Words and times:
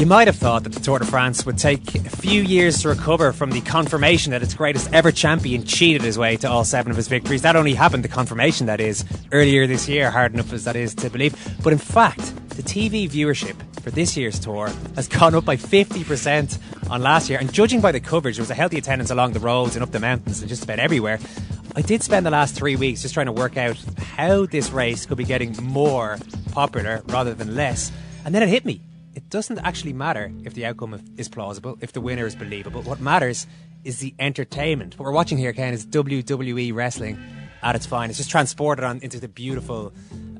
You 0.00 0.06
might 0.06 0.28
have 0.28 0.36
thought 0.36 0.64
that 0.64 0.72
the 0.72 0.80
Tour 0.80 0.98
de 0.98 1.04
France 1.04 1.44
would 1.44 1.58
take 1.58 1.94
a 1.94 2.08
few 2.08 2.40
years 2.40 2.80
to 2.80 2.88
recover 2.88 3.32
from 3.32 3.50
the 3.50 3.60
confirmation 3.60 4.30
that 4.30 4.42
its 4.42 4.54
greatest 4.54 4.90
ever 4.94 5.12
champion 5.12 5.62
cheated 5.66 6.00
his 6.00 6.16
way 6.16 6.38
to 6.38 6.48
all 6.48 6.64
seven 6.64 6.90
of 6.90 6.96
his 6.96 7.06
victories. 7.06 7.42
That 7.42 7.54
only 7.54 7.74
happened, 7.74 8.02
the 8.02 8.08
confirmation 8.08 8.64
that 8.64 8.80
is, 8.80 9.04
earlier 9.30 9.66
this 9.66 9.90
year, 9.90 10.10
hard 10.10 10.32
enough 10.32 10.54
as 10.54 10.64
that 10.64 10.74
is 10.74 10.94
to 10.94 11.10
believe. 11.10 11.36
But 11.62 11.74
in 11.74 11.78
fact, 11.78 12.34
the 12.56 12.62
TV 12.62 13.10
viewership 13.10 13.56
for 13.82 13.90
this 13.90 14.16
year's 14.16 14.40
tour 14.40 14.70
has 14.94 15.06
gone 15.06 15.34
up 15.34 15.44
by 15.44 15.56
50% 15.56 16.90
on 16.90 17.02
last 17.02 17.28
year. 17.28 17.38
And 17.38 17.52
judging 17.52 17.82
by 17.82 17.92
the 17.92 18.00
coverage, 18.00 18.36
there 18.36 18.42
was 18.42 18.50
a 18.50 18.54
healthy 18.54 18.78
attendance 18.78 19.10
along 19.10 19.34
the 19.34 19.40
roads 19.40 19.76
and 19.76 19.82
up 19.82 19.90
the 19.90 20.00
mountains 20.00 20.40
and 20.40 20.48
just 20.48 20.64
about 20.64 20.78
everywhere. 20.78 21.18
I 21.76 21.82
did 21.82 22.02
spend 22.02 22.24
the 22.24 22.30
last 22.30 22.54
three 22.54 22.74
weeks 22.74 23.02
just 23.02 23.12
trying 23.12 23.26
to 23.26 23.32
work 23.32 23.58
out 23.58 23.76
how 24.16 24.46
this 24.46 24.70
race 24.70 25.04
could 25.04 25.18
be 25.18 25.24
getting 25.24 25.54
more 25.62 26.16
popular 26.52 27.02
rather 27.08 27.34
than 27.34 27.54
less. 27.54 27.92
And 28.24 28.34
then 28.34 28.42
it 28.42 28.48
hit 28.48 28.64
me. 28.64 28.80
It 29.20 29.28
doesn't 29.28 29.58
actually 29.58 29.92
matter 29.92 30.32
if 30.44 30.54
the 30.54 30.64
outcome 30.64 30.98
is 31.18 31.28
plausible, 31.28 31.76
if 31.82 31.92
the 31.92 32.00
winner 32.00 32.26
is 32.26 32.34
believable. 32.34 32.80
What 32.82 33.00
matters 33.00 33.46
is 33.84 33.98
the 33.98 34.14
entertainment. 34.18 34.98
What 34.98 35.04
we're 35.04 35.12
watching 35.12 35.36
here, 35.36 35.52
Ken, 35.52 35.74
is 35.74 35.86
WWE 35.86 36.72
wrestling 36.74 37.18
at 37.62 37.76
its 37.76 37.84
finest, 37.84 38.12
It's 38.18 38.26
just 38.26 38.30
transported 38.30 38.82
on 38.82 38.98
into 39.02 39.20
the 39.20 39.28
beautiful 39.28 39.92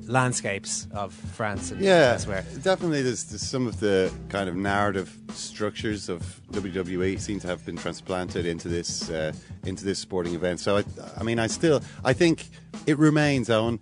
landscapes 0.06 0.88
of 0.92 1.12
France 1.12 1.70
and 1.70 1.82
Yeah, 1.82 2.12
elsewhere. 2.14 2.42
definitely. 2.62 3.02
There's, 3.02 3.24
there's 3.24 3.42
some 3.42 3.66
of 3.66 3.80
the 3.80 4.10
kind 4.30 4.48
of 4.48 4.56
narrative 4.56 5.14
structures 5.34 6.08
of 6.08 6.40
WWE 6.52 7.20
seem 7.20 7.38
to 7.40 7.46
have 7.48 7.64
been 7.66 7.76
transplanted 7.76 8.46
into 8.46 8.68
this 8.68 9.10
uh, 9.10 9.32
into 9.66 9.84
this 9.84 9.98
sporting 9.98 10.34
event. 10.34 10.58
So 10.58 10.78
I, 10.78 10.84
I 11.18 11.22
mean, 11.22 11.38
I 11.38 11.46
still 11.48 11.82
I 12.02 12.14
think 12.14 12.48
it 12.86 12.98
remains 12.98 13.50
Owen, 13.50 13.78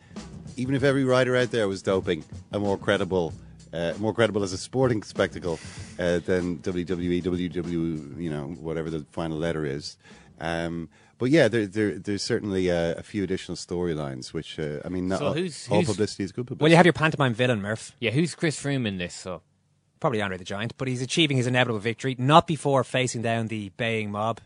even 0.57 0.75
if 0.75 0.83
every 0.83 1.05
rider 1.05 1.37
out 1.37 1.53
there 1.53 1.69
was 1.69 1.83
doping, 1.83 2.25
a 2.51 2.59
more 2.59 2.77
credible. 2.77 3.33
Uh, 3.73 3.93
more 3.99 4.15
credible 4.15 4.43
as 4.43 4.53
a 4.53 4.59
sporting 4.59 5.03
spectacle 5.03 5.59
uh, 5.99 6.19
than 6.21 6.59
WWE, 6.59 7.23
WW, 7.23 8.21
you 8.21 8.31
know, 8.31 8.45
whatever 8.61 8.89
the 8.91 9.05
final 9.13 9.37
letter 9.39 9.65
is. 9.67 9.97
Um, 10.41 10.89
but 11.19 11.31
yeah, 11.31 11.49
there, 11.49 11.67
there, 11.67 11.99
there's 11.99 12.23
certainly 12.23 12.71
uh, 12.71 12.95
a 12.97 13.03
few 13.03 13.25
additional 13.25 13.57
storylines, 13.57 14.33
which 14.33 14.59
uh, 14.59 14.79
I 14.85 14.89
mean, 14.89 15.09
not 15.09 15.19
So 15.19 15.27
all, 15.27 15.33
who's- 15.35 15.69
all 15.71 15.79
who's- 15.79 15.89
publicity 15.89 16.25
is 16.25 16.33
good 16.33 16.47
publicity. 16.47 16.63
Well, 16.63 16.71
you 16.71 16.77
have 16.77 16.87
your 16.87 16.93
pantomime 16.93 17.35
villain, 17.35 17.61
Murph. 17.61 17.93
Yeah, 18.01 18.11
who's 18.13 18.35
Chris 18.35 18.59
Froome 18.63 18.87
in 18.87 18.99
this? 18.99 19.15
So 19.15 19.43
Probably 20.01 20.23
Andre 20.23 20.39
the 20.39 20.45
Giant, 20.45 20.75
but 20.79 20.87
he's 20.87 21.03
achieving 21.03 21.37
his 21.37 21.49
inevitable 21.49 21.81
victory, 21.81 22.15
not 22.19 22.47
before 22.47 22.85
facing 22.85 23.21
down 23.21 23.49
the 23.49 23.71
baying 23.77 24.13
mob. 24.13 24.41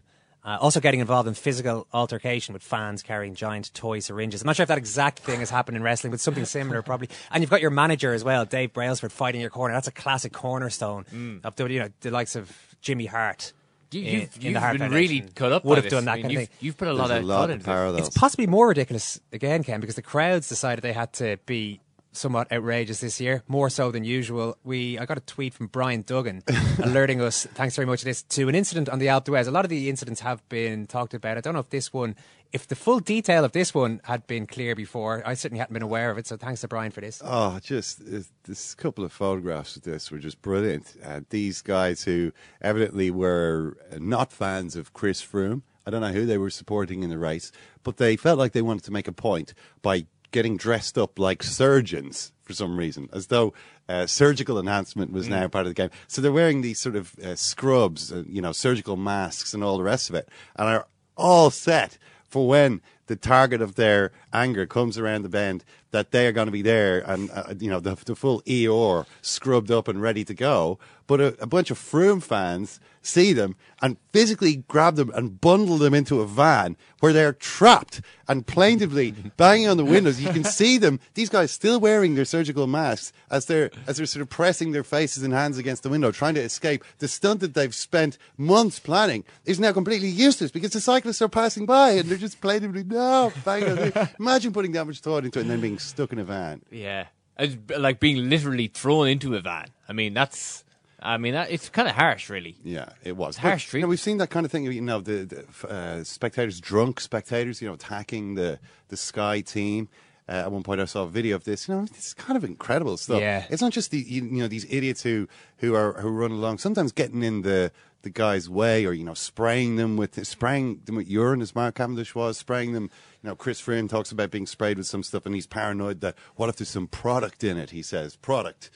Uh, 0.44 0.58
also 0.60 0.80
getting 0.80 0.98
involved 0.98 1.28
in 1.28 1.34
physical 1.34 1.86
altercation 1.92 2.52
with 2.52 2.64
fans 2.64 3.00
carrying 3.04 3.32
giant 3.34 3.72
toy 3.74 4.00
syringes. 4.00 4.42
I'm 4.42 4.46
not 4.46 4.56
sure 4.56 4.64
if 4.64 4.68
that 4.68 4.78
exact 4.78 5.20
thing 5.20 5.38
has 5.38 5.50
happened 5.50 5.76
in 5.76 5.84
wrestling, 5.84 6.10
but 6.10 6.18
something 6.18 6.44
similar 6.44 6.82
probably. 6.90 7.08
And 7.30 7.42
you've 7.42 7.50
got 7.50 7.60
your 7.60 7.70
manager 7.70 8.12
as 8.12 8.24
well, 8.24 8.44
Dave 8.44 8.72
Brailsford, 8.72 9.12
fighting 9.12 9.40
your 9.40 9.50
corner. 9.50 9.72
That's 9.72 9.86
a 9.86 9.92
classic 9.92 10.32
cornerstone 10.32 11.40
of 11.44 11.54
the, 11.54 11.70
you 11.70 11.78
know, 11.78 11.88
the 12.00 12.10
likes 12.10 12.34
of 12.34 12.50
Jimmy 12.80 13.06
Hart. 13.06 13.52
You, 13.92 14.00
you've 14.00 14.22
in, 14.22 14.28
the 14.40 14.48
you've 14.48 14.56
Heart 14.56 14.72
been 14.72 14.80
Foundation. 14.90 15.16
really 15.16 15.30
cut 15.34 15.52
up. 15.52 15.64
Would 15.64 15.70
by 15.70 15.74
have 15.76 15.84
this. 15.84 15.92
done 15.92 16.04
that 16.06 16.12
I 16.12 16.14
mean, 16.16 16.22
kind 16.22 16.32
of 16.34 16.40
you've, 16.40 16.48
thing. 16.48 16.56
You've 16.60 16.76
put 16.76 16.88
a 16.88 16.90
There's 16.94 16.98
lot 16.98 17.10
a 17.12 17.16
of 17.18 17.24
lot 17.24 17.36
thought 17.36 17.44
of 17.44 17.50
into 17.50 17.58
this. 17.64 17.66
parallels. 17.66 18.06
It's 18.08 18.18
possibly 18.18 18.46
more 18.48 18.66
ridiculous 18.68 19.20
again, 19.32 19.62
Ken, 19.62 19.80
because 19.80 19.94
the 19.96 20.02
crowds 20.02 20.48
decided 20.48 20.82
they 20.82 20.92
had 20.94 21.12
to 21.14 21.36
be 21.46 21.80
somewhat 22.12 22.50
outrageous 22.52 23.00
this 23.00 23.20
year, 23.20 23.42
more 23.48 23.70
so 23.70 23.90
than 23.90 24.04
usual. 24.04 24.56
We 24.64 24.98
I 24.98 25.06
got 25.06 25.18
a 25.18 25.22
tweet 25.22 25.54
from 25.54 25.66
Brian 25.66 26.02
Duggan 26.02 26.42
alerting 26.82 27.20
us, 27.20 27.46
thanks 27.54 27.74
very 27.74 27.86
much 27.86 28.00
to 28.00 28.04
this, 28.04 28.22
to 28.22 28.48
an 28.48 28.54
incident 28.54 28.88
on 28.88 28.98
the 28.98 29.06
Alpe 29.06 29.24
d'Huez. 29.24 29.48
A 29.48 29.50
lot 29.50 29.64
of 29.64 29.70
the 29.70 29.88
incidents 29.88 30.20
have 30.20 30.46
been 30.48 30.86
talked 30.86 31.14
about. 31.14 31.36
I 31.36 31.40
don't 31.40 31.54
know 31.54 31.60
if 31.60 31.70
this 31.70 31.92
one, 31.92 32.14
if 32.52 32.68
the 32.68 32.76
full 32.76 33.00
detail 33.00 33.44
of 33.44 33.52
this 33.52 33.74
one 33.74 34.00
had 34.04 34.26
been 34.26 34.46
clear 34.46 34.74
before. 34.74 35.22
I 35.26 35.34
certainly 35.34 35.58
hadn't 35.58 35.74
been 35.74 35.82
aware 35.82 36.10
of 36.10 36.18
it, 36.18 36.26
so 36.26 36.36
thanks 36.36 36.60
to 36.60 36.68
Brian 36.68 36.92
for 36.92 37.00
this. 37.00 37.20
Oh, 37.24 37.58
just 37.62 38.02
this 38.44 38.74
couple 38.74 39.04
of 39.04 39.12
photographs 39.12 39.76
of 39.76 39.82
this 39.82 40.10
were 40.10 40.18
just 40.18 40.42
brilliant. 40.42 40.94
Uh, 41.04 41.20
these 41.30 41.62
guys 41.62 42.04
who 42.04 42.32
evidently 42.60 43.10
were 43.10 43.76
uh, 43.90 43.96
not 44.00 44.32
fans 44.32 44.76
of 44.76 44.92
Chris 44.92 45.22
Froome. 45.22 45.62
I 45.84 45.90
don't 45.90 46.00
know 46.00 46.12
who 46.12 46.26
they 46.26 46.38
were 46.38 46.50
supporting 46.50 47.02
in 47.02 47.10
the 47.10 47.18
race, 47.18 47.50
but 47.82 47.96
they 47.96 48.16
felt 48.16 48.38
like 48.38 48.52
they 48.52 48.62
wanted 48.62 48.84
to 48.84 48.92
make 48.92 49.08
a 49.08 49.12
point 49.12 49.52
by 49.82 50.06
getting 50.32 50.56
dressed 50.56 50.98
up 50.98 51.18
like 51.18 51.42
surgeons 51.42 52.32
for 52.42 52.52
some 52.52 52.76
reason, 52.76 53.08
as 53.12 53.28
though 53.28 53.52
uh, 53.88 54.06
surgical 54.06 54.58
enhancement 54.58 55.12
was 55.12 55.28
now 55.28 55.46
part 55.48 55.66
of 55.66 55.70
the 55.70 55.74
game. 55.74 55.90
So 56.08 56.20
they're 56.20 56.32
wearing 56.32 56.62
these 56.62 56.80
sort 56.80 56.96
of 56.96 57.16
uh, 57.18 57.36
scrubs, 57.36 58.12
uh, 58.12 58.24
you 58.26 58.42
know, 58.42 58.52
surgical 58.52 58.96
masks 58.96 59.54
and 59.54 59.62
all 59.62 59.76
the 59.76 59.84
rest 59.84 60.08
of 60.08 60.16
it, 60.16 60.28
and 60.56 60.68
are 60.68 60.86
all 61.16 61.50
set 61.50 61.98
for 62.28 62.48
when 62.48 62.80
the 63.06 63.16
target 63.16 63.60
of 63.60 63.74
their 63.74 64.10
anger 64.32 64.66
comes 64.66 64.96
around 64.96 65.22
the 65.22 65.28
bend 65.28 65.64
that 65.90 66.12
they 66.12 66.26
are 66.26 66.32
going 66.32 66.46
to 66.46 66.52
be 66.52 66.62
there 66.62 67.00
and 67.00 67.30
uh, 67.30 67.52
you 67.58 67.68
know 67.68 67.80
the, 67.80 67.94
the 68.06 68.16
full 68.16 68.40
EOR 68.42 69.04
scrubbed 69.20 69.70
up 69.70 69.86
and 69.86 70.00
ready 70.00 70.24
to 70.24 70.32
go 70.32 70.78
but 71.06 71.20
a, 71.20 71.42
a 71.42 71.46
bunch 71.46 71.70
of 71.70 71.78
Froome 71.78 72.22
fans 72.22 72.80
see 73.04 73.32
them 73.32 73.56
and 73.80 73.96
physically 74.12 74.56
grab 74.68 74.94
them 74.94 75.10
and 75.14 75.40
bundle 75.40 75.76
them 75.76 75.92
into 75.92 76.20
a 76.20 76.26
van 76.26 76.76
where 77.00 77.12
they're 77.12 77.32
trapped 77.32 78.00
and 78.28 78.46
plaintively 78.46 79.10
banging 79.36 79.66
on 79.68 79.76
the 79.76 79.84
windows 79.84 80.20
you 80.20 80.30
can 80.30 80.44
see 80.44 80.78
them 80.78 81.00
these 81.14 81.28
guys 81.28 81.50
still 81.50 81.80
wearing 81.80 82.14
their 82.14 82.24
surgical 82.24 82.68
masks 82.68 83.12
as 83.28 83.46
they're 83.46 83.70
as 83.88 83.96
they're 83.96 84.06
sort 84.06 84.22
of 84.22 84.28
pressing 84.30 84.70
their 84.70 84.84
faces 84.84 85.24
and 85.24 85.34
hands 85.34 85.58
against 85.58 85.82
the 85.82 85.88
window 85.88 86.12
trying 86.12 86.34
to 86.34 86.40
escape 86.40 86.84
the 86.98 87.08
stunt 87.08 87.40
that 87.40 87.54
they've 87.54 87.74
spent 87.74 88.18
months 88.36 88.78
planning 88.78 89.24
is 89.44 89.58
now 89.58 89.72
completely 89.72 90.08
useless 90.08 90.52
because 90.52 90.70
the 90.70 90.80
cyclists 90.80 91.20
are 91.20 91.28
passing 91.28 91.66
by 91.66 91.90
and 91.90 92.08
they're 92.08 92.16
just 92.18 92.40
plaintively 92.40 92.84
no 92.84 93.32
banging 93.44 93.70
on 93.70 93.76
the- 93.76 94.10
imagine 94.20 94.52
putting 94.52 94.70
that 94.72 94.86
much 94.86 95.00
thought 95.00 95.24
into 95.24 95.40
it 95.40 95.42
and 95.42 95.50
then 95.50 95.60
being 95.60 95.78
stuck 95.80 96.12
in 96.12 96.20
a 96.20 96.24
van 96.24 96.62
Yeah, 96.70 97.06
It's 97.36 97.56
like 97.76 97.98
being 97.98 98.28
literally 98.30 98.68
thrown 98.68 99.08
into 99.08 99.34
a 99.34 99.40
van. 99.40 99.66
I 99.88 99.92
mean, 99.92 100.14
that's. 100.14 100.61
I 101.02 101.18
mean, 101.18 101.34
that, 101.34 101.50
it's 101.50 101.68
kind 101.68 101.88
of 101.88 101.94
harsh, 101.94 102.30
really. 102.30 102.56
Yeah, 102.62 102.90
it 103.02 103.16
was. 103.16 103.36
harsh 103.36 103.70
But, 103.70 103.78
you 103.78 103.82
know, 103.82 103.88
we've 103.88 104.00
seen 104.00 104.18
that 104.18 104.30
kind 104.30 104.46
of 104.46 104.52
thing. 104.52 104.64
You 104.64 104.80
know, 104.80 105.00
the, 105.00 105.24
the 105.24 105.68
uh, 105.68 106.04
spectators, 106.04 106.60
drunk 106.60 107.00
spectators, 107.00 107.60
you 107.60 107.68
know, 107.68 107.74
attacking 107.74 108.34
the 108.34 108.58
the 108.88 108.96
Sky 108.96 109.40
team. 109.40 109.88
Uh, 110.28 110.32
at 110.32 110.52
one 110.52 110.62
point, 110.62 110.80
I 110.80 110.84
saw 110.84 111.02
a 111.02 111.08
video 111.08 111.34
of 111.36 111.44
this. 111.44 111.68
You 111.68 111.74
know, 111.74 111.82
it's 111.82 112.14
kind 112.14 112.36
of 112.36 112.44
incredible 112.44 112.96
stuff. 112.96 113.20
Yeah. 113.20 113.44
it's 113.50 113.60
not 113.60 113.72
just 113.72 113.90
the 113.90 113.98
you, 113.98 114.22
you 114.24 114.42
know 114.42 114.48
these 114.48 114.66
idiots 114.70 115.02
who 115.02 115.28
who 115.58 115.74
are 115.74 115.94
who 115.94 116.08
run 116.08 116.30
along. 116.30 116.58
Sometimes 116.58 116.92
getting 116.92 117.22
in 117.22 117.42
the 117.42 117.72
the 118.02 118.10
guy's 118.10 118.48
way, 118.48 118.84
or 118.84 118.92
you 118.92 119.04
know, 119.04 119.14
spraying 119.14 119.76
them 119.76 119.96
with 119.96 120.24
spraying 120.26 120.82
them 120.84 120.96
with 120.96 121.08
urine, 121.08 121.40
as 121.40 121.54
Mark 121.54 121.76
Cavendish 121.76 122.14
was 122.14 122.38
spraying 122.38 122.72
them. 122.72 122.90
You 123.22 123.30
know, 123.30 123.36
Chris 123.36 123.60
Froome 123.60 123.88
talks 123.88 124.12
about 124.12 124.30
being 124.30 124.46
sprayed 124.46 124.76
with 124.76 124.86
some 124.86 125.02
stuff, 125.02 125.26
and 125.26 125.34
he's 125.34 125.46
paranoid 125.46 126.00
that 126.00 126.16
what 126.36 126.48
if 126.48 126.56
there's 126.56 126.68
some 126.68 126.86
product 126.86 127.42
in 127.42 127.56
it? 127.56 127.70
He 127.70 127.82
says 127.82 128.16
product. 128.16 128.70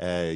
Uh, 0.00 0.34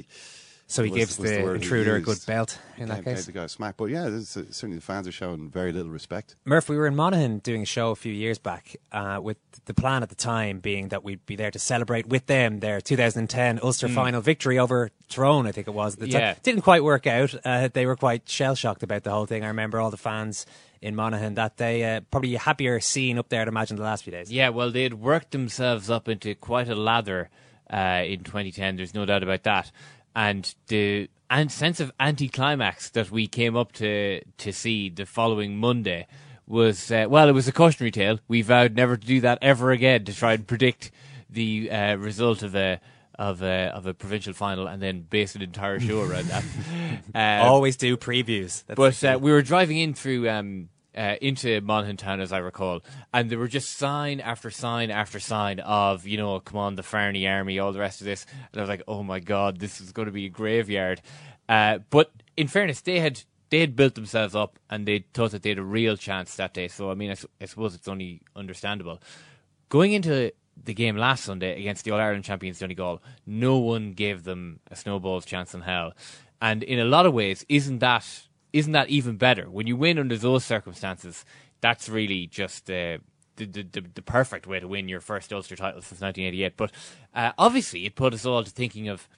So 0.69 0.83
he 0.83 0.91
was- 0.91 0.99
gives 0.99 1.19
was 1.19 1.31
the, 1.31 1.43
word 1.43 1.57
he 1.59 1.63
intruder 1.65 1.97
a 1.97 2.01
good 2.01 2.19
belt 2.27 2.59
in 2.79 2.89
that 2.89 2.97
Gave- 2.97 3.05
gave 3.05 3.17
case. 3.17 3.27
the 3.27 3.33
guy 3.33 3.45
a 3.45 3.49
smack, 3.49 3.77
but 3.77 3.87
yeah, 3.87 4.09
this 4.09 4.37
is- 4.37 4.57
certainly 4.57 4.77
the 4.77 4.83
fans 4.83 5.07
are 5.07 5.13
showing 5.13 5.51
very 5.51 5.71
little 5.71 5.91
respect. 5.93 6.35
Murph, 6.47 6.69
we 6.71 6.77
were 6.79 6.87
in 6.87 6.97
Monaghan 6.97 7.39
doing 7.41 7.63
a 7.63 7.67
show 7.67 7.91
a 7.91 7.95
few 7.97 8.13
years 8.13 8.39
back 8.39 8.77
uh, 8.91 9.19
with 9.23 9.37
the 9.67 9.75
plan 9.75 10.03
at 10.03 10.09
the 10.09 10.15
time 10.15 10.61
being 10.61 10.89
that 10.89 11.05
we'd 11.05 11.25
be 11.27 11.37
there 11.37 11.51
to 11.51 11.59
celebrate 11.59 12.07
with 12.07 12.25
them 12.27 12.61
their 12.61 12.81
2010 12.81 13.61
Ulster 13.63 13.89
final 13.89 14.23
victory 14.23 14.59
over 14.59 14.91
Tyrone, 15.11 15.47
I 15.47 15.53
think 15.53 15.69
it 15.69 15.75
was. 15.75 15.95
At 15.95 16.01
the 16.01 16.09
time. 16.09 16.21
Yeah. 16.23 16.35
Didn't 16.43 16.63
quite 16.63 16.83
work 16.83 17.07
out. 17.07 17.35
Uh, 17.45 17.69
they 17.71 17.85
were 17.85 17.97
quite 17.97 18.27
shell 18.29 18.55
shocked 18.55 18.83
about 18.83 19.03
the 19.03 19.11
whole 19.11 19.27
thing. 19.27 19.45
I 19.45 19.49
remember 19.49 19.79
all 19.79 19.91
the 19.91 19.99
fans 19.99 20.47
in 20.81 20.97
Monaghan 20.97 21.35
that 21.35 21.59
day. 21.59 21.97
Uh, 21.97 22.01
probably 22.11 22.35
a 22.35 22.39
happier 22.39 22.81
scene 22.81 23.19
up 23.19 23.29
there, 23.29 23.43
I'd 23.43 23.49
imagine, 23.49 23.77
the 23.77 23.83
last 23.83 24.05
few 24.05 24.11
days. 24.11 24.33
Yeah, 24.33 24.49
well, 24.49 24.71
they 24.71 24.85
had 24.85 24.95
worked 24.95 25.33
themselves 25.33 25.91
up 25.91 26.09
into 26.09 26.35
quite 26.35 26.69
a 26.69 26.75
lather 26.75 27.29
uh, 27.73 28.03
in 28.07 28.25
2010. 28.25 28.77
There's 28.77 28.95
no 28.95 29.05
doubt 29.05 29.23
about 29.23 29.43
that. 29.45 29.71
And 30.15 30.55
the 30.69 31.09
and 31.31 31.51
sense 31.51 31.81
of 31.81 31.91
anticlimax 31.99 32.91
that 32.91 33.11
we 33.11 33.27
came 33.27 33.57
up 33.57 33.73
to 33.73 34.21
to 34.39 34.53
see 34.53 34.91
the 34.91 35.07
following 35.07 35.57
Monday 35.57 36.07
was 36.47 36.91
uh, 36.91 37.07
well, 37.09 37.29
it 37.29 37.33
was 37.33 37.49
a 37.49 37.53
cautionary 37.53 37.91
tale. 37.91 38.19
We 38.29 38.43
vowed 38.43 38.75
never 38.77 38.97
to 38.97 39.07
do 39.07 39.21
that 39.23 39.39
ever 39.41 39.71
again 39.71 40.05
to 40.05 40.15
try 40.15 40.35
and 40.35 40.47
predict 40.47 40.91
the 41.31 41.71
uh, 41.71 41.97
result 41.97 42.43
of 42.43 42.55
a. 42.55 42.81
Of 43.19 43.43
a 43.43 43.71
of 43.75 43.87
a 43.87 43.93
provincial 43.93 44.33
final, 44.33 44.67
and 44.67 44.83
then 44.83 45.03
base 45.03 45.35
an 45.37 45.43
entire 45.43 45.79
show 45.79 46.01
around 46.01 46.25
that. 46.29 46.45
Uh, 47.15 47.45
Always 47.45 47.77
do 47.77 47.97
previews. 47.99 48.65
That's 48.67 48.77
but 48.79 49.05
uh, 49.05 49.19
we 49.19 49.31
were 49.31 49.43
driving 49.43 49.77
in 49.77 49.93
through 49.93 50.31
um, 50.31 50.71
uh, 50.97 51.17
into 51.21 51.61
Monaghan 51.61 51.97
town, 51.97 52.21
as 52.21 52.33
I 52.33 52.39
recall, 52.39 52.83
and 53.13 53.31
there 53.31 53.39
were 53.39 53.49
just 53.49 53.77
sign 53.77 54.21
after 54.21 54.51
sign 54.51 54.91
after 54.91 55.21
sign 55.21 55.61
of 55.61 56.07
you 56.07 56.17
know, 56.17 56.39
come 56.41 56.59
on, 56.59 56.75
the 56.75 56.83
Farney 56.83 57.27
Army, 57.27 57.59
all 57.59 57.73
the 57.73 57.81
rest 57.81 58.01
of 58.01 58.05
this, 58.05 58.27
and 58.53 58.61
I 58.61 58.63
was 58.63 58.69
like, 58.69 58.83
oh 58.87 59.03
my 59.03 59.21
god, 59.21 59.59
this 59.59 59.81
is 59.81 59.93
going 59.93 60.07
to 60.07 60.13
be 60.13 60.27
a 60.27 60.31
graveyard. 60.31 61.01
Uh, 61.49 61.79
but 61.91 62.11
in 62.37 62.49
fairness, 62.49 62.81
they 62.81 63.01
had 63.01 63.23
they 63.51 63.61
had 63.61 63.77
built 63.77 63.95
themselves 63.95 64.35
up, 64.35 64.59
and 64.71 64.87
they 64.87 65.05
thought 65.13 65.33
that 65.33 65.43
they 65.43 65.51
had 65.51 65.59
a 65.59 65.65
real 65.65 65.97
chance 65.97 66.35
that 66.37 66.55
day. 66.55 66.69
So 66.69 66.91
I 66.91 66.95
mean, 66.95 67.15
I 67.41 67.45
suppose 67.45 67.75
it's 67.75 67.89
only 67.89 68.23
understandable. 68.37 69.01
Going 69.69 69.93
into 69.93 70.33
the 70.63 70.75
game 70.75 70.97
last 70.97 71.25
Sunday 71.25 71.59
against 71.59 71.85
the 71.85 71.91
All 71.91 72.01
Ireland 72.01 72.25
champions 72.25 72.59
Donegal, 72.59 73.03
no 73.27 73.59
one 73.59 73.93
gave 73.93 74.25
them 74.25 74.61
a 74.71 74.77
snowball's 74.77 75.25
chance 75.25 75.55
in 75.55 75.63
hell. 75.63 75.95
And 76.41 76.63
in 76.63 76.79
a 76.79 76.85
lot 76.85 77.07
of 77.07 77.15
ways, 77.15 77.47
isn't 77.49 77.79
that 77.79 78.25
isn't 78.53 78.73
that 78.73 78.89
even 78.89 79.17
better? 79.17 79.49
When 79.51 79.67
you 79.67 79.77
win 79.77 79.99
under 79.99 80.17
those 80.17 80.45
circumstances, 80.45 81.25
that's 81.61 81.89
really 81.89 82.27
just 82.27 82.71
uh, 82.71 82.99
the, 83.37 83.47
the 83.47 83.63
the 83.63 83.85
the 83.95 84.03
perfect 84.03 84.47
way 84.47 84.61
to 84.61 84.69
win 84.69 84.89
your 84.89 85.01
first 85.01 85.33
Ulster 85.33 85.57
title 85.57 85.81
since 85.81 86.01
1988. 86.01 86.57
But 86.57 86.73
uh, 87.15 87.33
obviously, 87.39 87.87
it 87.87 87.95
put 87.95 88.15
us 88.15 88.27
all 88.27 88.45
to 88.45 88.51
thinking 88.51 88.89
of 88.89 89.09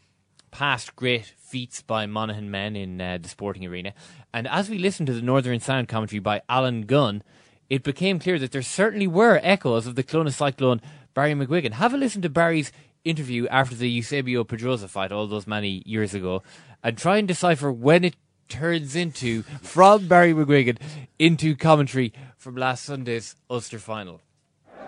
past 0.50 0.94
great 0.94 1.26
feats 1.36 1.82
by 1.82 2.06
Monaghan 2.06 2.50
men 2.50 2.76
in 2.76 3.00
uh, 3.00 3.18
the 3.20 3.28
sporting 3.28 3.66
arena. 3.66 3.92
And 4.32 4.46
as 4.46 4.70
we 4.70 4.78
listened 4.78 5.08
to 5.08 5.12
the 5.12 5.22
Northern 5.22 5.58
Sound 5.58 5.88
commentary 5.88 6.20
by 6.20 6.42
Alan 6.48 6.82
Gunn, 6.82 7.24
it 7.68 7.82
became 7.82 8.20
clear 8.20 8.38
that 8.38 8.52
there 8.52 8.62
certainly 8.62 9.08
were 9.08 9.40
echoes 9.42 9.86
of 9.86 9.96
the 9.96 10.04
Clones 10.04 10.36
Cyclone 10.36 10.80
Barry 11.12 11.32
McGuigan. 11.32 11.72
Have 11.72 11.92
a 11.92 11.96
listen 11.96 12.22
to 12.22 12.28
Barry's 12.28 12.70
interview 13.04 13.46
after 13.48 13.74
the 13.74 13.90
Eusebio 13.90 14.44
Pedroza 14.44 14.88
fight 14.88 15.12
all 15.12 15.26
those 15.26 15.46
many 15.46 15.82
years 15.84 16.14
ago 16.14 16.42
and 16.82 16.96
try 16.96 17.16
and 17.16 17.26
decipher 17.26 17.72
when 17.72 18.04
it 18.04 18.16
turns 18.48 18.96
into, 18.96 19.42
from 19.62 20.08
Barry 20.08 20.32
McGuigan, 20.32 20.78
into 21.18 21.56
commentary 21.56 22.12
from 22.36 22.56
last 22.56 22.84
Sunday's 22.84 23.36
Ulster 23.50 23.78
final. 23.78 24.20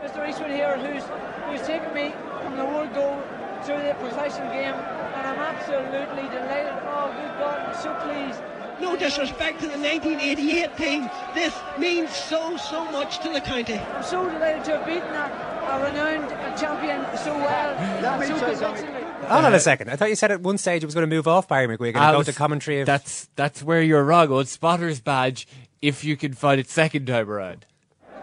Mr. 0.02 0.28
Eastwood 0.28 0.50
here, 0.50 0.76
who's 0.78 1.02
who's 1.46 1.66
taken 1.66 1.92
me 1.94 2.12
from 2.42 2.56
the 2.56 2.64
word 2.64 2.92
goal 2.94 3.20
through 3.64 3.82
the 3.82 3.94
possession 3.98 4.46
game, 4.52 4.74
and 4.74 5.26
I'm 5.26 5.38
absolutely 5.38 6.28
delighted. 6.28 6.74
Oh, 6.84 7.12
good 7.12 7.38
God, 7.38 7.58
I'm 7.60 7.74
so 7.74 7.94
pleased. 8.06 8.40
No 8.80 8.94
disrespect 8.94 9.60
to 9.60 9.66
the 9.68 9.78
1988 9.78 10.76
team. 10.76 11.10
This 11.34 11.54
means 11.78 12.14
so, 12.14 12.56
so 12.58 12.84
much 12.92 13.20
to 13.20 13.30
the 13.30 13.40
county. 13.40 13.78
I'm 13.78 14.02
so 14.02 14.28
delighted 14.28 14.64
to 14.64 14.78
have 14.78 14.86
beaten 14.86 15.14
a, 15.14 15.26
a 15.70 15.84
renowned 15.84 16.28
champion 16.58 17.00
so 17.16 17.34
well, 17.38 18.22
so 18.22 18.38
convincingly. 18.38 19.05
Hold 19.26 19.38
on 19.38 19.44
a 19.44 19.48
uh-huh. 19.48 19.58
second. 19.58 19.90
I 19.90 19.96
thought 19.96 20.08
you 20.08 20.14
said 20.14 20.30
at 20.30 20.40
one 20.40 20.56
stage 20.56 20.84
it 20.84 20.86
was 20.86 20.94
going 20.94 21.08
to 21.08 21.14
move 21.14 21.26
off 21.26 21.48
Barry 21.48 21.66
McGuigan 21.66 21.86
and 21.86 21.94
go 21.94 22.00
Alice, 22.00 22.26
to 22.26 22.32
commentary 22.32 22.80
of. 22.80 22.86
That's 22.86 23.28
that's 23.34 23.62
where 23.62 23.82
you're 23.82 24.04
wrong. 24.04 24.30
Old 24.30 24.46
spotter's 24.46 25.00
badge, 25.00 25.48
if 25.82 26.04
you 26.04 26.16
can 26.16 26.32
find 26.32 26.60
it 26.60 26.68
second 26.68 27.06
time 27.06 27.28
around. 27.28 27.66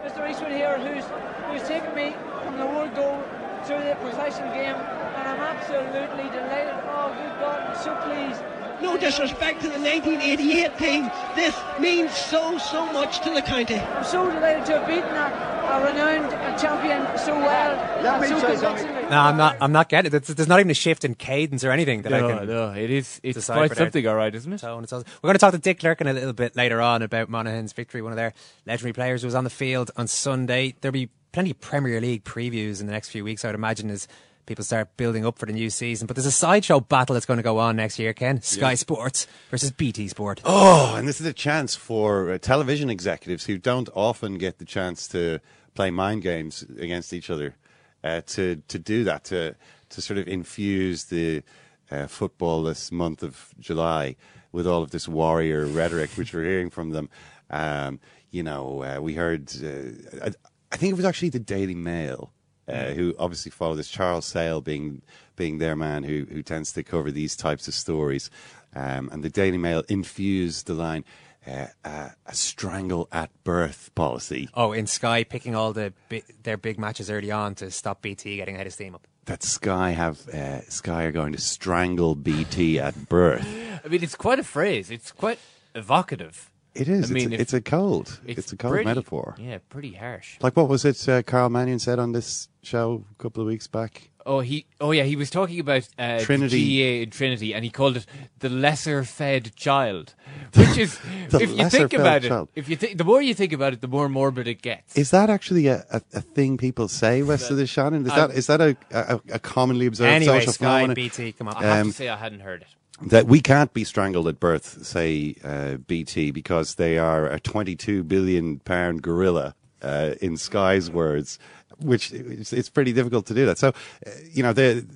Mr. 0.02 0.30
Eastwood 0.30 0.52
here, 0.52 0.78
who's 0.78 1.04
who's 1.50 1.68
taken 1.68 1.94
me 1.94 2.14
from 2.42 2.56
the 2.58 2.66
world 2.66 2.94
goal 2.94 3.22
to 3.66 3.72
the 3.72 3.96
possession 4.00 4.48
game, 4.54 4.76
and 4.76 5.28
I'm 5.28 5.40
absolutely 5.40 6.24
delighted. 6.30 6.74
Oh, 6.88 7.12
good 7.12 7.40
God, 7.40 7.60
I'm 7.60 7.82
so 7.82 7.94
pleased. 8.04 8.42
No 8.82 8.96
disrespect 8.98 9.60
to 9.62 9.68
the 9.68 9.78
1988 9.78 10.78
team. 10.78 11.10
This 11.36 11.54
means 11.78 12.12
so, 12.12 12.58
so 12.58 12.84
much 12.92 13.20
to 13.20 13.30
the 13.30 13.40
county. 13.40 13.76
I'm 13.76 14.04
so 14.04 14.30
delighted 14.30 14.66
to 14.66 14.78
have 14.78 14.86
beaten 14.86 15.14
a, 15.14 15.43
a 15.82 15.86
renowned 15.86 16.30
champion 16.60 17.18
so 17.18 17.34
well, 17.34 18.06
and 18.06 18.28
so 18.28 18.40
convincingly. 18.40 19.02
No, 19.10 19.18
I'm 19.18 19.36
not. 19.36 19.56
I'm 19.60 19.72
not 19.72 19.88
getting 19.88 20.08
it. 20.08 20.10
There's, 20.10 20.36
there's 20.36 20.48
not 20.48 20.60
even 20.60 20.70
a 20.70 20.74
shift 20.74 21.04
in 21.04 21.14
cadence 21.14 21.64
or 21.64 21.70
anything 21.70 22.02
that 22.02 22.10
No, 22.10 22.28
I 22.28 22.38
can. 22.38 22.46
no, 22.46 22.70
it 22.72 22.90
is. 22.90 23.20
It's 23.22 23.34
decipher 23.36 23.66
quite 23.68 23.76
something, 23.76 24.06
all 24.06 24.14
right, 24.14 24.34
isn't 24.34 24.52
it? 24.52 24.58
Tone, 24.58 24.84
it's 24.84 24.92
all- 24.92 25.04
We're 25.22 25.28
going 25.28 25.34
to 25.34 25.38
talk 25.38 25.52
to 25.52 25.58
Dick 25.58 25.80
Clerkin 25.80 26.08
a 26.08 26.12
little 26.12 26.32
bit 26.32 26.56
later 26.56 26.80
on 26.80 27.02
about 27.02 27.28
Monaghan's 27.28 27.72
victory. 27.72 28.02
One 28.02 28.12
of 28.12 28.16
their 28.16 28.32
legendary 28.66 28.92
players 28.92 29.22
who 29.22 29.26
was 29.26 29.34
on 29.34 29.44
the 29.44 29.50
field 29.50 29.90
on 29.96 30.06
Sunday. 30.06 30.74
There'll 30.80 30.92
be 30.92 31.08
plenty 31.32 31.50
of 31.50 31.60
Premier 31.60 32.00
League 32.00 32.24
previews 32.24 32.80
in 32.80 32.86
the 32.86 32.92
next 32.92 33.08
few 33.10 33.24
weeks, 33.24 33.44
I 33.44 33.48
would 33.48 33.54
imagine, 33.56 33.90
as 33.90 34.06
people 34.46 34.62
start 34.64 34.94
building 34.98 35.24
up 35.24 35.38
for 35.38 35.46
the 35.46 35.52
new 35.52 35.70
season. 35.70 36.06
But 36.06 36.16
there's 36.16 36.26
a 36.26 36.30
sideshow 36.30 36.78
battle 36.78 37.14
that's 37.14 37.26
going 37.26 37.38
to 37.38 37.42
go 37.42 37.58
on 37.58 37.76
next 37.76 37.98
year, 37.98 38.12
Ken. 38.12 38.40
Sky 38.42 38.70
Yeah. 38.70 38.74
Sports 38.76 39.26
versus 39.50 39.70
BT 39.70 40.08
Sport. 40.08 40.40
Oh, 40.44 40.94
and 40.96 41.08
this 41.08 41.20
is 41.20 41.26
a 41.26 41.32
chance 41.32 41.74
for 41.74 42.30
uh, 42.30 42.38
television 42.38 42.90
executives 42.90 43.46
who 43.46 43.56
don't 43.58 43.88
often 43.94 44.36
get 44.38 44.58
the 44.58 44.64
chance 44.66 45.08
to 45.08 45.40
play 45.74 45.90
mind 45.90 46.22
games 46.22 46.64
against 46.78 47.12
each 47.12 47.30
other 47.30 47.56
uh, 48.02 48.20
to 48.26 48.62
to 48.68 48.78
do 48.78 49.04
that 49.04 49.24
to 49.24 49.54
to 49.90 50.00
sort 50.00 50.18
of 50.18 50.28
infuse 50.28 51.04
the 51.04 51.42
uh, 51.90 52.06
football 52.06 52.62
this 52.62 52.90
month 52.90 53.22
of 53.22 53.54
July 53.58 54.16
with 54.52 54.66
all 54.66 54.82
of 54.82 54.90
this 54.90 55.08
warrior 55.08 55.66
rhetoric 55.66 56.10
which 56.12 56.32
we're 56.32 56.44
hearing 56.44 56.70
from 56.70 56.90
them. 56.90 57.08
Um, 57.50 58.00
you 58.30 58.42
know, 58.42 58.82
uh, 58.82 59.00
we 59.00 59.14
heard. 59.14 59.52
Uh, 59.62 60.26
I, 60.26 60.32
I 60.72 60.76
think 60.76 60.92
it 60.92 60.96
was 60.96 61.04
actually 61.04 61.28
the 61.28 61.38
Daily 61.38 61.74
Mail 61.74 62.32
uh, 62.68 62.86
who 62.92 63.14
obviously 63.18 63.50
follow 63.50 63.74
this. 63.74 63.88
Charles 63.88 64.26
Sale 64.26 64.60
being 64.60 65.02
being 65.36 65.58
their 65.58 65.76
man 65.76 66.02
who 66.02 66.26
who 66.30 66.42
tends 66.42 66.72
to 66.72 66.82
cover 66.82 67.10
these 67.10 67.36
types 67.36 67.68
of 67.68 67.74
stories, 67.74 68.30
um, 68.74 69.08
and 69.12 69.22
the 69.22 69.30
Daily 69.30 69.58
Mail 69.58 69.82
infused 69.88 70.66
the 70.66 70.74
line. 70.74 71.04
Uh, 71.46 71.66
uh, 71.84 72.08
a 72.24 72.34
strangle 72.34 73.06
at 73.12 73.30
birth 73.44 73.90
policy 73.94 74.48
Oh, 74.54 74.72
in 74.72 74.86
Sky 74.86 75.24
picking 75.24 75.54
all 75.54 75.74
the 75.74 75.92
bi- 76.08 76.22
their 76.42 76.56
big 76.56 76.78
matches 76.78 77.10
early 77.10 77.30
on 77.30 77.54
to 77.56 77.70
stop 77.70 78.00
BT 78.00 78.36
getting 78.36 78.54
ahead 78.54 78.66
of 78.66 78.72
steam 78.72 78.94
up. 78.94 79.06
that 79.26 79.42
Sky 79.42 79.90
have 79.90 80.26
uh, 80.28 80.62
Sky 80.70 81.04
are 81.04 81.12
going 81.12 81.32
to 81.32 81.38
strangle 81.38 82.14
BT 82.14 82.78
at 82.78 83.08
birth. 83.10 83.46
I 83.84 83.88
mean, 83.88 84.02
it's 84.02 84.14
quite 84.14 84.38
a 84.38 84.42
phrase. 84.44 84.90
It's 84.90 85.12
quite 85.12 85.38
evocative. 85.74 86.50
It 86.74 86.88
is. 86.88 87.10
I 87.10 87.14
mean, 87.14 87.32
it's, 87.32 87.34
if- 87.34 87.38
a, 87.38 87.42
it's 87.42 87.52
a 87.54 87.60
cold. 87.60 88.20
It's, 88.26 88.52
a 88.52 88.56
cold 88.56 88.72
pretty- 88.72 88.84
metaphor. 88.86 89.36
Yeah, 89.38 89.58
pretty 89.68 89.92
harsh. 89.94 90.38
Like 90.40 90.56
what 90.56 90.68
was 90.68 90.84
it? 90.84 91.08
Uh, 91.08 91.22
Carl 91.22 91.48
Mannion 91.50 91.78
said 91.78 91.98
on 91.98 92.12
this 92.12 92.48
show 92.62 93.04
a 93.12 93.22
couple 93.22 93.40
of 93.42 93.46
weeks 93.46 93.66
back. 93.66 94.10
Oh, 94.26 94.40
he. 94.40 94.64
Oh, 94.80 94.90
yeah. 94.92 95.02
He 95.02 95.16
was 95.16 95.28
talking 95.28 95.60
about 95.60 95.86
uh, 95.98 96.18
Trinity. 96.20 96.58
GA 96.58 97.02
in 97.02 97.10
Trinity, 97.10 97.52
and 97.54 97.62
he 97.62 97.70
called 97.70 97.98
it 97.98 98.06
the 98.38 98.48
lesser-fed 98.48 99.54
child, 99.54 100.14
which 100.56 100.78
is, 100.78 100.98
if 101.30 101.50
you 101.50 101.68
think 101.68 101.92
about 101.92 102.22
child. 102.22 102.48
it, 102.54 102.58
if 102.60 102.68
you 102.70 102.76
think, 102.76 102.96
the 102.96 103.04
more 103.04 103.20
you 103.20 103.34
think 103.34 103.52
about 103.52 103.74
it, 103.74 103.82
the 103.82 103.86
more 103.88 104.08
morbid 104.08 104.48
it 104.48 104.62
gets. 104.62 104.96
Is 104.96 105.10
that 105.10 105.28
actually 105.28 105.66
a, 105.66 105.84
a, 105.90 106.00
a 106.14 106.20
thing 106.22 106.56
people 106.56 106.88
say 106.88 107.22
west 107.22 107.50
of 107.50 107.58
the 107.58 107.66
Shannon? 107.66 108.06
Is 108.06 108.14
that 108.14 108.30
is 108.30 108.46
that 108.46 108.60
a, 108.62 108.76
a, 108.92 109.20
a 109.34 109.38
commonly 109.38 109.84
observed 109.86 110.10
Anyway, 110.10 110.38
social 110.40 110.52
Sky, 110.54 110.64
phenomenon? 110.64 110.94
BT, 110.94 111.32
come 111.32 111.48
on. 111.48 111.56
I 111.56 111.62
have 111.66 111.80
Um, 111.82 111.90
to 111.90 111.92
say, 111.96 112.08
I 112.08 112.16
hadn't 112.16 112.40
heard 112.40 112.62
it. 112.62 112.68
That 113.02 113.26
we 113.26 113.40
can't 113.40 113.72
be 113.72 113.84
strangled 113.84 114.28
at 114.28 114.38
birth, 114.38 114.84
say 114.86 115.34
uh, 115.44 115.76
BT, 115.76 116.30
because 116.30 116.76
they 116.76 116.98
are 116.98 117.26
a 117.26 117.40
22 117.40 118.04
billion 118.04 118.60
pound 118.60 119.02
gorilla, 119.02 119.54
uh, 119.82 120.14
in 120.20 120.36
Sky's 120.36 120.90
words, 120.90 121.38
which 121.78 122.12
it's, 122.12 122.52
it's 122.52 122.70
pretty 122.70 122.92
difficult 122.92 123.26
to 123.26 123.34
do 123.34 123.46
that. 123.46 123.58
So, 123.58 123.68
uh, 123.68 124.10
you 124.32 124.42
know, 124.42 124.52
the 124.52 124.86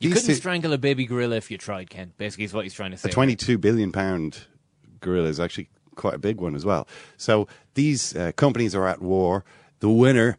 You 0.00 0.10
couldn't 0.10 0.26
two- 0.26 0.34
strangle 0.34 0.72
a 0.72 0.78
baby 0.78 1.04
gorilla 1.04 1.36
if 1.36 1.50
you 1.50 1.58
tried, 1.58 1.90
Ken. 1.90 2.12
Basically, 2.16 2.44
is 2.44 2.54
what 2.54 2.64
he's 2.64 2.74
trying 2.74 2.92
to 2.92 2.96
say. 2.96 3.10
a 3.10 3.12
22 3.12 3.58
billion 3.58 3.92
pound 3.92 4.46
gorilla 5.00 5.28
is 5.28 5.38
actually 5.38 5.68
quite 5.96 6.14
a 6.14 6.18
big 6.18 6.40
one 6.40 6.54
as 6.54 6.64
well. 6.64 6.88
So 7.16 7.46
these 7.74 8.16
uh, 8.16 8.32
companies 8.32 8.74
are 8.74 8.86
at 8.86 9.02
war. 9.02 9.44
The 9.80 9.90
winner 9.90 10.38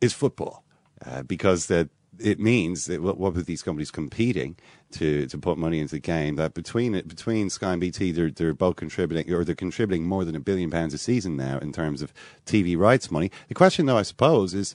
is 0.00 0.12
football 0.12 0.64
uh, 1.04 1.22
because 1.22 1.66
that 1.66 1.90
it 2.18 2.40
means 2.40 2.86
that 2.86 3.00
what, 3.02 3.18
what 3.18 3.34
with 3.34 3.46
these 3.46 3.62
companies 3.62 3.92
competing, 3.92 4.56
to, 4.92 5.26
to 5.26 5.38
put 5.38 5.58
money 5.58 5.80
into 5.80 5.96
the 5.96 6.00
game. 6.00 6.36
That 6.36 6.54
between 6.54 6.92
between 6.92 7.50
Sky 7.50 7.72
and 7.72 7.80
BT, 7.80 8.12
they're 8.12 8.30
they're 8.30 8.54
both 8.54 8.76
contributing, 8.76 9.32
or 9.32 9.44
they're 9.44 9.54
contributing 9.54 10.06
more 10.06 10.24
than 10.24 10.36
a 10.36 10.40
billion 10.40 10.70
pounds 10.70 10.94
a 10.94 10.98
season 10.98 11.36
now 11.36 11.58
in 11.58 11.72
terms 11.72 12.02
of 12.02 12.12
TV 12.46 12.76
rights 12.76 13.10
money. 13.10 13.30
The 13.48 13.54
question, 13.54 13.86
though, 13.86 13.98
I 13.98 14.02
suppose, 14.02 14.54
is 14.54 14.74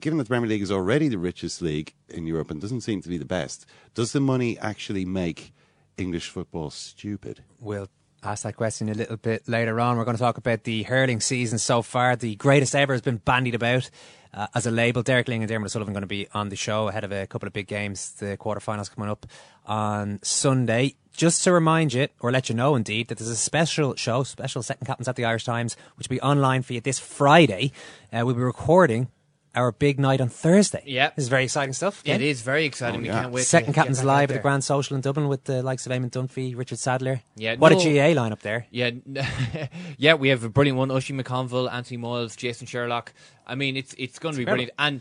given 0.00 0.18
that 0.18 0.24
the 0.24 0.28
Premier 0.28 0.48
League 0.48 0.62
is 0.62 0.72
already 0.72 1.08
the 1.08 1.18
richest 1.18 1.62
league 1.62 1.94
in 2.08 2.26
Europe 2.26 2.50
and 2.50 2.60
doesn't 2.60 2.82
seem 2.82 3.00
to 3.02 3.08
be 3.08 3.18
the 3.18 3.24
best, 3.24 3.64
does 3.94 4.12
the 4.12 4.20
money 4.20 4.58
actually 4.58 5.04
make 5.04 5.54
English 5.96 6.28
football 6.28 6.70
stupid? 6.70 7.42
We'll 7.60 7.88
ask 8.26 8.44
that 8.44 8.56
question 8.56 8.88
a 8.88 8.94
little 8.94 9.16
bit 9.16 9.48
later 9.48 9.80
on. 9.80 9.96
We're 9.96 10.04
going 10.04 10.16
to 10.16 10.22
talk 10.22 10.38
about 10.38 10.64
the 10.64 10.82
hurling 10.84 11.20
season 11.20 11.58
so 11.58 11.82
far. 11.82 12.16
The 12.16 12.36
greatest 12.36 12.74
ever 12.74 12.92
has 12.92 13.02
been 13.02 13.18
bandied 13.18 13.54
about 13.54 13.90
uh, 14.32 14.46
as 14.54 14.66
a 14.66 14.70
label. 14.70 15.02
Derek 15.02 15.26
Lyng 15.26 15.40
and 15.40 15.48
Dermot 15.48 15.70
Sullivan 15.70 15.94
going 15.94 16.02
to 16.02 16.06
be 16.06 16.26
on 16.32 16.48
the 16.48 16.56
show 16.56 16.88
ahead 16.88 17.04
of 17.04 17.12
a 17.12 17.26
couple 17.26 17.46
of 17.46 17.52
big 17.52 17.66
games, 17.66 18.12
the 18.12 18.36
quarterfinals 18.36 18.94
coming 18.94 19.10
up 19.10 19.26
on 19.66 20.20
Sunday. 20.22 20.96
Just 21.12 21.44
to 21.44 21.52
remind 21.52 21.92
you, 21.92 22.08
or 22.18 22.32
let 22.32 22.48
you 22.48 22.56
know 22.56 22.74
indeed, 22.74 23.08
that 23.08 23.18
there's 23.18 23.30
a 23.30 23.36
special 23.36 23.94
show, 23.94 24.24
special 24.24 24.62
Second 24.62 24.86
Captains 24.86 25.06
at 25.06 25.14
the 25.14 25.24
Irish 25.24 25.44
Times, 25.44 25.76
which 25.96 26.08
will 26.08 26.16
be 26.16 26.20
online 26.20 26.62
for 26.62 26.72
you 26.72 26.80
this 26.80 26.98
Friday. 26.98 27.70
Uh, 28.12 28.22
we'll 28.24 28.34
be 28.34 28.40
recording 28.40 29.08
our 29.54 29.72
big 29.72 29.98
night 29.98 30.20
on 30.20 30.28
Thursday. 30.28 30.82
Yeah. 30.86 31.10
This 31.16 31.24
is 31.24 31.28
very 31.28 31.44
exciting 31.44 31.72
stuff. 31.72 32.02
It 32.04 32.20
is 32.20 32.42
very 32.42 32.64
exciting. 32.64 33.00
Oh, 33.00 33.02
we 33.02 33.08
yeah. 33.08 33.22
can't 33.22 33.32
wait. 33.32 33.44
Second 33.44 33.66
to 33.66 33.72
get 33.72 33.80
Captains 33.82 34.04
Live 34.04 34.30
at 34.30 34.34
the. 34.34 34.40
Grand 34.40 34.64
Social 34.64 34.94
in 34.96 35.00
Dublin 35.00 35.28
with 35.28 35.44
the 35.44 35.62
likes 35.62 35.86
of 35.86 35.92
Eamon 35.92 36.10
Dunphy, 36.10 36.56
Richard 36.56 36.78
Sadlier. 36.78 37.22
Yeah, 37.36 37.56
What 37.56 37.72
no- 37.72 37.78
a 37.78 37.82
GA 37.82 38.14
lineup 38.14 38.40
there. 38.40 38.66
Yeah, 38.70 38.90
yeah, 39.98 40.14
we 40.14 40.28
have 40.28 40.44
a 40.44 40.48
brilliant 40.48 40.78
one: 40.78 40.88
Oisín 40.88 41.20
McConville, 41.20 41.72
Anthony 41.72 41.98
Moyles, 41.98 42.36
Jason 42.36 42.66
Sherlock. 42.66 43.12
I 43.46 43.54
mean, 43.54 43.76
it's 43.76 43.94
it's 43.98 44.18
going 44.18 44.34
to 44.34 44.38
be 44.38 44.44
brilliant. 44.44 44.72
And 44.78 45.00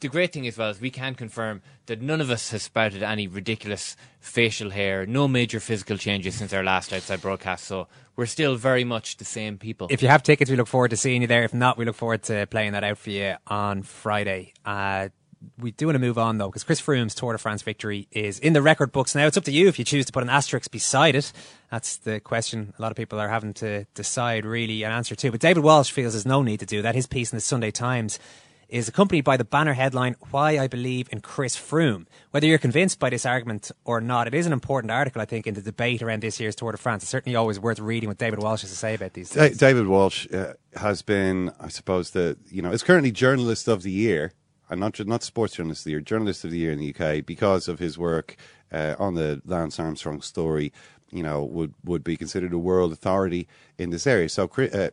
the 0.00 0.08
great 0.08 0.32
thing 0.32 0.46
as 0.46 0.58
well 0.58 0.70
is 0.70 0.80
we 0.80 0.90
can 0.90 1.14
confirm 1.14 1.62
that 1.86 2.02
none 2.02 2.20
of 2.20 2.30
us 2.30 2.50
has 2.50 2.62
spouted 2.62 3.02
any 3.02 3.26
ridiculous 3.26 3.96
facial 4.20 4.70
hair, 4.70 5.06
no 5.06 5.26
major 5.26 5.60
physical 5.60 5.96
changes 5.96 6.34
since 6.34 6.52
our 6.52 6.62
last 6.62 6.92
outside 6.92 7.22
broadcast. 7.22 7.64
So 7.64 7.88
we're 8.14 8.26
still 8.26 8.56
very 8.56 8.84
much 8.84 9.16
the 9.16 9.24
same 9.24 9.58
people. 9.58 9.88
If 9.90 10.02
you 10.02 10.08
have 10.08 10.22
tickets, 10.22 10.50
we 10.50 10.56
look 10.56 10.66
forward 10.66 10.90
to 10.90 10.96
seeing 10.96 11.22
you 11.22 11.28
there. 11.28 11.44
If 11.44 11.54
not, 11.54 11.78
we 11.78 11.84
look 11.84 11.96
forward 11.96 12.22
to 12.24 12.46
playing 12.46 12.72
that 12.72 12.84
out 12.84 12.98
for 12.98 13.10
you 13.10 13.36
on 13.46 13.82
Friday. 13.82 14.52
Uh, 14.64 15.08
we 15.58 15.70
do 15.70 15.86
want 15.86 15.94
to 15.94 16.00
move 16.00 16.18
on 16.18 16.38
though, 16.38 16.48
because 16.48 16.64
Chris 16.64 16.80
Froome's 16.80 17.14
Tour 17.14 17.32
de 17.32 17.38
France 17.38 17.62
victory 17.62 18.08
is 18.10 18.38
in 18.38 18.52
the 18.52 18.62
record 18.62 18.92
books 18.92 19.14
now. 19.14 19.26
It's 19.26 19.36
up 19.36 19.44
to 19.44 19.52
you 19.52 19.68
if 19.68 19.78
you 19.78 19.84
choose 19.84 20.06
to 20.06 20.12
put 20.12 20.22
an 20.22 20.30
asterisk 20.30 20.70
beside 20.70 21.14
it. 21.14 21.32
That's 21.70 21.96
the 21.98 22.20
question 22.20 22.74
a 22.78 22.82
lot 22.82 22.90
of 22.90 22.96
people 22.96 23.20
are 23.20 23.28
having 23.28 23.54
to 23.54 23.84
decide 23.94 24.44
really 24.44 24.82
an 24.82 24.92
answer 24.92 25.14
to. 25.14 25.30
But 25.30 25.40
David 25.40 25.62
Walsh 25.62 25.90
feels 25.90 26.14
there's 26.14 26.26
no 26.26 26.42
need 26.42 26.60
to 26.60 26.66
do 26.66 26.82
that. 26.82 26.94
His 26.94 27.06
piece 27.06 27.32
in 27.32 27.36
the 27.36 27.40
Sunday 27.40 27.70
Times 27.70 28.18
is 28.68 28.88
accompanied 28.88 29.22
by 29.22 29.36
the 29.36 29.44
banner 29.44 29.74
headline, 29.74 30.16
Why 30.30 30.58
I 30.58 30.66
Believe 30.66 31.08
in 31.12 31.20
Chris 31.20 31.56
Froome. 31.56 32.06
Whether 32.30 32.46
you're 32.46 32.58
convinced 32.58 32.98
by 32.98 33.10
this 33.10 33.24
argument 33.24 33.70
or 33.84 34.00
not, 34.00 34.26
it 34.26 34.34
is 34.34 34.46
an 34.46 34.52
important 34.52 34.90
article, 34.90 35.22
I 35.22 35.24
think, 35.24 35.46
in 35.46 35.54
the 35.54 35.62
debate 35.62 36.02
around 36.02 36.22
this 36.22 36.40
year's 36.40 36.56
Tour 36.56 36.72
de 36.72 36.78
France. 36.78 37.02
It's 37.02 37.10
certainly 37.10 37.36
always 37.36 37.60
worth 37.60 37.78
reading 37.78 38.08
what 38.08 38.18
David 38.18 38.40
Walsh 38.40 38.62
has 38.62 38.70
to 38.70 38.76
say 38.76 38.94
about 38.94 39.12
these 39.12 39.30
Da- 39.30 39.48
things. 39.48 39.58
David 39.58 39.86
Walsh 39.86 40.26
uh, 40.32 40.54
has 40.74 41.02
been, 41.02 41.52
I 41.60 41.68
suppose, 41.68 42.10
the 42.10 42.36
you 42.50 42.62
know, 42.62 42.72
is 42.72 42.82
currently 42.82 43.12
journalist 43.12 43.68
of 43.68 43.82
the 43.82 43.92
year, 43.92 44.32
and 44.68 44.80
not 44.80 44.98
not 45.06 45.22
sports 45.22 45.54
journalist 45.54 45.82
of 45.82 45.84
the 45.84 45.90
year, 45.92 46.00
journalist 46.00 46.44
of 46.44 46.50
the 46.50 46.58
year 46.58 46.72
in 46.72 46.78
the 46.78 46.94
UK 46.94 47.24
because 47.24 47.68
of 47.68 47.78
his 47.78 47.96
work 47.96 48.36
uh, 48.72 48.94
on 48.98 49.14
the 49.14 49.40
Lance 49.44 49.78
Armstrong 49.78 50.20
story. 50.20 50.72
You 51.10 51.22
know, 51.22 51.44
would 51.44 51.74
would 51.84 52.02
be 52.02 52.16
considered 52.16 52.52
a 52.52 52.58
world 52.58 52.92
authority 52.92 53.46
in 53.78 53.90
this 53.90 54.06
area. 54.06 54.28
So, 54.28 54.50
uh, 54.58 54.90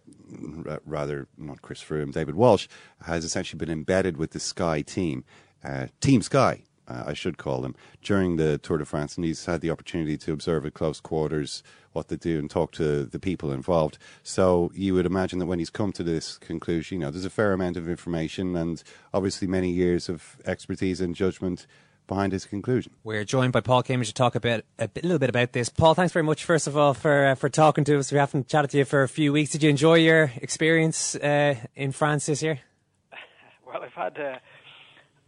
rather 0.85 1.27
not 1.37 1.61
Chris 1.61 1.83
Froome, 1.83 2.13
David 2.13 2.35
Walsh 2.35 2.67
has 3.05 3.25
essentially 3.25 3.57
been 3.57 3.71
embedded 3.71 4.17
with 4.17 4.31
the 4.31 4.39
Sky 4.39 4.81
team, 4.81 5.23
uh, 5.63 5.87
Team 6.01 6.21
Sky, 6.21 6.63
uh, 6.87 7.03
I 7.07 7.13
should 7.13 7.37
call 7.37 7.61
them, 7.61 7.75
during 8.01 8.35
the 8.35 8.57
Tour 8.57 8.77
de 8.77 8.85
France, 8.85 9.15
and 9.15 9.25
he's 9.25 9.45
had 9.45 9.61
the 9.61 9.71
opportunity 9.71 10.17
to 10.17 10.33
observe 10.33 10.65
at 10.65 10.73
close 10.73 10.99
quarters 10.99 11.63
what 11.93 12.07
they 12.07 12.15
do 12.15 12.39
and 12.39 12.49
talk 12.49 12.71
to 12.73 13.05
the 13.05 13.19
people 13.19 13.51
involved. 13.51 13.97
So 14.23 14.71
you 14.73 14.93
would 14.95 15.05
imagine 15.05 15.39
that 15.39 15.45
when 15.45 15.59
he's 15.59 15.69
come 15.69 15.91
to 15.93 16.03
this 16.03 16.37
conclusion, 16.37 16.99
you 16.99 17.05
know, 17.05 17.11
there's 17.11 17.25
a 17.25 17.29
fair 17.29 17.53
amount 17.53 17.77
of 17.77 17.87
information 17.87 18.55
and 18.55 18.83
obviously 19.13 19.47
many 19.47 19.71
years 19.71 20.09
of 20.09 20.37
expertise 20.45 20.99
and 20.99 21.15
judgment 21.15 21.67
behind 22.13 22.31
his 22.31 22.45
conclusion. 22.45 22.93
We're 23.03 23.23
joined 23.23 23.53
by 23.53 23.61
Paul 23.61 23.81
Kimmage 23.81 24.07
to 24.07 24.13
talk 24.13 24.35
a 24.35 24.39
bit, 24.39 24.65
a 24.77 24.87
bit- 24.87 25.03
little 25.03 25.19
bit 25.19 25.29
about 25.29 25.51
this. 25.51 25.69
Paul, 25.69 25.95
thanks 25.95 26.13
very 26.13 26.23
much, 26.23 26.45
first 26.45 26.67
of 26.67 26.77
all, 26.77 26.93
for 26.93 27.25
uh, 27.25 27.35
for 27.35 27.49
talking 27.49 27.83
to 27.85 27.97
us. 27.97 28.11
We 28.11 28.19
haven't 28.19 28.47
chatted 28.47 28.69
to 28.71 28.77
you 28.77 28.85
for 28.85 29.01
a 29.01 29.07
few 29.07 29.33
weeks. 29.33 29.51
Did 29.51 29.63
you 29.63 29.69
enjoy 29.69 29.95
your 29.95 30.31
experience 30.37 31.15
uh, 31.15 31.55
in 31.75 31.91
France 31.91 32.27
this 32.27 32.43
year? 32.43 32.59
Well, 33.65 33.81
I've 33.81 33.93
had 33.93 34.19
uh, 34.19 34.37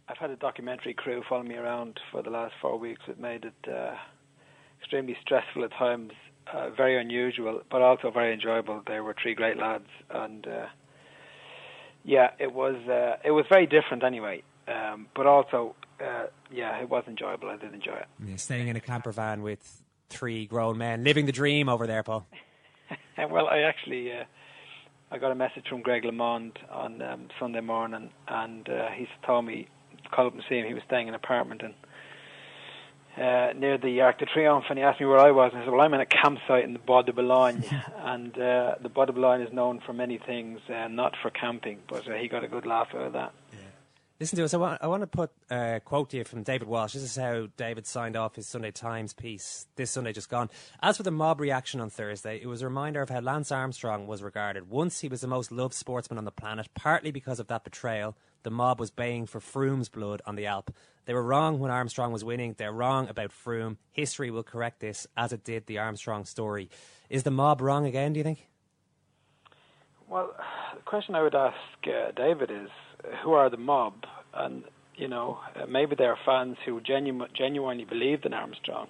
I've 0.08 0.18
had 0.18 0.30
a 0.30 0.36
documentary 0.36 0.94
crew 0.94 1.24
follow 1.28 1.42
me 1.42 1.56
around 1.56 1.98
for 2.12 2.22
the 2.22 2.30
last 2.30 2.54
four 2.62 2.78
weeks. 2.78 3.00
It 3.08 3.18
made 3.18 3.44
it 3.44 3.68
uh, 3.68 3.96
extremely 4.78 5.16
stressful 5.20 5.64
at 5.64 5.72
times, 5.72 6.12
uh, 6.52 6.70
very 6.70 6.96
unusual, 6.96 7.62
but 7.68 7.82
also 7.82 8.12
very 8.12 8.32
enjoyable. 8.32 8.82
There 8.86 9.02
were 9.02 9.16
three 9.20 9.34
great 9.34 9.56
lads, 9.56 9.88
and 10.10 10.46
uh, 10.46 10.66
yeah, 12.04 12.30
it 12.38 12.52
was 12.52 12.76
uh, 12.88 13.16
it 13.24 13.32
was 13.32 13.46
very 13.48 13.66
different 13.66 14.04
anyway. 14.04 14.44
Um, 14.68 15.06
but 15.14 15.26
also, 15.26 15.74
uh, 16.00 16.26
yeah, 16.50 16.80
it 16.80 16.88
was 16.88 17.04
enjoyable. 17.06 17.48
I 17.48 17.56
did 17.56 17.72
enjoy 17.72 17.94
it. 17.94 18.06
Yeah, 18.24 18.36
staying 18.36 18.68
in 18.68 18.76
a 18.76 18.80
camper 18.80 19.12
van 19.12 19.42
with 19.42 19.82
three 20.08 20.46
grown 20.46 20.78
men, 20.78 21.04
living 21.04 21.26
the 21.26 21.32
dream 21.32 21.68
over 21.68 21.86
there, 21.86 22.02
Paul. 22.02 22.26
Well, 23.30 23.48
I 23.48 23.60
actually 23.60 24.12
uh, 24.12 24.24
I 25.10 25.18
got 25.18 25.32
a 25.32 25.34
message 25.34 25.64
from 25.68 25.80
Greg 25.82 26.02
LeMond 26.02 26.52
on 26.70 27.00
um, 27.00 27.28
Sunday 27.40 27.60
morning, 27.60 28.10
and 28.28 28.68
uh, 28.68 28.88
he 28.94 29.08
told 29.24 29.46
me 29.46 29.68
to 30.02 30.08
call 30.10 30.26
up 30.26 30.34
and 30.34 30.42
see 30.48 30.56
him. 30.56 30.66
He 30.66 30.74
was 30.74 30.82
staying 30.86 31.08
in 31.08 31.14
an 31.14 31.20
apartment 31.20 31.62
in 31.62 31.74
uh, 33.22 33.52
near 33.56 33.78
the 33.78 34.00
Arc 34.02 34.18
de 34.18 34.26
Triomphe, 34.26 34.66
and 34.68 34.78
he 34.78 34.84
asked 34.84 35.00
me 35.00 35.06
where 35.06 35.18
I 35.18 35.30
was, 35.30 35.52
and 35.52 35.62
I 35.62 35.64
said, 35.64 35.72
"Well, 35.72 35.80
I'm 35.80 35.94
in 35.94 36.00
a 36.00 36.06
campsite 36.06 36.64
in 36.64 36.74
the 36.74 36.78
Bois 36.78 37.02
de 37.02 37.12
Boulogne, 37.12 37.64
and 37.98 38.36
uh, 38.38 38.74
the 38.82 38.90
Bois 38.90 39.06
de 39.06 39.12
Boulogne 39.12 39.40
is 39.40 39.52
known 39.52 39.80
for 39.86 39.92
many 39.92 40.18
things, 40.18 40.60
uh, 40.68 40.88
not 40.88 41.14
for 41.22 41.30
camping." 41.30 41.78
But 41.88 42.08
uh, 42.08 42.14
he 42.14 42.28
got 42.28 42.44
a 42.44 42.48
good 42.48 42.66
laugh 42.66 42.88
out 42.94 43.06
of 43.06 43.12
that. 43.14 43.32
Listen 44.18 44.38
to 44.38 44.44
us. 44.44 44.54
I 44.54 44.56
want, 44.56 44.82
I 44.82 44.86
want 44.86 45.02
to 45.02 45.06
put 45.06 45.30
a 45.50 45.78
quote 45.84 46.10
here 46.10 46.24
from 46.24 46.42
David 46.42 46.68
Walsh. 46.68 46.94
This 46.94 47.02
is 47.02 47.16
how 47.16 47.48
David 47.58 47.86
signed 47.86 48.16
off 48.16 48.36
his 48.36 48.46
Sunday 48.46 48.70
Times 48.70 49.12
piece 49.12 49.66
this 49.76 49.90
Sunday 49.90 50.14
just 50.14 50.30
gone. 50.30 50.48
As 50.80 50.96
for 50.96 51.02
the 51.02 51.10
mob 51.10 51.38
reaction 51.38 51.82
on 51.82 51.90
Thursday, 51.90 52.40
it 52.40 52.46
was 52.46 52.62
a 52.62 52.64
reminder 52.64 53.02
of 53.02 53.10
how 53.10 53.20
Lance 53.20 53.52
Armstrong 53.52 54.06
was 54.06 54.22
regarded. 54.22 54.70
Once 54.70 55.00
he 55.00 55.08
was 55.08 55.20
the 55.20 55.26
most 55.26 55.52
loved 55.52 55.74
sportsman 55.74 56.16
on 56.16 56.24
the 56.24 56.30
planet, 56.30 56.66
partly 56.74 57.10
because 57.10 57.38
of 57.38 57.48
that 57.48 57.62
betrayal. 57.62 58.16
The 58.42 58.50
mob 58.50 58.80
was 58.80 58.90
baying 58.90 59.26
for 59.26 59.38
Froome's 59.38 59.90
blood 59.90 60.22
on 60.24 60.36
the 60.36 60.46
Alp. 60.46 60.74
They 61.04 61.12
were 61.12 61.22
wrong 61.22 61.58
when 61.58 61.70
Armstrong 61.70 62.10
was 62.10 62.24
winning. 62.24 62.54
They're 62.56 62.72
wrong 62.72 63.08
about 63.08 63.32
Froome. 63.32 63.76
History 63.92 64.30
will 64.30 64.44
correct 64.44 64.80
this, 64.80 65.06
as 65.14 65.34
it 65.34 65.44
did 65.44 65.66
the 65.66 65.76
Armstrong 65.76 66.24
story. 66.24 66.70
Is 67.10 67.24
the 67.24 67.30
mob 67.30 67.60
wrong 67.60 67.84
again? 67.84 68.14
Do 68.14 68.18
you 68.18 68.24
think? 68.24 68.48
Well, 70.08 70.34
the 70.74 70.82
question 70.82 71.14
I 71.14 71.22
would 71.22 71.34
ask 71.34 71.56
uh, 71.84 72.12
David 72.16 72.50
is, 72.50 72.70
who 73.22 73.32
are 73.32 73.50
the 73.50 73.56
mob? 73.56 73.94
And 74.34 74.64
you 74.96 75.08
know, 75.08 75.38
maybe 75.68 75.94
there 75.94 76.10
are 76.10 76.18
fans 76.24 76.56
who 76.64 76.80
genu- 76.80 77.28
genuinely 77.34 77.84
believed 77.84 78.24
in 78.24 78.32
Armstrong, 78.32 78.88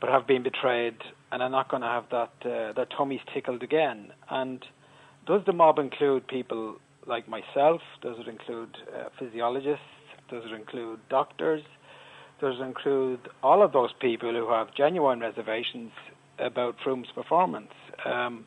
but 0.00 0.08
have 0.10 0.26
been 0.26 0.42
betrayed 0.42 0.96
and 1.30 1.42
are 1.42 1.50
not 1.50 1.68
going 1.68 1.82
to 1.82 1.88
have 1.88 2.04
that 2.10 2.32
uh, 2.44 2.72
their 2.72 2.86
tummies 2.86 3.20
tickled 3.32 3.62
again. 3.62 4.12
And 4.30 4.64
does 5.26 5.42
the 5.44 5.52
mob 5.52 5.78
include 5.78 6.26
people 6.26 6.76
like 7.06 7.28
myself? 7.28 7.82
Does 8.00 8.16
it 8.18 8.28
include 8.28 8.76
uh, 8.94 9.08
physiologists? 9.18 9.84
Does 10.30 10.44
it 10.46 10.52
include 10.52 11.00
doctors? 11.08 11.62
Does 12.40 12.56
it 12.58 12.62
include 12.62 13.20
all 13.42 13.62
of 13.62 13.72
those 13.72 13.92
people 14.00 14.32
who 14.32 14.50
have 14.50 14.74
genuine 14.74 15.20
reservations 15.20 15.92
about 16.38 16.76
Froome's 16.84 17.10
performance? 17.14 17.72
Um, 18.04 18.46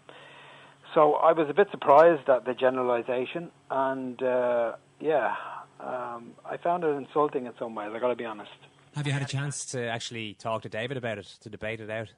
so 0.94 1.16
I 1.16 1.34
was 1.34 1.50
a 1.50 1.54
bit 1.54 1.70
surprised 1.72 2.30
at 2.30 2.46
the 2.46 2.54
generalization, 2.54 3.52
and 3.70 4.22
uh, 4.22 4.74
yeah, 5.00 5.36
um, 5.80 6.32
I 6.46 6.58
found 6.58 6.84
it 6.84 6.88
insulting 6.88 7.46
in 7.46 7.54
some 7.58 7.76
ways. 7.76 7.92
I 7.94 8.00
got 8.00 8.10
to 8.10 8.16
be 8.16 8.26
honest. 8.26 8.52
Have 8.96 9.08
you 9.08 9.14
had 9.14 9.22
a 9.22 9.26
chance 9.26 9.66
to 9.68 9.88
actually 9.88 10.34
talk 10.34 10.64
to 10.64 10.70
David 10.70 10.98
about 10.98 11.18
it, 11.18 11.26
to 11.42 11.50
debate 11.50 11.80
it 11.80 11.90
out? 11.90 12.10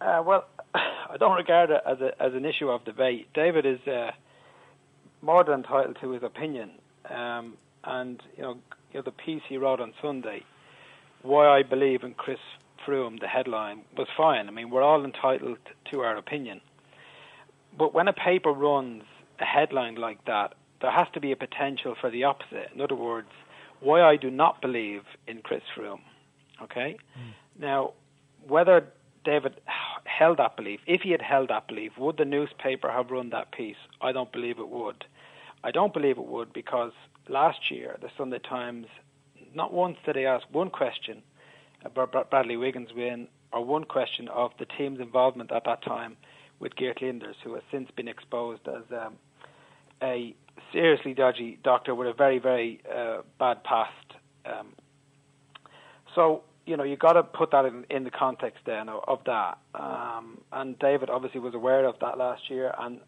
Uh, 0.00 0.22
well, 0.24 0.46
I 0.74 1.16
don't 1.18 1.36
regard 1.36 1.70
it 1.70 1.82
as 1.86 2.00
a, 2.00 2.20
as 2.22 2.34
an 2.34 2.44
issue 2.44 2.68
of 2.68 2.84
debate. 2.84 3.28
David 3.34 3.66
is 3.66 3.78
uh, 3.86 4.10
more 5.20 5.44
than 5.44 5.54
entitled 5.54 5.98
to 6.00 6.10
his 6.10 6.22
opinion, 6.22 6.72
um, 7.10 7.54
and 7.84 8.20
you 8.36 8.42
know, 8.42 8.58
you 8.92 8.98
know 8.98 9.02
the 9.02 9.12
piece 9.12 9.42
he 9.48 9.56
wrote 9.56 9.80
on 9.80 9.92
Sunday, 10.00 10.42
"Why 11.22 11.46
I 11.46 11.62
Believe 11.62 12.02
in 12.02 12.14
Chris 12.14 12.38
Froome," 12.86 13.20
the 13.20 13.28
headline 13.28 13.82
was 13.96 14.08
fine. 14.16 14.48
I 14.48 14.50
mean, 14.50 14.70
we're 14.70 14.82
all 14.82 15.04
entitled 15.04 15.58
to 15.90 16.00
our 16.00 16.16
opinion, 16.16 16.60
but 17.78 17.94
when 17.94 18.08
a 18.08 18.12
paper 18.12 18.50
runs 18.50 19.04
a 19.38 19.44
headline 19.44 19.96
like 19.96 20.24
that, 20.24 20.54
there 20.82 20.90
has 20.90 21.06
to 21.14 21.20
be 21.20 21.32
a 21.32 21.36
potential 21.36 21.94
for 22.00 22.10
the 22.10 22.24
opposite. 22.24 22.70
In 22.74 22.80
other 22.80 22.94
words, 22.94 23.28
why 23.80 24.02
I 24.02 24.16
do 24.16 24.30
not 24.30 24.60
believe 24.60 25.02
in 25.26 25.40
Chris 25.42 25.62
Froome. 25.76 26.00
Okay, 26.62 26.96
now 27.58 27.92
whether 28.46 28.86
David 29.24 29.60
held 30.04 30.38
that 30.38 30.56
belief, 30.56 30.80
if 30.86 31.02
he 31.02 31.10
had 31.10 31.22
held 31.22 31.50
that 31.50 31.68
belief, 31.68 31.92
would 31.98 32.16
the 32.16 32.24
newspaper 32.24 32.90
have 32.90 33.10
run 33.10 33.30
that 33.30 33.52
piece? 33.52 33.76
I 34.00 34.12
don't 34.12 34.30
believe 34.32 34.58
it 34.58 34.68
would. 34.68 35.04
I 35.64 35.70
don't 35.70 35.92
believe 35.92 36.18
it 36.18 36.26
would 36.26 36.52
because 36.52 36.92
last 37.28 37.70
year 37.70 37.96
the 38.00 38.10
Sunday 38.18 38.40
Times, 38.40 38.86
not 39.54 39.72
once 39.72 39.96
did 40.04 40.16
they 40.16 40.26
ask 40.26 40.44
one 40.50 40.70
question 40.70 41.22
about 41.84 42.30
Bradley 42.30 42.56
Wiggins 42.56 42.90
win, 42.94 43.28
or 43.52 43.64
one 43.64 43.84
question 43.84 44.28
of 44.28 44.52
the 44.58 44.66
team's 44.78 45.00
involvement 45.00 45.52
at 45.52 45.64
that 45.64 45.82
time 45.82 46.16
with 46.58 46.74
Geert 46.76 47.00
Leinders, 47.00 47.34
who 47.44 47.54
has 47.54 47.62
since 47.70 47.90
been 47.90 48.08
exposed 48.08 48.66
as 48.68 48.84
um, 48.92 49.16
a 50.02 50.34
seriously 50.72 51.14
dodgy 51.14 51.58
doctor 51.62 51.94
with 51.94 52.08
a 52.08 52.12
very, 52.12 52.38
very 52.38 52.80
uh, 52.92 53.18
bad 53.38 53.62
past. 53.64 53.92
Um, 54.44 54.74
so 56.14 56.42
you 56.66 56.76
know 56.76 56.84
you 56.84 56.96
got 56.96 57.14
to 57.14 57.22
put 57.22 57.50
that 57.52 57.64
in, 57.64 57.84
in 57.90 58.04
the 58.04 58.10
context 58.10 58.60
then 58.66 58.88
of, 58.88 59.02
of 59.06 59.18
that. 59.26 59.58
Um, 59.74 60.38
and 60.52 60.78
David 60.78 61.10
obviously 61.10 61.40
was 61.40 61.54
aware 61.54 61.84
of 61.86 61.96
that 62.00 62.18
last 62.18 62.50
year 62.50 62.74
and 62.78 63.00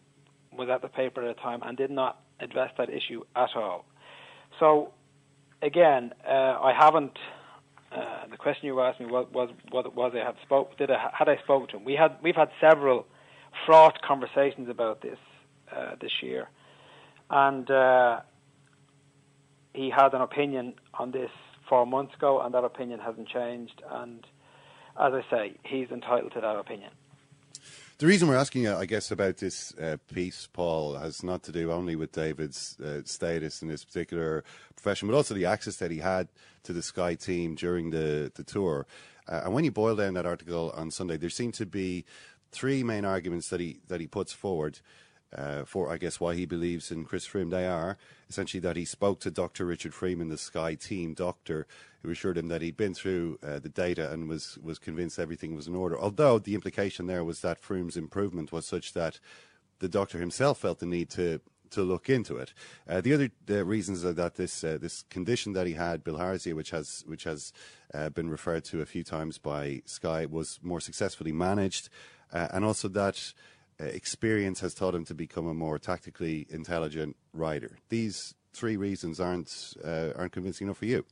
was 0.51 0.69
at 0.69 0.81
the 0.81 0.87
paper 0.87 1.27
at 1.27 1.35
the 1.35 1.41
time 1.41 1.61
and 1.63 1.77
did 1.77 1.91
not 1.91 2.21
address 2.39 2.71
that 2.77 2.89
issue 2.89 3.23
at 3.35 3.49
all. 3.55 3.85
So 4.59 4.93
again, 5.61 6.13
uh, 6.27 6.31
I 6.61 6.73
haven't. 6.77 7.17
Uh, 7.91 8.27
the 8.29 8.35
question 8.35 8.67
you 8.67 8.81
asked 8.81 8.99
me 8.99 9.05
was 9.05 9.27
was 9.33 9.49
was, 9.71 9.85
was 9.95 10.11
I 10.15 10.25
had 10.25 10.35
spoke 10.43 10.77
did 10.77 10.91
I 10.91 11.09
had 11.17 11.29
I 11.29 11.37
spoken 11.43 11.67
to 11.69 11.77
him? 11.77 11.85
We 11.85 11.93
had 11.95 12.17
we've 12.21 12.35
had 12.35 12.49
several 12.59 13.05
fraught 13.65 14.01
conversations 14.01 14.69
about 14.69 15.01
this 15.01 15.17
uh, 15.73 15.95
this 16.01 16.11
year, 16.21 16.49
and 17.29 17.69
uh, 17.69 18.21
he 19.73 19.89
had 19.89 20.13
an 20.13 20.21
opinion 20.21 20.73
on 20.93 21.11
this 21.11 21.31
four 21.67 21.85
months 21.85 22.13
ago, 22.15 22.41
and 22.41 22.53
that 22.53 22.63
opinion 22.63 22.99
hasn't 22.99 23.27
changed. 23.27 23.81
And 23.89 24.25
as 24.99 25.13
I 25.13 25.25
say, 25.29 25.53
he's 25.63 25.89
entitled 25.89 26.33
to 26.33 26.41
that 26.41 26.55
opinion. 26.55 26.91
The 27.97 28.07
reason 28.07 28.27
we're 28.27 28.35
asking, 28.35 28.67
uh, 28.67 28.77
I 28.77 28.85
guess, 28.85 29.09
about 29.09 29.37
this 29.37 29.73
uh, 29.75 29.95
piece, 30.13 30.49
Paul, 30.51 30.95
has 30.95 31.23
not 31.23 31.43
to 31.43 31.51
do 31.53 31.71
only 31.71 31.95
with 31.95 32.11
David's 32.11 32.77
uh, 32.79 33.01
status 33.05 33.61
in 33.61 33.69
this 33.69 33.85
particular 33.85 34.43
profession, 34.75 35.07
but 35.07 35.15
also 35.15 35.33
the 35.33 35.45
access 35.45 35.77
that 35.77 35.91
he 35.91 35.99
had 35.99 36.27
to 36.63 36.73
the 36.73 36.81
Sky 36.81 37.15
team 37.15 37.55
during 37.55 37.91
the, 37.91 38.31
the 38.35 38.43
tour. 38.43 38.85
Uh, 39.29 39.43
and 39.45 39.53
when 39.53 39.63
you 39.63 39.71
boil 39.71 39.95
down 39.95 40.13
that 40.15 40.25
article 40.25 40.73
on 40.75 40.91
Sunday, 40.91 41.15
there 41.15 41.29
seem 41.29 41.53
to 41.53 41.65
be 41.65 42.03
three 42.51 42.83
main 42.83 43.05
arguments 43.05 43.49
that 43.49 43.59
he 43.59 43.79
that 43.87 43.99
he 43.99 44.07
puts 44.07 44.33
forward 44.33 44.79
uh, 45.37 45.65
for, 45.65 45.91
I 45.91 45.97
guess, 45.97 46.19
why 46.19 46.35
he 46.35 46.45
believes 46.45 46.91
in 46.91 47.05
Chris 47.05 47.27
Froome. 47.27 47.51
They 47.51 47.67
are 47.67 47.97
essentially 48.29 48.61
that 48.61 48.77
he 48.77 48.85
spoke 48.85 49.19
to 49.21 49.31
Dr. 49.31 49.65
Richard 49.65 49.93
Freeman, 49.93 50.29
the 50.29 50.37
Sky 50.37 50.75
team 50.75 51.13
doctor, 51.13 51.67
who 52.01 52.11
assured 52.11 52.37
him 52.37 52.47
that 52.47 52.61
he'd 52.61 52.77
been 52.77 52.93
through 52.93 53.39
uh, 53.43 53.59
the 53.59 53.69
data 53.69 54.11
and 54.11 54.29
was, 54.29 54.57
was 54.63 54.79
convinced 54.79 55.19
everything 55.19 55.55
was 55.55 55.67
in 55.67 55.75
order. 55.75 55.99
Although 55.99 56.39
the 56.39 56.55
implication 56.55 57.07
there 57.07 57.23
was 57.23 57.41
that 57.41 57.61
Froome's 57.61 57.97
improvement 57.97 58.51
was 58.51 58.65
such 58.65 58.93
that 58.93 59.19
the 59.79 59.89
doctor 59.89 60.19
himself 60.19 60.59
felt 60.59 60.79
the 60.79 60.85
need 60.85 61.09
to 61.11 61.41
to 61.71 61.81
look 61.81 62.09
into 62.09 62.37
it. 62.37 62.53
Uh, 62.87 63.01
the 63.01 63.13
other 63.13 63.65
reasons 63.65 64.05
are 64.05 64.13
that 64.13 64.35
this 64.35 64.63
uh, 64.63 64.77
this 64.79 65.03
condition 65.09 65.53
that 65.53 65.67
he 65.67 65.73
had, 65.73 66.03
bilharzia, 66.03 66.53
which 66.53 66.71
has 66.71 67.03
which 67.07 67.23
has 67.23 67.51
uh, 67.93 68.09
been 68.09 68.29
referred 68.29 68.63
to 68.65 68.81
a 68.81 68.85
few 68.85 69.03
times 69.03 69.37
by 69.37 69.81
Sky, 69.85 70.25
was 70.25 70.59
more 70.61 70.79
successfully 70.79 71.31
managed, 71.31 71.89
uh, 72.31 72.47
and 72.51 72.63
also 72.63 72.87
that 72.87 73.33
experience 73.79 74.59
has 74.61 74.73
taught 74.73 74.95
him 74.95 75.05
to 75.05 75.13
become 75.13 75.47
a 75.47 75.53
more 75.53 75.77
tactically 75.77 76.47
intelligent 76.49 77.15
rider. 77.33 77.77
These 77.89 78.35
three 78.53 78.77
reasons 78.77 79.19
aren't 79.19 79.73
uh, 79.83 80.11
aren't 80.15 80.31
convincing 80.31 80.67
enough 80.67 80.77
for 80.77 80.85
you. 80.85 81.05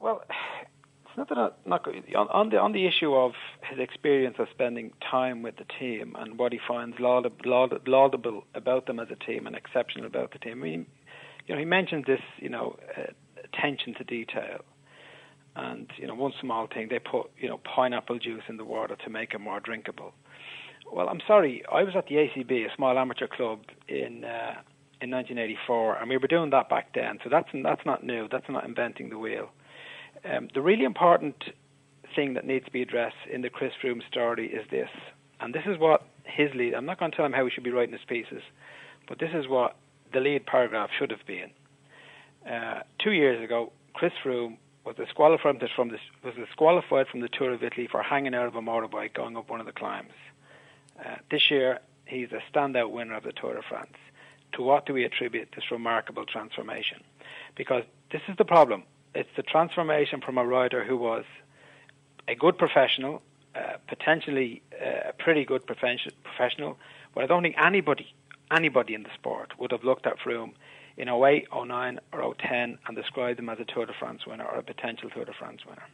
Well, 0.00 0.22
it's 0.28 1.16
not 1.16 1.28
that 1.28 1.38
I'm 1.38 1.50
not 1.66 1.86
on, 1.86 2.28
on 2.28 2.50
the 2.50 2.58
on 2.58 2.72
the 2.72 2.86
issue 2.86 3.14
of 3.14 3.32
his 3.68 3.78
experience 3.78 4.36
of 4.38 4.48
spending 4.52 4.92
time 5.10 5.42
with 5.42 5.56
the 5.56 5.66
team 5.78 6.16
and 6.18 6.38
what 6.38 6.52
he 6.52 6.60
finds 6.66 6.98
laudable, 6.98 7.36
laudable 7.86 8.44
about 8.54 8.86
them 8.86 9.00
as 9.00 9.08
a 9.10 9.16
team 9.16 9.46
and 9.46 9.56
exceptional 9.56 10.06
about 10.06 10.32
the 10.32 10.38
team. 10.38 10.62
I 10.62 10.66
mean, 10.66 10.86
you 11.46 11.54
know, 11.54 11.58
he 11.58 11.64
mentioned 11.64 12.04
this, 12.06 12.20
you 12.38 12.48
know, 12.48 12.76
uh, 12.96 13.12
attention 13.44 13.94
to 13.94 14.04
detail. 14.04 14.60
And 15.56 15.88
you 15.96 16.06
know, 16.08 16.14
one 16.14 16.32
small 16.40 16.66
thing, 16.66 16.88
they 16.90 16.98
put 16.98 17.30
you 17.38 17.48
know 17.48 17.58
pineapple 17.58 18.18
juice 18.18 18.42
in 18.48 18.56
the 18.56 18.64
water 18.64 18.96
to 19.04 19.10
make 19.10 19.34
it 19.34 19.40
more 19.40 19.60
drinkable 19.60 20.12
well, 20.92 21.08
I'm 21.08 21.20
sorry. 21.26 21.64
I 21.72 21.82
was 21.82 21.94
at 21.96 22.06
the 22.06 22.16
ACB, 22.16 22.66
a 22.66 22.74
small 22.76 22.98
amateur 22.98 23.26
club 23.26 23.60
in 23.88 24.24
uh, 24.24 24.60
in 25.00 25.10
1984, 25.10 25.96
and 25.96 26.08
we 26.08 26.16
were 26.16 26.28
doing 26.28 26.50
that 26.50 26.68
back 26.68 26.94
then. 26.94 27.18
So 27.22 27.30
that's 27.30 27.48
that's 27.62 27.84
not 27.84 28.04
new. 28.04 28.28
That's 28.30 28.48
not 28.48 28.64
inventing 28.64 29.10
the 29.10 29.18
wheel. 29.18 29.50
Um, 30.24 30.48
the 30.54 30.62
really 30.62 30.84
important 30.84 31.36
thing 32.16 32.34
that 32.34 32.46
needs 32.46 32.64
to 32.64 32.70
be 32.70 32.82
addressed 32.82 33.16
in 33.32 33.42
the 33.42 33.50
Chris 33.50 33.72
Froome 33.82 34.00
story 34.08 34.48
is 34.48 34.64
this, 34.70 34.88
and 35.40 35.54
this 35.54 35.64
is 35.66 35.78
what 35.78 36.06
his 36.24 36.50
lead. 36.54 36.74
I'm 36.74 36.86
not 36.86 36.98
going 36.98 37.10
to 37.10 37.16
tell 37.16 37.26
him 37.26 37.32
how 37.32 37.44
he 37.44 37.50
should 37.50 37.64
be 37.64 37.70
writing 37.70 37.92
his 37.92 38.04
pieces, 38.08 38.42
but 39.08 39.18
this 39.18 39.30
is 39.34 39.48
what 39.48 39.76
the 40.12 40.20
lead 40.20 40.46
paragraph 40.46 40.90
should 40.98 41.10
have 41.10 41.26
been. 41.26 41.50
Uh, 42.50 42.80
two 43.02 43.12
years 43.12 43.42
ago, 43.42 43.72
Chris 43.94 44.12
Froome 44.24 44.56
was 44.86 44.96
disqualified 44.96 45.56
from 45.74 45.88
the, 45.88 45.98
was 46.22 46.34
disqualified 46.34 47.06
from 47.10 47.20
the 47.20 47.28
Tour 47.28 47.52
of 47.52 47.62
Italy 47.62 47.88
for 47.90 48.02
hanging 48.02 48.34
out 48.34 48.46
of 48.46 48.54
a 48.54 48.60
motorbike 48.60 49.14
going 49.14 49.36
up 49.36 49.48
one 49.50 49.60
of 49.60 49.66
the 49.66 49.72
climbs. 49.72 50.12
Uh, 50.98 51.16
this 51.30 51.50
year, 51.50 51.80
he's 52.06 52.28
a 52.32 52.40
standout 52.52 52.90
winner 52.90 53.14
of 53.14 53.24
the 53.24 53.32
Tour 53.32 53.54
de 53.54 53.62
France. 53.62 53.96
To 54.52 54.62
what 54.62 54.86
do 54.86 54.92
we 54.92 55.04
attribute 55.04 55.48
this 55.54 55.70
remarkable 55.70 56.24
transformation? 56.24 57.02
Because 57.56 57.84
this 58.12 58.22
is 58.28 58.36
the 58.36 58.44
problem. 58.44 58.84
It's 59.14 59.30
the 59.36 59.42
transformation 59.42 60.20
from 60.20 60.38
a 60.38 60.44
rider 60.44 60.84
who 60.84 60.96
was 60.96 61.24
a 62.28 62.34
good 62.34 62.56
professional, 62.58 63.22
uh, 63.54 63.76
potentially 63.88 64.62
uh, 64.80 65.10
a 65.10 65.12
pretty 65.12 65.44
good 65.44 65.64
professional, 65.66 66.78
but 67.14 67.24
I 67.24 67.26
don't 67.26 67.42
think 67.42 67.56
anybody, 67.58 68.12
anybody 68.50 68.94
in 68.94 69.02
the 69.02 69.10
sport 69.14 69.52
would 69.58 69.72
have 69.72 69.84
looked 69.84 70.06
at 70.06 70.18
Froome 70.18 70.52
in 70.96 71.08
08, 71.08 71.46
09, 71.52 72.00
or 72.12 72.34
010 72.34 72.78
and 72.86 72.96
described 72.96 73.38
him 73.38 73.48
as 73.48 73.58
a 73.60 73.64
Tour 73.64 73.86
de 73.86 73.92
France 73.92 74.26
winner 74.26 74.44
or 74.44 74.58
a 74.58 74.62
potential 74.62 75.10
Tour 75.10 75.24
de 75.24 75.32
France 75.32 75.64
winner. 75.66 75.84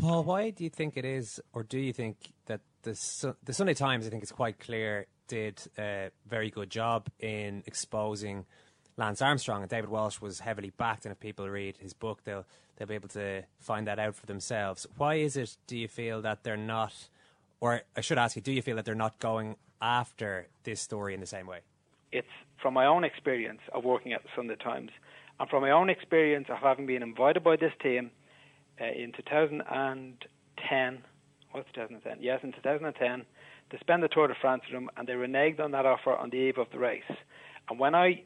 Paul, 0.00 0.24
why 0.24 0.50
do 0.50 0.62
you 0.62 0.70
think 0.70 0.96
it 0.96 1.04
is, 1.04 1.40
or 1.52 1.62
do 1.62 1.78
you 1.78 1.92
think 1.92 2.16
that 2.46 2.60
the 2.86 3.36
the 3.44 3.52
Sunday 3.52 3.74
Times, 3.74 4.06
I 4.06 4.10
think 4.10 4.22
it's 4.22 4.32
quite 4.32 4.58
clear, 4.58 5.06
did 5.28 5.60
a 5.76 6.10
very 6.28 6.50
good 6.50 6.70
job 6.70 7.08
in 7.20 7.62
exposing 7.66 8.46
Lance 8.96 9.20
Armstrong, 9.20 9.62
and 9.62 9.70
David 9.70 9.90
Walsh 9.90 10.20
was 10.20 10.40
heavily 10.40 10.70
backed. 10.70 11.04
And 11.04 11.12
if 11.12 11.20
people 11.20 11.48
read 11.48 11.76
his 11.78 11.92
book, 11.92 12.24
they'll 12.24 12.46
they'll 12.76 12.88
be 12.88 12.94
able 12.94 13.08
to 13.10 13.42
find 13.58 13.86
that 13.86 13.98
out 13.98 14.14
for 14.14 14.26
themselves. 14.26 14.86
Why 14.96 15.16
is 15.16 15.36
it? 15.36 15.56
Do 15.66 15.76
you 15.76 15.88
feel 15.88 16.22
that 16.22 16.44
they're 16.44 16.56
not, 16.56 16.94
or 17.60 17.82
I 17.96 18.00
should 18.00 18.18
ask 18.18 18.36
you, 18.36 18.42
do 18.42 18.52
you 18.52 18.62
feel 18.62 18.76
that 18.76 18.84
they're 18.84 18.94
not 18.94 19.18
going 19.18 19.56
after 19.82 20.46
this 20.62 20.80
story 20.80 21.12
in 21.14 21.20
the 21.20 21.26
same 21.26 21.46
way? 21.46 21.60
It's 22.12 22.26
from 22.62 22.74
my 22.74 22.86
own 22.86 23.04
experience 23.04 23.60
of 23.74 23.84
working 23.84 24.12
at 24.12 24.22
the 24.22 24.28
Sunday 24.34 24.56
Times, 24.56 24.90
and 25.40 25.50
from 25.50 25.62
my 25.62 25.70
own 25.70 25.90
experience 25.90 26.46
of 26.48 26.58
having 26.58 26.86
been 26.86 27.02
invited 27.02 27.42
by 27.42 27.56
this 27.56 27.72
team 27.82 28.10
uh, 28.80 28.84
in 28.84 29.12
2010. 29.12 31.02
What's 31.56 31.72
2010? 31.72 32.18
Yes, 32.20 32.40
in 32.42 32.52
2010, 32.52 33.24
to 33.70 33.78
spend 33.80 34.02
the 34.02 34.08
Tour 34.08 34.28
de 34.28 34.34
France 34.42 34.62
them, 34.70 34.90
and 34.98 35.08
they 35.08 35.14
reneged 35.14 35.58
on 35.58 35.70
that 35.70 35.86
offer 35.86 36.14
on 36.14 36.28
the 36.28 36.36
eve 36.36 36.58
of 36.58 36.66
the 36.70 36.78
race. 36.78 37.10
And 37.70 37.78
when 37.78 37.94
I 37.94 38.24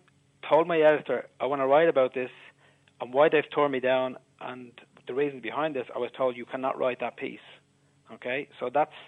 told 0.49 0.67
my 0.67 0.81
editor 0.81 1.29
I 1.39 1.47
want 1.47 1.63
to 1.63 1.67
write 1.69 1.89
about 1.89 2.13
this 2.13 2.31
and 3.01 3.15
why 3.15 3.29
they've 3.29 3.49
torn 3.55 3.71
me 3.71 3.79
down 3.79 4.17
and 4.41 4.73
the 5.07 5.15
reasons 5.15 5.43
behind 5.43 5.77
this, 5.77 5.87
I 5.95 6.01
was 6.01 6.11
told 6.17 6.37
you 6.37 6.45
cannot 6.45 6.77
write 6.77 6.99
that 6.99 7.17
piece. 7.17 7.39
Okay, 8.15 8.49
so 8.59 8.69
that's 8.75 8.99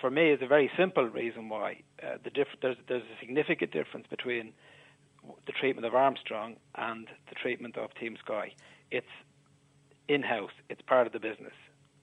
for 0.00 0.10
me 0.10 0.32
is 0.32 0.40
a 0.42 0.48
very 0.48 0.68
simple 0.76 1.04
reason 1.04 1.48
why 1.48 1.82
uh, 2.02 2.16
the 2.24 2.30
diff- 2.30 2.58
there's 2.62 2.78
there's 2.88 3.04
a 3.04 3.20
significant 3.20 3.70
difference 3.70 4.08
between 4.10 4.54
the 5.46 5.52
treatment 5.52 5.86
of 5.86 5.94
Armstrong 5.94 6.56
and 6.74 7.06
the 7.28 7.36
treatment 7.36 7.78
of 7.78 7.94
Team 7.94 8.16
Sky. 8.24 8.54
It's 8.90 9.06
in-house. 10.08 10.50
It's 10.68 10.82
part 10.82 11.06
of 11.06 11.12
the 11.12 11.20
business. 11.20 11.52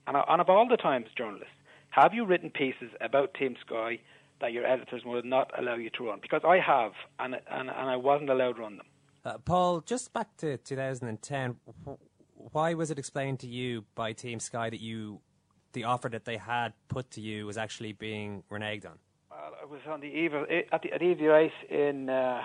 And, 0.10 0.18
and 0.28 0.42
of 0.42 0.50
all 0.50 0.68
the 0.68 0.76
times, 0.76 1.06
journalists, 1.16 1.54
have 1.92 2.16
you 2.16 2.26
written 2.26 2.50
pieces 2.50 2.90
about 3.00 3.36
Team 3.36 3.56
Sky 3.64 4.00
that 4.42 4.52
your 4.52 4.66
editors 4.66 5.04
would 5.06 5.24
not 5.24 5.52
allow 5.58 5.76
you 5.76 5.92
to 5.92 6.08
run? 6.08 6.18
Because 6.20 6.42
I 6.44 6.58
have, 6.58 6.94
and 7.20 7.36
and, 7.36 7.70
and 7.70 7.90
I 7.90 7.96
wasn't 7.96 8.32
allowed 8.32 8.56
to 8.56 8.62
run 8.62 8.78
them. 8.78 8.88
Uh, 9.24 9.38
Paul, 9.38 9.82
just 9.82 10.12
back 10.12 10.36
to 10.38 10.58
2010, 10.58 11.58
why 12.34 12.74
was 12.74 12.90
it 12.90 12.98
explained 12.98 13.40
to 13.42 13.48
you 13.48 13.86
by 13.94 14.14
Team 14.14 14.40
Sky 14.40 14.72
that 14.72 14.82
you, 14.82 15.20
the 15.74 15.84
offer 15.84 16.10
that 16.10 16.26
they 16.26 16.38
had 16.38 16.74
put 16.88 17.12
to 17.12 17.22
you, 17.22 17.46
was 17.46 17.58
actually 17.58 17.94
being 17.94 18.44
reneged 18.52 18.86
on? 18.88 18.98
Well, 19.30 19.52
I 19.62 19.66
was 19.66 19.82
on 19.88 20.00
the 20.00 20.08
eve 20.08 20.34
of, 20.34 20.48
at 20.72 20.82
the, 20.82 20.92
at 20.92 21.04
eve 21.04 21.12
of 21.12 21.20
the 21.20 21.28
race 21.28 21.52
in 21.70 22.10
uh, 22.10 22.42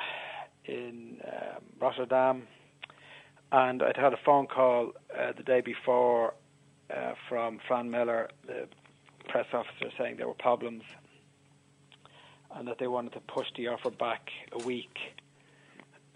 in 0.66 1.18
um, 1.26 1.62
Rotterdam 1.80 2.42
and 3.52 3.82
I'd 3.82 3.96
had 3.96 4.12
a 4.12 4.18
phone 4.24 4.48
call 4.48 4.92
uh, 5.16 5.32
the 5.36 5.42
day 5.42 5.60
before 5.60 6.34
uh, 6.90 7.14
from 7.28 7.58
Fran 7.66 7.90
Millar, 7.90 8.28
the 8.46 8.68
press 9.28 9.46
officer, 9.52 9.90
saying 9.98 10.16
there 10.16 10.28
were 10.28 10.34
problems 10.34 10.82
and 12.54 12.68
that 12.68 12.78
they 12.78 12.86
wanted 12.86 13.12
to 13.12 13.20
push 13.20 13.46
the 13.56 13.68
offer 13.68 13.90
back 13.90 14.28
a 14.52 14.64
week. 14.64 14.96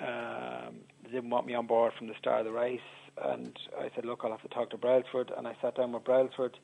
Um, 0.00 0.76
they 1.02 1.10
didn't 1.10 1.30
want 1.30 1.46
me 1.46 1.54
on 1.54 1.66
board 1.66 1.92
from 1.98 2.06
the 2.06 2.14
start 2.18 2.40
of 2.40 2.46
the 2.46 2.52
race, 2.52 2.80
and 3.24 3.58
I 3.78 3.90
said, 3.94 4.04
"Look, 4.04 4.20
I'll 4.22 4.30
have 4.30 4.42
to 4.42 4.48
talk 4.48 4.70
to 4.70 4.76
Brailsford." 4.76 5.32
And 5.36 5.48
I 5.48 5.56
sat 5.60 5.76
down 5.76 5.92
with 5.92 6.04
Brailsford, 6.04 6.56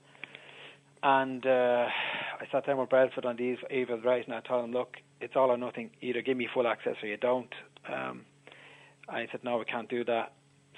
and 1.03 1.45
uh, 1.45 1.89
I 2.41 2.47
sat 2.53 2.67
down 2.67 2.79
with 2.79 2.91
Brailsford 2.91 3.25
on 3.25 3.37
the 3.37 3.43
eve, 3.43 3.65
eve 3.71 3.91
of 3.91 4.03
the 4.03 4.09
race, 4.09 4.25
and 4.27 4.35
I 4.35 4.41
told 4.41 4.65
him, 4.65 4.73
"Look, 4.73 4.99
it's 5.21 5.35
all 5.35 5.51
or 5.51 5.57
nothing. 5.57 5.91
Either 6.01 6.23
give 6.23 6.37
me 6.37 6.49
full 6.53 6.69
access 6.69 6.97
or 7.03 7.09
you 7.09 7.17
don't." 7.17 7.53
Um, 7.93 8.23
I 9.09 9.27
said, 9.33 9.43
"No, 9.43 9.59
we 9.59 9.65
can't 9.65 9.89
do 9.89 10.05
that." 10.05 10.33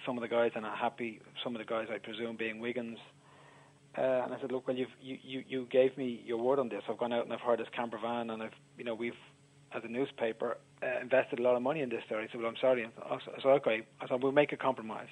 some 0.07 0.17
of 0.17 0.23
the 0.23 0.29
guys 0.29 0.53
are 0.55 0.61
not 0.61 0.79
happy. 0.79 1.21
Some 1.43 1.57
of 1.57 1.59
the 1.59 1.65
guys, 1.67 1.89
I 1.93 1.99
presume, 1.99 2.37
being 2.37 2.61
Wiggins, 2.61 2.99
Uh, 3.99 4.25
and 4.25 4.35
I 4.35 4.41
said, 4.41 4.53
look, 4.53 4.67
well, 4.69 4.77
you've, 4.77 4.91
you, 5.01 5.17
you, 5.23 5.45
you 5.49 5.69
gave 5.71 5.97
me 5.97 6.23
your 6.27 6.39
word 6.39 6.59
on 6.59 6.69
this. 6.69 6.83
I've 6.89 6.99
gone 6.99 7.13
out 7.13 7.25
and 7.25 7.33
I've 7.33 7.41
heard 7.41 7.59
this 7.59 7.69
camper 7.75 7.99
van, 7.99 8.31
and 8.31 8.43
I've, 8.43 8.53
you 8.77 8.85
know, 8.85 8.95
we've, 8.95 9.15
as 9.75 9.83
a 9.85 9.89
newspaper, 9.89 10.59
uh, 10.83 11.01
invested 11.01 11.39
a 11.39 11.43
lot 11.43 11.57
of 11.57 11.63
money 11.63 11.81
in 11.81 11.89
this 11.89 12.03
story. 12.05 12.29
So, 12.33 12.39
well, 12.39 12.49
I'm 12.49 12.57
sorry. 12.61 12.85
I 12.85 13.19
said, 13.25 13.47
okay. 13.47 13.87
I 14.01 14.09
said, 14.09 14.23
we'll 14.23 14.33
make 14.33 14.53
a 14.53 14.57
compromise. 14.57 15.09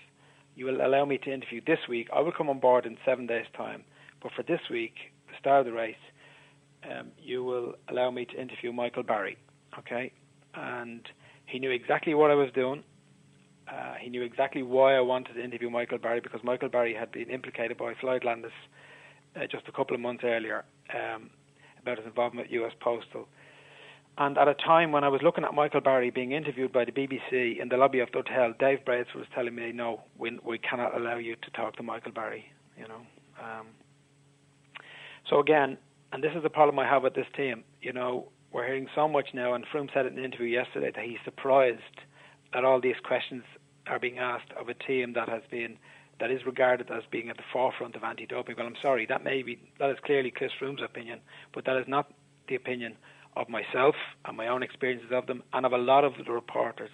You 0.55 0.67
will 0.67 0.87
allow 0.87 1.05
me 1.05 1.19
to 1.19 1.33
interview 1.33 1.61
this 1.67 1.79
week. 1.89 2.09
I 2.15 2.21
will 2.21 2.33
come 2.33 2.51
on 2.51 2.61
board 2.61 2.85
in 2.85 2.97
seven 3.05 3.27
days' 3.27 3.47
time. 3.57 3.85
But 4.23 4.33
for 4.37 4.43
this 4.43 4.61
week, 4.71 4.95
the 5.29 5.35
start 5.41 5.61
of 5.61 5.67
the 5.67 5.73
race, 5.73 5.97
um, 6.85 7.09
you 7.19 7.43
will 7.43 7.75
allow 7.89 8.11
me 8.11 8.27
to 8.27 8.41
interview 8.41 8.73
Michael 8.73 9.03
Barry. 9.03 9.39
Okay? 9.79 10.13
And 10.55 11.01
he 11.47 11.59
knew 11.59 11.71
exactly 11.71 12.15
what 12.15 12.31
I 12.31 12.35
was 12.35 12.51
doing. 12.55 12.85
Uh, 13.69 13.95
he 14.01 14.11
knew 14.11 14.23
exactly 14.23 14.63
why 14.63 14.95
I 14.95 15.01
wanted 15.01 15.35
to 15.35 15.45
interview 15.45 15.71
Michael 15.71 15.99
Barry 15.99 16.21
because 16.21 16.41
Michael 16.45 16.69
Barry 16.69 16.95
had 16.95 17.11
been 17.13 17.31
implicated 17.31 17.79
by 17.79 17.95
Floyd 18.01 18.25
Landis 18.25 18.53
uh, 19.37 19.47
just 19.51 19.67
a 19.69 19.73
couple 19.73 19.95
of 19.95 20.01
months 20.01 20.23
earlier 20.25 20.65
um, 20.95 21.31
about 21.81 21.99
his 21.99 22.07
involvement 22.07 22.51
with 22.51 22.63
US 22.63 22.73
Postal. 22.81 23.27
And 24.17 24.39
at 24.39 24.47
a 24.47 24.55
time 24.55 24.93
when 24.93 25.03
I 25.03 25.09
was 25.09 25.23
looking 25.23 25.45
at 25.45 25.55
Michael 25.55 25.81
Barry 25.81 26.11
being 26.11 26.33
interviewed 26.33 26.73
by 26.73 26.85
the 26.85 26.93
BBC 26.93 27.61
in 27.61 27.69
the 27.69 27.77
lobby 27.77 27.99
of 27.99 28.11
the 28.13 28.19
hotel, 28.19 28.55
Dave 28.61 28.85
Brailsford 28.85 29.17
was 29.17 29.27
telling 29.35 29.55
me, 29.55 29.73
"No, 29.73 30.03
we 30.17 30.39
we 30.45 30.59
cannot 30.59 30.97
allow 30.97 31.17
you 31.17 31.35
to 31.35 31.51
talk 31.51 31.75
to 31.77 31.83
Michael 31.83 32.13
Barry." 32.13 32.45
You 32.79 32.87
know. 32.87 33.01
Um, 33.43 33.67
so 35.29 35.41
again, 35.41 35.79
and 36.13 36.23
this 36.23 36.33
is 36.37 36.45
the 36.45 36.51
problem 36.51 36.79
I 36.79 36.89
have 36.89 37.03
with 37.03 37.15
this 37.15 37.27
team. 37.37 37.65
You 37.83 37.93
know, 37.93 38.29
we're 38.53 38.67
hearing 38.67 38.89
so 38.95 39.09
much 39.09 39.35
now, 39.35 39.55
and 39.55 39.65
Froome 39.67 39.93
said 39.93 40.07
it 40.07 40.13
in 40.13 40.19
an 40.21 40.25
interview 40.25 40.47
yesterday 40.47 40.93
that 40.95 41.05
he's 41.05 41.19
surprised 41.25 41.81
that 42.55 42.65
all 42.65 42.81
these 42.81 42.97
questions 43.05 43.43
are 43.87 43.99
being 43.99 44.19
asked 44.19 44.53
of 44.59 44.69
a 44.69 44.75
team 44.75 45.13
that 45.13 45.29
has 45.29 45.43
been 45.51 45.77
that 46.21 46.31
is 46.31 46.47
regarded 46.47 46.91
as 46.91 47.03
being 47.11 47.29
at 47.29 47.37
the 47.37 47.43
forefront 47.53 47.97
of 47.97 48.05
anti-doping. 48.05 48.55
Well, 48.57 48.67
I'm 48.67 48.77
sorry, 48.81 49.05
that 49.07 49.25
may 49.25 49.43
be 49.43 49.59
that 49.79 49.91
is 49.91 49.99
clearly 50.05 50.31
Chris 50.31 50.53
Froome's 50.59 50.83
opinion, 50.83 51.21
but 51.53 51.65
that 51.67 51.77
is 51.77 51.87
not 51.89 52.13
the 52.49 52.55
opinion 52.55 52.97
of 53.37 53.49
myself 53.49 53.97
and 54.25 54.37
my 54.37 54.47
own 54.47 54.63
experiences 54.63 55.11
of 55.13 55.27
them, 55.27 55.43
and 55.53 55.67
of 55.67 55.73
a 55.73 55.79
lot 55.79 56.05
of 56.05 56.13
the 56.25 56.33
reporters. 56.33 56.91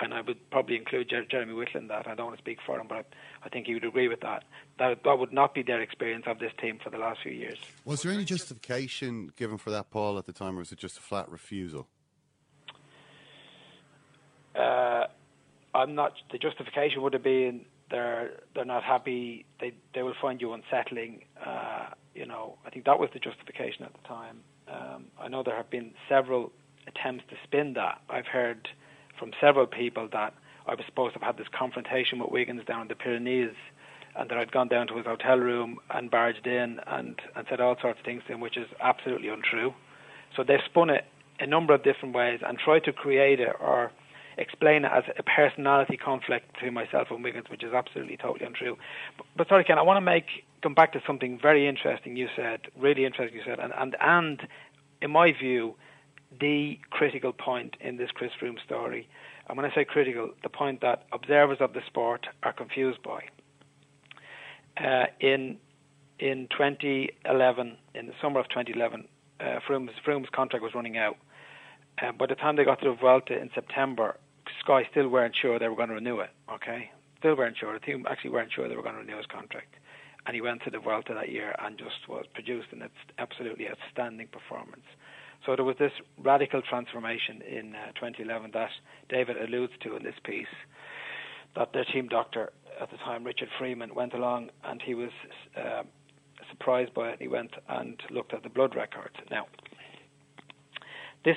And 0.00 0.12
I 0.12 0.22
would 0.22 0.50
probably 0.50 0.76
include 0.76 1.08
Jer- 1.10 1.24
Jeremy 1.24 1.54
Whittle 1.54 1.80
in 1.80 1.88
that. 1.88 2.08
I 2.08 2.16
don't 2.16 2.26
want 2.26 2.36
to 2.36 2.42
speak 2.42 2.58
for 2.66 2.80
him, 2.80 2.86
but 2.88 2.98
I, 2.98 3.04
I 3.44 3.48
think 3.48 3.66
he 3.66 3.74
would 3.74 3.84
agree 3.84 4.08
with 4.08 4.20
that. 4.20 4.42
That 4.78 5.04
that 5.04 5.18
would 5.18 5.32
not 5.32 5.54
be 5.54 5.62
their 5.62 5.80
experience 5.80 6.24
of 6.26 6.38
this 6.38 6.52
team 6.60 6.78
for 6.82 6.90
the 6.90 6.98
last 6.98 7.20
few 7.22 7.32
years. 7.32 7.58
Was 7.84 8.02
there 8.02 8.12
any 8.12 8.24
justification 8.24 9.30
given 9.36 9.58
for 9.58 9.70
that, 9.70 9.90
Paul, 9.90 10.18
at 10.18 10.26
the 10.26 10.32
time, 10.32 10.56
or 10.56 10.60
was 10.60 10.72
it 10.72 10.78
just 10.78 10.98
a 10.98 11.02
flat 11.02 11.28
refusal? 11.28 11.88
Uh, 14.54 15.04
I'm 15.74 15.94
not. 15.94 16.12
The 16.30 16.38
justification 16.38 17.02
would 17.02 17.12
have 17.12 17.24
been 17.24 17.66
they're 17.90 18.30
they're 18.54 18.64
not 18.64 18.82
happy. 18.82 19.44
They 19.60 19.72
they 19.94 20.02
will 20.02 20.14
find 20.20 20.40
you 20.40 20.52
unsettling. 20.52 21.22
Uh, 21.44 21.88
you 22.14 22.26
know, 22.26 22.56
I 22.66 22.70
think 22.70 22.84
that 22.86 22.98
was 22.98 23.10
the 23.12 23.18
justification 23.18 23.84
at 23.84 23.92
the 23.92 24.08
time. 24.08 24.40
Um, 24.68 25.06
I 25.20 25.28
know 25.28 25.42
there 25.42 25.56
have 25.56 25.70
been 25.70 25.92
several 26.08 26.52
attempts 26.86 27.24
to 27.30 27.36
spin 27.44 27.74
that. 27.74 28.00
I've 28.08 28.26
heard 28.26 28.68
from 29.18 29.32
several 29.40 29.66
people 29.66 30.08
that 30.12 30.34
I 30.66 30.74
was 30.74 30.84
supposed 30.86 31.14
to 31.14 31.20
have 31.20 31.36
had 31.36 31.38
this 31.38 31.48
confrontation 31.56 32.18
with 32.18 32.30
Wiggins 32.30 32.62
down 32.66 32.82
in 32.82 32.88
the 32.88 32.94
Pyrenees, 32.94 33.54
and 34.16 34.30
that 34.30 34.38
I'd 34.38 34.52
gone 34.52 34.68
down 34.68 34.86
to 34.88 34.96
his 34.96 35.06
hotel 35.06 35.38
room 35.38 35.78
and 35.90 36.10
barged 36.10 36.46
in 36.46 36.80
and 36.86 37.20
and 37.36 37.46
said 37.48 37.60
all 37.60 37.76
sorts 37.80 37.98
of 37.98 38.04
things 38.04 38.22
to 38.26 38.34
him, 38.34 38.40
which 38.40 38.56
is 38.56 38.68
absolutely 38.80 39.28
untrue. 39.28 39.74
So 40.36 40.42
they've 40.42 40.58
spun 40.64 40.90
it 40.90 41.04
a 41.40 41.46
number 41.46 41.74
of 41.74 41.82
different 41.82 42.14
ways 42.14 42.40
and 42.46 42.58
tried 42.58 42.84
to 42.84 42.92
create 42.92 43.40
it 43.40 43.54
or 43.60 43.90
explain 44.36 44.84
it 44.84 44.92
as 44.92 45.04
a 45.18 45.22
personality 45.22 45.96
conflict 45.96 46.52
between 46.54 46.74
myself 46.74 47.08
and 47.10 47.22
Wiggins, 47.22 47.46
which 47.50 47.62
is 47.62 47.72
absolutely 47.72 48.16
totally 48.16 48.46
untrue. 48.46 48.76
But, 49.16 49.26
but 49.36 49.48
sorry, 49.48 49.64
Ken, 49.64 49.78
I 49.78 49.82
want 49.82 49.96
to 49.98 50.00
make 50.00 50.26
come 50.62 50.74
back 50.74 50.92
to 50.94 51.02
something 51.06 51.38
very 51.40 51.68
interesting 51.68 52.16
you 52.16 52.28
said, 52.34 52.60
really 52.78 53.04
interesting 53.04 53.38
you 53.38 53.44
said, 53.44 53.58
and 53.58 53.72
and 53.76 53.96
and 54.00 54.48
in 55.02 55.10
my 55.10 55.32
view, 55.32 55.74
the 56.40 56.78
critical 56.90 57.32
point 57.32 57.76
in 57.80 57.96
this 57.96 58.10
Chris 58.12 58.30
Froome 58.40 58.62
story. 58.64 59.08
And 59.48 59.56
when 59.56 59.66
I 59.66 59.74
say 59.74 59.84
critical, 59.84 60.30
the 60.42 60.48
point 60.48 60.80
that 60.80 61.04
observers 61.12 61.58
of 61.60 61.74
the 61.74 61.80
sport 61.86 62.26
are 62.42 62.52
confused 62.52 63.00
by. 63.02 63.20
Uh, 64.82 65.06
in 65.20 65.58
in 66.18 66.48
2011, 66.50 67.76
in 67.94 68.06
the 68.06 68.12
summer 68.22 68.40
of 68.40 68.48
2011, 68.48 69.06
uh, 69.40 69.58
Froome's, 69.68 69.90
Froome's 70.06 70.28
contract 70.32 70.62
was 70.62 70.72
running 70.74 70.96
out. 70.96 71.16
Uh, 72.00 72.12
by 72.12 72.26
the 72.26 72.36
time 72.36 72.56
they 72.56 72.64
got 72.64 72.80
to 72.80 72.88
the 72.88 72.96
Vuelta 72.96 73.38
in 73.38 73.50
September, 73.54 74.16
Sky 74.64 74.88
still 74.90 75.08
weren't 75.08 75.34
sure 75.40 75.58
they 75.58 75.68
were 75.68 75.76
going 75.76 75.90
to 75.90 75.94
renew 75.94 76.20
it. 76.20 76.30
Okay, 76.50 76.90
still 77.18 77.36
weren't 77.36 77.56
sure. 77.58 77.72
The 77.74 77.84
team 77.84 78.06
actually 78.08 78.30
weren't 78.30 78.50
sure 78.52 78.68
they 78.68 78.76
were 78.76 78.82
going 78.82 78.94
to 78.94 79.00
renew 79.00 79.18
his 79.18 79.26
contract. 79.26 79.74
And 80.26 80.34
he 80.34 80.40
went 80.40 80.62
to 80.64 80.70
the 80.70 80.78
Vuelta 80.78 81.12
that 81.12 81.28
year 81.28 81.54
and 81.62 81.76
just 81.76 82.08
was 82.08 82.24
produced 82.32 82.68
an 82.72 82.82
absolutely 83.18 83.66
outstanding 83.68 84.28
performance. 84.28 84.86
So 85.44 85.54
there 85.54 85.64
was 85.64 85.76
this 85.78 85.92
radical 86.18 86.62
transformation 86.62 87.42
in 87.42 87.74
uh, 87.74 87.92
2011 87.92 88.52
that 88.54 88.70
David 89.10 89.36
alludes 89.36 89.74
to 89.82 89.96
in 89.96 90.02
this 90.02 90.14
piece. 90.24 90.46
That 91.56 91.74
their 91.74 91.84
team 91.84 92.08
doctor 92.08 92.50
at 92.80 92.90
the 92.90 92.96
time, 92.96 93.22
Richard 93.22 93.48
Freeman, 93.58 93.94
went 93.94 94.14
along 94.14 94.48
and 94.64 94.80
he 94.80 94.94
was 94.94 95.10
uh, 95.56 95.82
surprised 96.50 96.94
by 96.94 97.10
it. 97.10 97.18
He 97.20 97.28
went 97.28 97.52
and 97.68 98.00
looked 98.10 98.32
at 98.32 98.42
the 98.42 98.48
blood 98.48 98.74
records. 98.74 99.16
Now, 99.30 99.46
this 101.24 101.36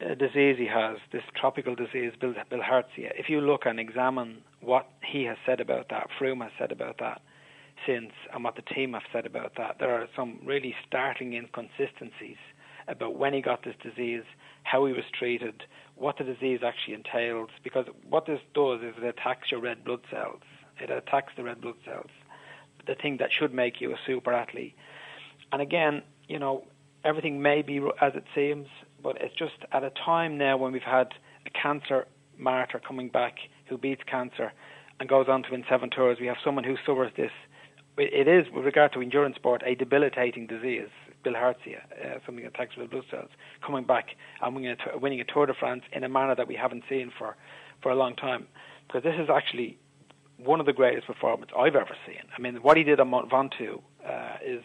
disease 0.00 0.56
he 0.58 0.66
has, 0.66 0.98
this 1.12 1.22
tropical 1.34 1.74
disease, 1.74 2.12
bill 2.20 2.34
bilharzia, 2.50 3.12
if 3.18 3.28
you 3.28 3.40
look 3.40 3.66
and 3.66 3.80
examine 3.80 4.38
what 4.60 4.88
he 5.04 5.24
has 5.24 5.36
said 5.44 5.60
about 5.60 5.88
that, 5.90 6.08
Froome 6.18 6.42
has 6.42 6.52
said 6.58 6.72
about 6.72 6.98
that 6.98 7.20
since, 7.86 8.12
and 8.32 8.44
what 8.44 8.56
the 8.56 8.62
team 8.62 8.92
have 8.92 9.02
said 9.12 9.26
about 9.26 9.52
that, 9.56 9.76
there 9.78 9.90
are 9.90 10.08
some 10.16 10.40
really 10.44 10.74
startling 10.86 11.34
inconsistencies 11.34 12.36
about 12.86 13.16
when 13.16 13.32
he 13.32 13.40
got 13.40 13.64
this 13.64 13.74
disease, 13.82 14.24
how 14.64 14.84
he 14.86 14.92
was 14.92 15.04
treated, 15.16 15.64
what 15.94 16.16
the 16.18 16.24
disease 16.24 16.60
actually 16.64 16.94
entails, 16.94 17.50
because 17.62 17.86
what 18.08 18.26
this 18.26 18.40
does 18.54 18.80
is 18.82 18.94
it 18.98 19.04
attacks 19.04 19.50
your 19.50 19.60
red 19.60 19.84
blood 19.84 20.00
cells. 20.10 20.40
It 20.80 20.90
attacks 20.90 21.32
the 21.36 21.42
red 21.42 21.60
blood 21.60 21.74
cells, 21.84 22.10
the 22.86 22.94
thing 22.94 23.16
that 23.18 23.30
should 23.32 23.52
make 23.52 23.80
you 23.80 23.92
a 23.92 23.96
super 24.06 24.32
athlete. 24.32 24.74
And 25.52 25.60
again, 25.60 26.02
you 26.28 26.38
know, 26.38 26.64
everything 27.04 27.42
may 27.42 27.62
be 27.62 27.78
as 28.00 28.14
it 28.14 28.24
seems, 28.34 28.68
but 29.02 29.16
it's 29.20 29.34
just 29.34 29.64
at 29.72 29.84
a 29.84 29.90
time 29.90 30.38
now 30.38 30.56
when 30.56 30.72
we've 30.72 30.82
had 30.82 31.08
a 31.46 31.50
cancer 31.50 32.06
martyr 32.36 32.80
coming 32.86 33.08
back 33.08 33.34
who 33.68 33.76
beats 33.76 34.02
cancer 34.10 34.52
and 35.00 35.08
goes 35.08 35.26
on 35.28 35.42
to 35.44 35.50
win 35.50 35.64
seven 35.68 35.90
tours. 35.90 36.18
We 36.20 36.26
have 36.26 36.36
someone 36.44 36.64
who 36.64 36.76
suffers 36.86 37.12
this. 37.16 37.30
It 37.96 38.28
is, 38.28 38.46
with 38.54 38.64
regard 38.64 38.92
to 38.92 39.00
endurance 39.00 39.36
sport, 39.36 39.62
a 39.66 39.74
debilitating 39.74 40.46
disease, 40.46 40.88
bilharzia, 41.24 41.82
uh, 42.04 42.18
something 42.24 42.44
that 42.44 42.54
attacks 42.54 42.76
red 42.78 42.90
blood 42.90 43.04
cells, 43.10 43.30
coming 43.64 43.84
back 43.84 44.10
and 44.40 44.54
winning 44.54 44.76
a, 44.92 44.98
winning 44.98 45.20
a 45.20 45.24
Tour 45.24 45.46
de 45.46 45.54
France 45.54 45.82
in 45.92 46.04
a 46.04 46.08
manner 46.08 46.36
that 46.36 46.46
we 46.46 46.54
haven't 46.54 46.84
seen 46.88 47.10
for, 47.18 47.36
for 47.82 47.90
a 47.90 47.96
long 47.96 48.14
time. 48.14 48.46
Because 48.86 49.02
this 49.02 49.16
is 49.20 49.28
actually 49.28 49.78
one 50.36 50.60
of 50.60 50.66
the 50.66 50.72
greatest 50.72 51.08
performances 51.08 51.54
I've 51.58 51.74
ever 51.74 51.96
seen. 52.06 52.22
I 52.36 52.40
mean, 52.40 52.56
what 52.62 52.76
he 52.76 52.84
did 52.84 53.00
on 53.00 53.08
Mont 53.08 53.30
Ventoux 53.30 53.82
uh, 54.08 54.36
is 54.44 54.62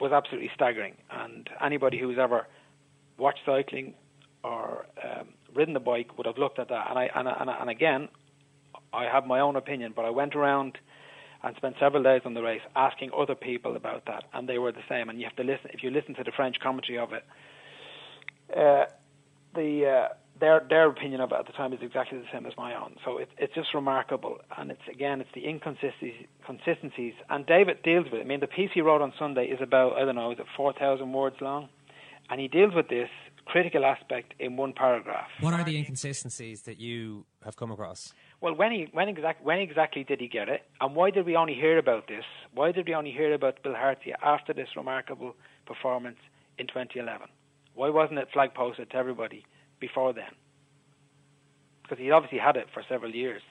was 0.00 0.10
absolutely 0.12 0.50
staggering. 0.54 0.94
And 1.10 1.48
anybody 1.62 1.98
who's 1.98 2.18
ever 2.18 2.48
watched 3.18 3.40
cycling 3.46 3.94
or 4.42 4.86
um, 5.02 5.28
ridden 5.54 5.74
the 5.74 5.80
bike 5.80 6.16
would 6.16 6.26
have 6.26 6.38
looked 6.38 6.58
at 6.58 6.68
that. 6.68 6.86
And 6.90 6.98
I 6.98 7.10
and, 7.14 7.28
and, 7.28 7.50
and 7.50 7.70
again, 7.70 8.08
I 8.92 9.04
have 9.04 9.26
my 9.26 9.40
own 9.40 9.56
opinion, 9.56 9.92
but 9.94 10.04
I 10.04 10.10
went 10.10 10.34
around 10.34 10.78
and 11.42 11.54
spent 11.56 11.76
several 11.78 12.02
days 12.02 12.22
on 12.24 12.34
the 12.34 12.42
race 12.42 12.62
asking 12.74 13.10
other 13.16 13.34
people 13.34 13.76
about 13.76 14.06
that, 14.06 14.24
and 14.32 14.48
they 14.48 14.58
were 14.58 14.72
the 14.72 14.84
same. 14.88 15.08
And 15.08 15.18
you 15.18 15.24
have 15.26 15.36
to 15.36 15.44
listen 15.44 15.70
if 15.72 15.82
you 15.82 15.90
listen 15.90 16.14
to 16.14 16.24
the 16.24 16.32
French 16.32 16.56
commentary 16.62 16.98
of 16.98 17.12
it. 17.12 17.24
Uh, 18.56 18.84
the 19.54 19.86
uh, 19.86 20.14
their 20.40 20.66
their 20.68 20.88
opinion 20.88 21.20
of 21.20 21.32
it 21.32 21.36
at 21.38 21.46
the 21.46 21.52
time 21.52 21.72
is 21.72 21.78
exactly 21.82 22.18
the 22.18 22.24
same 22.32 22.46
as 22.46 22.52
my 22.56 22.74
own. 22.74 22.96
So 23.04 23.18
it's 23.18 23.30
it's 23.38 23.54
just 23.54 23.74
remarkable, 23.74 24.38
and 24.56 24.70
it's 24.70 24.80
again 24.90 25.20
it's 25.20 25.30
the 25.34 25.46
inconsistencies 25.46 26.26
consistencies. 26.44 27.14
And 27.30 27.46
David 27.46 27.82
deals 27.82 28.06
with 28.06 28.14
it. 28.14 28.20
I 28.20 28.24
mean, 28.24 28.40
the 28.40 28.46
piece 28.46 28.70
he 28.74 28.80
wrote 28.80 29.02
on 29.02 29.12
Sunday 29.18 29.46
is 29.46 29.60
about 29.62 29.94
I 29.94 30.04
don't 30.04 30.16
know, 30.16 30.32
is 30.32 30.38
it 30.38 30.46
four 30.56 30.72
thousand 30.72 31.12
words 31.12 31.36
long, 31.40 31.68
and 32.30 32.40
he 32.40 32.48
deals 32.48 32.74
with 32.74 32.88
this 32.88 33.08
critical 33.46 33.84
aspect 33.84 34.34
in 34.38 34.56
one 34.56 34.72
paragraph. 34.72 35.28
What 35.40 35.54
are 35.54 35.64
the 35.64 35.76
inconsistencies 35.76 36.62
that 36.62 36.80
you 36.80 37.26
have 37.44 37.56
come 37.56 37.70
across? 37.70 38.14
Well, 38.40 38.54
when 38.54 38.72
he 38.72 38.88
when 38.92 39.08
exact 39.08 39.44
when 39.44 39.58
exactly 39.58 40.04
did 40.04 40.20
he 40.20 40.28
get 40.28 40.48
it, 40.48 40.62
and 40.80 40.94
why 40.94 41.10
did 41.10 41.26
we 41.26 41.36
only 41.36 41.54
hear 41.54 41.78
about 41.78 42.08
this? 42.08 42.24
Why 42.54 42.72
did 42.72 42.86
we 42.88 42.94
only 42.94 43.12
hear 43.12 43.32
about 43.34 43.62
Bill 43.62 43.74
bilharzia 43.74 44.14
after 44.22 44.52
this 44.52 44.68
remarkable 44.76 45.34
performance 45.66 46.18
in 46.58 46.66
2011? 46.66 47.28
Why 47.74 47.90
wasn't 47.90 48.18
it 48.20 48.28
flag 48.32 48.54
posted 48.54 48.90
to 48.90 48.96
everybody? 48.96 49.44
before 49.80 50.12
then. 50.12 50.32
Because 51.82 51.98
he 51.98 52.10
obviously 52.10 52.38
had 52.38 52.56
it 52.56 52.68
for 52.72 52.82
several 52.88 53.14
years, 53.14 53.42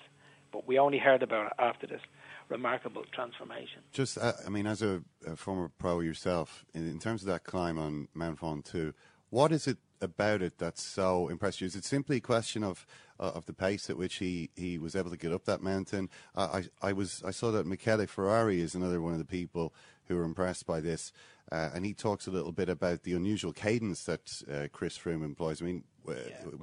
but 0.51 0.67
we 0.67 0.79
only 0.79 0.97
heard 0.97 1.21
about 1.21 1.47
it 1.47 1.53
after 1.59 1.85
this 1.85 2.01
remarkable 2.49 3.03
transformation. 3.11 3.81
Just, 3.91 4.17
uh, 4.17 4.33
I 4.45 4.49
mean, 4.49 4.67
as 4.67 4.81
a, 4.81 5.01
a 5.25 5.35
former 5.35 5.71
pro 5.77 5.99
yourself, 5.99 6.65
in, 6.73 6.87
in, 6.89 6.99
terms 6.99 7.21
of 7.21 7.27
that 7.27 7.43
climb 7.43 7.77
on 7.77 8.07
Mount 8.13 8.39
Ventoux, 8.39 8.93
what 9.29 9.51
is 9.51 9.67
it 9.67 9.77
about 10.01 10.41
it 10.41 10.57
that's 10.57 10.83
so 10.83 11.27
impressive? 11.27 11.61
you? 11.61 11.67
Is 11.67 11.75
it 11.75 11.85
simply 11.85 12.17
a 12.17 12.21
question 12.21 12.63
of 12.63 12.85
uh, 13.19 13.31
of 13.35 13.45
the 13.45 13.53
pace 13.53 13.89
at 13.89 13.97
which 13.97 14.15
he, 14.15 14.49
he 14.55 14.77
was 14.77 14.95
able 14.95 15.09
to 15.09 15.17
get 15.17 15.31
up 15.31 15.45
that 15.45 15.61
mountain? 15.61 16.09
Uh, 16.35 16.61
I 16.81 16.89
I 16.89 16.93
was 16.93 17.23
I 17.25 17.31
saw 17.31 17.51
that 17.51 17.65
Michele 17.65 18.05
Ferrari 18.05 18.61
is 18.61 18.75
another 18.75 19.01
one 19.01 19.13
of 19.13 19.19
the 19.19 19.25
people 19.25 19.73
who 20.07 20.17
are 20.17 20.23
impressed 20.23 20.65
by 20.65 20.81
this. 20.81 21.11
Uh, 21.51 21.69
and 21.73 21.85
he 21.85 21.93
talks 21.93 22.25
a 22.25 22.31
little 22.31 22.51
bit 22.51 22.69
about 22.69 23.03
the 23.03 23.13
unusual 23.13 23.53
cadence 23.53 24.05
that 24.05 24.41
uh, 24.51 24.67
Chris 24.71 24.97
Froome 24.97 25.23
employs. 25.23 25.61
I 25.61 25.65
mean, 25.65 25.83
uh, 26.07 26.13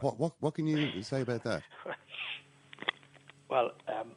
what, 0.00 0.18
what, 0.18 0.32
what 0.40 0.54
can 0.54 0.66
you 0.66 1.02
say 1.02 1.20
about 1.20 1.44
that? 1.44 1.62
Well, 3.50 3.72
um, 3.88 4.12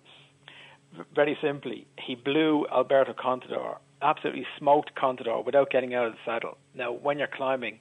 very 1.16 1.38
simply, 1.42 1.88
he 2.06 2.16
blew 2.16 2.66
Alberto 2.72 3.14
Contador, 3.14 3.78
absolutely 4.02 4.46
smoked 4.58 4.92
Contador 4.96 5.46
without 5.46 5.70
getting 5.70 5.94
out 5.94 6.08
of 6.08 6.14
the 6.14 6.20
saddle. 6.26 6.58
Now, 6.76 6.92
when 6.92 7.18
you're 7.18 7.28
climbing, 7.28 7.80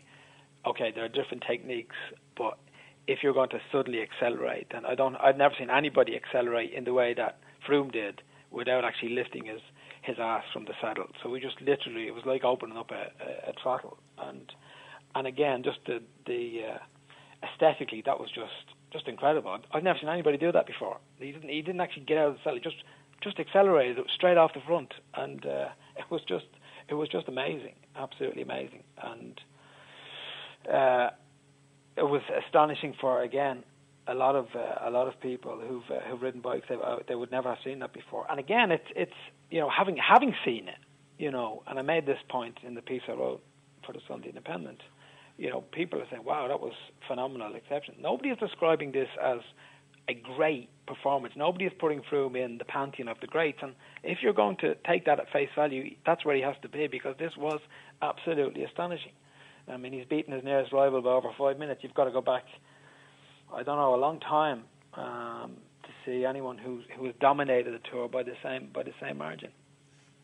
okay, 0.67 0.93
there 0.95 1.05
are 1.05 1.09
different 1.09 1.45
techniques, 1.47 1.97
but 2.37 2.59
if 3.07 3.19
you're 3.23 3.35
going 3.35 3.51
to 3.51 3.61
suddenly 3.71 4.01
accelerate, 4.01 4.69
and 4.75 4.87
I 4.87 4.95
don't, 4.95 5.17
I've 5.17 5.37
never 5.37 5.55
seen 5.59 5.71
anybody 5.71 6.17
accelerate 6.17 6.73
in 6.73 6.85
the 6.85 6.93
way 6.93 7.15
that 7.15 7.39
Froome 7.69 7.93
did 7.93 8.23
without 8.51 8.85
actually 8.85 9.15
lifting 9.15 9.47
his 9.47 9.61
his 10.03 10.17
ass 10.19 10.43
from 10.53 10.65
the 10.65 10.73
saddle. 10.81 11.07
So 11.23 11.31
we 11.31 11.39
just 11.39 11.61
literally, 11.61 12.09
it 12.09 12.15
was 12.15 12.25
like 12.27 12.43
opening 12.43 12.77
up 12.77 12.91
a, 12.91 13.13
a, 13.23 13.51
a 13.51 13.53
throttle, 13.63 13.99
and 14.19 14.53
and 15.15 15.27
again, 15.27 15.63
just 15.63 15.79
the 15.87 16.03
the 16.27 16.63
uh, 16.75 17.47
aesthetically, 17.47 18.03
that 18.07 18.19
was 18.19 18.29
just 18.31 18.75
just 18.93 19.09
incredible. 19.09 19.59
I've 19.73 19.83
never 19.83 19.99
seen 19.99 20.09
anybody 20.09 20.39
do 20.39 20.53
that 20.53 20.67
before. 20.67 20.99
He 21.19 21.33
didn't 21.33 21.49
he 21.49 21.63
didn't 21.63 21.81
actually 21.81 22.05
get 22.05 22.19
out 22.19 22.29
of 22.29 22.35
the 22.35 22.41
saddle, 22.45 22.59
he 22.59 22.63
just 22.63 22.83
just 23.23 23.39
accelerated 23.39 23.99
straight 24.15 24.37
off 24.37 24.53
the 24.55 24.61
front, 24.67 24.95
and 25.15 25.45
uh, 25.47 25.69
it 25.97 26.11
was 26.11 26.23
just 26.29 26.47
it 26.89 26.95
was 26.95 27.09
just 27.09 27.29
amazing, 27.29 27.75
absolutely 27.97 28.43
amazing, 28.43 28.83
and 29.03 29.41
uh, 30.69 31.11
it 31.97 32.03
was 32.03 32.23
astonishing 32.47 32.95
for 33.01 33.23
again 33.23 33.65
a 34.09 34.15
lot 34.15 34.35
of 34.35 34.47
uh, 34.55 34.87
a 34.87 34.91
lot 34.91 35.07
of 35.07 35.21
people 35.21 35.61
who've 35.61 35.89
uh, 35.91 36.01
who've 36.09 36.21
ridden 36.21 36.41
bikes 36.41 36.67
they, 36.69 36.75
uh, 36.75 36.97
they 37.09 37.15
would 37.15 37.31
never 37.31 37.49
have 37.51 37.59
seen 37.65 37.79
that 37.81 37.93
before. 37.93 38.27
And 38.31 38.39
again, 38.39 38.71
it's 38.71 38.89
it's 38.97 39.13
you 39.51 39.61
know 39.61 39.71
having 39.71 39.97
having 39.97 40.35
seen 40.45 40.69
it, 40.69 40.79
you 41.19 41.31
know, 41.31 41.63
and 41.67 41.79
I 41.79 41.83
made 41.83 42.07
this 42.07 42.19
point 42.29 42.59
in 42.67 42.75
the 42.75 42.83
piece 42.83 43.03
I 43.09 43.13
wrote 43.13 43.43
for 43.87 43.93
the 43.93 44.01
Sunday 44.09 44.29
Independent. 44.29 44.81
You 45.39 45.51
know, 45.51 45.61
people 45.73 46.01
are 46.01 46.07
saying, 46.11 46.25
"Wow, 46.25 46.49
that 46.49 46.61
was 46.61 46.75
phenomenal, 47.07 47.55
exception." 47.55 47.95
Nobody 48.01 48.31
is 48.31 48.39
describing 48.39 48.93
this 48.93 49.09
as 49.23 49.39
a 50.13 50.37
great 50.37 50.69
performance. 50.87 51.35
Nobody 51.37 51.65
is 51.65 51.73
putting 51.79 52.03
Froome 52.03 52.37
in 52.37 52.59
the 52.59 52.65
pantheon 52.65 53.09
of 53.09 53.19
the 53.21 53.27
greats. 53.27 53.59
And 53.63 53.75
if 54.03 54.19
you're 54.23 54.33
going 54.33 54.57
to 54.59 54.75
take 54.87 55.07
that 55.07 55.19
at 55.21 55.31
face 55.33 55.49
value, 55.55 55.95
that's 56.05 56.25
where 56.25 56.37
he 56.37 56.43
has 56.43 56.57
to 56.63 56.69
be 56.69 56.87
because 56.87 57.17
this 57.19 57.33
was 57.37 57.61
absolutely 58.01 58.65
astonishing. 58.65 59.13
I 59.69 59.77
mean, 59.77 59.93
he's 59.93 60.07
beaten 60.07 60.35
his 60.35 60.45
nearest 60.45 60.73
rival 60.73 61.03
by 61.03 61.11
over 61.11 61.29
five 61.39 61.59
minutes. 61.59 61.81
You've 61.83 61.95
got 61.95 62.05
to 62.05 62.11
go 62.11 62.21
back, 62.21 62.45
I 63.55 63.63
don't 63.63 63.77
know, 63.77 63.95
a 63.95 63.97
long 63.97 64.21
time 64.21 64.65
um, 64.95 65.57
to 65.85 65.91
see 66.05 66.25
anyone 66.25 66.59
who 66.59 66.83
who 66.97 67.07
has 67.07 67.15
dominated 67.21 67.73
the 67.73 67.91
tour 67.91 68.09
by 68.09 68.25
the 68.25 68.35
same 68.43 68.71
by 68.75 68.83
the 68.83 68.93
same 69.01 69.19
margin. 69.19 69.51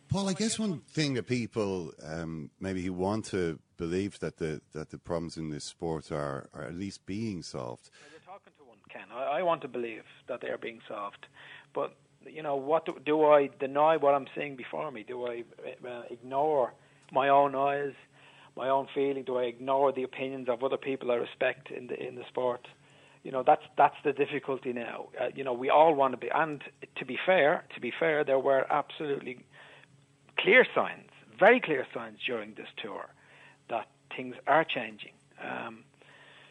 Paul, 0.08 0.28
I 0.28 0.32
guess 0.32 0.58
one 0.58 0.80
thing 0.88 1.14
that 1.14 1.26
people 1.26 1.92
um, 2.02 2.50
maybe 2.58 2.82
who 2.82 2.94
want 2.94 3.26
to 3.26 3.58
believe 3.76 4.18
that 4.20 4.38
the 4.38 4.60
that 4.72 4.90
the 4.90 4.98
problems 4.98 5.36
in 5.36 5.50
this 5.50 5.64
sport 5.64 6.10
are, 6.10 6.48
are 6.54 6.64
at 6.64 6.74
least 6.74 7.04
being 7.04 7.42
solved. 7.42 7.90
You're 8.10 8.20
talking 8.20 8.52
to 8.58 8.64
one, 8.64 8.77
Ken. 8.88 9.04
I, 9.14 9.38
I 9.38 9.42
want 9.42 9.62
to 9.62 9.68
believe 9.68 10.02
that 10.28 10.40
they 10.40 10.48
are 10.48 10.58
being 10.58 10.80
solved, 10.88 11.26
but 11.74 11.94
you 12.26 12.42
know, 12.42 12.56
what 12.56 12.84
do, 12.86 12.96
do 13.04 13.24
I 13.24 13.48
deny 13.60 13.96
what 13.96 14.14
I'm 14.14 14.26
seeing 14.36 14.56
before 14.56 14.90
me? 14.90 15.04
Do 15.06 15.26
I 15.26 15.44
uh, 15.86 16.02
ignore 16.10 16.72
my 17.12 17.28
own 17.28 17.54
eyes, 17.54 17.92
my 18.56 18.68
own 18.68 18.88
feeling? 18.94 19.24
Do 19.24 19.38
I 19.38 19.44
ignore 19.44 19.92
the 19.92 20.02
opinions 20.02 20.48
of 20.48 20.62
other 20.62 20.76
people 20.76 21.10
I 21.10 21.14
respect 21.14 21.70
in 21.70 21.86
the 21.86 22.06
in 22.06 22.16
the 22.16 22.24
sport? 22.28 22.66
You 23.22 23.32
know, 23.32 23.42
that's 23.42 23.62
that's 23.76 23.96
the 24.04 24.12
difficulty 24.12 24.72
now. 24.72 25.08
Uh, 25.20 25.28
you 25.34 25.44
know, 25.44 25.52
we 25.52 25.70
all 25.70 25.94
want 25.94 26.12
to 26.12 26.18
be, 26.18 26.28
and 26.34 26.62
to 26.96 27.04
be 27.04 27.18
fair, 27.24 27.64
to 27.74 27.80
be 27.80 27.92
fair, 27.98 28.24
there 28.24 28.38
were 28.38 28.66
absolutely 28.70 29.44
clear 30.38 30.66
signs, 30.74 31.10
very 31.38 31.60
clear 31.60 31.86
signs 31.92 32.18
during 32.26 32.54
this 32.54 32.68
tour 32.82 33.06
that 33.70 33.88
things 34.16 34.34
are 34.46 34.64
changing. 34.64 35.12
Um, 35.42 35.84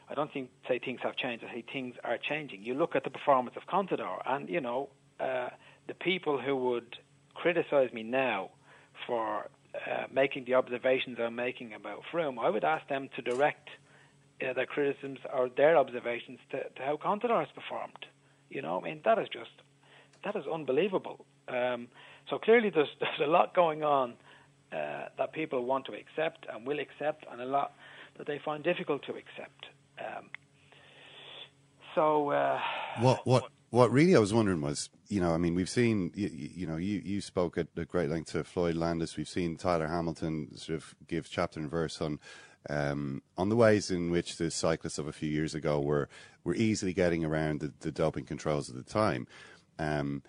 I 0.10 0.14
don't 0.14 0.32
think 0.32 0.50
say 0.68 0.80
things 0.80 1.00
have 1.04 1.16
changed. 1.16 1.44
I 1.44 1.54
say 1.54 1.66
things 1.72 1.96
are 2.04 2.18
changing. 2.18 2.64
You 2.64 2.74
look 2.74 2.96
at 2.96 3.04
the 3.04 3.10
performance 3.10 3.58
of 3.58 3.64
Contador, 3.68 4.22
and 4.26 4.50
you 4.50 4.62
know 4.62 4.90
uh, 5.20 5.50
the 5.88 5.94
people 5.94 6.40
who 6.40 6.56
would 6.56 6.98
criticise 7.34 7.92
me 7.94 8.04
now 8.04 8.50
for 9.06 9.50
uh, 9.76 10.06
making 10.12 10.46
the 10.46 10.56
observations 10.56 11.18
I'm 11.22 11.36
making 11.36 11.74
about 11.74 12.02
Froome, 12.12 12.40
I 12.40 12.50
would 12.50 12.64
ask 12.64 12.88
them 12.88 13.10
to 13.16 13.22
direct 13.22 13.70
uh, 14.42 14.54
their 14.54 14.66
criticisms 14.66 15.20
or 15.34 15.50
their 15.50 15.78
observations 15.78 16.40
to, 16.52 16.64
to 16.64 16.82
how 16.82 16.98
Contador 16.98 17.40
has 17.40 17.50
performed. 17.54 18.06
You 18.50 18.62
know, 18.62 18.80
I 18.80 18.84
mean 18.84 19.02
that 19.04 19.20
is 19.20 19.28
just 19.30 19.52
that 20.24 20.36
is 20.36 20.46
unbelievable. 20.52 21.26
Um, 21.48 21.88
so 22.30 22.38
clearly, 22.38 22.70
there's 22.70 22.90
there's 23.00 23.22
a 23.28 23.30
lot 23.30 23.54
going 23.54 23.84
on 23.84 24.14
uh, 24.72 25.10
that 25.18 25.34
people 25.34 25.66
want 25.66 25.86
to 25.86 25.94
accept 25.94 26.46
and 26.52 26.66
will 26.66 26.80
accept, 26.80 27.26
and 27.32 27.42
a 27.42 27.46
lot 27.46 27.74
that 28.18 28.28
they 28.28 28.40
find 28.44 28.64
difficult 28.64 29.04
to 29.04 29.12
accept. 29.12 29.68
Um, 30.00 30.30
so 31.96 32.30
uh, 32.32 32.60
what 33.00 33.26
what 33.26 33.46
what 33.70 33.92
really 33.92 34.16
I 34.16 34.20
was 34.20 34.34
wondering 34.34 34.62
was, 34.62 34.90
you 35.10 35.20
know, 35.20 35.34
I 35.34 35.38
mean, 35.38 35.54
we've 35.54 35.70
seen, 35.70 36.12
you, 36.16 36.30
you 36.32 36.68
know, 36.68 36.78
you, 36.78 37.02
you 37.04 37.20
spoke 37.20 37.58
at, 37.58 37.68
at 37.78 37.88
great 37.90 38.10
length 38.10 38.32
to 38.32 38.44
Floyd 38.44 38.76
Landis. 38.76 39.18
We've 39.18 39.28
seen 39.28 39.58
Tyler 39.58 39.88
Hamilton 39.88 40.56
sort 40.58 40.78
of 40.78 40.96
give 41.08 41.30
chapter 41.30 41.60
and 41.60 41.70
verse 41.70 42.02
on 42.02 42.20
um, 42.70 43.22
on 43.38 43.50
the 43.50 43.56
ways 43.56 43.92
in 43.92 44.12
which 44.12 44.38
the 44.38 44.52
cyclists 44.52 44.98
of 44.98 45.08
a 45.08 45.14
few 45.14 45.30
years 45.30 45.56
ago 45.56 45.80
were 45.80 46.10
were 46.44 46.56
easily 46.56 46.94
getting 46.94 47.26
around 47.26 47.60
the, 47.60 47.74
the 47.80 47.92
doping 47.92 48.26
controls 48.26 48.70
at 48.70 48.76
the 48.76 48.84
time. 48.84 49.28
Um, 49.80 50.24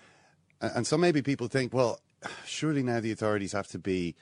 and 0.61 0.87
so 0.87 0.99
maybe 0.99 1.23
people 1.23 1.49
think, 1.49 1.73
well, 1.73 2.01
surely 2.45 2.83
now 2.83 3.01
the 3.01 3.13
authorities 3.13 3.53
have 3.53 3.69
to 3.69 3.79
be 3.79 4.15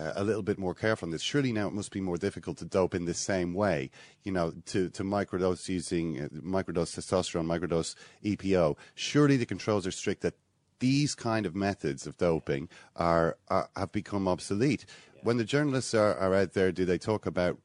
uh, 0.00 0.12
a 0.16 0.24
little 0.24 0.42
bit 0.42 0.58
more 0.58 0.74
careful 0.74 1.06
on 1.06 1.10
this. 1.10 1.22
Surely 1.22 1.52
now 1.52 1.68
it 1.68 1.74
must 1.74 1.92
be 1.92 2.00
more 2.00 2.16
difficult 2.16 2.56
to 2.58 2.64
dope 2.64 2.94
in 2.94 3.04
the 3.04 3.14
same 3.14 3.52
way, 3.54 3.90
you 4.24 4.32
know, 4.32 4.52
to, 4.66 4.88
to 4.90 5.02
microdose 5.02 5.68
using 5.68 6.20
uh, 6.20 6.28
microdose 6.28 6.98
testosterone, 6.98 7.46
microdose 7.46 7.94
EPO. 8.24 8.76
Surely 8.94 9.36
the 9.36 9.46
controls 9.46 9.86
are 9.86 9.90
strict 9.90 10.22
that 10.22 10.34
these 10.78 11.14
kind 11.14 11.44
of 11.44 11.54
methods 11.54 12.06
of 12.06 12.16
doping 12.16 12.68
are, 12.96 13.36
are 13.48 13.68
have 13.76 13.92
become 13.92 14.26
obsolete. 14.26 14.86
Yeah. 15.14 15.20
When 15.24 15.36
the 15.36 15.44
journalists 15.44 15.92
are, 15.94 16.14
are 16.16 16.34
out 16.34 16.54
there, 16.54 16.72
do 16.72 16.84
they 16.84 16.98
talk 16.98 17.26
about 17.26 17.58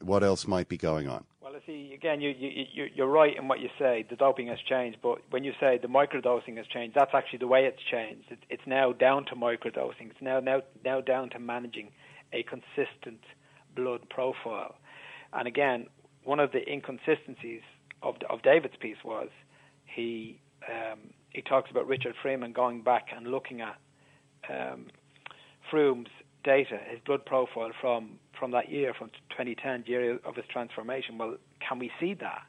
what 0.00 0.24
else 0.24 0.46
might 0.46 0.68
be 0.68 0.78
going 0.78 1.08
on? 1.08 1.24
See, 1.66 1.92
again, 1.94 2.20
you, 2.20 2.30
you, 2.30 2.86
you're 2.94 3.06
right 3.06 3.36
in 3.36 3.46
what 3.46 3.60
you 3.60 3.68
say. 3.78 4.04
The 4.10 4.16
doping 4.16 4.48
has 4.48 4.58
changed, 4.68 4.98
but 5.02 5.18
when 5.30 5.44
you 5.44 5.52
say 5.60 5.78
the 5.80 5.88
microdosing 5.88 6.56
has 6.56 6.66
changed, 6.66 6.96
that's 6.96 7.12
actually 7.14 7.38
the 7.38 7.46
way 7.46 7.64
it's 7.64 7.82
changed. 7.90 8.24
It, 8.30 8.38
it's 8.50 8.62
now 8.66 8.92
down 8.92 9.24
to 9.26 9.36
microdosing. 9.36 10.10
It's 10.10 10.20
now, 10.20 10.40
now 10.40 10.62
now 10.84 11.00
down 11.00 11.30
to 11.30 11.38
managing 11.38 11.90
a 12.32 12.42
consistent 12.42 13.20
blood 13.76 14.08
profile. 14.10 14.74
And 15.32 15.46
again, 15.46 15.86
one 16.24 16.40
of 16.40 16.50
the 16.50 16.68
inconsistencies 16.68 17.62
of 18.02 18.16
of 18.28 18.42
David's 18.42 18.76
piece 18.80 19.04
was 19.04 19.28
he 19.84 20.40
um, 20.68 21.10
he 21.30 21.40
talks 21.40 21.70
about 21.70 21.86
Richard 21.86 22.14
Freeman 22.20 22.52
going 22.52 22.82
back 22.82 23.06
and 23.14 23.28
looking 23.28 23.60
at 23.60 23.76
um, 24.50 24.86
Froome's 25.70 26.10
data, 26.44 26.78
his 26.88 27.00
blood 27.06 27.24
profile 27.26 27.70
from 27.80 28.18
from 28.38 28.50
that 28.50 28.68
year, 28.68 28.92
from 28.92 29.10
2010, 29.30 29.84
year 29.86 30.18
of 30.24 30.34
his 30.36 30.44
transformation. 30.52 31.18
Well, 31.18 31.36
can 31.66 31.78
we 31.78 31.90
see 32.00 32.14
that? 32.14 32.42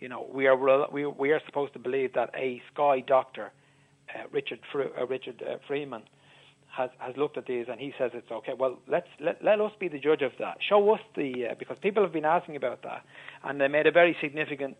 You 0.00 0.08
know, 0.08 0.26
we 0.32 0.46
are 0.46 0.90
we 0.90 1.06
we 1.06 1.32
are 1.32 1.40
supposed 1.46 1.72
to 1.74 1.78
believe 1.78 2.12
that 2.14 2.30
a 2.34 2.60
Sky 2.72 3.00
doctor, 3.00 3.52
uh, 4.14 4.28
Richard 4.30 4.60
Fre- 4.70 4.94
uh, 4.98 5.06
Richard 5.06 5.42
uh, 5.42 5.56
Freeman, 5.66 6.02
has 6.76 6.90
has 6.98 7.16
looked 7.16 7.38
at 7.38 7.46
these 7.46 7.66
and 7.70 7.80
he 7.80 7.92
says 7.98 8.10
it's 8.14 8.30
okay. 8.30 8.52
Well, 8.58 8.78
let's 8.86 9.08
let 9.20 9.42
let 9.42 9.60
us 9.60 9.72
be 9.80 9.88
the 9.88 9.98
judge 9.98 10.22
of 10.22 10.32
that. 10.38 10.58
Show 10.68 10.94
us 10.94 11.00
the 11.16 11.48
uh, 11.50 11.54
because 11.58 11.76
people 11.80 12.02
have 12.02 12.12
been 12.12 12.24
asking 12.26 12.56
about 12.56 12.82
that, 12.82 13.04
and 13.44 13.60
they 13.60 13.68
made 13.68 13.86
a 13.86 13.92
very 13.92 14.16
significant 14.20 14.76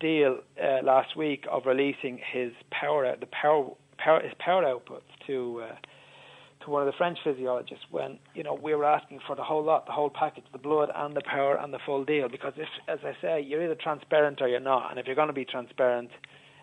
deal 0.00 0.40
uh, 0.62 0.82
last 0.82 1.16
week 1.16 1.44
of 1.50 1.66
releasing 1.66 2.18
his 2.32 2.52
power 2.70 3.14
the 3.18 3.26
power, 3.26 3.70
power 3.96 4.20
his 4.20 4.32
power 4.38 4.62
outputs 4.64 5.02
to 5.26 5.62
uh, 5.62 5.74
to 6.64 6.70
one 6.70 6.82
of 6.82 6.86
the 6.86 6.96
French 6.96 7.18
physiologists 7.22 7.84
when 7.90 8.18
you 8.34 8.42
know 8.42 8.54
we 8.54 8.74
were 8.74 8.84
asking 8.84 9.20
for 9.26 9.36
the 9.36 9.42
whole 9.42 9.62
lot, 9.62 9.86
the 9.86 9.92
whole 9.92 10.10
package, 10.10 10.44
the 10.52 10.58
blood 10.58 10.90
and 10.94 11.16
the 11.16 11.22
power 11.22 11.56
and 11.56 11.72
the 11.72 11.78
full 11.84 12.04
deal. 12.04 12.28
Because 12.28 12.54
if, 12.56 12.68
as 12.88 12.98
I 13.04 13.12
say, 13.20 13.40
you're 13.40 13.62
either 13.64 13.74
transparent 13.74 14.40
or 14.40 14.48
you're 14.48 14.60
not, 14.60 14.90
and 14.90 14.98
if 14.98 15.06
you're 15.06 15.16
going 15.16 15.28
to 15.28 15.34
be 15.34 15.44
transparent, 15.44 16.10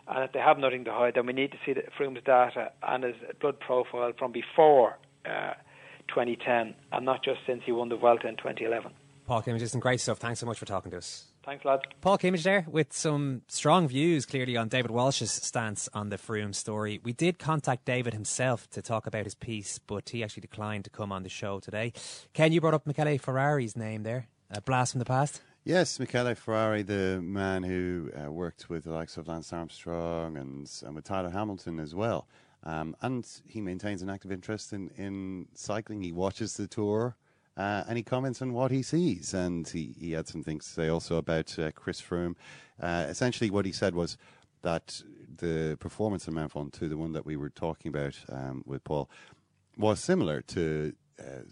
and 0.07 0.23
if 0.23 0.31
they 0.33 0.39
have 0.39 0.57
nothing 0.57 0.83
to 0.85 0.91
hide, 0.91 1.15
then 1.15 1.25
we 1.25 1.33
need 1.33 1.51
to 1.51 1.57
see 1.65 1.73
the 1.73 1.83
Froome's 1.97 2.23
data 2.25 2.71
and 2.87 3.03
his 3.03 3.15
blood 3.39 3.59
profile 3.59 4.11
from 4.17 4.31
before 4.31 4.97
uh, 5.25 5.53
2010, 6.07 6.75
and 6.91 7.05
not 7.05 7.23
just 7.23 7.39
since 7.45 7.61
he 7.65 7.71
won 7.71 7.89
the 7.89 7.95
Vuelta 7.95 8.27
in 8.27 8.35
2011. 8.37 8.91
Paul 9.27 9.41
Kimmage, 9.41 9.67
some 9.69 9.79
great 9.79 10.01
stuff. 10.01 10.17
Thanks 10.17 10.39
so 10.39 10.45
much 10.45 10.59
for 10.59 10.65
talking 10.65 10.91
to 10.91 10.97
us. 10.97 11.30
Thanks, 11.43 11.65
lads. 11.65 11.81
Paul 12.01 12.19
Kimmage 12.19 12.43
there 12.43 12.65
with 12.69 12.93
some 12.93 13.41
strong 13.47 13.87
views, 13.87 14.25
clearly, 14.27 14.55
on 14.57 14.67
David 14.67 14.91
Walsh's 14.91 15.31
stance 15.31 15.89
on 15.93 16.09
the 16.09 16.17
Froome 16.17 16.53
story. 16.53 16.99
We 17.03 17.13
did 17.13 17.39
contact 17.39 17.85
David 17.85 18.13
himself 18.13 18.69
to 18.71 18.81
talk 18.81 19.07
about 19.07 19.23
his 19.23 19.33
piece, 19.33 19.79
but 19.79 20.09
he 20.09 20.23
actually 20.23 20.41
declined 20.41 20.83
to 20.83 20.91
come 20.91 21.11
on 21.11 21.23
the 21.23 21.29
show 21.29 21.59
today. 21.59 21.93
Ken, 22.33 22.51
you 22.51 22.61
brought 22.61 22.75
up 22.75 22.85
Michele 22.85 23.17
Ferrari's 23.17 23.75
name 23.75 24.03
there, 24.03 24.27
a 24.51 24.61
blast 24.61 24.91
from 24.91 24.99
the 24.99 25.05
past. 25.05 25.41
Yes, 25.63 25.99
Michele 25.99 26.35
Ferrari, 26.35 26.83
the 26.83 27.19
man 27.21 27.63
who 27.63 28.11
uh, 28.15 28.31
worked 28.31 28.69
with 28.69 28.83
the 28.83 28.91
likes 28.91 29.17
of 29.17 29.27
Lance 29.27 29.51
Armstrong 29.51 30.37
and, 30.37 30.69
and 30.85 30.95
with 30.95 31.05
Tyler 31.05 31.29
Hamilton 31.29 31.79
as 31.79 31.95
well. 31.95 32.27
Um, 32.63 32.95
and 33.01 33.27
he 33.47 33.61
maintains 33.61 34.03
an 34.03 34.09
active 34.09 34.31
interest 34.31 34.73
in, 34.73 34.89
in 34.97 35.47
cycling. 35.53 36.01
He 36.01 36.11
watches 36.11 36.57
the 36.57 36.67
tour. 36.67 37.15
Uh, 37.57 37.83
and 37.87 37.97
he 37.97 38.03
comments 38.03 38.41
on 38.41 38.53
what 38.53 38.71
he 38.71 38.81
sees. 38.81 39.33
And 39.33 39.67
he, 39.67 39.95
he 39.99 40.11
had 40.13 40.27
some 40.27 40.43
things 40.43 40.65
to 40.65 40.71
say 40.71 40.87
also 40.87 41.17
about 41.17 41.57
uh, 41.59 41.71
Chris 41.71 42.01
Froome. 42.01 42.35
Uh, 42.81 43.05
essentially, 43.09 43.49
what 43.49 43.65
he 43.65 43.71
said 43.71 43.93
was 43.93 44.17
that 44.61 45.01
the 45.37 45.77
performance 45.79 46.27
in 46.27 46.33
Mount 46.33 46.53
Ventoux, 46.53 46.89
the 46.89 46.97
one 46.97 47.13
that 47.13 47.25
we 47.25 47.35
were 47.35 47.49
talking 47.49 47.89
about 47.89 48.15
um, 48.29 48.63
with 48.65 48.83
Paul, 48.83 49.09
was 49.77 49.99
similar 49.99 50.41
to 50.41 50.93
uh, 51.19 51.43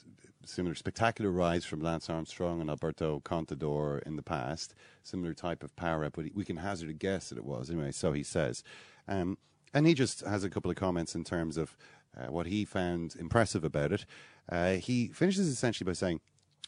similar 0.46 0.76
spectacular 0.76 1.32
rides 1.32 1.66
from 1.66 1.80
Lance 1.80 2.10
Armstrong 2.10 2.60
and 2.60 2.70
Alberto 2.70 3.22
Contador 3.24 4.02
in 4.04 4.16
the 4.16 4.24
past, 4.24 4.74
similar 5.04 5.34
type 5.34 5.64
of 5.64 5.76
power 5.76 6.04
up, 6.06 6.14
but 6.16 6.26
we 6.34 6.46
can 6.46 6.58
hazard 6.58 6.90
a 6.90 6.94
guess 6.94 7.30
that 7.30 7.38
it 7.38 7.46
was 7.46 7.70
anyway. 7.70 7.92
So 7.92 8.14
he 8.14 8.24
says, 8.24 8.64
um, 9.08 9.38
and 9.74 9.86
he 9.86 9.94
just 9.94 10.22
has 10.22 10.44
a 10.44 10.50
couple 10.50 10.72
of 10.72 10.78
comments 10.78 11.14
in 11.14 11.24
terms 11.24 11.58
of 11.58 11.78
uh, 12.18 12.32
what 12.32 12.48
he 12.48 12.66
found 12.66 13.16
impressive 13.20 13.64
about 13.64 13.92
it. 13.92 14.06
Uh, 14.52 14.74
he 14.74 15.08
finishes 15.08 15.48
essentially 15.48 15.86
by 15.86 15.94
saying, 15.94 16.20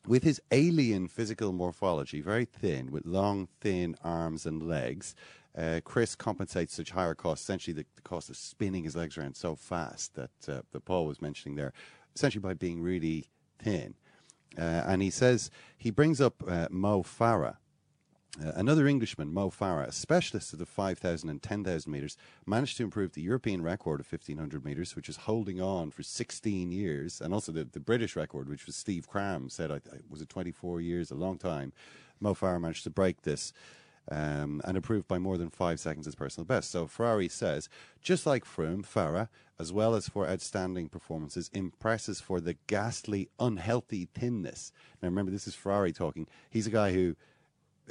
with 0.07 0.23
his 0.23 0.41
alien 0.51 1.07
physical 1.07 1.53
morphology, 1.53 2.21
very 2.21 2.45
thin, 2.45 2.91
with 2.91 3.05
long, 3.05 3.47
thin 3.59 3.95
arms 4.03 4.45
and 4.45 4.63
legs, 4.63 5.15
uh, 5.57 5.79
Chris 5.83 6.15
compensates 6.15 6.73
such 6.73 6.91
higher 6.91 7.13
costs, 7.13 7.43
essentially 7.43 7.73
the, 7.73 7.85
the, 7.95 8.01
cost 8.01 8.29
of 8.29 8.37
spinning 8.37 8.83
his 8.83 8.95
legs 8.95 9.17
around 9.17 9.35
so 9.35 9.55
fast 9.55 10.15
that, 10.15 10.31
uh, 10.47 10.61
that 10.71 10.85
Paul 10.85 11.05
was 11.05 11.21
mentioning 11.21 11.55
there, 11.55 11.73
essentially 12.15 12.41
by 12.41 12.53
being 12.53 12.81
really 12.81 13.27
thin. 13.59 13.95
Uh, 14.57 14.83
and 14.85 15.01
he 15.01 15.09
says, 15.09 15.51
he 15.77 15.91
brings 15.91 16.19
up 16.19 16.43
uh, 16.47 16.67
Mo 16.71 17.03
Farah, 17.03 17.57
uh, 18.39 18.51
another 18.55 18.87
Englishman, 18.87 19.33
Mo 19.33 19.49
Farah, 19.49 19.87
a 19.87 19.91
specialist 19.91 20.53
of 20.53 20.59
the 20.59 20.65
5,000 20.65 21.29
and 21.29 21.41
10,000 21.41 21.91
metres, 21.91 22.15
managed 22.45 22.77
to 22.77 22.83
improve 22.83 23.11
the 23.11 23.21
European 23.21 23.61
record 23.61 23.99
of 23.99 24.09
1,500 24.09 24.63
metres, 24.63 24.95
which 24.95 25.09
is 25.09 25.17
holding 25.17 25.59
on 25.59 25.91
for 25.91 26.01
16 26.01 26.71
years, 26.71 27.19
and 27.19 27.33
also 27.33 27.51
the, 27.51 27.65
the 27.65 27.79
British 27.79 28.15
record, 28.15 28.47
which 28.47 28.65
was 28.65 28.75
Steve 28.75 29.07
Cram 29.09 29.49
said, 29.49 29.69
I, 29.69 29.81
was 30.09 30.21
it 30.21 30.29
24 30.29 30.79
years, 30.79 31.11
a 31.11 31.15
long 31.15 31.37
time. 31.37 31.73
Mo 32.21 32.33
Farah 32.33 32.61
managed 32.61 32.85
to 32.85 32.89
break 32.89 33.23
this. 33.23 33.51
Um, 34.09 34.61
and 34.65 34.75
improved 34.75 35.07
by 35.07 35.19
more 35.19 35.37
than 35.37 35.51
five 35.51 35.79
seconds 35.79 36.07
as 36.07 36.15
personal 36.15 36.43
best. 36.43 36.71
So 36.71 36.87
Ferrari 36.87 37.29
says, 37.29 37.69
just 38.01 38.25
like 38.25 38.45
Froome, 38.45 38.83
Farah, 38.83 39.29
as 39.59 39.71
well 39.71 39.93
as 39.93 40.09
for 40.09 40.27
outstanding 40.27 40.89
performances, 40.89 41.51
impresses 41.53 42.19
for 42.19 42.41
the 42.41 42.55
ghastly, 42.65 43.29
unhealthy 43.39 44.09
thinness. 44.11 44.71
Now 45.01 45.09
remember, 45.09 45.31
this 45.31 45.47
is 45.47 45.53
Ferrari 45.53 45.93
talking. 45.93 46.25
He's 46.49 46.65
a 46.65 46.71
guy 46.71 46.93
who 46.93 47.15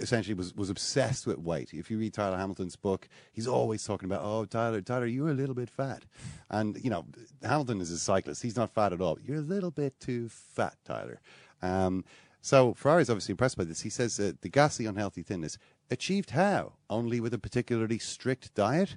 essentially 0.00 0.34
was, 0.34 0.54
was 0.54 0.70
obsessed 0.70 1.26
with 1.26 1.38
weight. 1.38 1.72
If 1.72 1.90
you 1.90 1.98
read 1.98 2.14
Tyler 2.14 2.36
Hamilton's 2.36 2.76
book, 2.76 3.08
he's 3.32 3.46
always 3.46 3.84
talking 3.84 4.06
about, 4.06 4.22
oh, 4.24 4.44
Tyler, 4.44 4.80
Tyler, 4.80 5.06
you're 5.06 5.30
a 5.30 5.34
little 5.34 5.54
bit 5.54 5.70
fat. 5.70 6.04
And, 6.48 6.82
you 6.82 6.90
know, 6.90 7.06
Hamilton 7.42 7.80
is 7.80 7.90
a 7.90 7.98
cyclist. 7.98 8.42
He's 8.42 8.56
not 8.56 8.70
fat 8.70 8.92
at 8.92 9.00
all. 9.00 9.18
You're 9.22 9.38
a 9.38 9.42
little 9.42 9.70
bit 9.70 9.98
too 10.00 10.28
fat, 10.28 10.76
Tyler. 10.84 11.20
Um, 11.62 12.04
so 12.40 12.72
Ferrari's 12.74 13.10
obviously 13.10 13.32
impressed 13.32 13.58
by 13.58 13.64
this. 13.64 13.82
He 13.82 13.90
says 13.90 14.18
uh, 14.18 14.32
the 14.40 14.48
ghastly 14.48 14.86
unhealthy 14.86 15.22
thinness 15.22 15.58
achieved 15.90 16.30
how? 16.30 16.72
Only 16.88 17.20
with 17.20 17.34
a 17.34 17.38
particularly 17.38 17.98
strict 17.98 18.54
diet? 18.54 18.96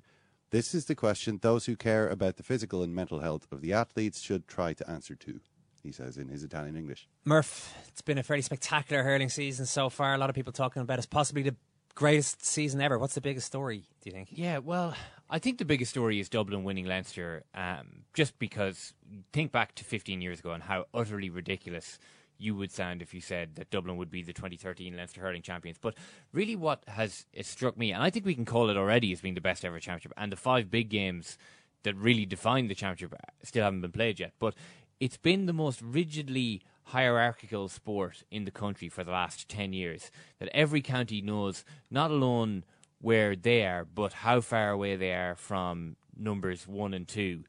This 0.52 0.74
is 0.74 0.86
the 0.86 0.96
question 0.96 1.40
those 1.42 1.66
who 1.66 1.76
care 1.76 2.08
about 2.08 2.38
the 2.38 2.44
physical 2.44 2.84
and 2.84 2.94
mental 2.94 3.20
health 3.20 3.48
of 3.52 3.62
the 3.62 3.74
athletes 3.74 4.22
should 4.22 4.48
try 4.48 4.74
to 4.74 4.90
answer 4.90 5.16
to 5.16 5.42
he 5.84 5.92
says 5.92 6.18
in 6.18 6.30
his 6.30 6.44
Italian 6.44 6.76
English. 6.76 7.08
Murph, 7.26 7.76
it's 7.88 8.02
been 8.02 8.18
a 8.18 8.24
fairly 8.24 8.42
spectacular 8.42 9.04
hurling 9.04 9.30
season 9.30 9.66
so 9.66 9.90
far. 9.90 10.14
A 10.14 10.18
lot 10.18 10.30
of 10.30 10.36
people 10.36 10.54
talking 10.54 10.82
about 10.82 10.98
it's 10.98 11.06
possibly 11.06 11.44
the 11.44 11.56
greatest 11.94 12.44
season 12.44 12.82
ever. 12.82 12.98
What's 12.98 13.16
the 13.16 13.22
biggest 13.22 13.48
story, 13.48 13.84
do 14.02 14.10
you 14.10 14.12
think? 14.12 14.30
Yeah, 14.32 14.60
well, 14.60 14.96
I 15.30 15.40
think 15.40 15.58
the 15.58 15.66
biggest 15.66 15.92
story 15.92 16.20
is 16.20 16.30
Dublin 16.30 16.64
winning 16.64 16.86
Leinster, 16.86 17.44
um, 17.54 18.06
just 18.14 18.40
because 18.40 18.94
think 19.32 19.52
back 19.52 19.76
to 19.76 19.84
15 19.84 20.22
years 20.22 20.40
ago 20.40 20.52
and 20.52 20.64
how 20.64 20.86
utterly 20.94 21.30
ridiculous 21.30 22.00
you 22.38 22.56
would 22.56 22.72
sound 22.72 23.02
if 23.02 23.14
you 23.14 23.22
said 23.22 23.56
that 23.56 23.70
Dublin 23.70 23.96
would 23.98 24.10
be 24.10 24.24
the 24.24 24.34
2013 24.34 24.98
Leinster 24.98 25.22
hurling 25.22 25.42
champions. 25.42 25.78
But 25.80 25.96
really, 26.32 26.56
what 26.56 26.84
has 26.88 27.26
struck 27.42 27.78
me, 27.78 27.92
and 27.92 28.02
I 28.02 28.10
think 28.10 28.26
we 28.26 28.36
can 28.36 28.46
call 28.46 28.70
it 28.70 28.78
already 28.78 29.12
as 29.14 29.22
being 29.22 29.36
the 29.36 29.42
best 29.42 29.64
ever 29.64 29.80
championship, 29.80 30.14
and 30.18 30.32
the 30.32 30.38
five 30.38 30.72
big 30.72 30.90
games 30.90 31.38
that 31.84 31.96
really 31.96 32.26
defined 32.26 32.70
the 32.70 32.76
championship 32.76 33.20
still 33.44 33.64
haven't 33.64 33.82
been 33.82 33.92
played 33.92 34.20
yet. 34.20 34.34
But 34.40 34.56
it's 35.00 35.18
been 35.18 35.46
the 35.46 35.54
most 35.54 35.82
rigidly 35.82 36.62
hierarchical 36.86 37.70
sport 37.70 38.24
in 38.30 38.46
the 38.46 38.52
country 38.52 38.90
for 38.90 39.04
the 39.04 39.12
last 39.12 39.50
10 39.50 39.74
years. 39.74 40.12
That 40.40 40.50
every 40.54 40.82
county 40.82 41.22
knows 41.22 41.64
not 41.90 42.12
alone 42.12 42.64
where 43.00 43.36
they 43.36 43.66
are, 43.66 43.86
but 43.86 44.14
how 44.14 44.42
far 44.42 44.72
away 44.72 44.96
they 44.96 45.14
are 45.14 45.36
from 45.36 45.96
numbers 46.16 46.68
one 46.68 46.94
and 46.94 47.08
two. 47.08 47.44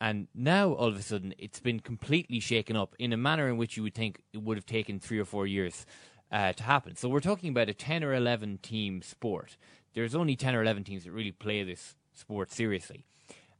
And 0.00 0.28
now, 0.34 0.72
all 0.72 0.88
of 0.88 0.96
a 0.96 1.02
sudden, 1.02 1.34
it's 1.38 1.58
been 1.58 1.80
completely 1.80 2.38
shaken 2.38 2.76
up 2.76 2.94
in 2.98 3.12
a 3.12 3.16
manner 3.16 3.48
in 3.48 3.56
which 3.56 3.76
you 3.76 3.82
would 3.82 3.94
think 3.94 4.20
it 4.32 4.42
would 4.42 4.56
have 4.56 4.66
taken 4.66 5.00
three 5.00 5.18
or 5.18 5.24
four 5.24 5.46
years 5.46 5.86
uh, 6.30 6.52
to 6.52 6.62
happen. 6.62 6.94
So, 6.94 7.08
we're 7.08 7.20
talking 7.20 7.50
about 7.50 7.68
a 7.68 7.74
10 7.74 8.04
or 8.04 8.14
11 8.14 8.58
team 8.58 9.02
sport. 9.02 9.56
There's 9.94 10.14
only 10.14 10.36
10 10.36 10.54
or 10.54 10.62
11 10.62 10.84
teams 10.84 11.04
that 11.04 11.10
really 11.10 11.32
play 11.32 11.64
this 11.64 11.96
sport 12.12 12.52
seriously. 12.52 13.04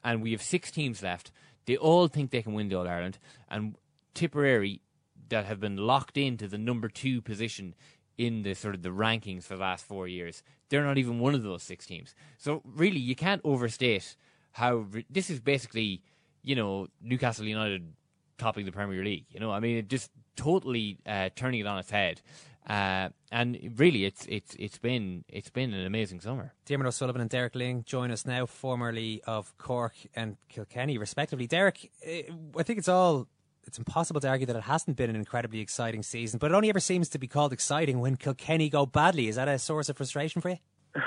And 0.05 0.23
we 0.23 0.31
have 0.31 0.43
six 0.43 0.71
teams 0.71 1.03
left. 1.03 1.33
They 1.69 1.77
all 1.77 2.09
think 2.09 2.31
they 2.31 2.41
can 2.41 2.55
win 2.55 2.71
the 2.71 2.77
All 2.77 2.89
Ireland, 2.89 3.19
and 3.51 3.77
Tipperary, 4.15 4.81
that 5.29 5.45
have 5.45 5.61
been 5.61 5.77
locked 5.77 6.17
into 6.17 6.49
the 6.49 6.57
number 6.57 6.89
two 6.89 7.21
position 7.21 7.75
in 8.17 8.41
the 8.43 8.55
sort 8.55 8.75
of 8.75 8.81
the 8.81 8.89
rankings 8.89 9.45
for 9.45 9.55
the 9.55 9.61
last 9.61 9.85
four 9.85 10.09
years, 10.09 10.43
they're 10.71 10.83
not 10.83 10.97
even 10.97 11.19
one 11.21 11.35
of 11.35 11.43
those 11.43 11.63
six 11.63 11.85
teams. 11.85 12.15
So 12.39 12.63
really, 12.65 12.99
you 12.99 13.15
can't 13.15 13.43
overstate 13.45 14.17
how 14.53 14.87
this 15.11 15.29
is 15.29 15.41
basically, 15.41 16.01
you 16.43 16.57
know, 16.57 16.89
Newcastle 17.03 17.45
United 17.45 17.93
topping 18.39 18.65
the 18.65 18.73
Premier 18.73 19.05
League. 19.05 19.27
You 19.29 19.39
know, 19.39 19.53
I 19.53 19.61
mean, 19.61 19.77
it 19.77 19.89
just 19.89 20.11
totally 20.37 20.97
uh, 21.05 21.29
turning 21.37 21.61
it 21.61 21.67
on 21.67 21.79
its 21.79 21.91
head. 21.91 22.23
Uh, 22.69 23.09
and 23.33 23.59
really, 23.77 24.05
it's 24.05 24.27
it's 24.27 24.55
it's 24.59 24.77
been 24.77 25.25
it's 25.29 25.49
been 25.49 25.73
an 25.73 25.87
amazing 25.87 26.21
summer. 26.21 26.53
Diarmuid 26.67 26.89
O'Sullivan 26.89 27.23
and 27.23 27.31
Derek 27.31 27.55
Lyng 27.55 27.85
join 27.85 28.11
us 28.11 28.27
now, 28.27 28.45
formerly 28.45 29.23
of 29.27 29.57
Cork 29.57 29.95
and 30.15 30.37
Kilkenny, 30.51 30.99
respectively. 30.99 31.47
Derek, 31.47 31.91
eh, 32.05 32.23
I 32.59 32.63
think 32.63 32.79
it's 32.79 32.89
all 32.89 33.27
it's 33.67 33.79
impossible 33.79 34.21
to 34.21 34.29
argue 34.29 34.47
that 34.47 34.57
it 34.57 34.65
hasn't 34.65 34.99
been 34.99 35.09
an 35.09 35.17
incredibly 35.17 35.61
exciting 35.61 36.03
season, 36.03 36.39
but 36.39 36.51
it 36.51 36.55
only 36.55 36.69
ever 36.69 36.81
seems 36.81 37.09
to 37.11 37.19
be 37.19 37.27
called 37.27 37.55
exciting 37.55 38.01
when 38.01 38.17
Kilkenny 38.17 38.69
go 38.69 38.85
badly. 38.85 39.29
Is 39.29 39.37
that 39.37 39.49
a 39.49 39.59
source 39.59 39.89
of 39.89 39.97
frustration 39.97 40.43
for 40.43 40.51
you? 40.51 40.59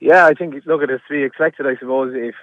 yeah, 0.00 0.26
I 0.26 0.34
think 0.34 0.54
look, 0.64 0.82
it's 0.82 1.02
to 1.08 1.12
be 1.12 1.24
expected. 1.24 1.66
I 1.66 1.74
suppose 1.76 2.14
if 2.14 2.36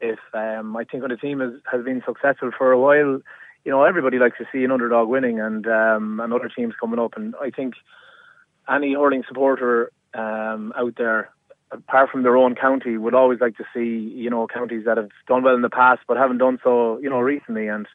if 0.00 0.18
um, 0.32 0.74
I 0.74 0.84
think 0.84 1.02
when 1.02 1.12
a 1.12 1.18
team 1.18 1.40
has 1.40 1.52
has 1.70 1.84
been 1.84 2.02
successful 2.06 2.50
for 2.56 2.72
a 2.72 2.80
while 2.80 3.20
you 3.64 3.70
know, 3.70 3.84
everybody 3.84 4.18
likes 4.18 4.38
to 4.38 4.46
see 4.52 4.64
an 4.64 4.70
underdog 4.70 5.08
winning 5.08 5.40
and 5.40 5.66
um, 5.66 6.20
and 6.20 6.32
other 6.32 6.48
teams 6.48 6.74
coming 6.80 6.98
up. 6.98 7.14
And 7.16 7.34
I 7.40 7.50
think 7.50 7.74
any 8.68 8.94
hurling 8.94 9.24
supporter 9.26 9.90
um, 10.14 10.72
out 10.76 10.94
there, 10.96 11.30
apart 11.70 12.10
from 12.10 12.22
their 12.22 12.36
own 12.36 12.54
county, 12.54 12.96
would 12.96 13.14
always 13.14 13.40
like 13.40 13.56
to 13.56 13.64
see 13.74 14.12
you 14.14 14.30
know 14.30 14.46
counties 14.46 14.84
that 14.86 14.96
have 14.96 15.10
done 15.26 15.42
well 15.42 15.54
in 15.54 15.62
the 15.62 15.70
past 15.70 16.00
but 16.06 16.16
haven't 16.16 16.38
done 16.38 16.58
so 16.62 16.98
you 16.98 17.10
know 17.10 17.20
recently. 17.20 17.68
And 17.68 17.86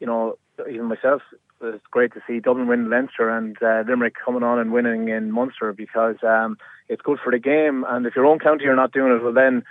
you 0.00 0.06
know, 0.06 0.36
even 0.68 0.86
myself, 0.86 1.22
it's 1.60 1.86
great 1.90 2.12
to 2.14 2.22
see 2.26 2.40
Dublin 2.40 2.66
win 2.66 2.90
Leinster 2.90 3.28
and 3.28 3.56
uh, 3.62 3.84
Limerick 3.86 4.14
coming 4.24 4.42
on 4.42 4.58
and 4.58 4.72
winning 4.72 5.08
in 5.08 5.32
Munster 5.32 5.72
because 5.72 6.16
um, 6.22 6.58
it's 6.88 7.02
good 7.02 7.18
for 7.22 7.30
the 7.30 7.38
game. 7.38 7.84
And 7.88 8.06
if 8.06 8.16
your 8.16 8.26
own 8.26 8.38
county 8.38 8.66
are 8.66 8.76
not 8.76 8.92
doing 8.92 9.12
it, 9.12 9.22
well 9.22 9.32
then 9.32 9.64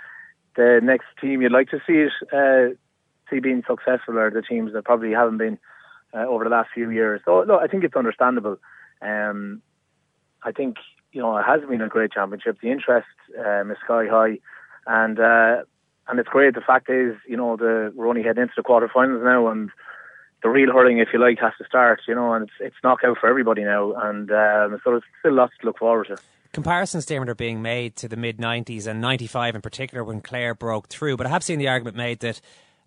the 0.56 0.80
next 0.82 1.06
team 1.20 1.42
you'd 1.42 1.52
like 1.52 1.68
to 1.70 1.80
see 1.86 2.06
it 2.06 2.12
uh, 2.32 2.74
see 3.30 3.40
being 3.40 3.62
successful 3.66 4.18
are 4.18 4.30
the 4.30 4.42
teams 4.42 4.72
that 4.72 4.84
probably 4.84 5.12
haven't 5.12 5.38
been 5.38 5.58
uh, 6.14 6.26
over 6.26 6.44
the 6.44 6.50
last 6.50 6.70
few 6.72 6.90
years. 6.90 7.20
So 7.24 7.42
no, 7.42 7.58
I 7.58 7.66
think 7.66 7.84
it's 7.84 7.96
understandable. 7.96 8.56
Um, 9.02 9.62
I 10.42 10.52
think 10.52 10.76
you 11.12 11.20
know 11.20 11.36
it 11.36 11.44
has 11.44 11.60
been 11.68 11.80
a 11.80 11.88
great 11.88 12.12
championship. 12.12 12.58
The 12.60 12.70
interest 12.70 13.06
um, 13.38 13.70
is 13.70 13.78
sky 13.84 14.06
high, 14.08 14.38
and 14.86 15.18
uh, 15.18 15.62
and 16.08 16.18
it's 16.18 16.28
great. 16.28 16.54
The 16.54 16.60
fact 16.60 16.90
is, 16.90 17.16
you 17.26 17.36
know, 17.36 17.56
the 17.56 17.92
we're 17.94 18.08
only 18.08 18.22
heading 18.22 18.42
into 18.42 18.54
the 18.56 18.62
quarterfinals 18.62 19.24
now, 19.24 19.48
and 19.48 19.70
the 20.42 20.50
real 20.50 20.72
hurling, 20.72 20.98
if 20.98 21.08
you 21.12 21.18
like, 21.18 21.38
has 21.40 21.52
to 21.58 21.64
start. 21.64 22.02
You 22.06 22.14
know, 22.14 22.32
and 22.34 22.44
it's 22.44 22.52
it's 22.60 22.76
knockout 22.84 23.18
for 23.18 23.28
everybody 23.28 23.64
now, 23.64 23.92
and 23.92 24.30
um, 24.30 24.80
so 24.84 24.90
there's 24.90 25.02
still 25.20 25.34
lots 25.34 25.54
to 25.60 25.66
look 25.66 25.78
forward 25.78 26.08
to. 26.08 26.16
Comparisons, 26.52 27.10
are 27.10 27.34
being 27.34 27.62
made 27.62 27.96
to 27.96 28.06
the 28.06 28.16
mid 28.16 28.38
90s 28.38 28.86
and 28.86 29.00
95 29.00 29.56
in 29.56 29.60
particular 29.60 30.04
when 30.04 30.20
Clare 30.20 30.54
broke 30.54 30.88
through. 30.88 31.16
But 31.16 31.26
I 31.26 31.30
have 31.30 31.42
seen 31.42 31.58
the 31.58 31.66
argument 31.66 31.96
made 31.96 32.20
that 32.20 32.40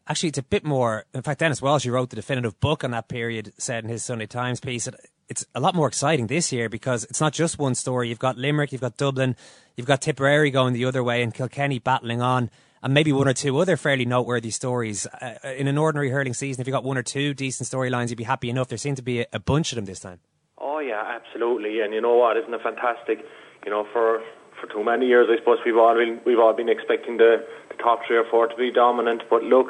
actually 0.08 0.30
it's 0.30 0.38
a 0.38 0.44
bit 0.44 0.64
more. 0.64 1.06
In 1.14 1.22
fact, 1.22 1.40
Denis 1.40 1.62
Walsh, 1.62 1.84
who 1.84 1.92
wrote 1.92 2.10
the 2.10 2.16
definitive 2.16 2.60
book 2.60 2.84
on 2.84 2.92
that 2.92 3.08
period, 3.08 3.54
said 3.58 3.84
in 3.84 3.90
his 3.90 4.04
Sunday 4.04 4.26
Times 4.26 4.60
piece 4.60 4.86
that 4.86 4.96
it's 5.30 5.46
a 5.54 5.60
lot 5.60 5.76
more 5.76 5.88
exciting 5.88 6.28
this 6.28 6.52
year 6.52 6.70
because 6.70 7.04
it's 7.06 7.20
not 7.20 7.34
just 7.34 7.60
one 7.60 7.76
story. 7.76 8.10
You've 8.10 8.20
got 8.20 8.38
Limerick, 8.38 8.72
you've 8.72 8.82
got 8.82 8.98
Dublin, 8.98 9.36
you've 9.76 9.88
got 9.88 10.02
Tipperary 10.02 10.52
going 10.52 10.74
the 10.74 10.86
other 10.86 11.04
way, 11.04 11.22
and 11.22 11.34
Kilkenny 11.34 11.80
battling 11.80 12.22
on, 12.22 12.50
and 12.82 12.94
maybe 12.94 13.12
one 13.12 13.28
or 13.28 13.34
two 13.34 13.58
other 13.58 13.76
fairly 13.76 14.06
noteworthy 14.06 14.52
stories. 14.52 15.06
Uh, 15.06 15.36
in 15.58 15.68
an 15.68 15.78
ordinary 15.78 16.10
hurling 16.10 16.34
season, 16.34 16.62
if 16.62 16.68
you 16.68 16.72
got 16.72 16.84
one 16.84 16.98
or 16.98 17.04
two 17.04 17.34
decent 17.34 17.70
storylines, 17.70 18.10
you'd 18.10 18.18
be 18.18 18.24
happy 18.24 18.50
enough. 18.50 18.70
There 18.70 18.78
seem 18.78 18.96
to 18.96 19.02
be 19.02 19.22
a, 19.22 19.26
a 19.34 19.40
bunch 19.40 19.72
of 19.72 19.76
them 19.76 19.86
this 19.86 20.00
time. 20.00 20.20
Oh 20.58 20.80
yeah, 20.80 21.04
absolutely. 21.06 21.82
And 21.82 21.94
you 21.94 22.02
know 22.02 22.16
what? 22.16 22.38
Isn't 22.38 22.54
it 22.54 22.62
fantastic? 22.64 23.26
You 23.66 23.72
know, 23.72 23.86
for 23.92 24.22
for 24.60 24.68
too 24.68 24.84
many 24.84 25.06
years, 25.06 25.28
I 25.30 25.38
suppose 25.38 25.60
we've 25.66 25.78
all 25.78 25.96
been 25.96 26.22
we've 26.26 26.40
all 26.40 26.54
been 26.54 26.70
expecting 26.70 27.18
the, 27.18 27.46
the 27.70 27.76
top 27.84 28.00
three 28.08 28.18
or 28.18 28.26
four 28.30 28.48
to 28.48 28.56
be 28.56 28.72
dominant. 28.72 29.24
But 29.30 29.44
look, 29.44 29.68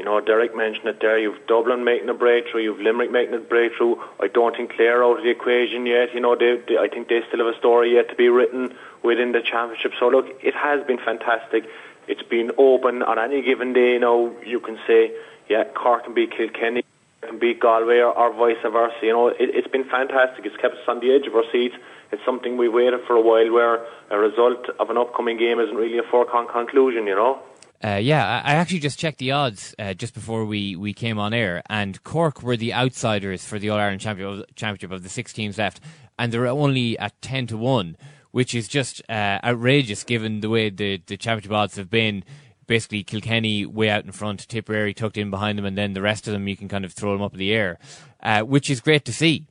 you 0.00 0.06
know, 0.06 0.18
Derek 0.18 0.56
mentioned 0.56 0.88
it 0.88 0.98
there. 0.98 1.18
You've 1.18 1.46
Dublin 1.46 1.84
making 1.84 2.08
a 2.08 2.14
breakthrough. 2.14 2.62
You've 2.62 2.80
Limerick 2.80 3.10
making 3.10 3.34
a 3.34 3.38
breakthrough. 3.38 3.96
I 4.18 4.28
don't 4.28 4.56
think 4.56 4.72
Clare 4.72 5.04
out 5.04 5.18
of 5.18 5.24
the 5.24 5.28
equation 5.28 5.84
yet. 5.84 6.14
You 6.14 6.20
know, 6.20 6.34
they, 6.34 6.56
they, 6.66 6.78
I 6.78 6.88
think 6.88 7.08
they 7.08 7.20
still 7.28 7.44
have 7.44 7.54
a 7.54 7.58
story 7.58 7.92
yet 7.96 8.08
to 8.08 8.14
be 8.14 8.30
written 8.30 8.74
within 9.02 9.32
the 9.32 9.42
championship. 9.42 9.92
So 10.00 10.08
look, 10.08 10.24
it 10.42 10.54
has 10.54 10.82
been 10.86 10.96
fantastic. 10.96 11.68
It's 12.08 12.22
been 12.22 12.50
open 12.56 13.02
on 13.02 13.18
any 13.18 13.42
given 13.42 13.74
day. 13.74 13.92
You 13.92 13.98
know, 13.98 14.34
you 14.42 14.58
can 14.58 14.78
say, 14.86 15.12
yeah, 15.50 15.64
Cork 15.64 16.04
can 16.04 16.14
beat 16.14 16.30
Kilkenny, 16.30 16.82
can 17.20 17.38
beat 17.38 17.60
Galway, 17.60 17.98
or, 17.98 18.16
or 18.16 18.32
vice 18.32 18.62
versa. 18.62 18.96
You 19.02 19.12
know, 19.12 19.28
it, 19.28 19.36
it's 19.38 19.68
been 19.68 19.84
fantastic. 19.84 20.46
It's 20.46 20.56
kept 20.56 20.76
us 20.76 20.88
on 20.88 21.00
the 21.00 21.12
edge 21.12 21.26
of 21.26 21.36
our 21.36 21.44
seats. 21.52 21.76
It's 22.10 22.24
something 22.24 22.56
we 22.56 22.70
waited 22.70 23.00
for 23.06 23.16
a 23.16 23.20
while, 23.20 23.52
where 23.52 23.84
a 24.08 24.18
result 24.18 24.70
of 24.78 24.88
an 24.88 24.96
upcoming 24.96 25.36
game 25.36 25.60
isn't 25.60 25.76
really 25.76 25.98
a 25.98 26.04
foregone 26.04 26.48
conclusion. 26.48 27.06
You 27.06 27.16
know. 27.16 27.42
Uh, 27.82 27.96
yeah, 27.96 28.42
I 28.44 28.56
actually 28.56 28.80
just 28.80 28.98
checked 28.98 29.18
the 29.18 29.30
odds 29.30 29.74
uh, 29.78 29.94
just 29.94 30.12
before 30.12 30.44
we, 30.44 30.76
we 30.76 30.92
came 30.92 31.18
on 31.18 31.32
air, 31.32 31.62
and 31.70 32.02
Cork 32.04 32.42
were 32.42 32.56
the 32.56 32.74
outsiders 32.74 33.46
for 33.46 33.58
the 33.58 33.70
All 33.70 33.78
Ireland 33.78 34.02
Championship 34.02 34.90
of 34.90 35.02
the 35.02 35.08
six 35.08 35.32
teams 35.32 35.56
left, 35.56 35.80
and 36.18 36.30
they're 36.30 36.46
only 36.46 36.98
at 36.98 37.20
ten 37.22 37.46
to 37.46 37.56
one, 37.56 37.96
which 38.32 38.54
is 38.54 38.68
just 38.68 39.00
uh, 39.08 39.38
outrageous 39.42 40.04
given 40.04 40.40
the 40.40 40.50
way 40.50 40.68
the, 40.68 41.00
the 41.06 41.16
championship 41.16 41.52
odds 41.52 41.76
have 41.76 41.88
been. 41.88 42.22
Basically, 42.66 43.02
Kilkenny 43.02 43.64
way 43.64 43.88
out 43.88 44.04
in 44.04 44.12
front, 44.12 44.46
Tipperary 44.46 44.92
tucked 44.92 45.16
in 45.16 45.30
behind 45.30 45.56
them, 45.56 45.64
and 45.64 45.76
then 45.76 45.94
the 45.94 46.02
rest 46.02 46.28
of 46.28 46.32
them 46.32 46.46
you 46.48 46.56
can 46.58 46.68
kind 46.68 46.84
of 46.84 46.92
throw 46.92 47.12
them 47.12 47.22
up 47.22 47.32
in 47.32 47.38
the 47.38 47.52
air, 47.52 47.78
uh, 48.22 48.42
which 48.42 48.68
is 48.68 48.80
great 48.80 49.06
to 49.06 49.12
see. 49.12 49.46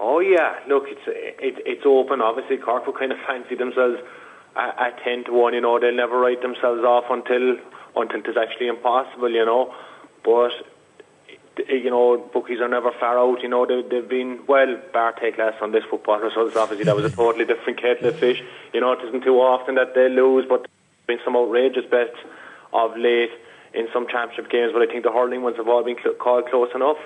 Oh 0.00 0.18
yeah, 0.18 0.56
look, 0.68 0.84
it's 0.86 1.00
it, 1.06 1.62
it's 1.64 1.86
open. 1.86 2.20
Obviously, 2.20 2.56
Cork 2.56 2.86
will 2.86 2.92
kind 2.92 3.12
of 3.12 3.18
fancy 3.26 3.54
themselves 3.54 4.00
at, 4.60 4.98
ten 5.04 5.24
to 5.24 5.32
one. 5.32 5.54
You 5.54 5.60
know, 5.60 5.78
they'll 5.78 5.94
never 5.94 6.18
write 6.18 6.42
themselves 6.42 6.82
off 6.82 7.04
until 7.10 7.56
until 7.96 8.20
it's 8.24 8.38
actually 8.38 8.68
impossible. 8.68 9.30
You 9.30 9.44
know, 9.44 9.74
but 10.24 10.52
you 11.68 11.90
know, 11.90 12.16
bookies 12.32 12.60
are 12.60 12.68
never 12.68 12.90
far 12.98 13.18
out. 13.18 13.42
You 13.42 13.48
know, 13.48 13.66
they, 13.66 13.82
they've 13.88 14.08
been 14.08 14.40
well. 14.46 14.80
Bar 14.92 15.12
take 15.20 15.38
less 15.38 15.54
on 15.60 15.72
this 15.72 15.84
football 15.90 16.18
results. 16.18 16.56
Obviously, 16.56 16.84
that 16.84 16.96
was 16.96 17.04
a 17.04 17.14
totally 17.14 17.44
different 17.44 17.80
kettle 17.80 18.08
of 18.08 18.18
fish. 18.18 18.42
You 18.72 18.80
know, 18.80 18.92
it 18.92 19.06
isn't 19.08 19.24
too 19.24 19.36
often 19.36 19.74
that 19.76 19.94
they 19.94 20.08
lose, 20.08 20.46
but 20.48 20.66
there's 21.06 21.18
been 21.18 21.24
some 21.24 21.36
outrageous 21.36 21.84
bets 21.90 22.16
of 22.72 22.96
late 22.96 23.30
in 23.74 23.88
some 23.92 24.06
championship 24.08 24.50
games. 24.50 24.72
But 24.72 24.82
I 24.82 24.86
think 24.86 25.04
the 25.04 25.12
hurling 25.12 25.42
ones 25.42 25.56
have 25.56 25.68
all 25.68 25.84
been 25.84 25.96
cl- 26.02 26.14
called 26.14 26.46
close 26.50 26.70
enough. 26.74 26.98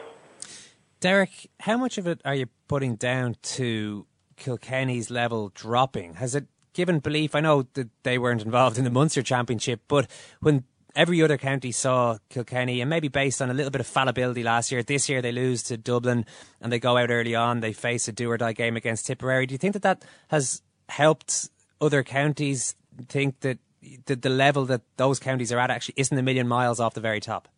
Derek, 1.01 1.51
how 1.61 1.77
much 1.77 1.99
of 1.99 2.07
it 2.07 2.21
are 2.25 2.35
you 2.35 2.47
putting 2.67 2.97
down 2.97 3.37
to 3.43 4.07
Kilkenny's 4.37 5.11
level 5.11 5.51
dropping? 5.55 6.15
Has 6.15 6.35
it 6.35 6.47
given 6.75 6.99
belief, 6.99 7.35
I 7.35 7.41
know 7.41 7.66
that 7.75 7.89
they 8.03 8.18
weren't 8.18 8.43
involved 8.43 8.77
in 8.77 8.85
the 8.85 8.91
Munster 8.91 9.22
Championship, 9.22 9.81
but 9.89 10.09
when 10.41 10.64
every 10.95 11.22
other 11.22 11.39
county 11.39 11.72
saw 11.72 12.18
Kilkenny, 12.29 12.81
and 12.81 12.91
maybe 12.91 13.09
based 13.09 13.41
on 13.41 13.51
a 13.51 13.55
little 13.55 13.70
bit 13.70 13.81
of 13.81 13.87
fallibility 13.87 14.43
last 14.43 14.70
year, 14.70 14.83
this 14.83 15.09
year 15.09 15.22
they 15.22 15.33
lose 15.33 15.62
to 15.64 15.77
Dublin 15.77 16.27
and 16.61 16.72
they 16.72 16.79
go 16.79 16.97
out 16.97 17.11
early 17.11 17.35
on, 17.35 17.61
they 17.61 17.72
face 17.72 18.07
a 18.09 18.12
do 18.12 18.31
or 18.31 18.37
die 18.37 18.53
game 18.53 18.77
against 18.77 19.07
Tipperary. 19.07 19.47
Do 19.47 19.55
you 19.55 19.59
think 19.59 19.72
that 19.72 19.83
that 19.83 20.05
has 20.29 20.62
helped 20.89 21.49
other 21.81 22.03
counties 22.03 22.77
think 23.09 23.41
that 23.41 23.59
the, 24.07 24.16
the 24.16 24.31
level 24.31 24.64
that 24.66 24.83
those 24.97 25.18
counties 25.18 25.53
are 25.53 25.59
at 25.59 25.70
actually 25.70 25.95
isn't 25.97 26.16
a 26.16 26.22
million 26.22 26.49
miles 26.49 26.81
off 26.81 26.95
the 26.95 27.01
very 27.01 27.20
top? 27.20 27.49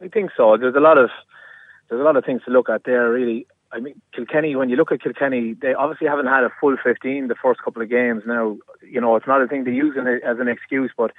I 0.00 0.08
think 0.08 0.30
so. 0.36 0.56
There's 0.56 0.74
a 0.74 0.80
lot 0.80 0.98
of 0.98 1.10
there's 1.88 2.00
a 2.00 2.04
lot 2.04 2.16
of 2.16 2.24
things 2.24 2.42
to 2.46 2.50
look 2.50 2.70
at 2.70 2.84
there. 2.84 3.10
Really, 3.10 3.46
I 3.72 3.80
mean, 3.80 4.00
Kilkenny, 4.14 4.56
when 4.56 4.68
you 4.68 4.76
look 4.76 4.90
at 4.90 5.02
Kilkenny, 5.02 5.54
they 5.54 5.74
obviously 5.74 6.08
haven't 6.08 6.26
had 6.26 6.42
a 6.42 6.50
full 6.60 6.76
15 6.82 7.28
the 7.28 7.34
first 7.36 7.62
couple 7.62 7.82
of 7.82 7.88
games. 7.88 8.22
Now, 8.26 8.58
you 8.82 9.00
know, 9.00 9.14
it's 9.16 9.26
not 9.26 9.42
a 9.42 9.46
thing 9.46 9.64
to 9.64 9.70
use 9.70 9.96
as 9.96 10.38
an 10.40 10.48
excuse, 10.48 10.90
but 10.96 11.12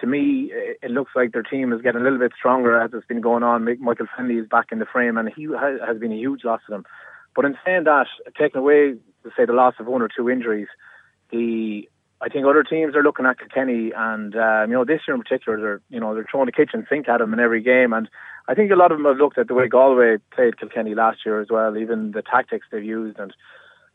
to 0.00 0.06
me, 0.06 0.52
it 0.52 0.90
looks 0.90 1.12
like 1.16 1.32
their 1.32 1.42
team 1.42 1.72
is 1.72 1.82
getting 1.82 2.00
a 2.00 2.04
little 2.04 2.18
bit 2.18 2.32
stronger 2.38 2.80
as 2.80 2.90
it's 2.92 3.06
been 3.06 3.20
going 3.20 3.42
on. 3.42 3.64
Michael 3.80 4.06
Fennelly 4.06 4.40
is 4.40 4.48
back 4.48 4.66
in 4.70 4.78
the 4.78 4.86
frame, 4.86 5.16
and 5.16 5.28
he 5.34 5.48
has 5.58 5.98
been 5.98 6.12
a 6.12 6.16
huge 6.16 6.44
loss 6.44 6.60
to 6.66 6.72
them. 6.72 6.84
But 7.34 7.44
in 7.44 7.56
saying 7.64 7.84
that, 7.84 8.06
taking 8.38 8.60
away, 8.60 8.94
say, 9.36 9.44
the 9.44 9.52
loss 9.52 9.74
of 9.80 9.86
one 9.86 10.02
or 10.02 10.08
two 10.14 10.30
injuries, 10.30 10.68
the 11.30 11.88
I 12.20 12.28
think 12.30 12.46
other 12.46 12.62
teams 12.62 12.96
are 12.96 13.02
looking 13.02 13.26
at 13.26 13.38
Kilkenny, 13.38 13.92
and 13.94 14.34
um, 14.34 14.70
you 14.70 14.76
know 14.76 14.84
this 14.84 15.02
year 15.06 15.14
in 15.14 15.22
particular, 15.22 15.60
they're 15.60 15.80
you 15.90 16.00
know 16.00 16.14
they're 16.14 16.26
throwing 16.30 16.46
the 16.46 16.52
kitchen 16.52 16.86
sink 16.88 17.08
at 17.08 17.18
them 17.18 17.34
in 17.34 17.40
every 17.40 17.62
game, 17.62 17.92
and 17.92 18.08
I 18.48 18.54
think 18.54 18.70
a 18.70 18.76
lot 18.76 18.92
of 18.92 18.98
them 18.98 19.06
have 19.06 19.18
looked 19.18 19.38
at 19.38 19.48
the 19.48 19.54
way 19.54 19.68
Galway 19.68 20.16
played 20.34 20.58
Kilkenny 20.58 20.94
last 20.94 21.26
year 21.26 21.40
as 21.40 21.48
well, 21.50 21.76
even 21.76 22.12
the 22.12 22.22
tactics 22.22 22.66
they've 22.70 22.82
used. 22.82 23.18
And 23.18 23.34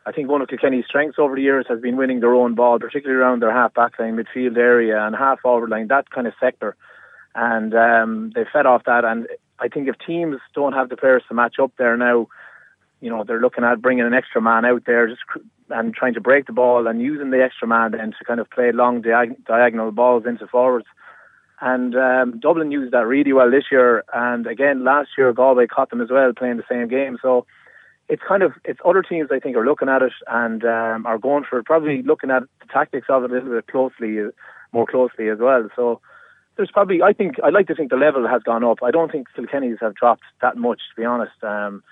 I 0.06 0.12
think 0.12 0.30
one 0.30 0.42
of 0.42 0.50
Kilkenny's 0.50 0.86
strengths 0.88 1.18
over 1.18 1.36
the 1.36 1.42
years 1.42 1.66
has 1.70 1.80
been 1.80 1.98
winning 1.98 2.20
their 2.20 2.34
own 2.34 2.54
ball, 2.54 2.78
particularly 2.78 3.20
around 3.20 3.42
their 3.42 3.54
half 3.54 3.74
back 3.74 3.98
line, 3.98 4.18
midfield 4.18 4.58
area, 4.58 5.02
and 5.06 5.16
half 5.16 5.40
forward 5.40 5.70
line, 5.70 5.88
that 5.88 6.10
kind 6.10 6.28
of 6.28 6.34
sector. 6.40 6.76
And 7.34 7.74
um, 7.74 8.32
they 8.36 8.44
fed 8.52 8.66
off 8.66 8.84
that. 8.86 9.06
And 9.06 9.28
I 9.60 9.68
think 9.68 9.88
if 9.88 9.96
teams 10.06 10.38
don't 10.54 10.74
have 10.74 10.90
the 10.90 10.98
players 10.98 11.24
to 11.30 11.34
match 11.34 11.56
up 11.62 11.72
there 11.78 11.96
now, 11.96 12.28
you 13.02 13.10
know, 13.10 13.24
they're 13.24 13.42
looking 13.42 13.64
at 13.64 13.82
bringing 13.82 14.06
an 14.06 14.14
extra 14.14 14.42
man 14.42 14.64
out 14.64 14.84
there 14.86 15.08
just 15.08 15.22
and 15.70 15.94
trying 15.94 16.14
to 16.14 16.22
break 16.22 16.46
the 16.46 16.54
ball 16.54 16.88
and 16.88 17.02
using 17.02 17.32
the 17.32 17.44
extra 17.44 17.68
man 17.68 17.92
then 17.92 18.12
to 18.12 18.26
kind 18.26 18.40
of 18.40 18.50
play 18.50 18.72
long 18.72 19.02
diag- 19.02 19.44
diagonal 19.46 19.92
balls 19.92 20.24
into 20.26 20.48
forwards. 20.48 20.86
And 21.62 21.96
um, 21.96 22.40
Dublin 22.40 22.72
used 22.72 22.92
that 22.94 23.06
really 23.06 23.34
well 23.34 23.50
this 23.50 23.66
year. 23.72 24.04
And 24.14 24.48
again, 24.48 24.84
last 24.84 25.10
year 25.18 25.32
Galway 25.32 25.68
caught 25.68 25.90
them 25.90 26.02
as 26.02 26.10
well 26.10 26.34
playing 26.36 26.58
the 26.58 26.64
same 26.70 26.88
game. 26.88 27.18
So 27.22 27.46
it's 28.10 28.22
kind 28.28 28.44
of 28.44 28.54
it's 28.66 28.80
other 28.84 29.02
teams 29.02 29.30
I 29.32 29.40
think 29.40 29.56
are 29.56 29.66
looking 29.66 29.88
at 29.88 30.02
it 30.02 30.14
and 30.28 30.64
um, 30.66 31.06
are 31.06 31.18
going 31.18 31.46
for 31.50 31.60
it, 31.60 31.66
probably 31.66 32.02
looking 32.04 32.32
at 32.32 32.44
the 32.60 32.68
tactics 32.72 33.08
of 33.10 33.24
it 33.24 33.32
a 33.32 33.34
little 33.34 33.52
bit 33.52 33.68
closely, 33.68 34.18
more 34.74 34.86
closely 34.86 35.30
as 35.30 35.40
well. 35.40 35.70
So 35.76 36.02
there's 36.58 36.72
probably 36.72 37.02
I 37.02 37.14
think 37.14 37.36
I'd 37.44 37.54
like 37.54 37.68
to 37.68 37.76
think 37.76 37.90
the 37.90 37.96
level 37.96 38.28
has 38.28 38.44
gone 38.44 38.64
up. 38.64 38.80
I 38.84 38.92
don't 38.92 39.12
think 39.12 39.28
Kilkenny's 39.36 39.78
have 39.82 39.96
dropped 39.96 40.24
that 40.42 40.58
much 40.58 40.82
to 40.94 41.02
be 41.02 41.06
honest. 41.06 41.44
Um, 41.44 41.84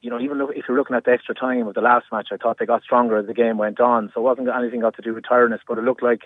you 0.00 0.10
know, 0.10 0.20
even 0.20 0.40
if 0.54 0.64
you're 0.68 0.76
looking 0.76 0.96
at 0.96 1.04
the 1.04 1.10
extra 1.10 1.34
time 1.34 1.66
of 1.66 1.74
the 1.74 1.80
last 1.80 2.06
match, 2.12 2.28
I 2.30 2.36
thought 2.36 2.58
they 2.58 2.66
got 2.66 2.82
stronger 2.82 3.16
as 3.16 3.26
the 3.26 3.34
game 3.34 3.58
went 3.58 3.80
on. 3.80 4.10
So 4.14 4.20
it 4.20 4.24
wasn't 4.24 4.48
anything 4.48 4.80
got 4.80 4.96
to 4.96 5.02
do 5.02 5.14
with 5.14 5.24
tiredness, 5.28 5.60
but 5.66 5.78
it 5.78 5.84
looked 5.84 6.02
like 6.02 6.22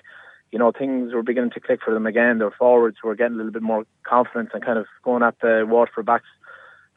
you 0.53 0.59
know, 0.59 0.70
things 0.70 1.14
were 1.14 1.23
beginning 1.23 1.51
to 1.53 1.61
click 1.61 1.81
for 1.83 1.95
them 1.95 2.07
again. 2.07 2.39
Their 2.39 2.51
forwards 2.51 2.99
were 3.03 3.14
getting 3.14 3.35
a 3.35 3.37
little 3.39 3.53
bit 3.53 3.62
more 3.62 3.85
confidence 4.05 4.51
and 4.53 4.62
kind 4.62 4.79
of 4.79 4.87
going 5.03 5.23
at 5.23 5.41
the 5.41 5.64
Waterford 5.66 6.05
backs 6.05 6.29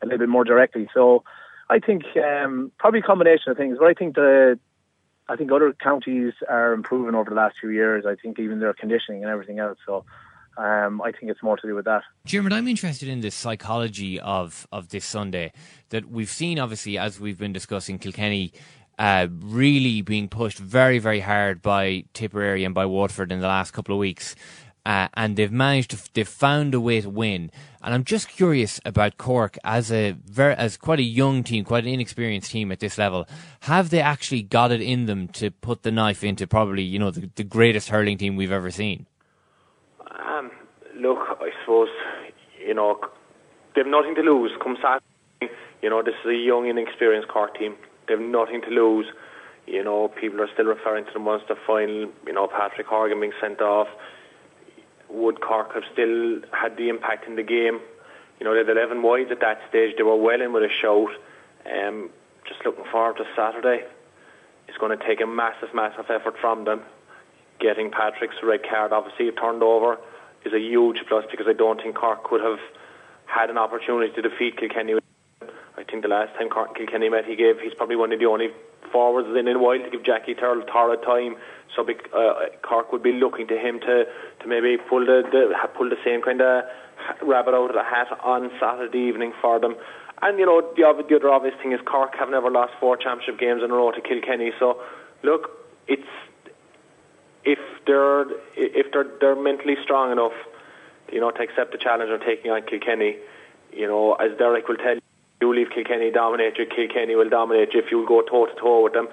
a 0.04 0.06
little 0.06 0.20
bit 0.20 0.30
more 0.30 0.44
directly. 0.44 0.90
So 0.94 1.24
I 1.70 1.80
think 1.80 2.04
um, 2.18 2.74
probably 2.78 3.00
a 3.00 3.04
combination 3.04 3.52
of 3.52 3.58
things. 3.58 3.78
But 3.80 3.88
I 3.88 3.94
think 3.94 4.16
the 4.16 4.60
I 5.28 5.38
think 5.38 5.52
other 5.52 5.74
counties 5.74 6.34
are 6.48 6.74
improving 6.74 7.16
over 7.16 7.30
the 7.30 7.36
last 7.36 7.56
few 7.60 7.70
years. 7.70 8.06
I 8.06 8.16
think 8.16 8.38
even 8.40 8.60
their 8.60 8.74
conditioning 8.74 9.24
and 9.24 9.32
everything 9.32 9.60
else. 9.60 9.80
So 9.86 10.06
um, 10.58 11.02
I 11.02 11.12
think 11.12 11.32
it's 11.32 11.44
more 11.44 11.58
to 11.58 11.68
do 11.68 11.76
with 11.76 11.86
that. 11.86 12.04
Jim, 12.26 12.52
I'm 12.52 12.68
interested 12.68 13.10
in 13.10 13.22
the 13.22 13.32
psychology 13.32 14.20
of, 14.20 14.68
of 14.72 14.90
this 14.90 15.06
Sunday 15.06 15.52
that 15.90 16.10
we've 16.10 16.30
seen, 16.30 16.60
obviously, 16.60 16.98
as 16.98 17.20
we've 17.20 17.38
been 17.38 17.54
discussing 17.54 18.00
Kilkenny 18.00 18.54
uh, 18.98 19.28
really 19.30 20.02
being 20.02 20.30
pushed 20.30 20.58
very, 20.58 21.00
very 21.00 21.20
hard 21.20 21.62
by 21.62 22.06
Tipperary 22.14 22.64
and 22.64 22.74
by 22.74 22.86
Waterford 22.86 23.32
in 23.32 23.42
the 23.42 23.48
last 23.48 23.72
couple 23.72 23.94
of 23.94 24.00
weeks. 24.00 24.36
Uh, 24.86 25.08
and 25.16 25.36
they've 25.36 25.52
managed 25.52 25.92
to, 25.92 25.98
they've 26.14 26.28
found 26.28 26.76
a 26.76 26.80
way 26.80 27.02
to 27.02 27.10
win. 27.10 27.50
And 27.82 27.94
I'm 27.94 28.04
just 28.04 28.30
curious 28.30 28.80
about 28.86 29.18
Cork 29.18 29.58
as 29.64 29.92
a 29.92 30.16
as 30.38 30.78
quite 30.78 31.00
a 31.00 31.04
young 31.04 31.44
team, 31.44 31.66
quite 31.66 31.86
an 31.86 31.90
inexperienced 31.90 32.52
team 32.52 32.72
at 32.72 32.80
this 32.80 32.98
level. 32.98 33.28
Have 33.62 33.90
they 33.90 34.00
actually 34.00 34.44
got 34.44 34.72
it 34.72 34.82
in 34.82 35.08
them 35.08 35.28
to 35.30 35.50
put 35.50 35.82
the 35.82 35.92
knife 35.92 36.24
into 36.24 36.46
probably, 36.46 36.84
you 36.84 37.00
know, 37.00 37.10
the, 37.10 37.30
the 37.36 37.44
greatest 37.44 37.90
hurling 37.90 38.20
team 38.20 38.36
we've 38.36 38.52
ever 38.52 38.70
seen? 38.70 39.08
Look, 40.96 41.20
I 41.42 41.52
suppose, 41.62 41.90
you 42.66 42.74
know, 42.74 43.00
they've 43.76 43.86
nothing 43.86 44.16
to 44.16 44.22
lose. 44.22 44.52
Come 44.64 44.78
Saturday, 44.82 45.54
you 45.82 45.90
know, 45.90 46.02
this 46.02 46.16
is 46.24 46.32
a 46.32 46.36
young, 46.36 46.68
inexperienced 46.68 47.28
Cork 47.28 47.58
team 47.58 47.76
They've 48.08 48.20
nothing 48.20 48.62
to 48.62 48.70
lose. 48.70 49.08
You 49.66 49.84
know, 49.84 50.08
people 50.08 50.42
are 50.42 50.50
still 50.54 50.66
referring 50.66 51.06
to 51.06 51.12
the 51.14 51.20
Munster 51.20 51.56
final. 51.66 52.12
You 52.26 52.34
know, 52.34 52.48
Patrick 52.48 52.88
Horgan 52.88 53.20
being 53.20 53.34
sent 53.42 53.62
off. 53.62 53.88
Would 55.10 55.42
Cork 55.42 55.74
have 55.74 55.84
still 55.92 56.42
had 56.52 56.78
the 56.78 56.90
impact 56.90 57.28
in 57.28 57.36
the 57.36 57.44
game? 57.44 57.80
You 58.40 58.46
know, 58.46 58.54
they 58.54 58.60
had 58.60 58.70
11 58.70 59.02
wides 59.02 59.32
at 59.32 59.40
that 59.40 59.60
stage. 59.70 59.96
They 59.98 60.04
were 60.04 60.16
well 60.16 60.42
in 60.42 60.54
with 60.54 60.64
a 60.64 60.70
shout. 60.70 61.10
Um, 61.66 62.10
just 62.48 62.64
looking 62.66 62.86
forward 62.92 63.18
to 63.18 63.26
Saturday. 63.36 63.86
It's 64.68 64.78
going 64.78 64.98
to 64.98 65.04
take 65.04 65.22
a 65.22 65.28
massive, 65.28 65.70
massive 65.74 66.06
effort 66.10 66.36
from 66.40 66.66
them. 66.66 66.82
Getting 67.60 67.90
Patrick's 67.90 68.36
red 68.44 68.62
card, 68.70 68.92
obviously, 68.92 69.32
turned 69.32 69.64
over 69.64 69.98
is 70.46 70.54
a 70.54 70.60
huge 70.60 70.98
plus 71.08 71.26
because 71.30 71.48
I 71.50 71.54
don't 71.54 71.82
think 71.82 71.96
Cork 71.96 72.24
could 72.24 72.42
have 72.42 72.60
had 73.26 73.50
an 73.50 73.58
opportunity 73.58 74.14
to 74.14 74.22
defeat 74.22 74.58
Kilkenny 74.58 74.96
I 75.78 75.84
think 75.84 76.04
the 76.04 76.08
last 76.08 76.34
time 76.36 76.50
Cork 76.50 76.76
Kilkenny 76.76 77.10
met, 77.10 77.26
he 77.26 77.36
gave 77.36 77.60
he's 77.60 77.74
probably 77.74 77.96
one 77.96 78.12
of 78.14 78.20
the 78.20 78.26
only 78.26 78.50
forwards 78.92 79.28
in 79.38 79.48
a 79.48 79.60
while 79.60 79.78
to 79.78 79.90
give 79.90 80.04
Jackie 80.04 80.34
Tyrrell 80.34 80.64
torrid 80.64 81.04
time. 81.04 81.36
So 81.76 81.84
uh, 81.84 82.48
Cork 82.62 82.92
would 82.94 83.04
be 83.04 83.12
looking 83.12 83.48
to 83.48 83.58
him 83.58 83.80
to, 83.82 84.06
to 84.40 84.48
maybe 84.48 84.78
pull 84.78 85.06
the, 85.06 85.24
the 85.30 85.54
pull 85.76 85.90
the 85.90 86.00
same 86.06 86.22
kind 86.22 86.42
of 86.42 86.64
rabbit 87.22 87.54
out 87.54 87.70
of 87.70 87.76
the 87.76 87.84
hat 87.84 88.08
on 88.24 88.50
Saturday 88.60 89.00
evening 89.00 89.34
for 89.42 89.60
them. 89.60 89.76
And 90.22 90.40
you 90.40 90.46
know 90.46 90.62
the, 90.62 91.04
the 91.10 91.16
other 91.18 91.30
obvious 91.30 91.56
thing 91.62 91.74
is 91.74 91.80
Cork 91.86 92.16
have 92.18 92.30
never 92.30 92.50
lost 92.50 92.74
four 92.80 92.96
championship 92.96 93.38
games 93.38 93.62
in 93.64 93.72
a 93.72 93.74
row 93.74 93.92
to 93.92 94.00
Kilkenny. 94.00 94.52
So 94.60 94.80
look, 95.24 95.52
it's 95.88 96.08
if 97.46 97.60
they're 97.86 98.26
if 98.56 98.92
they're 98.92 99.06
they're 99.20 99.36
mentally 99.36 99.76
strong 99.84 100.12
enough, 100.12 100.34
you 101.12 101.20
know, 101.20 101.32
to 101.32 101.42
accept 101.42 101.72
the 101.72 101.78
challenge 101.78 102.12
of 102.12 102.22
taking 102.22 102.52
on 102.52 102.64
Kilkenny, 102.64 103.18
you 103.72 103.88
know, 103.88 104.14
as 104.16 104.38
Derek 104.38 104.68
will 104.68 104.78
tell 104.78 104.96
you, 104.96 105.02
you 105.42 105.56
leave 105.56 105.68
Kilkenny 105.74 106.12
dominate 106.12 106.58
you, 106.58 106.66
Kilkenny 106.66 107.16
will 107.16 107.30
dominate 107.30 107.74
you 107.74 107.82
if 107.82 107.92
you 107.92 108.06
go 108.08 108.22
toe 108.22 108.48
to 108.48 108.56
toe 108.60 108.84
with 108.84 108.94
them. 108.94 109.08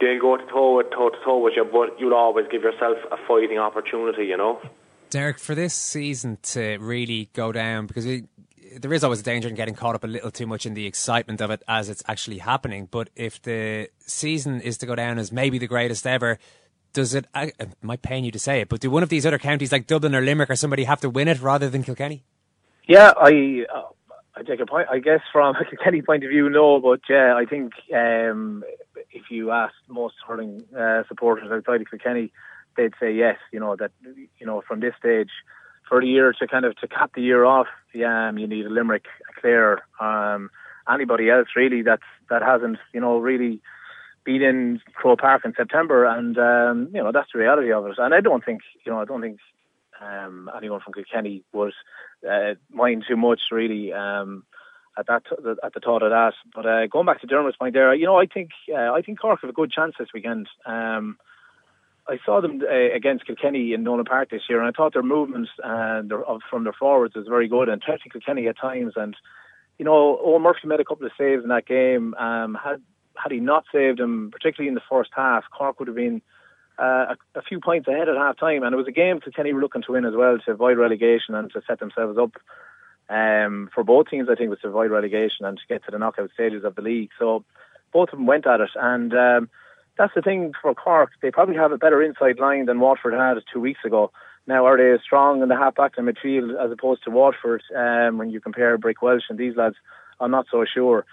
They'll 0.00 0.20
go 0.20 0.36
to 0.36 0.46
toe 0.46 0.76
with 0.76 0.90
toe 0.90 1.10
to 1.10 1.16
toe 1.24 1.38
with 1.38 1.54
you, 1.56 1.64
but 1.64 1.98
you'll 1.98 2.14
always 2.14 2.46
give 2.50 2.62
yourself 2.62 2.98
a 3.10 3.16
fighting 3.26 3.58
opportunity, 3.58 4.26
you 4.26 4.36
know. 4.36 4.60
Derek, 5.10 5.38
for 5.38 5.54
this 5.54 5.74
season 5.74 6.38
to 6.42 6.76
really 6.78 7.30
go 7.32 7.50
down, 7.50 7.86
because 7.86 8.06
it, 8.06 8.26
there 8.80 8.92
is 8.92 9.02
always 9.02 9.20
a 9.20 9.22
danger 9.24 9.48
in 9.48 9.54
getting 9.54 9.74
caught 9.74 9.94
up 9.94 10.04
a 10.04 10.06
little 10.06 10.30
too 10.30 10.46
much 10.46 10.66
in 10.66 10.74
the 10.74 10.86
excitement 10.86 11.40
of 11.40 11.50
it 11.50 11.62
as 11.66 11.88
it's 11.88 12.02
actually 12.06 12.38
happening. 12.38 12.86
But 12.88 13.10
if 13.16 13.42
the 13.42 13.88
season 14.00 14.60
is 14.60 14.78
to 14.78 14.86
go 14.86 14.94
down 14.94 15.18
as 15.18 15.32
maybe 15.32 15.58
the 15.58 15.66
greatest 15.66 16.06
ever, 16.06 16.38
does 16.92 17.14
it, 17.14 17.26
it 17.34 17.68
might 17.82 18.02
pain 18.02 18.24
you 18.24 18.30
to 18.30 18.38
say 18.38 18.60
it, 18.60 18.68
but 18.68 18.80
do 18.80 18.90
one 18.90 19.02
of 19.02 19.08
these 19.08 19.26
other 19.26 19.38
counties 19.38 19.72
like 19.72 19.86
Dublin 19.86 20.14
or 20.14 20.20
Limerick 20.20 20.50
or 20.50 20.56
somebody 20.56 20.84
have 20.84 21.00
to 21.00 21.10
win 21.10 21.28
it 21.28 21.40
rather 21.40 21.68
than 21.68 21.82
Kilkenny? 21.82 22.22
Yeah, 22.86 23.12
I 23.16 23.66
uh, 23.72 23.82
I 24.36 24.42
take 24.42 24.60
a 24.60 24.66
point. 24.66 24.88
I 24.90 24.98
guess 24.98 25.20
from 25.32 25.56
a 25.60 25.64
Kilkenny 25.64 26.02
point 26.02 26.24
of 26.24 26.30
view, 26.30 26.48
no, 26.48 26.80
but 26.80 27.00
yeah, 27.08 27.34
I 27.36 27.44
think 27.44 27.72
um, 27.94 28.64
if 29.10 29.30
you 29.30 29.50
ask 29.50 29.74
most 29.88 30.14
hurling 30.26 30.64
uh, 30.78 31.02
supporters 31.08 31.50
outside 31.50 31.80
of 31.80 31.90
Kilkenny, 31.90 32.32
they'd 32.76 32.94
say 33.00 33.12
yes. 33.12 33.36
You 33.52 33.60
know 33.60 33.76
that 33.76 33.90
you 34.38 34.46
know 34.46 34.62
from 34.66 34.80
this 34.80 34.94
stage 34.98 35.30
for 35.88 36.00
the 36.00 36.06
year 36.06 36.32
to 36.32 36.46
kind 36.46 36.64
of 36.64 36.76
to 36.76 36.88
cap 36.88 37.12
the 37.14 37.22
year 37.22 37.44
off, 37.44 37.66
yeah, 37.94 38.30
you 38.32 38.46
need 38.46 38.66
a 38.66 38.70
Limerick, 38.70 39.06
a 39.28 39.40
Clare, 39.40 39.82
um, 40.00 40.50
anybody 40.88 41.30
else 41.30 41.48
really 41.56 41.82
that's 41.82 42.02
that 42.30 42.42
hasn't 42.42 42.78
you 42.92 43.00
know 43.00 43.18
really 43.18 43.60
been 44.28 44.42
in 44.42 44.80
Croke 44.92 45.20
Park 45.20 45.42
in 45.46 45.54
September, 45.56 46.04
and 46.04 46.36
um, 46.38 46.90
you 46.94 47.02
know 47.02 47.12
that's 47.12 47.30
the 47.32 47.38
reality 47.38 47.72
of 47.72 47.86
it. 47.86 47.94
And 47.96 48.14
I 48.14 48.20
don't 48.20 48.44
think 48.44 48.60
you 48.84 48.92
know 48.92 49.00
I 49.00 49.06
don't 49.06 49.22
think 49.22 49.38
um, 50.00 50.50
anyone 50.54 50.80
from 50.80 50.92
Kilkenny 50.92 51.44
was 51.52 51.72
uh, 52.30 52.54
mind 52.70 53.04
too 53.08 53.16
much 53.16 53.40
really. 53.50 53.92
Um, 53.92 54.44
at 54.98 55.06
that 55.06 55.22
at 55.62 55.74
the 55.74 55.80
thought 55.80 56.02
of 56.02 56.10
that. 56.10 56.34
But 56.52 56.66
uh, 56.66 56.86
going 56.88 57.06
back 57.06 57.20
to 57.20 57.28
Dermot's 57.28 57.56
point 57.56 57.72
there, 57.72 57.94
you 57.94 58.04
know, 58.04 58.18
I 58.18 58.26
think 58.26 58.50
uh, 58.68 58.92
I 58.92 59.00
think 59.00 59.20
Cork 59.20 59.38
have 59.42 59.50
a 59.50 59.52
good 59.52 59.70
chance 59.70 59.94
this 59.96 60.08
weekend. 60.12 60.48
Um, 60.66 61.18
I 62.08 62.18
saw 62.26 62.40
them 62.40 62.60
uh, 62.62 62.96
against 62.96 63.26
Kilkenny 63.26 63.74
in 63.74 63.84
Nolan 63.84 64.06
Park 64.06 64.30
this 64.30 64.42
year, 64.48 64.58
and 64.58 64.66
I 64.66 64.72
thought 64.76 64.94
their 64.94 65.04
movements 65.04 65.50
and 65.62 66.10
their, 66.10 66.22
from 66.50 66.64
their 66.64 66.72
forwards 66.72 67.14
was 67.14 67.28
very 67.28 67.46
good 67.46 67.68
and 67.68 67.80
testing 67.80 68.10
Kilkenny 68.10 68.48
at 68.48 68.58
times. 68.58 68.94
And 68.96 69.14
you 69.78 69.84
know, 69.84 70.18
Eoin 70.26 70.40
Murphy 70.40 70.66
made 70.66 70.80
a 70.80 70.84
couple 70.84 71.06
of 71.06 71.12
saves 71.16 71.44
in 71.44 71.50
that 71.50 71.66
game. 71.66 72.14
Um, 72.14 72.58
had 72.60 72.82
had 73.22 73.32
he 73.32 73.40
not 73.40 73.64
saved 73.72 73.98
them, 73.98 74.30
particularly 74.32 74.68
in 74.68 74.74
the 74.74 74.82
first 74.88 75.10
half, 75.14 75.44
Cork 75.56 75.78
would 75.78 75.88
have 75.88 75.96
been 75.96 76.22
uh, 76.78 77.14
a, 77.34 77.38
a, 77.38 77.42
few 77.42 77.60
points 77.60 77.88
ahead 77.88 78.08
at 78.08 78.16
half 78.16 78.38
time. 78.38 78.62
And 78.62 78.72
it 78.72 78.76
was 78.76 78.86
a 78.86 78.92
game 78.92 79.20
Kilkenny 79.20 79.52
were 79.52 79.60
looking 79.60 79.82
to 79.82 79.92
win 79.92 80.04
as 80.04 80.14
well 80.14 80.38
to 80.38 80.50
avoid 80.52 80.78
relegation 80.78 81.34
and 81.34 81.52
to 81.52 81.62
set 81.66 81.80
themselves 81.80 82.16
up 82.18 82.36
um, 83.08 83.68
for 83.74 83.82
both 83.82 84.08
teams. 84.08 84.28
I 84.30 84.36
think 84.36 84.50
was 84.50 84.60
to 84.60 84.68
avoid 84.68 84.90
relegation 84.90 85.44
and 85.44 85.58
to 85.58 85.64
get 85.68 85.84
to 85.84 85.90
the 85.90 85.98
knockout 85.98 86.30
stages 86.32 86.64
of 86.64 86.76
the 86.76 86.82
league. 86.82 87.10
So 87.18 87.44
both 87.92 88.10
of 88.12 88.18
them 88.18 88.26
went 88.26 88.46
at 88.46 88.60
it 88.60 88.70
and. 88.74 89.12
Um, 89.14 89.50
that's 89.98 90.14
the 90.14 90.22
thing 90.22 90.52
for 90.62 90.72
Cork. 90.74 91.10
They 91.20 91.32
probably 91.32 91.56
have 91.56 91.72
a 91.72 91.76
better 91.76 92.00
inside 92.00 92.38
line 92.38 92.66
than 92.66 92.78
Waterford 92.78 93.14
had 93.14 93.36
two 93.52 93.60
weeks 93.60 93.80
ago. 93.84 94.12
Now, 94.46 94.64
are 94.64 94.78
they 94.78 94.92
as 94.92 95.00
strong 95.04 95.42
in 95.42 95.48
the 95.48 95.56
half 95.56 95.74
back 95.74 95.94
and 95.96 96.08
midfield 96.08 96.54
as 96.64 96.70
opposed 96.70 97.02
to 97.04 97.10
Waterford 97.10 97.62
um, 97.76 98.16
when 98.16 98.30
you 98.30 98.40
compare 98.40 98.78
Brick 98.78 99.02
Walsh 99.02 99.24
and 99.28 99.38
these 99.38 99.56
lads? 99.56 99.74
I'm 100.20 100.30
not 100.30 100.46
so 100.50 100.64
sure. 100.72 101.04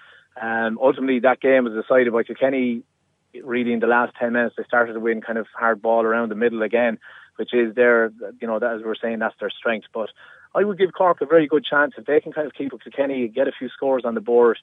Um, 0.42 0.78
ultimately, 0.82 1.20
that 1.20 1.40
game 1.40 1.64
was 1.64 1.74
decided 1.74 2.12
by 2.14 2.24
Kilkenny. 2.24 2.84
Really, 3.44 3.74
in 3.74 3.80
the 3.80 3.88
last 3.88 4.14
10 4.20 4.34
minutes, 4.34 4.56
they 4.58 4.64
started 4.64 4.94
to 4.94 5.00
win 5.00 5.22
kind 5.22 5.38
of 5.38 5.48
hard 5.58 5.82
ball 5.82 6.04
around 6.04 6.30
the 6.30 6.36
middle 6.36 6.62
again, 6.62 6.98
which 7.36 7.54
is 7.54 7.76
their, 7.76 8.12
you 8.40 8.48
know, 8.48 8.60
that, 8.60 8.76
as 8.76 8.82
we're 8.84 8.96
saying, 8.96 9.20
that's 9.20 9.36
their 9.40 9.50
strength. 9.50 9.88
But 9.94 10.10
I 10.54 10.64
would 10.64 10.78
give 10.78 10.94
Cork 10.94 11.20
a 11.20 11.26
very 11.26 11.48
good 11.48 11.66
chance 11.66 11.94
if 11.98 12.06
they 12.06 12.22
can 12.22 12.32
kind 12.32 12.48
of 12.48 12.54
keep 12.54 12.74
up 12.74 12.80
Kilkenny, 12.82 13.28
get 13.28 13.48
a 13.48 13.52
few 13.52 13.70
scores 13.70 14.04
on 14.06 14.16
the 14.16 14.22
board. 14.22 14.58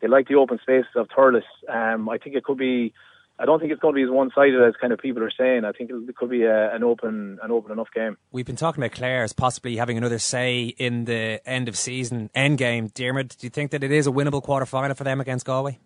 They 0.00 0.08
like 0.08 0.28
the 0.28 0.36
open 0.36 0.58
spaces 0.62 0.90
of 0.94 1.08
Thurles. 1.08 1.42
Um, 1.68 2.08
I 2.08 2.18
think 2.18 2.36
it 2.36 2.44
could 2.44 2.58
be 2.58 2.94
I 3.38 3.44
don't 3.44 3.60
think 3.60 3.70
it's 3.70 3.80
going 3.80 3.94
to 3.94 3.96
be 3.96 4.02
as 4.02 4.10
one-sided 4.10 4.62
as 4.62 4.74
kind 4.80 4.92
of 4.92 4.98
people 4.98 5.22
are 5.22 5.30
saying. 5.30 5.64
I 5.64 5.72
think 5.72 5.90
it 5.90 6.16
could 6.16 6.30
be 6.30 6.44
a, 6.44 6.74
an 6.74 6.82
open, 6.82 7.38
an 7.42 7.50
open 7.50 7.70
enough 7.70 7.88
game. 7.94 8.16
We've 8.32 8.46
been 8.46 8.56
talking 8.56 8.82
about 8.82 8.96
Clare 8.96 9.24
as 9.24 9.34
possibly 9.34 9.76
having 9.76 9.98
another 9.98 10.18
say 10.18 10.64
in 10.78 11.04
the 11.04 11.46
end 11.46 11.68
of 11.68 11.76
season 11.76 12.30
end 12.34 12.56
game. 12.56 12.88
Dermot, 12.88 13.36
do 13.38 13.46
you 13.46 13.50
think 13.50 13.72
that 13.72 13.84
it 13.84 13.92
is 13.92 14.06
a 14.06 14.10
winnable 14.10 14.42
quarter 14.42 14.64
final 14.64 14.94
for 14.94 15.04
them 15.04 15.20
against 15.20 15.44
Galway? 15.44 15.78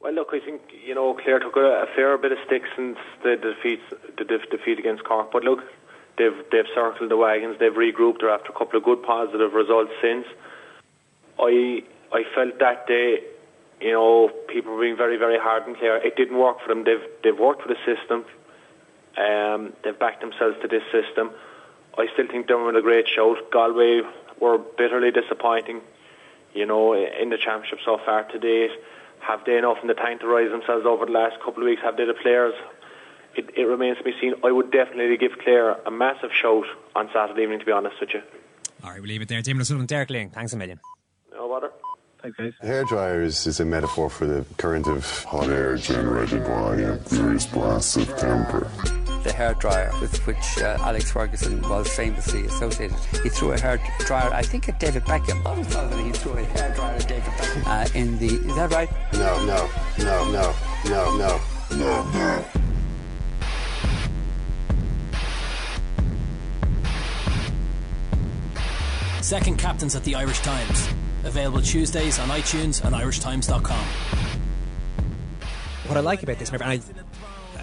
Well, 0.00 0.14
look, 0.14 0.28
I 0.32 0.40
think 0.40 0.62
you 0.86 0.94
know 0.94 1.12
Clare 1.12 1.40
took 1.40 1.56
a, 1.56 1.84
a 1.84 1.86
fair 1.94 2.16
bit 2.16 2.32
of 2.32 2.38
stick 2.46 2.62
since 2.74 2.96
the 3.22 3.36
defeat, 3.36 3.80
the 4.16 4.24
defeat 4.24 4.78
against 4.78 5.04
Cork. 5.04 5.30
But 5.30 5.44
look, 5.44 5.60
they've 6.16 6.36
they've 6.50 6.64
circled 6.74 7.10
the 7.10 7.16
wagons. 7.18 7.56
They've 7.60 7.72
regrouped. 7.72 8.20
They're 8.20 8.30
after 8.30 8.50
a 8.50 8.58
couple 8.58 8.78
of 8.78 8.84
good 8.84 9.02
positive 9.02 9.52
results 9.52 9.92
since. 10.00 10.24
I 11.38 11.82
I 12.12 12.22
felt 12.34 12.58
that 12.58 12.86
day 12.86 13.20
you 13.80 13.92
know, 13.92 14.28
people 14.48 14.74
were 14.74 14.80
being 14.80 14.96
very, 14.96 15.16
very 15.16 15.38
hard 15.38 15.66
and 15.66 15.76
clear. 15.76 15.96
It 15.96 16.16
didn't 16.16 16.38
work 16.38 16.60
for 16.60 16.68
them. 16.68 16.84
They've 16.84 17.02
they've 17.22 17.38
worked 17.38 17.62
for 17.62 17.68
the 17.68 17.78
system. 17.86 18.24
Um, 19.16 19.72
they've 19.82 19.98
backed 19.98 20.20
themselves 20.20 20.56
to 20.62 20.68
this 20.68 20.82
system. 20.92 21.30
I 21.98 22.06
still 22.12 22.26
think 22.28 22.46
they 22.46 22.54
were 22.54 22.76
a 22.76 22.82
great 22.82 23.08
shout. 23.08 23.50
Galway 23.50 24.02
were 24.40 24.58
bitterly 24.58 25.10
disappointing, 25.10 25.80
you 26.54 26.66
know, 26.66 26.94
in 26.94 27.30
the 27.30 27.38
championship 27.38 27.80
so 27.84 27.98
far 28.04 28.24
to 28.24 28.38
date. 28.38 28.70
Have 29.20 29.44
they 29.44 29.58
enough 29.58 29.78
in 29.82 29.88
the 29.88 29.94
tank 29.94 30.20
to 30.20 30.26
rise 30.26 30.50
themselves 30.50 30.86
over 30.86 31.04
the 31.06 31.12
last 31.12 31.36
couple 31.44 31.62
of 31.62 31.66
weeks? 31.68 31.82
Have 31.82 31.96
they 31.96 32.04
the 32.04 32.14
players? 32.14 32.54
It, 33.34 33.50
it 33.56 33.64
remains 33.64 33.98
to 33.98 34.04
be 34.04 34.14
seen. 34.20 34.34
I 34.44 34.50
would 34.50 34.70
definitely 34.70 35.16
give 35.16 35.38
Clare 35.38 35.72
a 35.86 35.90
massive 35.90 36.30
shout 36.32 36.64
on 36.96 37.10
Saturday 37.12 37.42
evening, 37.42 37.60
to 37.60 37.66
be 37.66 37.72
honest 37.72 37.96
with 38.00 38.10
you. 38.14 38.22
All 38.82 38.90
right, 38.90 39.00
we'll 39.00 39.08
leave 39.08 39.22
it 39.22 39.28
there. 39.28 39.42
Tim 39.42 39.60
O'Sullivan, 39.60 39.86
Derek 39.86 40.08
Lyng, 40.08 40.32
thanks 40.32 40.52
a 40.52 40.56
million. 40.56 40.80
No. 42.22 42.32
Thanks, 42.32 42.38
guys. 42.38 42.68
Hair 42.68 42.84
dryers 42.84 43.46
is 43.46 43.60
a 43.60 43.64
metaphor 43.64 44.10
for 44.10 44.26
the 44.26 44.44
current 44.56 44.86
of 44.86 45.24
hot 45.24 45.48
air 45.48 45.76
generated 45.76 46.44
by 46.44 46.76
a 46.76 46.96
furious 46.98 47.46
blasts 47.46 47.96
of 47.96 48.08
temper. 48.16 48.70
The 49.22 49.32
hair 49.32 49.54
dryer 49.54 49.92
with 50.00 50.26
which 50.26 50.58
uh, 50.58 50.78
Alex 50.80 51.10
Ferguson 51.12 51.60
was 51.68 51.88
famously 51.94 52.46
associated. 52.46 52.96
He 53.22 53.28
threw 53.28 53.52
a 53.52 53.60
hair 53.60 53.78
dryer, 54.00 54.32
I 54.32 54.42
think, 54.42 54.68
at 54.68 54.80
David 54.80 55.04
Beckham. 55.04 55.44
I 55.46 55.58
was 55.58 55.66
thought 55.68 55.90
that 55.90 56.02
he 56.02 56.10
threw 56.12 56.32
a 56.32 56.42
hair 56.42 56.74
dryer 56.74 56.96
at 56.96 57.06
David 57.06 57.24
Beckham. 57.24 57.66
Uh, 57.66 57.98
in 57.98 58.18
the, 58.18 58.26
is 58.26 58.56
that 58.56 58.72
right? 58.72 58.90
No, 59.12 59.44
no, 59.44 59.68
no, 59.98 60.30
no, 60.30 60.54
no, 60.88 61.16
no, 61.18 61.40
no, 61.76 62.10
no. 62.12 62.44
Second 69.20 69.58
captains 69.58 69.94
at 69.94 70.02
the 70.04 70.14
Irish 70.14 70.40
Times. 70.40 70.88
Available 71.24 71.60
Tuesdays 71.60 72.18
on 72.18 72.28
iTunes 72.28 72.84
and 72.84 72.94
irishtimes.com. 72.94 73.84
What 75.86 75.96
I 75.96 76.00
like 76.00 76.22
about 76.22 76.38
this, 76.38 76.50
and 76.50 76.62
I, 76.62 76.80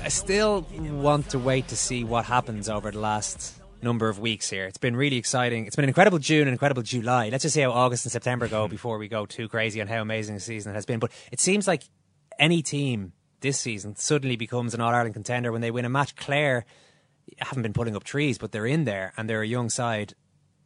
I 0.04 0.10
still 0.10 0.68
want 0.72 1.30
to 1.30 1.40
wait 1.40 1.70
to 1.70 1.76
see 1.76 2.04
what 2.04 2.26
happens 2.26 2.70
over 2.70 2.92
the 2.92 3.00
last 3.00 3.60
number 3.82 4.10
of 4.10 4.20
weeks 4.20 4.50
here. 4.50 4.66
It's 4.66 4.78
been 4.78 4.96
really 4.96 5.18
exciting. 5.18 5.66
It's 5.66 5.76
been 5.76 5.86
an 5.86 5.90
incredible 5.90 6.20
June 6.20 6.42
and 6.42 6.50
incredible 6.50 6.84
July. 6.84 7.30
Let's 7.30 7.44
just 7.44 7.56
see 7.56 7.62
how 7.62 7.72
August 7.72 8.06
and 8.06 8.12
September 8.12 8.48
go 8.48 8.64
mm-hmm. 8.64 8.72
before 8.72 8.98
we 8.98 9.08
go 9.08 9.26
too 9.26 9.48
crazy 9.48 9.82
on 9.82 9.88
how 9.88 10.02
amazing 10.02 10.36
the 10.36 10.42
season 10.42 10.72
it 10.72 10.76
has 10.76 10.86
been. 10.86 11.00
But 11.00 11.12
it 11.32 11.40
seems 11.40 11.68
like 11.68 11.84
any 12.40 12.62
team 12.62 13.14
this 13.42 13.60
season 13.60 13.96
suddenly 13.96 14.36
becomes 14.36 14.74
an 14.74 14.82
All 14.82 14.94
Ireland 14.94 15.14
contender 15.14 15.52
when 15.52 15.62
they 15.62 15.72
win 15.72 15.86
a 15.86 15.90
match. 15.90 16.16
Clare 16.16 16.66
haven't 17.40 17.64
been 17.64 17.74
putting 17.74 17.96
up 17.96 18.04
trees, 18.04 18.38
but 18.38 18.52
they're 18.52 18.66
in 18.66 18.86
there 18.86 19.14
and 19.18 19.30
they're 19.30 19.42
a 19.42 19.48
young 19.48 19.70
side 19.70 20.14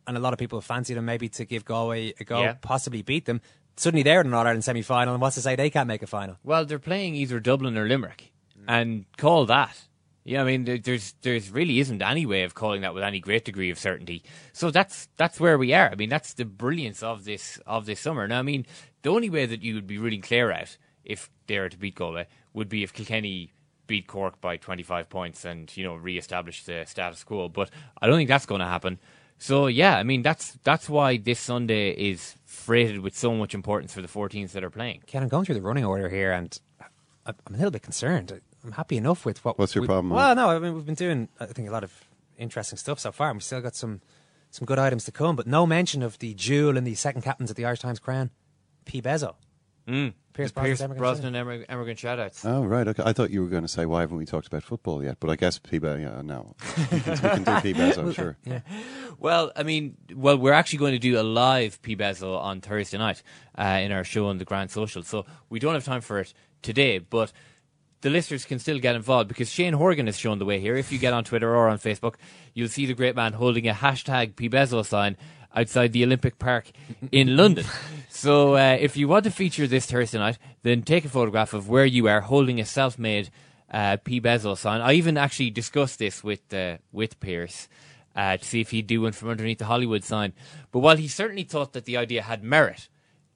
and 0.07 0.17
a 0.17 0.19
lot 0.19 0.33
of 0.33 0.39
people 0.39 0.59
have 0.59 0.65
fancied 0.65 0.95
them 0.95 1.05
maybe 1.05 1.29
to 1.29 1.45
give 1.45 1.65
Galway 1.65 2.13
a 2.19 2.23
go, 2.23 2.41
yeah. 2.41 2.53
possibly 2.61 3.01
beat 3.01 3.25
them. 3.25 3.41
Suddenly 3.77 4.03
they're 4.03 4.21
in 4.21 4.27
an 4.27 4.33
All 4.33 4.45
Ireland 4.45 4.63
semi 4.63 4.81
final, 4.81 5.13
and 5.13 5.21
what's 5.21 5.35
to 5.35 5.41
say 5.41 5.55
they 5.55 5.69
can't 5.69 5.87
make 5.87 6.03
a 6.03 6.07
final? 6.07 6.37
Well, 6.43 6.65
they're 6.65 6.79
playing 6.79 7.15
either 7.15 7.39
Dublin 7.39 7.77
or 7.77 7.87
Limerick, 7.87 8.31
and 8.67 9.05
call 9.17 9.45
that. 9.45 9.87
Yeah, 10.23 10.41
I 10.41 10.43
mean, 10.45 10.81
there's 10.83 11.15
there's 11.21 11.49
really 11.49 11.79
isn't 11.79 12.01
any 12.01 12.25
way 12.25 12.43
of 12.43 12.53
calling 12.53 12.81
that 12.81 12.93
with 12.93 13.03
any 13.03 13.19
great 13.19 13.45
degree 13.45 13.71
of 13.71 13.79
certainty. 13.79 14.23
So 14.53 14.69
that's 14.69 15.07
that's 15.17 15.39
where 15.39 15.57
we 15.57 15.73
are. 15.73 15.89
I 15.89 15.95
mean, 15.95 16.09
that's 16.09 16.33
the 16.33 16.45
brilliance 16.45 17.01
of 17.01 17.25
this 17.25 17.59
of 17.65 17.85
this 17.85 17.99
summer. 17.99 18.27
Now, 18.27 18.39
I 18.39 18.43
mean, 18.43 18.65
the 19.01 19.09
only 19.09 19.29
way 19.29 19.45
that 19.47 19.63
you 19.63 19.73
would 19.75 19.87
be 19.87 19.97
really 19.97 20.19
clear 20.19 20.51
out 20.51 20.77
if 21.03 21.31
they 21.47 21.57
were 21.57 21.69
to 21.69 21.77
beat 21.77 21.95
Galway 21.95 22.27
would 22.53 22.69
be 22.69 22.83
if 22.83 22.93
Kilkenny 22.93 23.53
beat 23.87 24.07
Cork 24.07 24.39
by 24.39 24.57
25 24.57 25.09
points 25.09 25.43
and 25.43 25.75
you 25.75 25.83
know 25.83 25.95
re-establish 25.95 26.65
the 26.65 26.85
status 26.85 27.23
quo. 27.23 27.49
But 27.49 27.71
I 27.99 28.07
don't 28.07 28.17
think 28.17 28.29
that's 28.29 28.45
going 28.45 28.61
to 28.61 28.67
happen. 28.67 28.99
So 29.41 29.65
yeah, 29.65 29.97
I 29.97 30.03
mean 30.03 30.21
that's 30.21 30.51
that's 30.63 30.87
why 30.87 31.17
this 31.17 31.39
Sunday 31.39 31.93
is 31.93 32.35
freighted 32.45 32.99
with 32.99 33.17
so 33.17 33.33
much 33.33 33.55
importance 33.55 33.91
for 33.91 34.03
the 34.03 34.07
four 34.07 34.29
teams 34.29 34.53
that 34.53 34.63
are 34.63 34.69
playing. 34.69 35.01
Ken, 35.07 35.23
I'm 35.23 35.29
going 35.29 35.45
through 35.45 35.55
the 35.55 35.63
running 35.63 35.83
order 35.83 36.09
here, 36.09 36.31
and 36.31 36.59
I'm 37.25 37.35
a 37.47 37.51
little 37.53 37.71
bit 37.71 37.81
concerned. 37.81 38.39
I'm 38.63 38.73
happy 38.73 38.97
enough 38.97 39.25
with 39.25 39.43
what. 39.43 39.57
What's 39.57 39.73
your 39.73 39.81
we, 39.81 39.87
problem? 39.87 40.11
Well, 40.11 40.35
no, 40.35 40.49
I 40.51 40.59
mean 40.59 40.75
we've 40.75 40.85
been 40.85 40.93
doing 40.93 41.27
I 41.39 41.47
think 41.47 41.67
a 41.67 41.71
lot 41.71 41.83
of 41.83 41.91
interesting 42.37 42.77
stuff 42.77 42.99
so 42.99 43.11
far, 43.11 43.29
and 43.29 43.37
we've 43.37 43.43
still 43.43 43.61
got 43.61 43.75
some 43.75 44.01
some 44.51 44.67
good 44.67 44.77
items 44.77 45.05
to 45.05 45.11
come. 45.11 45.35
But 45.35 45.47
no 45.47 45.65
mention 45.65 46.03
of 46.03 46.19
the 46.19 46.35
jewel 46.35 46.77
and 46.77 46.85
the 46.85 46.93
second 46.93 47.23
captains 47.23 47.49
at 47.49 47.57
the 47.57 47.65
Irish 47.65 47.79
Times 47.79 47.97
Crown, 47.97 48.29
P. 48.85 49.01
Bezo. 49.01 49.33
Mm. 49.87 50.13
Pierce 50.33 50.51
Pierce 50.51 50.79
Brosnan, 50.79 50.97
Brosnan, 50.97 51.35
Emmer- 51.35 51.65
Emigrant 51.67 51.99
shoutouts. 51.99 52.45
Oh 52.45 52.63
right, 52.63 52.87
okay. 52.87 53.03
I 53.05 53.13
thought 53.13 53.29
you 53.31 53.41
were 53.41 53.49
going 53.49 53.63
to 53.63 53.67
say 53.67 53.85
why 53.85 54.01
haven't 54.01 54.17
we 54.17 54.25
talked 54.25 54.47
about 54.47 54.63
football 54.63 55.03
yet? 55.03 55.17
But 55.19 55.29
I 55.29 55.35
guess 55.35 55.59
P-Bez, 55.59 55.99
yeah, 55.99 56.21
no, 56.21 56.55
we 56.91 56.99
can, 56.99 57.43
do 57.43 57.61
P-Bez, 57.61 57.97
I'm 57.97 58.13
sure. 58.13 58.37
Yeah. 58.45 58.61
Well, 59.19 59.51
I 59.55 59.63
mean, 59.63 59.97
well, 60.15 60.37
we're 60.37 60.53
actually 60.53 60.79
going 60.79 60.93
to 60.93 60.99
do 60.99 61.19
a 61.19 61.23
live 61.23 61.81
P 61.81 61.95
Bezel 61.95 62.35
on 62.37 62.61
Thursday 62.61 62.97
night 62.97 63.21
uh, 63.57 63.79
in 63.81 63.91
our 63.91 64.03
show 64.03 64.27
on 64.27 64.37
the 64.37 64.45
Grand 64.45 64.71
Social, 64.71 65.03
so 65.03 65.25
we 65.49 65.59
don't 65.59 65.73
have 65.73 65.85
time 65.85 66.01
for 66.01 66.19
it 66.19 66.33
today, 66.61 66.99
but 66.99 67.31
the 68.01 68.09
listeners 68.09 68.45
can 68.45 68.59
still 68.59 68.79
get 68.79 68.95
involved 68.95 69.27
because 69.27 69.49
Shane 69.49 69.73
Horgan 69.73 70.07
has 70.07 70.17
shown 70.17 70.39
the 70.39 70.45
way 70.45 70.59
here. 70.59 70.75
If 70.75 70.91
you 70.91 70.97
get 70.97 71.13
on 71.13 71.23
Twitter 71.23 71.55
or 71.55 71.69
on 71.69 71.77
Facebook, 71.77 72.15
you'll 72.53 72.67
see 72.67 72.85
the 72.85 72.93
great 72.93 73.15
man 73.15 73.33
holding 73.33 73.67
a 73.67 73.73
hashtag 73.73 74.35
P 74.35 74.47
Bezel 74.47 74.83
sign 74.83 75.17
outside 75.55 75.93
the 75.93 76.03
Olympic 76.03 76.39
Park 76.39 76.71
in 77.11 77.35
London. 77.35 77.65
So 78.21 78.53
uh, 78.55 78.77
if 78.79 78.97
you 78.97 79.07
want 79.07 79.23
to 79.23 79.31
feature 79.31 79.65
this 79.65 79.87
Thursday 79.87 80.19
night, 80.19 80.37
then 80.61 80.83
take 80.83 81.05
a 81.05 81.09
photograph 81.09 81.55
of 81.55 81.67
where 81.67 81.87
you 81.87 82.07
are 82.07 82.21
holding 82.21 82.59
a 82.59 82.65
self-made 82.65 83.31
uh, 83.73 83.97
P 84.03 84.19
Bezel 84.19 84.55
sign. 84.55 84.79
I 84.79 84.93
even 84.93 85.17
actually 85.17 85.49
discussed 85.49 85.97
this 85.97 86.23
with 86.23 86.53
uh, 86.53 86.77
with 86.91 87.19
Pierce 87.19 87.67
uh, 88.15 88.37
to 88.37 88.45
see 88.45 88.61
if 88.61 88.69
he'd 88.69 88.85
do 88.85 89.01
one 89.01 89.13
from 89.13 89.29
underneath 89.29 89.57
the 89.57 89.65
Hollywood 89.65 90.03
sign. 90.03 90.33
But 90.71 90.81
while 90.81 90.97
he 90.97 91.07
certainly 91.07 91.41
thought 91.41 91.73
that 91.73 91.85
the 91.85 91.97
idea 91.97 92.21
had 92.21 92.43
merit, 92.43 92.89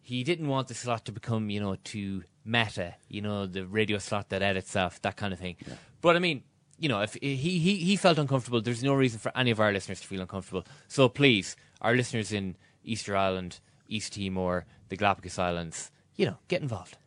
he 0.04 0.24
didn't 0.24 0.50
want 0.50 0.68
the 0.68 0.76
slot 0.76 1.04
to 1.06 1.12
become, 1.12 1.50
you 1.50 1.62
know, 1.62 1.78
too 1.84 2.24
meta, 2.46 2.94
you 3.10 3.22
know, 3.22 3.48
the 3.48 3.66
radio 3.66 3.98
slot 3.98 4.30
that 4.30 4.44
edits 4.44 4.76
off, 4.76 5.02
that 5.02 5.16
kind 5.16 5.34
of 5.34 5.40
thing. 5.40 5.56
But 6.00 6.16
I 6.16 6.20
mean, 6.20 6.44
you 6.78 6.90
know, 6.90 7.02
if 7.02 7.16
he, 7.16 7.36
he, 7.36 7.78
he 7.78 7.96
felt 7.96 8.20
uncomfortable, 8.20 8.62
there's 8.62 8.84
no 8.84 8.94
reason 8.94 9.18
for 9.18 9.36
any 9.36 9.50
of 9.50 9.60
our 9.60 9.72
listeners 9.72 10.02
to 10.02 10.08
feel 10.08 10.22
uncomfortable. 10.22 10.64
So 10.88 11.10
please, 11.10 11.56
our 11.82 11.96
listeners 11.96 12.32
in 12.32 12.56
Easter 12.84 13.18
Island, 13.18 13.62
East 13.88 14.14
Timor, 14.14 14.66
the 14.90 14.98
Galapagos 14.98 15.40
Islands, 15.40 15.92
you 16.16 16.26
know, 16.26 16.38
get 16.48 16.62
involved. 16.62 16.98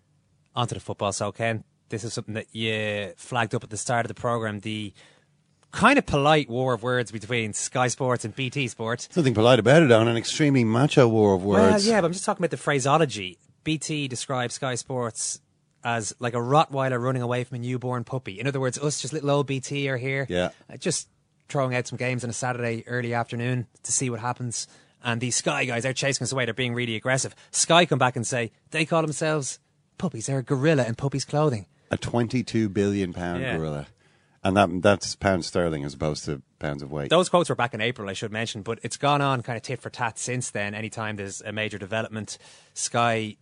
Onto 0.55 0.75
the 0.75 0.81
football, 0.81 1.13
so 1.13 1.31
Ken, 1.31 1.63
this 1.89 2.03
is 2.05 2.13
something 2.13 2.35
that 2.35 2.47
you 2.53 3.13
flagged 3.17 3.55
up 3.55 3.63
at 3.65 3.71
the 3.71 3.77
start 3.77 4.05
of 4.05 4.09
the 4.09 4.15
programme. 4.21 4.61
The 4.61 4.93
kind 5.71 5.99
of 5.99 6.07
polite 6.07 6.49
war 6.49 6.75
of 6.75 6.83
words 6.83 7.13
between 7.13 7.53
Sky 7.53 7.89
Sports 7.89 8.25
and 8.25 8.35
BT 8.35 8.67
Sports. 8.69 9.09
Something 9.13 9.35
polite 9.35 9.59
about 9.59 9.83
it, 9.83 9.93
on 9.93 10.09
an 10.09 10.17
extremely 10.17 10.65
macho 10.65 11.07
war 11.07 11.35
of 11.35 11.45
words. 11.45 11.85
Well, 11.85 11.95
yeah, 11.95 12.01
but 12.01 12.07
I'm 12.09 12.13
just 12.13 12.25
talking 12.25 12.41
about 12.41 12.51
the 12.51 12.57
phraseology. 12.57 13.39
BT 13.65 14.09
describes 14.09 14.55
Sky 14.55 14.75
Sports 14.75 15.41
as 15.85 16.13
like 16.19 16.35
a 16.35 16.39
Rottweiler 16.39 17.01
running 17.01 17.23
away 17.23 17.45
from 17.45 17.57
a 17.57 17.59
newborn 17.61 18.03
puppy. 18.03 18.41
In 18.41 18.47
other 18.49 18.59
words, 18.61 18.79
us 18.79 19.01
just 19.01 19.13
little 19.13 19.31
old 19.31 19.47
BT 19.47 19.89
are 19.89 19.97
here, 19.97 20.27
Yeah. 20.29 20.51
uh, 20.73 20.77
just 20.77 21.09
throwing 21.49 21.75
out 21.75 21.87
some 21.87 21.97
games 21.99 22.25
on 22.25 22.31
a 22.31 22.33
Saturday 22.33 22.83
early 22.89 23.15
afternoon 23.15 23.67
to 23.85 23.93
see 23.93 24.11
what 24.11 24.21
happens. 24.21 24.67
And 25.05 25.21
these 25.21 25.37
Sky 25.37 25.65
guys 25.65 25.87
are 25.87 25.93
chasing 25.93 26.25
us 26.25 26.33
away. 26.33 26.45
They're 26.45 26.55
being 26.55 26.75
really 26.75 26.97
aggressive. 26.97 27.35
Sky 27.51 27.87
come 27.87 27.99
back 27.99 28.17
and 28.17 28.27
say 28.27 28.51
they 28.71 28.85
call 28.85 29.03
themselves 29.03 29.59
puppies. 29.97 30.27
They're 30.27 30.39
a 30.39 30.43
gorilla 30.43 30.85
in 30.87 30.95
puppies' 30.97 31.25
clothing. 31.25 31.67
A 31.91 31.97
22 31.97 32.69
billion 32.69 33.13
pound 33.13 33.43
Yeah. 33.43 33.57
gorilla. 33.57 33.87
And 34.45 34.57
that 34.57 34.83
that's 34.83 35.17
pounds 35.17 35.47
sterling 35.47 35.85
as 35.85 35.95
opposed 35.95 36.25
to 36.27 36.43
pounds 36.59 36.83
of 36.83 36.91
weight. 36.93 37.11
Those 37.11 37.29
quotes 37.29 37.49
were 37.49 37.55
back 37.57 37.75
in 37.75 37.81
April, 37.81 38.09
I 38.09 38.13
should 38.13 38.31
mention, 38.33 38.63
but 38.63 38.79
it's 38.83 38.97
gone 38.97 39.21
on 39.21 39.43
kind 39.43 39.57
of 39.57 39.63
tit 39.63 39.81
for 39.81 39.91
tat 39.91 40.19
since 40.19 40.51
then. 40.51 40.75
Anytime 40.75 41.17
there's 41.17 41.41
a 41.43 41.53
major 41.53 41.79
development, 41.79 42.39
Sky 42.75 43.37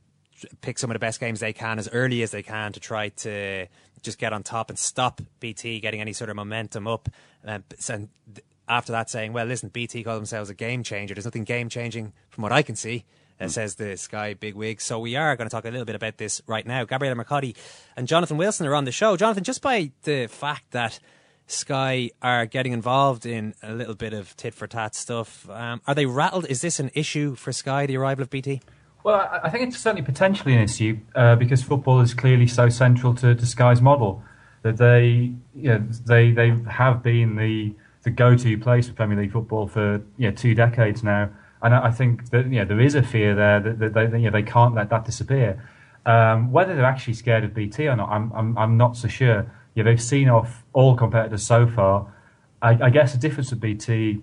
pick 0.61 0.79
some 0.79 0.91
of 0.91 0.95
the 0.95 0.99
best 0.99 1.19
games 1.21 1.41
they 1.41 1.53
can 1.53 1.79
as 1.79 1.89
early 1.93 2.23
as 2.23 2.31
they 2.31 2.43
can 2.43 2.73
to 2.73 2.81
try 2.81 3.09
to 3.11 3.67
just 4.03 4.19
get 4.19 4.33
on 4.33 4.43
top 4.43 4.69
and 4.71 4.79
stop 4.79 5.21
BT 5.41 5.81
getting 5.81 6.01
any 6.01 6.13
sort 6.13 6.29
of 6.31 6.37
momentum 6.37 6.87
up. 6.87 7.09
Um, 7.45 7.65
and 7.89 8.09
th- 8.35 8.45
after 8.69 8.93
that, 8.93 9.09
saying, 9.11 9.33
"Well, 9.33 9.47
listen, 9.47 9.69
BT 9.69 10.03
call 10.05 10.17
themselves 10.17 10.51
a 10.51 10.55
game 10.55 10.83
changer. 10.83 11.15
There's 11.15 11.25
nothing 11.25 11.45
game 11.45 11.69
changing 11.69 12.13
from 12.31 12.43
what 12.43 12.53
I 12.53 12.63
can 12.63 12.77
see." 12.77 13.05
Uh, 13.41 13.49
Says 13.49 13.75
the 13.75 13.97
Sky 13.99 14.33
big 14.35 14.55
wig. 14.55 14.81
So 14.81 14.99
we 14.99 15.15
are 15.15 15.37
going 15.37 15.47
to 15.49 15.55
talk 15.55 15.67
a 15.67 15.71
little 15.71 15.85
bit 15.85 15.95
about 15.95 16.17
this 16.17 16.41
right 16.47 16.67
now. 16.67 16.85
Gabriele 16.87 17.15
Marcotti 17.15 17.55
and 17.97 18.09
Jonathan 18.09 18.39
Wilson 18.39 18.67
are 18.67 18.75
on 18.75 18.85
the 18.87 18.93
show. 18.93 19.15
Jonathan, 19.17 19.45
just 19.45 19.61
by 19.61 19.91
the 20.05 20.27
fact 20.27 20.71
that 20.71 20.99
Sky 21.47 22.11
are 22.23 22.47
getting 22.47 22.73
involved 22.73 23.27
in 23.27 23.55
a 23.63 23.73
little 23.73 23.95
bit 23.95 24.13
of 24.13 24.35
tit 24.37 24.55
for 24.55 24.67
tat 24.67 24.95
stuff. 24.95 25.49
Um, 25.51 25.81
are 25.87 25.95
they 25.95 26.07
rattled? 26.07 26.47
Is 26.47 26.61
this 26.63 26.81
an 26.81 26.91
issue 26.95 27.35
for 27.35 27.53
Sky, 27.53 27.87
the 27.87 27.97
arrival 27.99 28.23
of 28.23 28.31
BT? 28.31 28.63
Well, 29.05 29.17
I- 29.17 29.41
I 29.45 29.51
think 29.51 29.69
it's 29.69 29.79
certainly 29.79 30.03
potentially 30.05 30.55
an 30.55 30.61
issue 30.61 30.99
uh, 31.15 31.37
because 31.37 31.63
football 31.63 32.01
is 32.01 32.15
clearly 32.15 32.47
so 32.47 32.69
central 32.69 33.15
to, 33.17 33.35
to 33.35 33.47
Sky's 33.47 33.81
model 33.83 34.23
that 34.63 34.79
they, 34.79 35.33
you 35.55 35.69
know, 35.69 35.79
they 36.07 36.33
they 36.33 36.55
have 36.69 37.03
been 37.03 37.37
the 37.37 37.75
the 38.07 38.11
go-to 38.13 38.57
place 38.57 38.87
for 38.87 38.95
Premier 38.95 39.19
League 39.19 39.33
football 39.33 39.67
for 39.67 40.01
you 40.17 40.31
know, 40.31 40.31
two 40.31 40.55
decades 40.55 41.03
now, 41.03 41.29
and 41.61 41.75
I 41.75 41.91
think 41.91 42.31
that 42.31 42.47
you 42.47 42.61
know, 42.61 42.65
there 42.65 42.81
is 42.81 42.95
a 42.95 43.03
fear 43.03 43.35
there 43.35 43.59
that, 43.59 43.81
that 43.81 43.95
they, 43.95 44.19
you 44.21 44.27
know, 44.27 44.31
they 44.31 44.45
can't 44.45 44.77
let 44.77 44.91
that 44.91 45.05
disappear. 45.05 45.69
Um, 46.07 46.53
whether 46.53 46.77
they're 46.77 46.85
actually 46.85 47.15
scared 47.15 47.43
of 47.43 47.53
BT 47.53 47.89
or 47.89 47.97
not, 47.97 48.09
I'm 48.09 48.33
I'm, 48.33 48.57
I'm 48.57 48.77
not 48.77 48.97
so 48.97 49.09
sure. 49.09 49.51
Yeah, 49.75 49.83
they've 49.83 50.01
seen 50.01 50.29
off 50.29 50.65
all 50.73 50.95
competitors 50.95 51.43
so 51.43 51.67
far. 51.67 52.15
I, 52.63 52.79
I 52.81 52.91
guess 52.91 53.13
the 53.13 53.19
difference 53.19 53.51
with 53.51 53.61
BT 53.61 54.23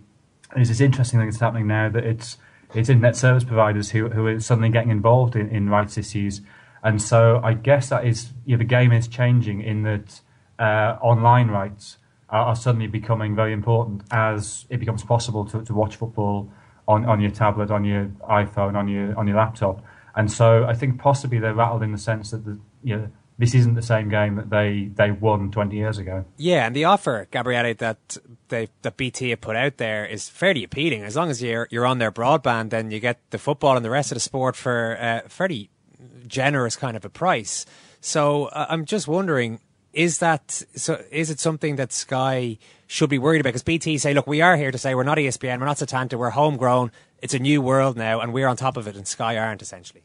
is 0.55 0.69
this 0.69 0.79
interesting 0.79 1.19
thing 1.19 1.27
that's 1.27 1.41
happening 1.41 1.67
now 1.67 1.89
that 1.89 2.05
it's 2.05 2.37
it's 2.73 2.87
internet 2.87 3.17
service 3.17 3.43
providers 3.43 3.91
who 3.91 4.07
who 4.07 4.27
are 4.27 4.39
suddenly 4.39 4.69
getting 4.69 4.91
involved 4.91 5.35
in, 5.35 5.49
in 5.49 5.69
rights 5.69 5.97
issues, 5.97 6.39
and 6.83 7.01
so 7.01 7.41
I 7.43 7.53
guess 7.53 7.89
that 7.89 8.05
is 8.05 8.29
yeah, 8.45 8.55
the 8.55 8.63
game 8.63 8.93
is 8.93 9.09
changing 9.09 9.61
in 9.61 9.83
that 9.83 10.21
uh, 10.57 10.97
online 11.01 11.49
rights 11.49 11.97
are, 12.33 12.55
suddenly 12.55 12.87
becoming 12.87 13.35
very 13.35 13.53
important 13.53 14.03
as 14.11 14.65
it 14.69 14.79
becomes 14.79 15.03
possible 15.03 15.45
to, 15.45 15.63
to 15.63 15.73
watch 15.73 15.95
football 15.95 16.51
on, 16.87 17.05
on 17.05 17.21
your 17.21 17.31
tablet, 17.31 17.71
on 17.71 17.85
your 17.85 18.05
iPhone, 18.29 18.75
on 18.75 18.87
your 18.87 19.17
on 19.17 19.27
your 19.27 19.37
laptop, 19.37 19.83
and 20.15 20.31
so 20.31 20.65
I 20.65 20.73
think 20.73 20.99
possibly 20.99 21.39
they're 21.39 21.53
rattled 21.53 21.83
in 21.83 21.91
the 21.91 21.97
sense 21.97 22.31
that 22.31 22.45
the, 22.45 22.59
you 22.83 22.97
know, 22.97 23.07
this 23.37 23.55
isn't 23.55 23.73
the 23.73 23.81
same 23.81 24.09
game 24.09 24.35
that 24.35 24.49
they, 24.49 24.91
they 24.93 25.11
won 25.11 25.49
20 25.49 25.75
years 25.75 25.97
ago. 25.97 26.23
Yeah, 26.37 26.67
and 26.67 26.75
the 26.75 26.83
offer, 26.83 27.27
Gabriele, 27.31 27.73
that 27.75 28.17
they 28.49 28.69
that 28.83 28.95
BT 28.95 29.31
have 29.31 29.41
put 29.41 29.55
out 29.55 29.77
there 29.77 30.05
is 30.05 30.29
fairly 30.29 30.63
appealing. 30.63 31.03
As 31.03 31.15
long 31.15 31.29
as 31.29 31.41
you're 31.41 31.67
you're 31.71 31.85
on 31.85 31.97
their 31.97 32.11
broadband, 32.11 32.69
then 32.69 32.91
you 32.91 32.99
get 32.99 33.19
the 33.31 33.39
football 33.39 33.75
and 33.75 33.83
the 33.83 33.89
rest 33.89 34.11
of 34.11 34.15
the 34.15 34.19
sport 34.19 34.55
for 34.55 34.95
a 34.95 35.23
fairly 35.27 35.69
generous 36.27 36.75
kind 36.75 36.95
of 36.95 37.05
a 37.05 37.09
price. 37.09 37.65
So 38.01 38.45
uh, 38.45 38.67
I'm 38.69 38.85
just 38.85 39.07
wondering, 39.07 39.59
is 39.93 40.19
that 40.19 40.63
so? 40.75 41.01
Is 41.11 41.29
it 41.29 41.39
something 41.39 41.75
that 41.77 41.91
Sky 41.91 42.57
should 42.87 43.09
be 43.09 43.19
worried 43.19 43.41
about? 43.41 43.49
Because 43.49 43.63
BT 43.63 43.97
say, 43.97 44.13
look, 44.13 44.27
we 44.27 44.41
are 44.41 44.57
here 44.57 44.71
to 44.71 44.77
say 44.77 44.95
we're 44.95 45.03
not 45.03 45.17
ESPN, 45.17 45.59
we're 45.59 45.65
not 45.65 45.77
Setanta, 45.77 46.15
we're 46.15 46.31
homegrown. 46.31 46.91
It's 47.21 47.33
a 47.33 47.39
new 47.39 47.61
world 47.61 47.95
now, 47.95 48.19
and 48.19 48.33
we're 48.33 48.47
on 48.47 48.57
top 48.57 48.75
of 48.75 48.87
it, 48.87 48.95
and 48.95 49.07
Sky 49.07 49.37
aren't 49.37 49.61
essentially. 49.61 50.03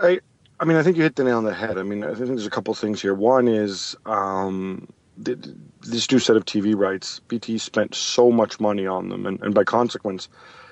I 0.00 0.20
I 0.62 0.64
mean, 0.64 0.76
I 0.76 0.84
think 0.84 0.96
you 0.96 1.02
hit 1.02 1.16
the 1.16 1.24
nail 1.24 1.38
on 1.38 1.44
the 1.44 1.52
head. 1.52 1.76
I 1.76 1.82
mean, 1.82 2.04
I 2.04 2.14
think 2.14 2.28
there's 2.28 2.46
a 2.46 2.50
couple 2.50 2.72
things 2.74 3.02
here. 3.02 3.14
One 3.14 3.48
is 3.48 3.96
um, 4.06 4.88
th- 5.22 5.38
this 5.80 6.10
new 6.10 6.20
set 6.20 6.36
of 6.36 6.44
TV 6.44 6.76
rights. 6.76 7.20
BT 7.26 7.58
spent 7.58 7.96
so 7.96 8.30
much 8.30 8.60
money 8.60 8.86
on 8.86 9.08
them, 9.08 9.26
and, 9.26 9.40
and 9.42 9.54
by 9.54 9.64
consequence, 9.64 10.28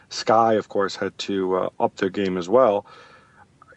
Sky, 0.08 0.54
of 0.54 0.68
course, 0.68 0.94
had 0.94 1.18
to 1.18 1.56
uh, 1.56 1.68
up 1.80 1.96
their 1.96 2.08
game 2.08 2.36
as 2.38 2.48
well. 2.48 2.86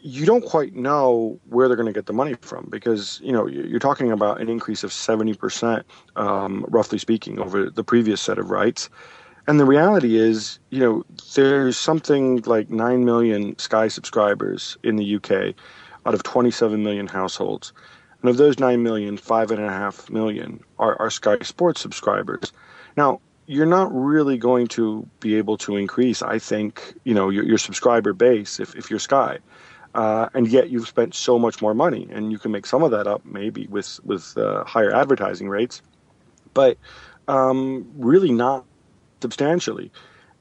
You 0.06 0.26
don't 0.26 0.44
quite 0.44 0.76
know 0.76 1.40
where 1.48 1.70
they're 1.70 1.78
going 1.78 1.88
to 1.88 1.94
get 1.98 2.08
the 2.08 2.14
money 2.14 2.36
from 2.42 2.68
because 2.70 3.22
you 3.24 3.32
know 3.32 3.48
you- 3.48 3.64
you're 3.64 3.80
talking 3.80 4.12
about 4.12 4.42
an 4.42 4.50
increase 4.50 4.84
of 4.84 4.92
70 4.92 5.34
percent, 5.34 5.86
um, 6.18 6.66
roughly 6.68 6.98
speaking, 6.98 7.40
over 7.40 7.70
the 7.70 7.86
previous 7.86 8.20
set 8.22 8.38
of 8.38 8.50
rights. 8.50 8.90
And 9.48 9.60
the 9.62 9.66
reality 9.66 10.18
is, 10.18 10.60
you 10.72 10.80
know, 10.80 11.04
there's 11.36 11.78
something 11.78 12.42
like 12.46 12.70
9 12.70 13.06
million 13.06 13.58
Sky 13.60 13.88
subscribers 13.88 14.78
in 14.84 14.98
the 14.98 15.16
UK 15.16 15.54
out 16.06 16.14
of 16.14 16.24
27 16.24 16.84
million 16.84 17.08
households. 17.08 17.72
And 18.22 18.30
of 18.30 18.38
those 18.38 18.60
9 18.60 18.84
million, 18.84 19.18
5.5 19.18 20.10
million 20.10 20.60
are, 20.80 20.96
are 21.02 21.10
Sky 21.10 21.38
Sports 21.44 21.82
subscribers. 21.82 22.52
Now, 22.98 23.20
you're 23.48 23.66
not 23.66 23.90
really 23.94 24.38
going 24.38 24.68
to 24.68 25.08
be 25.20 25.36
able 25.36 25.58
to 25.60 25.76
increase, 25.76 26.22
I 26.22 26.40
think, 26.40 26.94
you 27.04 27.14
know, 27.14 27.30
your, 27.30 27.44
your 27.46 27.58
subscriber 27.58 28.14
base 28.14 28.60
if, 28.60 28.76
if 28.76 28.90
you're 28.90 29.00
Sky. 29.00 29.40
Uh, 29.94 30.28
and 30.34 30.48
yet 30.48 30.70
you've 30.70 30.88
spent 30.88 31.14
so 31.14 31.38
much 31.38 31.62
more 31.62 31.74
money, 31.74 32.08
and 32.12 32.32
you 32.32 32.40
can 32.40 32.52
make 32.52 32.66
some 32.66 32.84
of 32.84 32.92
that 32.92 33.06
up 33.06 33.24
maybe 33.26 33.68
with, 33.68 34.00
with 34.04 34.36
uh, 34.38 34.64
higher 34.64 34.94
advertising 34.94 35.50
rates. 35.50 35.82
But 36.54 36.78
um, 37.28 37.90
really 37.96 38.32
not 38.32 38.66
substantially. 39.22 39.92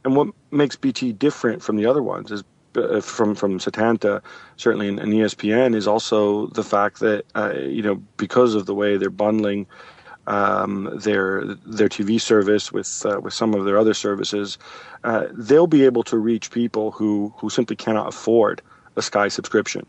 And 0.05 0.17
what 0.17 0.29
makes 0.51 0.77
BT 0.77 1.13
different 1.13 1.63
from 1.63 1.77
the 1.77 1.87
other 1.87 2.03
ones 2.03 2.31
is 2.31 2.43
uh, 2.77 3.01
from 3.01 3.35
from 3.35 3.59
Setanta, 3.59 4.23
certainly 4.57 4.89
and, 4.89 4.99
and 4.99 5.13
ESPN, 5.13 5.75
is 5.75 5.87
also 5.87 6.47
the 6.49 6.65
fact 6.65 7.01
that 7.01 7.25
uh, 7.35 7.53
you 7.55 7.83
know 7.83 7.97
because 8.17 8.55
of 8.55 8.67
the 8.67 8.75
way 8.75 8.97
they're 8.97 9.11
bundling 9.11 9.67
um, 10.27 10.91
their 11.03 11.45
their 11.67 11.89
TV 11.89 12.21
service 12.21 12.73
with 12.73 13.05
uh, 13.07 13.21
with 13.21 13.35
some 13.35 13.55
of 13.55 13.65
their 13.65 13.79
other 13.79 13.95
services, 13.95 14.59
uh, 15.05 15.27
they'll 15.33 15.67
be 15.67 15.85
able 15.85 16.03
to 16.05 16.17
reach 16.17 16.51
people 16.51 16.91
who 16.91 17.33
who 17.37 17.51
simply 17.51 17.77
cannot 17.77 18.09
afford 18.09 18.63
a 18.97 19.03
Sky 19.03 19.29
subscription. 19.29 19.87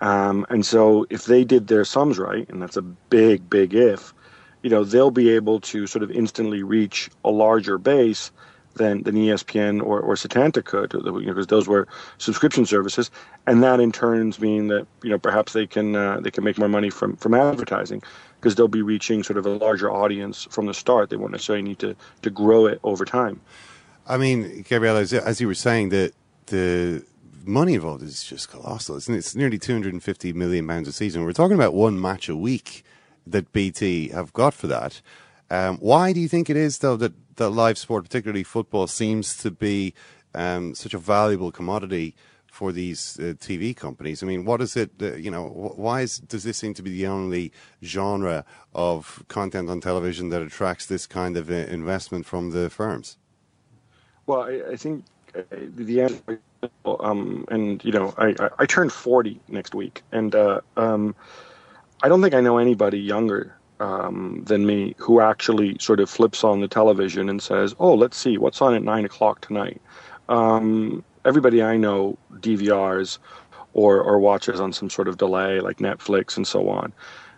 Um, 0.00 0.46
and 0.48 0.64
so 0.64 1.06
if 1.10 1.24
they 1.24 1.44
did 1.44 1.66
their 1.66 1.84
sums 1.84 2.18
right, 2.18 2.48
and 2.48 2.62
that's 2.62 2.76
a 2.76 2.82
big 2.82 3.50
big 3.50 3.74
if, 3.74 4.14
you 4.62 4.70
know 4.70 4.84
they'll 4.84 5.10
be 5.10 5.30
able 5.30 5.60
to 5.60 5.86
sort 5.86 6.02
of 6.02 6.10
instantly 6.10 6.62
reach 6.62 7.10
a 7.24 7.30
larger 7.30 7.78
base 7.78 8.30
than, 8.74 9.02
than 9.02 9.16
ESPN 9.16 9.82
or, 9.82 10.00
or 10.00 10.14
Setanta 10.14 10.64
could, 10.64 10.90
because 10.90 11.04
you 11.22 11.34
know, 11.34 11.44
those 11.44 11.68
were 11.68 11.86
subscription 12.16 12.64
services, 12.64 13.10
and 13.46 13.62
that 13.62 13.80
in 13.80 13.92
turns 13.92 14.40
mean 14.40 14.68
that 14.68 14.86
you 15.02 15.10
know 15.10 15.18
perhaps 15.18 15.52
they 15.52 15.66
can 15.66 15.94
uh, 15.94 16.20
they 16.20 16.30
can 16.30 16.44
make 16.44 16.58
more 16.58 16.68
money 16.68 16.90
from 16.90 17.16
from 17.16 17.34
advertising 17.34 18.02
because 18.40 18.54
they'll 18.54 18.68
be 18.68 18.82
reaching 18.82 19.22
sort 19.22 19.36
of 19.36 19.44
a 19.44 19.50
larger 19.50 19.90
audience 19.90 20.46
from 20.50 20.66
the 20.66 20.74
start. 20.74 21.10
They 21.10 21.16
won't 21.16 21.32
necessarily 21.32 21.62
need 21.62 21.80
to 21.80 21.94
to 22.22 22.30
grow 22.30 22.66
it 22.66 22.80
over 22.84 23.04
time. 23.04 23.40
I 24.06 24.16
mean, 24.16 24.62
Gabriel, 24.62 24.96
as, 24.96 25.12
as 25.12 25.38
you 25.38 25.48
were 25.48 25.54
saying, 25.54 25.90
that 25.90 26.14
the 26.46 27.04
money 27.48 27.74
involved 27.74 28.02
is 28.02 28.22
just 28.22 28.50
colossal, 28.50 28.96
isn't 28.96 29.14
it? 29.14 29.18
It's 29.18 29.34
nearly 29.34 29.58
250 29.58 30.32
million 30.34 30.68
pounds 30.68 30.86
a 30.86 30.92
season. 30.92 31.24
We're 31.24 31.32
talking 31.32 31.56
about 31.56 31.74
one 31.74 32.00
match 32.00 32.28
a 32.28 32.36
week 32.36 32.84
that 33.26 33.52
BT 33.52 34.08
have 34.08 34.32
got 34.32 34.54
for 34.54 34.66
that. 34.66 35.00
Um, 35.50 35.78
why 35.78 36.12
do 36.12 36.20
you 36.20 36.28
think 36.28 36.50
it 36.50 36.56
is, 36.56 36.78
though, 36.78 36.96
that, 36.96 37.14
that 37.36 37.50
live 37.50 37.78
sport, 37.78 38.04
particularly 38.04 38.44
football, 38.44 38.86
seems 38.86 39.36
to 39.38 39.50
be 39.50 39.94
um, 40.34 40.74
such 40.74 40.92
a 40.92 40.98
valuable 40.98 41.50
commodity 41.50 42.14
for 42.46 42.70
these 42.70 43.18
uh, 43.18 43.34
TV 43.38 43.74
companies? 43.74 44.22
I 44.22 44.26
mean, 44.26 44.44
what 44.44 44.60
is 44.60 44.76
it? 44.76 44.90
Uh, 45.00 45.14
you 45.14 45.30
know, 45.30 45.46
why 45.76 46.02
is, 46.02 46.18
does 46.18 46.44
this 46.44 46.58
seem 46.58 46.74
to 46.74 46.82
be 46.82 46.90
the 46.90 47.06
only 47.06 47.50
genre 47.82 48.44
of 48.74 49.24
content 49.28 49.70
on 49.70 49.80
television 49.80 50.28
that 50.30 50.42
attracts 50.42 50.86
this 50.86 51.06
kind 51.06 51.36
of 51.36 51.50
uh, 51.50 51.54
investment 51.54 52.26
from 52.26 52.50
the 52.50 52.68
firms? 52.68 53.16
Well, 54.26 54.42
I, 54.42 54.72
I 54.72 54.76
think 54.76 55.04
uh, 55.34 55.40
the 55.50 56.02
answer, 56.02 56.40
um, 56.84 57.44
and 57.50 57.84
you 57.84 57.92
know, 57.92 58.14
I, 58.18 58.34
I, 58.40 58.50
I 58.60 58.66
turned 58.66 58.92
forty 58.92 59.40
next 59.48 59.74
week, 59.74 60.02
and 60.12 60.34
uh, 60.34 60.60
um, 60.76 61.14
I 62.02 62.08
don't 62.08 62.22
think 62.22 62.34
I 62.34 62.40
know 62.40 62.58
anybody 62.58 62.98
younger 62.98 63.54
um, 63.80 64.42
than 64.46 64.66
me 64.66 64.94
who 64.98 65.20
actually 65.20 65.76
sort 65.78 66.00
of 66.00 66.10
flips 66.10 66.44
on 66.44 66.60
the 66.60 66.68
television 66.68 67.28
and 67.28 67.42
says, 67.42 67.74
"Oh, 67.78 67.94
let's 67.94 68.16
see 68.16 68.38
what's 68.38 68.60
on 68.60 68.74
at 68.74 68.82
nine 68.82 69.04
o'clock 69.04 69.40
tonight." 69.40 69.80
Um, 70.28 71.04
everybody 71.24 71.62
I 71.62 71.76
know 71.76 72.18
DVRs 72.34 73.18
or 73.74 74.00
or 74.00 74.18
watches 74.18 74.60
on 74.60 74.72
some 74.72 74.90
sort 74.90 75.08
of 75.08 75.18
delay, 75.18 75.60
like 75.60 75.78
Netflix 75.78 76.36
and 76.36 76.46
so 76.46 76.68
on. 76.68 76.92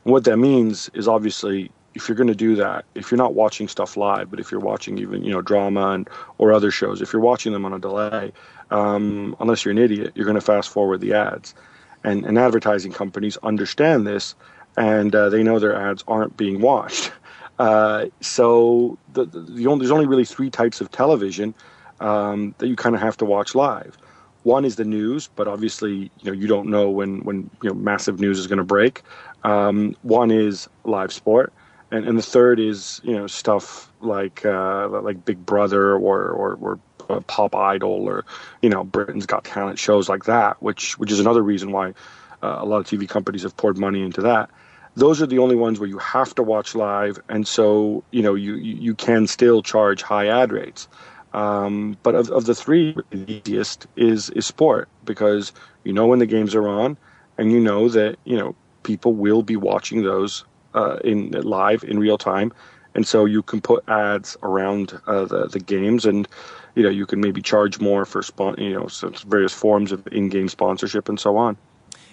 And 0.05 0.12
what 0.12 0.25
that 0.25 0.39
means 0.39 0.91
is 0.95 1.09
obviously 1.09 1.71
if 1.95 2.09
you're 2.09 2.16
going 2.16 2.29
to 2.29 2.35
do 2.35 2.55
that, 2.57 2.85
if 2.95 3.11
you're 3.11 3.18
not 3.18 3.35
watching 3.35 3.66
stuff 3.66 3.97
live, 3.97 4.31
but 4.31 4.39
if 4.39 4.51
you're 4.51 4.61
watching 4.61 4.99
even 4.99 5.25
you 5.25 5.33
know 5.33 5.43
drama 5.43 5.91
and 5.91 6.09
or 6.39 6.53
other 6.53 6.71
shows, 6.71 7.03
if 7.03 7.12
you're 7.12 7.23
watching 7.23 7.53
them 7.53 7.64
on 7.64 7.73
a 7.73 7.79
delay, 7.79 8.33
um, 8.71 9.37
unless 9.41 9.64
you're 9.64 9.73
an 9.73 9.79
idiot, 9.79 10.12
you're 10.14 10.27
going 10.27 10.37
to 10.37 10.41
fast 10.41 10.71
forward 10.71 11.01
the 11.01 11.14
ads. 11.14 11.55
And, 12.03 12.25
and 12.25 12.39
advertising 12.39 12.93
companies 12.93 13.37
understand 13.43 14.07
this, 14.07 14.35
and 14.77 15.14
uh, 15.14 15.29
they 15.29 15.43
know 15.43 15.59
their 15.59 15.77
ads 15.77 16.03
aren't 16.09 16.37
being 16.37 16.61
watched. 16.61 17.12
Uh, 17.59 18.07
so 18.23 18.97
the, 19.12 19.27
the, 19.27 19.66
only, 19.66 19.85
there's 19.85 19.91
only 19.91 20.07
really 20.07 20.25
three 20.25 20.49
types 20.49 20.81
of 20.81 20.91
television 20.91 21.55
um, 22.01 22.55
that 22.57 22.68
you 22.68 22.75
kind 22.75 22.95
of 22.95 23.03
have 23.03 23.18
to 23.18 23.27
watch 23.27 23.55
live. 23.55 23.99
One 24.45 24.64
is 24.64 24.77
the 24.77 24.85
news, 24.87 25.29
but 25.37 25.47
obviously 25.47 26.11
you 26.23 26.25
know 26.25 26.33
you 26.33 26.47
don't 26.47 26.68
know 26.68 26.89
when 26.89 27.23
when 27.25 27.51
you 27.62 27.68
know 27.68 27.75
massive 27.75 28.18
news 28.18 28.39
is 28.39 28.47
going 28.47 28.59
to 28.59 28.64
break. 28.64 29.03
Um, 29.45 29.95
one 30.01 30.31
is 30.31 30.71
live 30.85 31.12
sport, 31.12 31.53
and 31.91 32.09
and 32.09 32.16
the 32.16 32.23
third 32.23 32.59
is 32.59 33.03
you 33.05 33.14
know 33.14 33.27
stuff 33.27 33.93
like 34.01 34.47
uh, 34.47 34.89
like 34.89 35.27
Big 35.27 35.45
Brother 35.45 35.93
or 35.93 36.31
or, 36.31 36.55
or 36.55 36.79
Pop 37.27 37.55
Idol 37.57 38.09
or 38.09 38.25
you 38.63 38.71
know 38.71 38.85
Britain's 38.85 39.27
Got 39.27 39.45
Talent 39.45 39.79
shows 39.79 40.09
like 40.09 40.25
that, 40.25 40.63
which 40.63 40.99
which 40.99 41.11
is 41.11 41.19
another 41.19 41.43
reason 41.43 41.73
why 41.73 41.95
uh, 42.43 42.59
a 42.61 42.65
lot 42.65 42.79
of 42.79 42.87
TV 42.87 43.09
companies 43.09 43.43
have 43.43 43.57
poured 43.57 43.79
money 43.79 44.03
into 44.03 44.21
that. 44.23 44.51
Those 44.95 45.23
are 45.23 45.27
the 45.27 45.39
only 45.39 45.57
ones 45.57 45.79
where 45.81 45.89
you 45.89 45.99
have 45.99 46.35
to 46.35 46.43
watch 46.43 46.75
live, 46.75 47.19
and 47.29 47.47
so 47.47 48.05
you 48.11 48.23
know 48.23 48.35
you 48.35 48.55
you 48.55 48.95
can 48.95 49.27
still 49.27 49.63
charge 49.63 50.03
high 50.03 50.29
ad 50.29 50.53
rates. 50.53 50.89
Um, 51.33 51.97
but 52.03 52.15
of, 52.15 52.31
of 52.31 52.47
the 52.47 52.55
three, 52.55 52.97
the 53.11 53.31
easiest 53.31 53.87
is 53.97 54.31
is 54.31 54.47
sport 54.47 54.89
because 55.05 55.53
you 55.85 55.93
know 55.93 56.07
when 56.07 56.19
the 56.19 56.27
games 56.27 56.55
are 56.55 56.69
on, 56.69 56.99
and 57.39 57.53
you 57.53 57.61
know 57.61 57.89
that 57.89 58.19
you 58.25 58.37
know 58.37 58.55
people 58.83 59.15
will 59.15 59.43
be 59.43 59.57
watching 59.57 60.03
those 60.03 60.45
uh, 60.75 60.97
in 61.05 61.31
live 61.31 61.85
in 61.85 61.99
real 62.01 62.19
time, 62.19 62.53
and 62.95 63.07
so 63.07 63.25
you 63.25 63.43
can 63.43 63.61
put 63.61 63.89
ads 63.89 64.37
around 64.43 65.01
uh, 65.07 65.25
the 65.25 65.47
the 65.47 65.61
games, 65.61 66.05
and 66.05 66.27
you 66.75 66.83
know 66.83 66.91
you 66.91 67.07
can 67.07 67.21
maybe 67.21 67.43
charge 67.43 67.81
more 67.81 68.05
for 68.05 68.23
spon- 68.23 68.57
you 68.59 68.75
know 68.75 68.89
various 69.27 69.53
forms 69.53 69.93
of 69.93 70.07
in-game 70.09 70.49
sponsorship 70.49 71.09
and 71.09 71.18
so 71.18 71.37
on. 71.37 71.57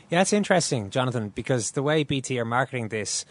Yeah, 0.09 0.19
that's 0.19 0.33
interesting, 0.33 0.89
Jonathan, 0.89 1.29
because 1.29 1.71
the 1.71 1.83
way 1.83 2.03
BT 2.03 2.39
are 2.39 2.45
marketing 2.45 2.87
this, 2.87 3.25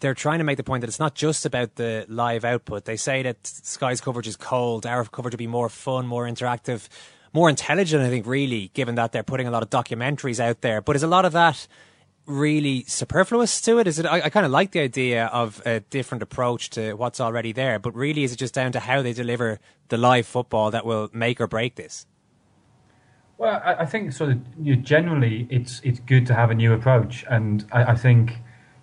they're 0.00 0.14
trying 0.14 0.38
to 0.38 0.44
make 0.44 0.56
the 0.56 0.64
point 0.64 0.80
that 0.80 0.88
it's 0.88 0.98
not 0.98 1.14
just 1.14 1.44
about 1.44 1.74
the 1.74 2.06
live 2.08 2.44
output. 2.44 2.86
They 2.86 2.96
say 2.96 3.22
that 3.22 3.46
Sky's 3.46 4.00
coverage 4.00 4.26
is 4.26 4.36
cold, 4.36 4.86
our 4.86 5.04
coverage 5.04 5.34
will 5.34 5.38
be 5.38 5.46
more 5.46 5.68
fun, 5.68 6.06
more 6.06 6.26
interactive, 6.26 6.88
more 7.34 7.50
intelligent, 7.50 8.02
I 8.02 8.08
think, 8.08 8.26
really, 8.26 8.70
given 8.72 8.94
that 8.94 9.12
they're 9.12 9.22
putting 9.22 9.46
a 9.46 9.50
lot 9.50 9.62
of 9.62 9.68
documentaries 9.68 10.40
out 10.40 10.62
there. 10.62 10.80
But 10.80 10.96
is 10.96 11.02
a 11.02 11.06
lot 11.06 11.26
of 11.26 11.32
that 11.32 11.68
really 12.30 12.84
superfluous 12.84 13.60
to 13.62 13.78
it? 13.78 13.86
Is 13.86 13.98
it? 13.98 14.06
I, 14.06 14.22
I 14.22 14.30
kind 14.30 14.46
of 14.46 14.52
like 14.52 14.72
the 14.72 14.80
idea 14.80 15.26
of 15.26 15.62
a 15.66 15.80
different 15.80 16.22
approach 16.22 16.70
to 16.70 16.94
what's 16.94 17.20
already 17.20 17.52
there, 17.52 17.78
but 17.78 17.94
really, 17.94 18.24
is 18.24 18.32
it 18.32 18.36
just 18.36 18.54
down 18.54 18.72
to 18.72 18.80
how 18.80 19.02
they 19.02 19.12
deliver 19.12 19.58
the 19.88 19.96
live 19.96 20.26
football 20.26 20.70
that 20.70 20.86
will 20.86 21.08
make 21.12 21.40
or 21.40 21.46
break 21.46 21.74
this? 21.74 22.06
Well, 23.38 23.60
I, 23.64 23.74
I 23.74 23.86
think 23.86 24.12
sort 24.12 24.30
of 24.30 24.38
you 24.60 24.76
know, 24.76 24.82
generally 24.82 25.46
it's 25.50 25.80
it's 25.84 26.00
good 26.00 26.26
to 26.26 26.34
have 26.34 26.50
a 26.50 26.54
new 26.54 26.72
approach, 26.72 27.24
and 27.28 27.66
I, 27.72 27.92
I 27.92 27.94
think 27.96 28.32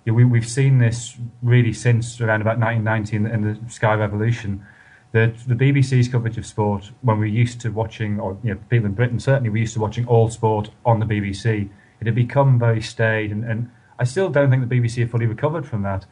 you 0.06 0.12
know, 0.12 0.16
we 0.16 0.26
we've 0.26 0.48
seen 0.48 0.80
this 0.80 1.18
really 1.42 1.74
since 1.74 2.20
around 2.22 2.42
about 2.42 2.60
1990 2.60 3.16
and, 3.16 3.28
and 3.28 3.66
the 3.66 3.72
Sky 3.72 3.94
Revolution. 3.94 4.66
The, 5.14 5.34
the 5.48 5.56
BBC's 5.56 6.10
coverage 6.10 6.38
of 6.38 6.46
sport, 6.46 6.92
when 7.02 7.18
we're 7.18 7.26
used 7.26 7.62
to 7.62 7.70
watching, 7.70 8.20
or 8.20 8.38
you 8.44 8.54
know, 8.54 8.60
people 8.70 8.88
in 8.88 8.94
Britain 8.94 9.22
certainly, 9.22 9.50
we're 9.50 9.60
used 9.60 9.74
to 9.76 9.80
watching 9.80 10.06
all 10.06 10.30
sport 10.30 10.70
on 10.86 11.00
the 11.00 11.06
BBC 11.06 11.70
it 12.00 12.06
had 12.06 12.16
become 12.16 12.60
very 12.60 12.82
staid, 12.82 13.32
and, 13.32 13.44
and 13.44 13.70
I 14.00 14.04
still 14.04 14.30
don't 14.30 14.50
think 14.50 14.68
the 14.68 14.76
BBC 14.76 15.02
have 15.02 15.12
fully 15.12 15.26
recovered 15.26 15.66
from 15.66 15.84
that. 15.84 16.06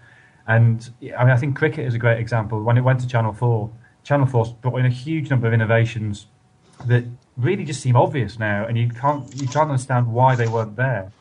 And 0.47 0.89
I 1.01 1.23
mean, 1.23 1.33
I 1.33 1.37
think 1.37 1.55
cricket 1.55 1.85
is 1.87 1.93
a 1.93 1.99
great 1.99 2.19
example. 2.19 2.61
When 2.61 2.77
it 2.77 2.81
went 2.81 2.99
to 3.01 3.07
Channel 3.07 3.33
4, 3.33 3.69
Channel 4.03 4.27
4 4.27 4.57
brought 4.61 4.77
in 4.77 4.85
a 4.85 4.89
huge 4.89 5.29
number 5.29 5.47
of 5.47 5.53
innovations 5.53 6.27
that 6.85 7.05
really 7.37 7.63
just 7.63 7.81
seem 7.81 7.95
obvious 7.95 8.37
now, 8.37 8.65
and 8.65 8.77
you 8.77 8.89
can't 8.89 9.33
you 9.39 9.47
can't 9.47 9.69
understand 9.69 10.11
why 10.11 10.35
they 10.35 10.47
weren't 10.47 10.75
there. 10.75 11.11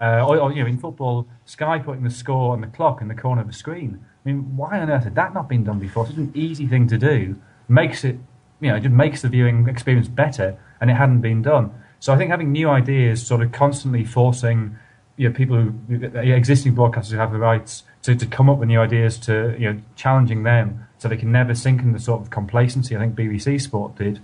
Uh, 0.00 0.24
or, 0.24 0.38
or, 0.38 0.52
you 0.52 0.62
know, 0.62 0.68
in 0.68 0.78
football, 0.78 1.26
Sky 1.44 1.80
putting 1.80 2.04
the 2.04 2.10
score 2.10 2.54
and 2.54 2.62
the 2.62 2.68
clock 2.68 3.00
in 3.02 3.08
the 3.08 3.16
corner 3.16 3.40
of 3.40 3.48
the 3.48 3.52
screen. 3.52 4.04
I 4.24 4.28
mean, 4.28 4.56
why 4.56 4.78
on 4.78 4.88
earth 4.90 5.02
had 5.02 5.16
that 5.16 5.34
not 5.34 5.48
been 5.48 5.64
done 5.64 5.80
before? 5.80 6.06
It's 6.06 6.16
an 6.16 6.30
easy 6.36 6.68
thing 6.68 6.86
to 6.88 6.98
do. 6.98 7.34
Makes 7.68 8.04
it, 8.04 8.16
you 8.60 8.70
know, 8.70 8.76
it 8.76 8.82
just 8.82 8.94
makes 8.94 9.22
the 9.22 9.28
viewing 9.28 9.68
experience 9.68 10.06
better, 10.06 10.56
and 10.80 10.88
it 10.88 10.94
hadn't 10.94 11.20
been 11.20 11.42
done. 11.42 11.72
So 12.00 12.12
I 12.12 12.16
think 12.16 12.30
having 12.30 12.52
new 12.52 12.68
ideas, 12.68 13.26
sort 13.26 13.42
of 13.42 13.52
constantly 13.52 14.04
forcing 14.04 14.76
you 15.16 15.28
know, 15.28 15.34
people 15.34 15.56
who 15.56 16.04
existing 16.14 16.74
broadcasters 16.74 17.10
who 17.10 17.16
have 17.16 17.32
the 17.32 17.38
rights 17.38 17.82
to, 18.02 18.14
to 18.14 18.26
come 18.26 18.48
up 18.48 18.58
with 18.58 18.68
new 18.68 18.80
ideas, 18.80 19.18
to 19.18 19.56
you 19.58 19.72
know, 19.72 19.80
challenging 19.96 20.44
them, 20.44 20.86
so 20.98 21.08
they 21.08 21.16
can 21.16 21.32
never 21.32 21.54
sink 21.54 21.80
in 21.82 21.92
the 21.92 21.98
sort 21.98 22.20
of 22.20 22.30
complacency 22.30 22.96
I 22.96 23.00
think 23.00 23.16
BBC 23.16 23.60
Sport 23.60 23.96
did. 23.96 24.20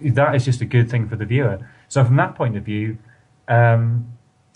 That 0.00 0.34
is 0.34 0.44
just 0.44 0.60
a 0.60 0.64
good 0.64 0.90
thing 0.90 1.08
for 1.08 1.16
the 1.16 1.24
viewer. 1.24 1.66
So 1.88 2.04
from 2.04 2.16
that 2.16 2.34
point 2.34 2.56
of 2.56 2.64
view, 2.64 2.98
um, 3.48 4.12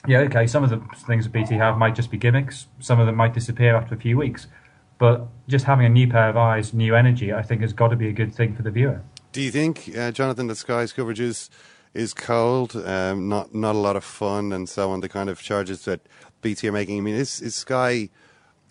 yeah, 0.06 0.18
okay, 0.20 0.46
some 0.46 0.62
of 0.62 0.70
the 0.70 0.80
things 1.06 1.24
that 1.24 1.32
BT 1.32 1.54
have 1.54 1.78
might 1.78 1.94
just 1.94 2.10
be 2.10 2.18
gimmicks. 2.18 2.66
Some 2.80 3.00
of 3.00 3.06
them 3.06 3.16
might 3.16 3.34
disappear 3.34 3.76
after 3.76 3.94
a 3.94 3.98
few 3.98 4.16
weeks. 4.16 4.46
But 4.98 5.26
just 5.48 5.64
having 5.64 5.86
a 5.86 5.88
new 5.88 6.08
pair 6.08 6.28
of 6.28 6.36
eyes, 6.36 6.72
new 6.72 6.94
energy, 6.94 7.32
I 7.32 7.42
think 7.42 7.60
has 7.60 7.72
got 7.72 7.88
to 7.88 7.96
be 7.96 8.08
a 8.08 8.12
good 8.12 8.34
thing 8.34 8.54
for 8.54 8.62
the 8.62 8.70
viewer. 8.70 9.02
Do 9.32 9.42
you 9.42 9.50
think, 9.50 9.90
uh, 9.96 10.10
Jonathan, 10.12 10.46
that 10.46 10.56
Sky's 10.56 10.92
coverage 10.92 11.20
is 11.20 11.50
is 11.96 12.14
cold, 12.14 12.76
um, 12.76 13.28
not 13.28 13.54
not 13.54 13.74
a 13.74 13.78
lot 13.78 13.96
of 13.96 14.04
fun, 14.04 14.52
and 14.52 14.68
so 14.68 14.90
on. 14.90 15.00
The 15.00 15.08
kind 15.08 15.30
of 15.30 15.40
charges 15.40 15.84
that 15.86 16.00
BT 16.42 16.68
are 16.68 16.72
making. 16.72 16.98
I 16.98 17.00
mean, 17.00 17.14
is 17.14 17.40
is 17.40 17.54
Sky? 17.54 18.10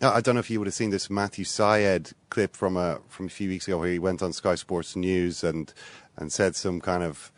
I 0.02 0.20
don't 0.20 0.36
know 0.36 0.40
if 0.40 0.50
you 0.50 0.60
would 0.60 0.68
have 0.68 0.74
seen 0.74 0.90
this 0.90 1.10
Matthew 1.10 1.46
Syed 1.46 2.12
clip 2.30 2.56
from 2.56 2.78
a 2.78 3.00
from 3.08 3.26
a 3.28 3.30
few 3.30 3.50
weeks 3.50 3.68
ago, 3.68 3.80
where 3.80 3.92
he 3.92 4.00
went 4.00 4.22
on 4.22 4.34
Sky 4.34 4.56
Sports 4.56 4.96
News 4.96 5.44
and 5.44 5.74
and 6.18 6.32
said 6.32 6.56
some 6.56 6.80
kind 6.80 7.04
of, 7.04 7.32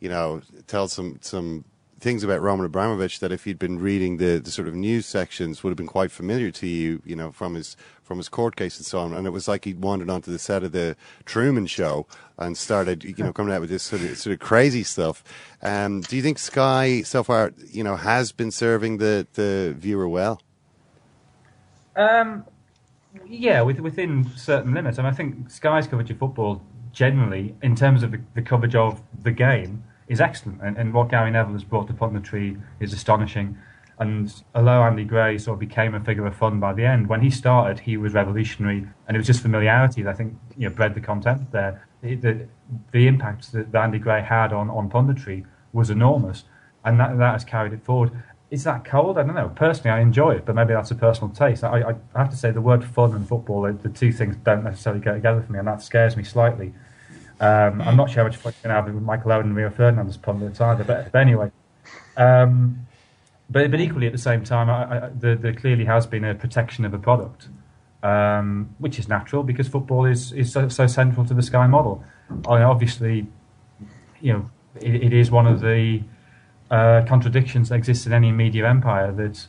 you 0.00 0.08
know, 0.08 0.40
tell 0.66 0.88
some 0.88 1.18
some 1.20 1.64
things 2.00 2.22
about 2.22 2.42
Roman 2.42 2.66
Abramovich 2.66 3.20
that 3.20 3.32
if 3.32 3.44
he'd 3.44 3.58
been 3.58 3.78
reading 3.78 4.18
the, 4.18 4.38
the 4.38 4.50
sort 4.50 4.68
of 4.68 4.74
news 4.74 5.06
sections 5.06 5.62
would 5.62 5.70
have 5.70 5.76
been 5.76 5.86
quite 5.86 6.10
familiar 6.10 6.50
to 6.50 6.66
you, 6.66 7.00
you 7.04 7.16
know, 7.16 7.32
from 7.32 7.54
his 7.54 7.76
from 8.04 8.18
his 8.18 8.28
court 8.28 8.54
case 8.54 8.76
and 8.76 8.86
so 8.86 9.00
on. 9.00 9.14
And 9.14 9.26
it 9.26 9.30
was 9.30 9.48
like 9.48 9.64
he'd 9.64 9.80
wandered 9.80 10.10
onto 10.10 10.30
the 10.30 10.38
set 10.38 10.62
of 10.62 10.72
the 10.72 10.94
Truman 11.24 11.66
Show 11.66 12.06
and 12.38 12.56
started, 12.56 13.02
you 13.02 13.14
know, 13.18 13.32
coming 13.32 13.52
out 13.52 13.60
with 13.60 13.70
this 13.70 13.82
sort 13.82 14.02
of 14.02 14.16
sort 14.18 14.34
of 14.34 14.40
crazy 14.40 14.84
stuff. 14.84 15.24
Um, 15.62 16.02
do 16.02 16.14
you 16.16 16.22
think 16.22 16.38
Sky 16.38 17.02
so 17.02 17.22
far, 17.22 17.52
you 17.72 17.82
know, 17.82 17.96
has 17.96 18.30
been 18.30 18.50
serving 18.50 18.98
the 18.98 19.26
the 19.34 19.74
viewer 19.76 20.08
well? 20.08 20.40
Um, 21.96 22.44
yeah, 23.26 23.62
with, 23.62 23.80
within 23.80 24.30
certain 24.36 24.74
limits. 24.74 24.98
And 24.98 25.06
I 25.06 25.12
think 25.12 25.50
Sky's 25.50 25.86
coverage 25.86 26.10
of 26.10 26.18
football 26.18 26.62
generally, 26.92 27.54
in 27.62 27.74
terms 27.74 28.02
of 28.02 28.10
the, 28.10 28.20
the 28.34 28.42
coverage 28.42 28.74
of 28.74 29.00
the 29.22 29.30
game, 29.30 29.84
is 30.08 30.20
excellent. 30.20 30.60
And, 30.60 30.76
and 30.76 30.92
what 30.92 31.08
Gary 31.08 31.30
Neville 31.30 31.54
has 31.54 31.64
brought 31.64 31.86
to 31.88 31.92
punditry 31.94 32.60
is 32.80 32.92
astonishing. 32.92 33.56
And 33.98 34.32
although 34.54 34.82
Andy 34.82 35.04
Gray 35.04 35.38
sort 35.38 35.54
of 35.54 35.60
became 35.60 35.94
a 35.94 36.00
figure 36.00 36.26
of 36.26 36.36
fun 36.36 36.58
by 36.58 36.72
the 36.72 36.84
end, 36.84 37.08
when 37.08 37.20
he 37.20 37.30
started, 37.30 37.80
he 37.80 37.96
was 37.96 38.12
revolutionary, 38.12 38.88
and 39.06 39.16
it 39.16 39.18
was 39.18 39.26
just 39.26 39.40
familiarity 39.40 40.02
that 40.02 40.10
I 40.10 40.14
think 40.14 40.36
you 40.56 40.68
know 40.68 40.74
bred 40.74 40.94
the 40.94 41.00
content 41.00 41.52
there. 41.52 41.86
The, 42.02 42.48
the, 42.92 43.06
impact 43.06 43.52
that 43.52 43.74
Andy 43.74 43.98
Gray 43.98 44.20
had 44.20 44.52
on, 44.52 44.68
on 44.68 44.90
punditry 44.90 45.46
was 45.72 45.88
enormous, 45.88 46.44
and 46.84 47.00
that, 47.00 47.16
that 47.18 47.32
has 47.32 47.44
carried 47.44 47.72
it 47.72 47.82
forward. 47.82 48.10
Is 48.50 48.64
that 48.64 48.84
cold? 48.84 49.16
I 49.16 49.22
don't 49.22 49.34
know. 49.34 49.48
Personally, 49.48 49.90
I 49.90 50.00
enjoy 50.00 50.32
it, 50.32 50.44
but 50.44 50.54
maybe 50.54 50.74
that's 50.74 50.90
a 50.90 50.94
personal 50.94 51.30
taste. 51.30 51.64
I, 51.64 51.94
I, 52.14 52.18
have 52.18 52.30
to 52.30 52.36
say 52.36 52.50
the 52.50 52.60
word 52.60 52.84
fun 52.84 53.14
and 53.14 53.26
football, 53.26 53.62
the, 53.62 53.72
the 53.72 53.88
two 53.88 54.12
things 54.12 54.36
don't 54.44 54.64
necessarily 54.64 55.00
go 55.00 55.14
together 55.14 55.42
for 55.42 55.52
me, 55.52 55.60
and 55.60 55.68
that 55.68 55.82
scares 55.82 56.16
me 56.16 56.24
slightly. 56.24 56.74
Um, 57.40 57.80
I'm 57.80 57.96
not 57.96 58.10
sure 58.10 58.22
how 58.22 58.28
much 58.28 58.36
fun 58.36 58.52
you 58.52 58.62
can 58.62 58.70
have 58.70 58.84
with 58.86 59.02
Michael 59.02 59.32
Owen 59.32 59.46
and 59.46 59.56
Rio 59.56 59.70
Ferdinand 59.70 60.08
as 60.08 60.16
pundits 60.16 60.60
either, 60.60 60.84
but, 60.84 61.10
but 61.10 61.18
anyway. 61.18 61.50
Um, 62.16 62.86
but 63.50 63.70
but 63.70 63.80
equally 63.80 64.06
at 64.06 64.12
the 64.12 64.18
same 64.18 64.44
time, 64.44 64.70
I, 64.70 65.06
I, 65.06 65.10
there, 65.14 65.36
there 65.36 65.54
clearly 65.54 65.84
has 65.84 66.06
been 66.06 66.24
a 66.24 66.34
protection 66.34 66.84
of 66.84 66.94
a 66.94 66.98
product, 66.98 67.48
um, 68.02 68.74
which 68.78 68.98
is 68.98 69.08
natural 69.08 69.42
because 69.42 69.68
football 69.68 70.04
is 70.06 70.32
is 70.32 70.52
so, 70.52 70.68
so 70.68 70.86
central 70.86 71.26
to 71.26 71.34
the 71.34 71.42
Sky 71.42 71.66
model. 71.66 72.04
I 72.48 72.62
obviously, 72.62 73.26
you 74.20 74.32
know, 74.32 74.50
it, 74.80 74.94
it 74.94 75.12
is 75.12 75.30
one 75.30 75.46
of 75.46 75.60
the 75.60 76.02
uh, 76.70 77.02
contradictions 77.06 77.68
that 77.68 77.76
exists 77.76 78.06
in 78.06 78.12
any 78.12 78.32
media 78.32 78.68
empire 78.68 79.12
that 79.12 79.46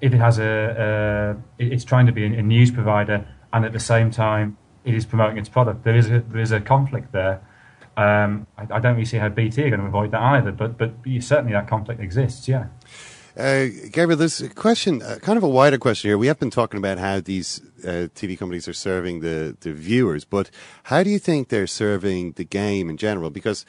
if 0.00 0.14
it 0.14 0.18
has 0.18 0.38
a, 0.38 1.36
it's 1.58 1.84
trying 1.84 2.06
to 2.06 2.12
be 2.12 2.24
a, 2.24 2.38
a 2.38 2.42
news 2.42 2.70
provider 2.70 3.26
and 3.52 3.64
at 3.64 3.72
the 3.72 3.80
same 3.80 4.10
time 4.10 4.56
it 4.84 4.94
is 4.94 5.04
promoting 5.04 5.38
its 5.38 5.48
product. 5.48 5.84
There 5.84 5.96
is 5.96 6.10
a, 6.10 6.20
there 6.20 6.40
is 6.40 6.52
a 6.52 6.60
conflict 6.60 7.12
there. 7.12 7.40
Um, 7.96 8.46
I, 8.56 8.62
I, 8.62 8.78
don't 8.78 8.94
really 8.94 9.06
see 9.06 9.16
how 9.16 9.30
BT 9.30 9.64
are 9.64 9.70
going 9.70 9.80
to 9.80 9.86
avoid 9.86 10.10
that 10.10 10.20
either, 10.20 10.52
but 10.52 10.76
but 10.76 10.92
certainly 11.20 11.52
that 11.52 11.66
conflict 11.66 12.00
exists. 12.00 12.46
Yeah. 12.46 12.66
Uh, 13.36 13.66
Gabriel, 13.90 14.16
there's 14.16 14.40
a 14.40 14.48
question, 14.48 15.02
uh, 15.02 15.18
kind 15.20 15.36
of 15.36 15.42
a 15.42 15.48
wider 15.48 15.76
question 15.76 16.08
here. 16.08 16.16
We 16.16 16.26
have 16.28 16.38
been 16.38 16.50
talking 16.50 16.78
about 16.78 16.96
how 16.96 17.20
these 17.20 17.60
uh, 17.84 18.08
TV 18.14 18.38
companies 18.38 18.66
are 18.66 18.72
serving 18.72 19.20
the, 19.20 19.54
the 19.60 19.74
viewers, 19.74 20.24
but 20.24 20.50
how 20.84 21.02
do 21.02 21.10
you 21.10 21.18
think 21.18 21.48
they're 21.48 21.66
serving 21.66 22.32
the 22.32 22.44
game 22.44 22.88
in 22.88 22.96
general? 22.96 23.28
Because 23.28 23.66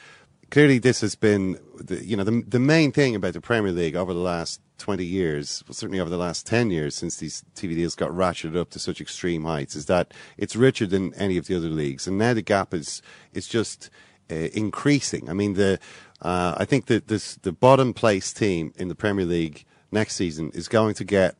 clearly 0.50 0.78
this 0.78 1.02
has 1.02 1.16
been, 1.16 1.60
the, 1.78 2.02
you 2.02 2.16
know, 2.16 2.24
the, 2.24 2.42
the 2.48 2.58
main 2.58 2.92
thing 2.92 3.14
about 3.14 3.34
the 3.34 3.42
Premier 3.42 3.70
League 3.70 3.94
over 3.94 4.14
the 4.14 4.20
last 4.20 4.62
20 4.78 5.04
years, 5.04 5.62
well, 5.68 5.74
certainly 5.74 6.00
over 6.00 6.08
the 6.08 6.16
last 6.16 6.46
10 6.46 6.70
years 6.70 6.94
since 6.94 7.16
these 7.16 7.44
TV 7.54 7.74
deals 7.74 7.94
got 7.94 8.10
ratcheted 8.10 8.56
up 8.56 8.70
to 8.70 8.78
such 8.78 9.02
extreme 9.02 9.44
heights, 9.44 9.76
is 9.76 9.84
that 9.84 10.14
it's 10.38 10.56
richer 10.56 10.86
than 10.86 11.12
any 11.14 11.36
of 11.36 11.46
the 11.46 11.54
other 11.54 11.68
leagues. 11.68 12.06
And 12.06 12.16
now 12.16 12.32
the 12.32 12.40
gap 12.40 12.72
is, 12.72 13.02
is 13.34 13.46
just 13.46 13.90
uh, 14.30 14.34
increasing. 14.34 15.28
I 15.28 15.34
mean, 15.34 15.54
the, 15.54 15.78
uh, 16.22 16.54
I 16.56 16.64
think 16.64 16.86
that 16.86 17.08
this, 17.08 17.36
the 17.36 17.52
bottom 17.52 17.94
place 17.94 18.32
team 18.32 18.72
in 18.76 18.88
the 18.88 18.94
Premier 18.94 19.24
League 19.24 19.64
next 19.92 20.16
season 20.16 20.50
is 20.52 20.68
going 20.68 20.94
to 20.94 21.04
get 21.04 21.36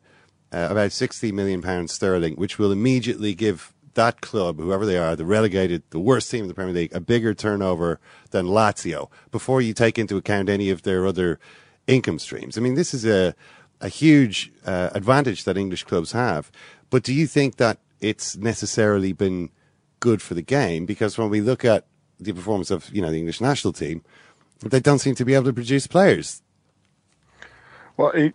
uh, 0.52 0.68
about 0.70 0.92
60 0.92 1.32
million 1.32 1.62
pounds 1.62 1.92
sterling, 1.92 2.34
which 2.36 2.58
will 2.58 2.72
immediately 2.72 3.34
give 3.34 3.74
that 3.94 4.20
club, 4.20 4.58
whoever 4.58 4.86
they 4.86 4.96
are, 4.96 5.16
the 5.16 5.26
relegated, 5.26 5.82
the 5.90 5.98
worst 5.98 6.30
team 6.30 6.42
in 6.42 6.48
the 6.48 6.54
Premier 6.54 6.74
League, 6.74 6.94
a 6.94 7.00
bigger 7.00 7.34
turnover 7.34 7.98
than 8.30 8.46
Lazio 8.46 9.10
before 9.32 9.60
you 9.60 9.74
take 9.74 9.98
into 9.98 10.16
account 10.16 10.48
any 10.48 10.70
of 10.70 10.82
their 10.82 11.06
other 11.06 11.40
income 11.86 12.18
streams. 12.18 12.56
I 12.56 12.60
mean, 12.60 12.74
this 12.74 12.94
is 12.94 13.04
a, 13.04 13.34
a 13.80 13.88
huge 13.88 14.52
uh, 14.64 14.90
advantage 14.94 15.44
that 15.44 15.58
English 15.58 15.84
clubs 15.84 16.12
have. 16.12 16.52
But 16.90 17.02
do 17.02 17.12
you 17.12 17.26
think 17.26 17.56
that 17.56 17.78
it's 18.00 18.36
necessarily 18.36 19.12
been 19.12 19.50
good 20.00 20.22
for 20.22 20.34
the 20.34 20.42
game? 20.42 20.86
Because 20.86 21.18
when 21.18 21.28
we 21.28 21.40
look 21.40 21.64
at 21.64 21.86
the 22.20 22.32
performance 22.32 22.70
of, 22.70 22.88
you 22.94 23.02
know, 23.02 23.10
the 23.10 23.18
English 23.18 23.40
national 23.40 23.72
team, 23.72 24.04
they 24.61 24.80
don't 24.80 24.98
seem 24.98 25.14
to 25.16 25.24
be 25.24 25.34
able 25.34 25.44
to 25.44 25.52
produce 25.52 25.86
players. 25.86 26.42
Well, 27.96 28.11
it, 28.11 28.34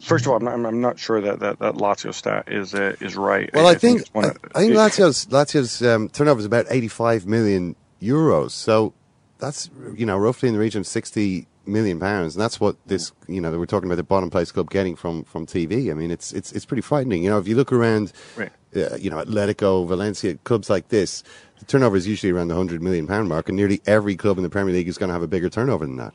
first 0.00 0.26
of 0.26 0.32
all, 0.32 0.36
I'm 0.36 0.44
not, 0.44 0.54
I'm 0.54 0.80
not, 0.80 0.98
sure 0.98 1.20
that, 1.20 1.40
that, 1.40 1.58
that 1.60 1.74
Lazio 1.74 2.12
stat 2.12 2.48
is 2.48 2.74
uh, 2.74 2.96
is 3.00 3.16
right. 3.16 3.50
Well, 3.54 3.66
I, 3.66 3.70
I 3.70 3.74
think, 3.74 4.08
think 4.08 4.26
I, 4.26 4.58
I, 4.58 4.62
think 4.62 4.74
Lazio's 4.74 5.26
Lazio's 5.26 5.82
um, 5.82 6.08
turnover 6.08 6.40
is 6.40 6.46
about 6.46 6.66
85 6.68 7.26
million 7.26 7.76
euros. 8.02 8.50
So 8.50 8.92
that's 9.38 9.70
you 9.94 10.06
know 10.06 10.16
roughly 10.18 10.48
in 10.48 10.54
the 10.54 10.60
region 10.60 10.80
of 10.80 10.86
60 10.86 11.46
million 11.66 11.98
pounds, 11.98 12.34
and 12.34 12.42
that's 12.42 12.60
what 12.60 12.76
this 12.86 13.12
you 13.28 13.40
know 13.40 13.56
we're 13.58 13.66
talking 13.66 13.88
about 13.88 13.96
the 13.96 14.02
bottom 14.02 14.30
place 14.30 14.52
club 14.52 14.70
getting 14.70 14.96
from 14.96 15.24
from 15.24 15.46
TV. 15.46 15.90
I 15.90 15.94
mean, 15.94 16.10
it's 16.10 16.32
it's 16.32 16.52
it's 16.52 16.64
pretty 16.64 16.82
frightening. 16.82 17.22
You 17.22 17.30
know, 17.30 17.38
if 17.38 17.48
you 17.48 17.56
look 17.56 17.72
around, 17.72 18.12
right. 18.36 18.52
uh, 18.76 18.96
you 18.96 19.10
know, 19.10 19.16
Atletico, 19.16 19.86
Valencia, 19.86 20.34
clubs 20.44 20.70
like 20.70 20.88
this, 20.88 21.22
the 21.58 21.64
turnover 21.64 21.96
is 21.96 22.06
usually 22.06 22.32
around 22.32 22.48
the 22.48 22.54
hundred 22.54 22.82
million 22.82 23.06
pound 23.06 23.28
mark, 23.28 23.48
and 23.48 23.56
nearly 23.56 23.80
every 23.86 24.16
club 24.16 24.36
in 24.36 24.42
the 24.42 24.50
Premier 24.50 24.74
League 24.74 24.88
is 24.88 24.98
going 24.98 25.08
to 25.08 25.14
have 25.14 25.22
a 25.22 25.28
bigger 25.28 25.48
turnover 25.48 25.86
than 25.86 25.96
that. 25.96 26.14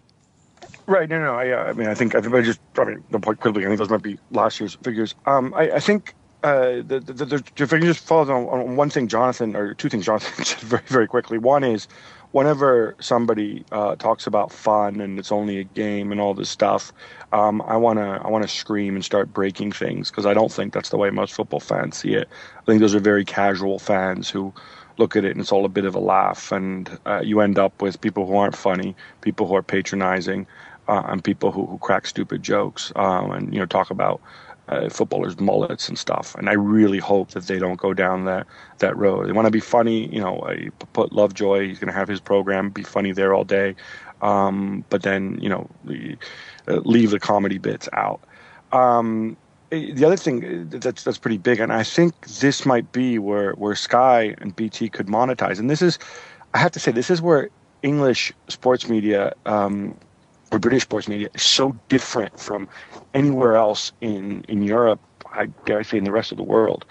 Right. 0.86 1.08
No, 1.08 1.20
no. 1.20 1.36
I, 1.36 1.52
uh, 1.52 1.64
I 1.66 1.74
mean, 1.74 1.88
I 1.88 1.94
think 1.94 2.16
everybody 2.16 2.46
just. 2.46 2.60
I 2.78 2.84
mean, 2.84 3.04
the 3.12 3.20
point 3.20 3.40
quickly. 3.40 3.64
I 3.64 3.68
think 3.68 3.80
those 3.80 3.90
might 3.90 4.02
be 4.02 4.18
last 4.32 4.60
year's 4.60 4.76
figures. 4.84 5.16
Um, 5.26 5.54
I, 5.56 5.72
I 5.74 5.80
think 5.80 6.16
uh, 6.44 6.82
the, 6.88 7.00
the, 7.06 7.26
the, 7.26 7.44
if 7.58 7.74
I 7.74 7.78
can 7.78 7.86
just 7.86 8.06
follow 8.06 8.34
on, 8.34 8.60
on 8.62 8.76
one 8.76 8.90
thing, 8.90 9.08
Jonathan, 9.08 9.56
or 9.56 9.74
two 9.74 9.90
things, 9.90 10.06
Jonathan 10.06 10.46
said 10.46 10.60
very, 10.60 10.84
very 10.88 11.08
quickly. 11.08 11.38
One 11.38 11.64
is 11.64 11.88
whenever 12.32 12.96
somebody 13.00 13.66
uh, 13.72 13.96
talks 13.96 14.28
about 14.28 14.52
fun 14.52 15.02
and 15.02 15.20
it's 15.20 15.32
only 15.32 15.60
a 15.60 15.64
game 15.64 16.12
and 16.12 16.22
all 16.22 16.34
this 16.34 16.50
stuff, 16.50 16.94
um, 17.34 17.62
I 17.64 17.76
wanna 17.78 18.22
I 18.24 18.30
wanna 18.30 18.48
scream 18.48 18.96
and 18.96 19.04
start 19.04 19.34
breaking 19.34 19.72
things 19.72 20.10
because 20.10 20.26
I 20.26 20.34
don't 20.34 20.52
think 20.52 20.74
that's 20.74 20.90
the 20.90 20.98
way 20.98 21.10
most 21.10 21.34
football 21.34 21.60
fans 21.60 21.98
see 21.98 22.14
it. 22.14 22.30
I 22.58 22.62
think 22.66 22.80
those 22.80 22.96
are 22.96 23.00
very 23.00 23.26
casual 23.26 23.80
fans 23.80 24.30
who 24.30 24.54
look 25.00 25.16
at 25.16 25.26
it 25.26 25.32
and 25.32 25.40
it's 25.40 25.52
all 25.52 25.66
a 25.66 25.70
bit 25.70 25.86
of 25.86 25.96
a 25.96 26.00
laugh, 26.00 26.52
and 26.52 27.00
uh, 27.06 27.22
you 27.24 27.40
end 27.42 27.58
up 27.58 27.82
with 27.82 28.00
people 28.02 28.28
who 28.28 28.36
aren't 28.36 28.56
funny, 28.56 28.96
people 29.22 29.48
who 29.48 29.56
are 29.56 29.64
patronizing 29.64 30.46
uh, 30.88 31.04
and 31.08 31.24
people 31.24 31.52
who, 31.52 31.66
who 31.66 31.78
crack 31.80 32.06
stupid 32.06 32.44
jokes 32.44 32.92
um, 32.96 33.32
and 33.32 33.54
you 33.54 33.60
know 33.60 33.66
talk 33.66 33.90
about 33.90 34.22
uh, 34.68 34.88
footballers' 34.90 35.40
mullets 35.40 35.90
and 35.90 35.98
stuff. 35.98 36.36
And 36.36 36.48
I 36.50 36.54
really 36.54 37.00
hope 37.00 37.32
that 37.32 37.48
they 37.48 37.58
don't 37.58 37.80
go 37.80 37.94
down 37.94 38.26
that 38.26 38.46
that 38.80 38.96
road. 38.98 39.28
They 39.28 39.32
want 39.32 39.46
to 39.46 39.52
be 39.52 39.60
funny, 39.60 40.14
you 40.14 40.22
know. 40.22 40.40
Uh, 40.40 40.70
put 40.94 41.12
Lovejoy, 41.12 41.68
he's 41.68 41.80
going 41.80 41.92
to 41.92 41.98
have 41.98 42.08
his 42.08 42.20
program, 42.20 42.70
be 42.70 42.84
funny 42.84 43.12
there 43.12 43.34
all 43.34 43.44
day, 43.44 43.76
um, 44.22 44.84
but 44.90 45.04
then 45.04 45.40
you 45.42 45.50
know 45.50 45.70
uh, 46.68 46.82
leave 46.86 47.12
the 47.12 47.20
comedy 47.20 47.58
bits 47.58 47.90
out. 47.94 48.22
Um, 48.72 49.38
the 49.70 50.06
other 50.06 50.18
thing 50.18 50.44
uh, 50.74 50.78
that's 50.80 51.04
that's 51.04 51.18
pretty 51.18 51.38
big, 51.38 51.60
and 51.60 51.72
I 51.72 51.84
think 51.84 52.28
this 52.28 52.66
might 52.66 52.92
be 52.92 53.20
where 53.20 53.54
where 53.54 53.76
Sky 53.76 54.36
and 54.40 54.56
BT 54.56 54.90
could 54.90 55.08
monetize. 55.08 55.60
And 55.60 55.70
this 55.70 55.82
is, 55.82 56.00
I 56.54 56.58
have 56.58 56.72
to 56.72 56.80
say, 56.80 56.92
this 56.92 57.10
is 57.10 57.22
where 57.22 57.50
English 57.84 58.34
sports 58.48 58.90
media 58.90 59.34
um, 59.46 59.96
or 60.52 60.60
British 60.60 60.84
sports 60.84 61.08
media 61.08 61.30
is 61.34 61.44
so 61.44 61.76
different 61.88 62.40
from 62.40 62.68
anywhere 63.14 63.56
else 63.56 63.92
in, 64.02 64.44
in 64.48 64.64
Europe, 64.64 65.00
I 65.32 65.48
dare 65.66 65.80
I 65.80 65.84
say 65.84 65.98
in 65.98 66.04
the 66.04 66.12
rest 66.12 66.32
of 66.32 66.38
the 66.38 66.44
world. 66.44 66.86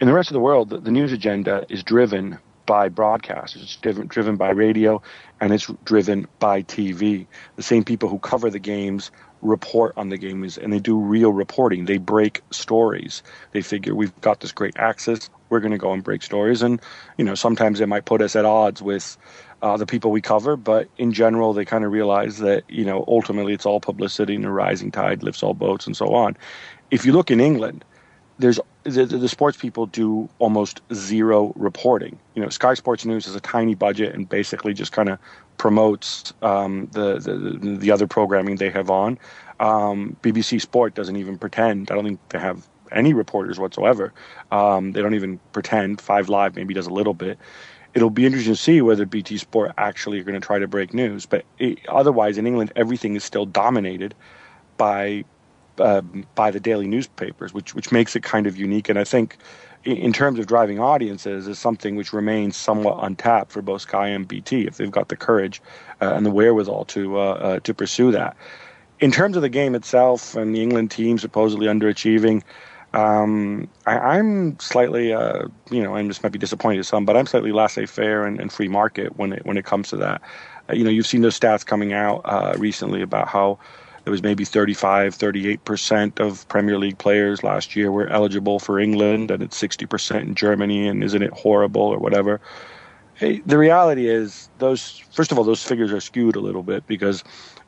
In 0.00 0.06
the 0.06 0.14
rest 0.14 0.30
of 0.30 0.34
the 0.34 0.40
world, 0.40 0.70
the, 0.70 0.78
the 0.78 0.90
news 0.90 1.12
agenda 1.12 1.64
is 1.68 1.82
driven 1.82 2.38
by 2.66 2.88
broadcasters, 2.88 3.62
it's 3.62 3.76
driven, 3.76 4.06
driven 4.06 4.36
by 4.36 4.50
radio, 4.50 5.02
and 5.40 5.52
it's 5.52 5.66
driven 5.84 6.26
by 6.38 6.62
TV. 6.62 7.26
The 7.56 7.62
same 7.62 7.84
people 7.84 8.08
who 8.08 8.18
cover 8.18 8.48
the 8.48 8.60
games 8.60 9.10
report 9.42 9.94
on 9.96 10.08
the 10.08 10.18
games 10.18 10.58
and 10.58 10.72
they 10.72 10.78
do 10.78 10.98
real 10.98 11.32
reporting. 11.32 11.84
They 11.86 11.98
break 11.98 12.42
stories. 12.50 13.22
They 13.52 13.62
figure 13.62 13.94
we've 13.94 14.18
got 14.20 14.40
this 14.40 14.52
great 14.52 14.76
access, 14.76 15.30
we're 15.48 15.60
going 15.60 15.72
to 15.72 15.78
go 15.78 15.92
and 15.92 16.04
break 16.04 16.22
stories. 16.22 16.62
And, 16.62 16.80
you 17.16 17.24
know, 17.24 17.34
sometimes 17.34 17.80
it 17.80 17.86
might 17.86 18.04
put 18.04 18.22
us 18.22 18.36
at 18.36 18.44
odds 18.44 18.80
with 18.80 19.16
uh, 19.62 19.76
the 19.76 19.86
people 19.86 20.10
we 20.10 20.20
cover, 20.20 20.56
but 20.56 20.88
in 20.96 21.12
general, 21.12 21.52
they 21.52 21.64
kind 21.64 21.84
of 21.84 21.92
realize 21.92 22.38
that 22.38 22.64
you 22.68 22.84
know 22.84 23.04
ultimately 23.06 23.52
it's 23.52 23.66
all 23.66 23.80
publicity 23.80 24.34
and 24.34 24.44
a 24.44 24.50
rising 24.50 24.90
tide 24.90 25.22
lifts 25.22 25.42
all 25.42 25.54
boats 25.54 25.86
and 25.86 25.96
so 25.96 26.14
on. 26.14 26.36
If 26.90 27.04
you 27.04 27.12
look 27.12 27.30
in 27.30 27.40
England, 27.40 27.84
there's 28.38 28.58
the, 28.84 29.04
the, 29.04 29.28
sports 29.28 29.58
people 29.58 29.84
do 29.84 30.30
almost 30.38 30.80
zero 30.94 31.52
reporting. 31.56 32.18
You 32.34 32.42
know, 32.42 32.48
Sky 32.48 32.72
Sports 32.72 33.04
News 33.04 33.26
has 33.26 33.34
a 33.34 33.40
tiny 33.40 33.74
budget 33.74 34.14
and 34.14 34.26
basically 34.26 34.72
just 34.72 34.92
kind 34.92 35.10
of 35.10 35.18
promotes 35.60 36.32
um, 36.40 36.88
the, 36.92 37.18
the 37.18 37.76
the 37.76 37.90
other 37.90 38.06
programming 38.06 38.56
they 38.56 38.70
have 38.70 38.88
on. 38.88 39.18
Um, 39.60 40.16
BBC 40.22 40.58
Sport 40.58 40.94
doesn't 40.94 41.16
even 41.16 41.36
pretend. 41.36 41.90
I 41.90 41.96
don't 41.96 42.04
think 42.04 42.18
they 42.30 42.38
have 42.38 42.66
any 42.92 43.12
reporters 43.12 43.58
whatsoever. 43.58 44.14
Um, 44.50 44.92
they 44.92 45.02
don't 45.02 45.12
even 45.12 45.38
pretend. 45.52 46.00
Five 46.00 46.30
Live 46.30 46.56
maybe 46.56 46.72
does 46.72 46.86
a 46.86 46.92
little 46.92 47.12
bit 47.12 47.38
it'll 47.92 48.08
be 48.08 48.24
interesting 48.24 48.54
to 48.54 48.60
see 48.60 48.80
whether 48.80 49.04
BT 49.04 49.36
Sport 49.36 49.72
actually 49.76 50.20
are 50.20 50.22
going 50.22 50.40
to 50.40 50.46
try 50.46 50.58
to 50.58 50.68
break 50.68 50.94
news. 50.94 51.26
But 51.26 51.44
it, 51.58 51.78
otherwise, 51.88 52.38
in 52.38 52.46
England, 52.46 52.72
everything 52.76 53.16
is 53.16 53.24
still 53.24 53.44
dominated 53.44 54.14
by 54.78 55.24
uh, 55.78 56.00
by 56.34 56.50
the 56.50 56.60
daily 56.60 56.86
newspapers, 56.86 57.52
which 57.52 57.74
which 57.74 57.92
makes 57.92 58.16
it 58.16 58.22
kind 58.22 58.46
of 58.46 58.56
unique. 58.56 58.88
And 58.88 58.98
I 58.98 59.04
think, 59.04 59.36
in, 59.84 60.12
terms 60.12 60.38
of 60.38 60.46
driving 60.46 60.78
audiences, 60.78 61.48
is 61.48 61.58
something 61.58 61.96
which 61.96 62.12
remains 62.12 62.56
somewhat 62.56 62.98
untapped 63.02 63.50
for 63.50 63.62
both 63.62 63.82
Sky 63.82 64.08
and 64.08 64.28
BT 64.28 64.66
if 64.66 64.76
they've 64.76 64.90
got 64.90 65.08
the 65.08 65.16
courage 65.16 65.62
uh, 66.00 66.12
and 66.14 66.26
the 66.26 66.30
wherewithal 66.30 66.84
to 66.86 67.18
uh, 67.18 67.22
uh, 67.22 67.60
to 67.60 67.74
pursue 67.74 68.12
that. 68.12 68.36
In 69.00 69.10
terms 69.10 69.36
of 69.36 69.42
the 69.42 69.48
game 69.48 69.74
itself 69.74 70.34
and 70.34 70.54
the 70.54 70.62
England 70.62 70.90
team 70.90 71.18
supposedly 71.18 71.66
underachieving, 71.66 72.42
um, 72.92 73.68
I, 73.86 74.18
am 74.18 74.58
slightly, 74.58 75.14
uh, 75.14 75.46
you 75.70 75.82
know, 75.82 75.94
I 75.94 76.06
just 76.06 76.22
might 76.22 76.32
be 76.32 76.38
disappointed 76.38 76.78
to 76.78 76.84
some, 76.84 77.04
but 77.04 77.16
I'm 77.16 77.26
slightly 77.26 77.52
laissez-faire 77.52 78.26
and, 78.26 78.40
and, 78.40 78.52
free 78.52 78.68
market 78.68 79.16
when 79.16 79.32
it 79.32 79.46
when 79.46 79.56
it 79.56 79.64
comes 79.64 79.88
to 79.90 79.96
that. 79.98 80.20
Uh, 80.68 80.74
you 80.74 80.84
know, 80.84 80.90
you've 80.90 81.06
seen 81.06 81.22
those 81.22 81.38
stats 81.38 81.64
coming 81.64 81.92
out 81.92 82.20
uh, 82.24 82.54
recently 82.58 83.00
about 83.00 83.28
how 83.28 83.58
there 84.04 84.10
was 84.10 84.22
maybe 84.22 84.44
35, 84.44 85.16
38% 85.16 86.20
of 86.20 86.48
Premier 86.48 86.78
League 86.78 86.98
players 86.98 87.42
last 87.42 87.76
year 87.76 87.92
were 87.92 88.08
eligible 88.08 88.58
for 88.58 88.78
England, 88.78 89.30
and 89.30 89.42
it's 89.42 89.60
60% 89.60 90.22
in 90.22 90.34
Germany, 90.34 90.88
and 90.88 91.04
isn't 91.04 91.22
it 91.22 91.32
horrible 91.32 91.82
or 91.82 91.98
whatever? 91.98 92.40
Hey, 93.14 93.42
the 93.44 93.58
reality 93.58 94.08
is, 94.08 94.48
those 94.58 94.98
first 95.12 95.30
of 95.30 95.38
all, 95.38 95.44
those 95.44 95.62
figures 95.62 95.92
are 95.92 96.00
skewed 96.00 96.36
a 96.36 96.40
little 96.40 96.62
bit 96.62 96.86
because 96.86 97.22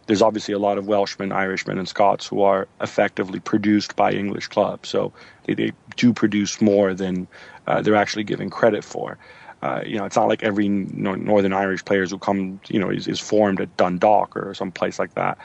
there's 0.07 0.23
obviously 0.23 0.55
a 0.55 0.59
lot 0.59 0.79
of 0.79 0.87
Welshmen, 0.87 1.33
Irishmen, 1.33 1.79
and 1.79 1.89
Scots 1.89 2.27
who 2.27 2.43
are 2.43 2.67
effectively 2.81 3.39
produced 3.39 3.95
by 3.95 4.13
English 4.13 4.49
clubs. 4.49 4.89
So 4.89 5.13
they, 5.45 5.55
they 5.55 5.73
do 5.97 6.13
produce 6.13 6.61
more 6.61 6.95
than 6.95 7.29
uh, 7.67 7.83
they're 7.83 7.95
actually 7.95 8.25
giving 8.25 8.51
credit 8.51 8.83
for. 8.85 9.19
Uh, 9.63 9.83
you 9.87 9.97
know, 9.97 10.05
it's 10.05 10.17
not 10.17 10.27
like 10.27 10.43
every 10.43 10.69
Northern 10.69 11.53
Irish 11.53 11.85
players 11.85 12.11
who 12.11 12.19
come, 12.19 12.61
you 12.69 12.81
know, 12.81 12.91
is, 12.91 13.07
is 13.07 13.21
formed 13.21 13.61
at 13.61 13.77
Dundalk 13.77 14.37
or 14.37 14.55
some 14.55 14.73
place 14.73 14.99
like 14.99 15.15
that. 15.15 15.39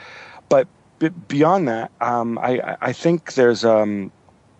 But 0.49 0.67
beyond 1.27 1.67
that, 1.67 1.91
um, 2.01 2.37
I, 2.39 2.77
I 2.81 2.93
think 2.93 3.33
there's 3.33 3.63
um, 3.63 4.11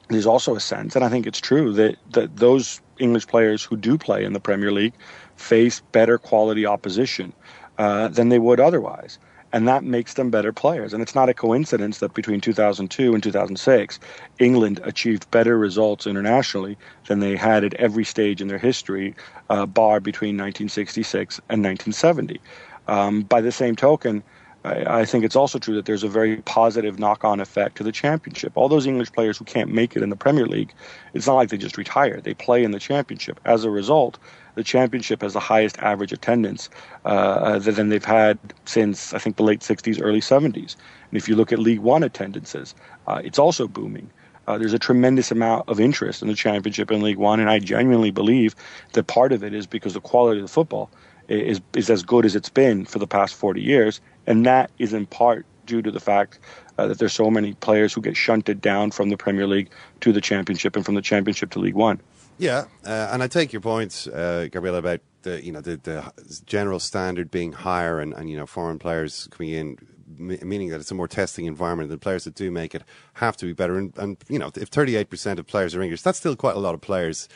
there's 0.10 0.26
also 0.26 0.56
a 0.56 0.60
sense, 0.60 0.96
and 0.96 1.04
I 1.04 1.10
think 1.10 1.28
it's 1.28 1.42
true 1.42 1.74
that 1.74 1.98
that 2.12 2.38
those 2.38 2.82
English 3.00 3.28
players 3.28 3.64
who 3.64 3.78
do 3.78 3.98
play 3.98 4.24
in 4.24 4.34
the 4.34 4.40
Premier 4.40 4.72
League 4.72 4.94
face 5.36 5.82
better 5.92 6.18
quality 6.18 6.66
opposition 6.66 7.34
uh, 7.78 8.08
than 8.08 8.30
they 8.30 8.40
would 8.40 8.60
otherwise 8.60 9.20
and 9.54 9.68
that 9.68 9.84
makes 9.84 10.16
them 10.16 10.30
better 10.30 10.52
players. 10.52 10.94
And 10.94 11.02
it's 11.02 11.16
not 11.16 11.30
a 11.30 11.34
coincidence 11.34 12.00
that 12.00 12.14
between 12.14 12.42
2002 12.42 13.14
and 13.14 13.24
2006, 13.24 14.00
England 14.40 14.80
achieved 14.84 15.30
better 15.32 15.58
results 15.58 16.06
internationally 16.06 16.78
than 17.08 17.20
they 17.20 17.36
had 17.36 17.64
at 17.64 17.74
every 17.76 18.04
stage 18.04 18.42
in 18.42 18.50
their 18.50 18.58
history, 18.58 19.16
uh, 19.50 19.66
bar 19.66 20.00
between 20.00 20.36
1966 20.36 21.38
and 21.50 21.64
1970. 21.64 22.42
Um, 22.88 23.22
by 23.22 23.42
the 23.42 23.52
same 23.52 23.76
token, 23.76 24.24
I, 24.64 25.02
I 25.02 25.06
think 25.06 25.24
it's 25.24 25.36
also 25.36 25.60
true 25.60 25.76
that 25.76 25.86
there's 25.86 26.04
a 26.04 26.08
very 26.08 26.38
positive 26.38 27.00
knock-on 27.00 27.40
effect 27.40 27.78
to 27.78 27.84
the 27.84 27.92
championship. 27.92 28.54
All 28.56 28.70
those 28.70 28.88
English 28.88 29.12
players 29.12 29.38
who 29.38 29.46
can't 29.46 29.72
make 29.72 29.96
it 29.96 30.04
in 30.04 30.10
the 30.10 30.16
Premier 30.16 30.46
League, 30.46 30.74
it's 31.14 31.28
not 31.28 31.36
like 31.36 31.50
they 31.50 31.58
just 31.58 31.78
retire; 31.78 32.22
they 32.22 32.34
play 32.34 32.64
in 32.64 32.72
the 32.72 32.80
championship. 32.80 33.40
As 33.46 33.64
a 33.64 33.70
result, 33.70 34.18
the 34.56 34.64
championship 34.64 35.22
has 35.22 35.34
the 35.34 35.40
highest 35.40 35.78
average 35.80 36.12
attendance 36.12 36.70
uh 37.06 37.60
than 37.60 37.90
they've 37.90 38.04
had 38.04 38.40
since 38.66 39.14
I 39.14 39.20
think 39.20 39.38
the 39.38 39.44
late 39.44 39.62
60s, 39.62 40.00
early 40.02 40.22
70s. 40.22 40.76
And 41.10 41.18
if 41.18 41.30
you 41.30 41.36
look 41.36 41.54
at 41.54 41.60
League 41.60 41.80
One 41.80 42.04
attendances, 42.04 42.74
uh, 43.08 43.22
it's 43.24 43.40
also 43.40 43.68
booming. 43.68 44.10
Uh, 44.48 44.58
there's 44.58 44.74
a 44.74 44.80
tremendous 44.80 45.30
amount 45.30 45.68
of 45.68 45.80
interest 45.80 46.22
in 46.22 46.30
the 46.30 46.34
championship 46.34 46.90
in 46.90 47.02
League 47.02 47.18
One, 47.18 47.40
and 47.40 47.50
I 47.50 47.60
genuinely 47.60 48.12
believe 48.12 48.56
that 48.94 49.08
part 49.08 49.34
of 49.34 49.44
it 49.44 49.54
is 49.54 49.68
because 49.68 49.94
the 49.94 50.02
quality 50.02 50.40
of 50.40 50.48
the 50.48 50.54
football 50.54 50.90
is 51.28 51.60
is 51.74 51.90
as 51.90 52.04
good 52.04 52.26
as 52.26 52.36
it's 52.36 52.50
been 52.50 52.86
for 52.86 53.00
the 53.00 53.08
past 53.08 53.36
40 53.36 53.62
years, 53.62 54.00
and 54.28 54.46
that 54.46 54.70
is 54.78 54.94
in 54.94 55.06
part 55.06 55.46
due 55.66 55.82
to 55.82 55.92
the 55.92 56.00
fact 56.00 56.40
uh, 56.78 56.88
that 56.88 57.00
there's 57.00 57.14
so 57.14 57.30
many 57.30 57.54
players 57.54 57.94
who 57.94 58.02
get 58.02 58.16
shunted 58.16 58.62
down 58.62 58.92
from 58.92 59.10
the 59.10 59.18
Premier 59.18 59.48
League 59.48 59.70
to 60.02 60.12
the 60.12 60.22
Championship 60.22 60.76
and 60.76 60.86
from 60.86 60.96
the 60.96 61.02
Championship 61.02 61.50
to 61.52 61.60
League 61.60 61.76
One. 61.76 62.00
Yeah, 62.38 62.66
uh, 62.86 63.10
and 63.12 63.24
I 63.24 63.28
take 63.28 63.52
your 63.52 63.62
point, 63.62 64.08
uh, 64.14 64.48
Gabriel, 64.48 64.76
about 64.76 65.02
the 65.24 65.44
you 65.44 65.52
know 65.52 65.62
the, 65.62 65.78
the 65.78 66.12
general 66.46 66.80
standard 66.80 67.32
being 67.32 67.52
higher, 67.52 68.00
and, 68.00 68.14
and 68.14 68.30
you 68.30 68.38
know 68.38 68.46
foreign 68.46 68.78
players 68.78 69.28
coming 69.32 69.54
in, 69.54 69.78
meaning 70.18 70.70
that 70.70 70.80
it's 70.80 70.92
a 70.92 70.96
more 70.96 71.08
testing 71.08 71.46
environment. 71.46 71.90
The 71.90 71.98
players 71.98 72.26
that 72.26 72.36
do 72.36 72.52
make 72.52 72.76
it 72.76 72.84
have 73.14 73.38
to 73.38 73.46
be 73.46 73.54
better, 73.54 73.78
and, 73.78 73.92
and 73.98 74.18
you 74.30 74.38
know 74.38 74.52
if 74.56 74.70
38% 74.70 75.40
of 75.40 75.48
players 75.48 75.74
are 75.74 75.82
English, 75.82 76.04
that's 76.04 76.20
still 76.20 76.36
quite 76.36 76.56
a 76.56 76.60
lot 76.60 76.76
of 76.76 76.82
players 76.82 77.28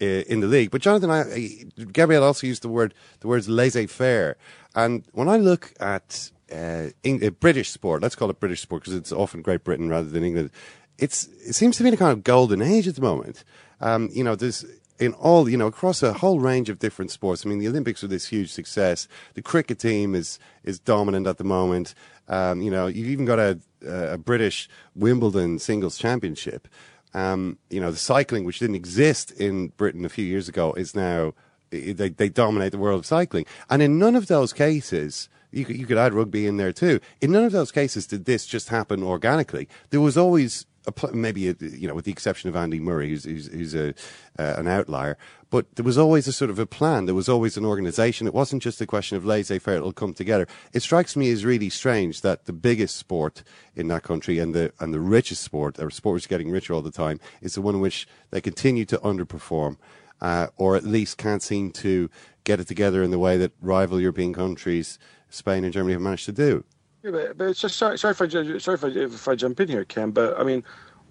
uh, 0.00 0.04
in 0.04 0.38
the 0.38 0.46
league. 0.46 0.70
But 0.70 0.82
Jonathan, 0.82 1.10
I, 1.10 1.64
Gabriel 1.92 2.22
also 2.22 2.46
used 2.46 2.62
the 2.62 2.68
word 2.68 2.94
the 3.20 3.26
words 3.26 3.48
laissez-faire, 3.48 4.36
and 4.76 5.04
when 5.10 5.28
I 5.28 5.36
look 5.36 5.74
at 5.80 6.30
uh, 6.54 6.90
Eng- 7.04 7.24
uh, 7.24 7.30
British 7.30 7.70
sport, 7.70 8.02
let's 8.02 8.14
call 8.14 8.30
it 8.30 8.40
British 8.40 8.62
sport 8.62 8.82
because 8.82 8.94
it's 8.94 9.12
often 9.12 9.42
Great 9.42 9.64
Britain 9.64 9.88
rather 9.88 10.08
than 10.08 10.24
England. 10.24 10.50
It's 10.98 11.26
it 11.46 11.54
seems 11.54 11.76
to 11.76 11.82
be 11.82 11.88
in 11.88 11.94
a 11.94 11.98
kind 11.98 12.12
of 12.12 12.22
golden 12.22 12.62
age 12.62 12.86
at 12.86 12.94
the 12.94 13.02
moment. 13.02 13.44
Um, 13.80 14.08
you 14.12 14.22
know, 14.22 14.36
there's 14.36 14.64
in 14.98 15.12
all, 15.14 15.48
you 15.48 15.56
know, 15.56 15.66
across 15.66 16.02
a 16.02 16.12
whole 16.12 16.38
range 16.38 16.68
of 16.68 16.78
different 16.78 17.10
sports. 17.10 17.44
I 17.44 17.48
mean, 17.48 17.58
the 17.58 17.68
Olympics 17.68 18.04
are 18.04 18.08
this 18.08 18.26
huge 18.26 18.52
success. 18.52 19.08
The 19.34 19.42
cricket 19.42 19.78
team 19.78 20.14
is 20.14 20.38
is 20.62 20.78
dominant 20.78 21.26
at 21.26 21.38
the 21.38 21.44
moment. 21.44 21.94
Um, 22.28 22.62
you 22.62 22.70
know, 22.70 22.86
you've 22.86 23.08
even 23.08 23.24
got 23.24 23.38
a, 23.38 23.58
a 23.86 24.18
British 24.18 24.68
Wimbledon 24.94 25.58
singles 25.58 25.98
championship. 25.98 26.68
Um, 27.12 27.58
you 27.70 27.80
know, 27.80 27.90
the 27.90 27.96
cycling, 27.98 28.44
which 28.44 28.58
didn't 28.58 28.76
exist 28.76 29.30
in 29.32 29.68
Britain 29.76 30.04
a 30.04 30.08
few 30.08 30.24
years 30.24 30.48
ago, 30.48 30.72
is 30.72 30.94
now 30.94 31.34
they 31.70 32.08
they 32.08 32.28
dominate 32.28 32.72
the 32.72 32.78
world 32.78 33.00
of 33.00 33.06
cycling. 33.06 33.46
And 33.68 33.82
in 33.82 33.98
none 33.98 34.16
of 34.16 34.28
those 34.28 34.52
cases, 34.52 35.28
you 35.54 35.64
could, 35.64 35.76
you 35.76 35.86
could 35.86 35.98
add 35.98 36.14
rugby 36.14 36.46
in 36.46 36.56
there 36.56 36.72
too. 36.72 37.00
In 37.20 37.32
none 37.32 37.44
of 37.44 37.52
those 37.52 37.72
cases 37.72 38.06
did 38.06 38.24
this 38.24 38.46
just 38.46 38.68
happen 38.68 39.02
organically. 39.02 39.68
There 39.90 40.00
was 40.00 40.16
always 40.16 40.66
a, 40.86 41.14
maybe 41.14 41.48
a, 41.48 41.54
you 41.60 41.88
know, 41.88 41.94
with 41.94 42.04
the 42.04 42.12
exception 42.12 42.48
of 42.48 42.56
Andy 42.56 42.78
Murray, 42.78 43.08
who's, 43.10 43.24
who's, 43.24 43.46
who's 43.46 43.74
a, 43.74 43.94
uh, 44.38 44.54
an 44.58 44.66
outlier. 44.66 45.16
But 45.50 45.76
there 45.76 45.84
was 45.84 45.96
always 45.96 46.26
a 46.26 46.32
sort 46.32 46.50
of 46.50 46.58
a 46.58 46.66
plan. 46.66 47.06
There 47.06 47.14
was 47.14 47.28
always 47.28 47.56
an 47.56 47.64
organisation. 47.64 48.26
It 48.26 48.34
wasn't 48.34 48.62
just 48.62 48.80
a 48.80 48.86
question 48.86 49.16
of 49.16 49.24
laissez-faire. 49.24 49.76
It'll 49.76 49.92
come 49.92 50.12
together. 50.12 50.48
It 50.72 50.82
strikes 50.82 51.16
me 51.16 51.30
as 51.30 51.44
really 51.44 51.70
strange 51.70 52.22
that 52.22 52.46
the 52.46 52.52
biggest 52.52 52.96
sport 52.96 53.44
in 53.76 53.88
that 53.88 54.02
country 54.02 54.38
and 54.38 54.54
the 54.54 54.72
and 54.80 54.92
the 54.92 55.00
richest 55.00 55.42
sport, 55.42 55.78
or 55.78 55.90
sport 55.90 56.14
which 56.14 56.24
is 56.24 56.26
getting 56.26 56.50
richer 56.50 56.74
all 56.74 56.82
the 56.82 56.90
time, 56.90 57.20
is 57.40 57.54
the 57.54 57.62
one 57.62 57.76
in 57.76 57.80
which 57.80 58.08
they 58.30 58.40
continue 58.40 58.84
to 58.86 58.98
underperform, 58.98 59.76
uh, 60.20 60.48
or 60.56 60.74
at 60.74 60.82
least 60.84 61.18
can't 61.18 61.42
seem 61.42 61.70
to 61.70 62.10
get 62.42 62.58
it 62.58 62.66
together 62.66 63.02
in 63.02 63.12
the 63.12 63.18
way 63.18 63.36
that 63.36 63.52
rival 63.60 64.00
European 64.00 64.32
countries, 64.34 64.98
Spain 65.34 65.64
and 65.64 65.72
Germany, 65.72 65.92
have 65.92 66.02
managed 66.02 66.26
to 66.26 66.32
do. 66.32 66.64
Yeah, 67.02 67.10
but, 67.10 67.36
but 67.36 67.56
just 67.56 67.76
sorry, 67.76 67.98
sorry 67.98 68.12
if 68.12 68.22
I 68.22 68.28
sorry 68.58 68.74
if 68.74 68.84
I, 68.84 68.88
if 68.88 69.28
I 69.28 69.34
jump 69.34 69.60
in 69.60 69.68
here, 69.68 69.84
Ken. 69.84 70.10
But 70.10 70.38
I 70.38 70.44
mean, 70.44 70.64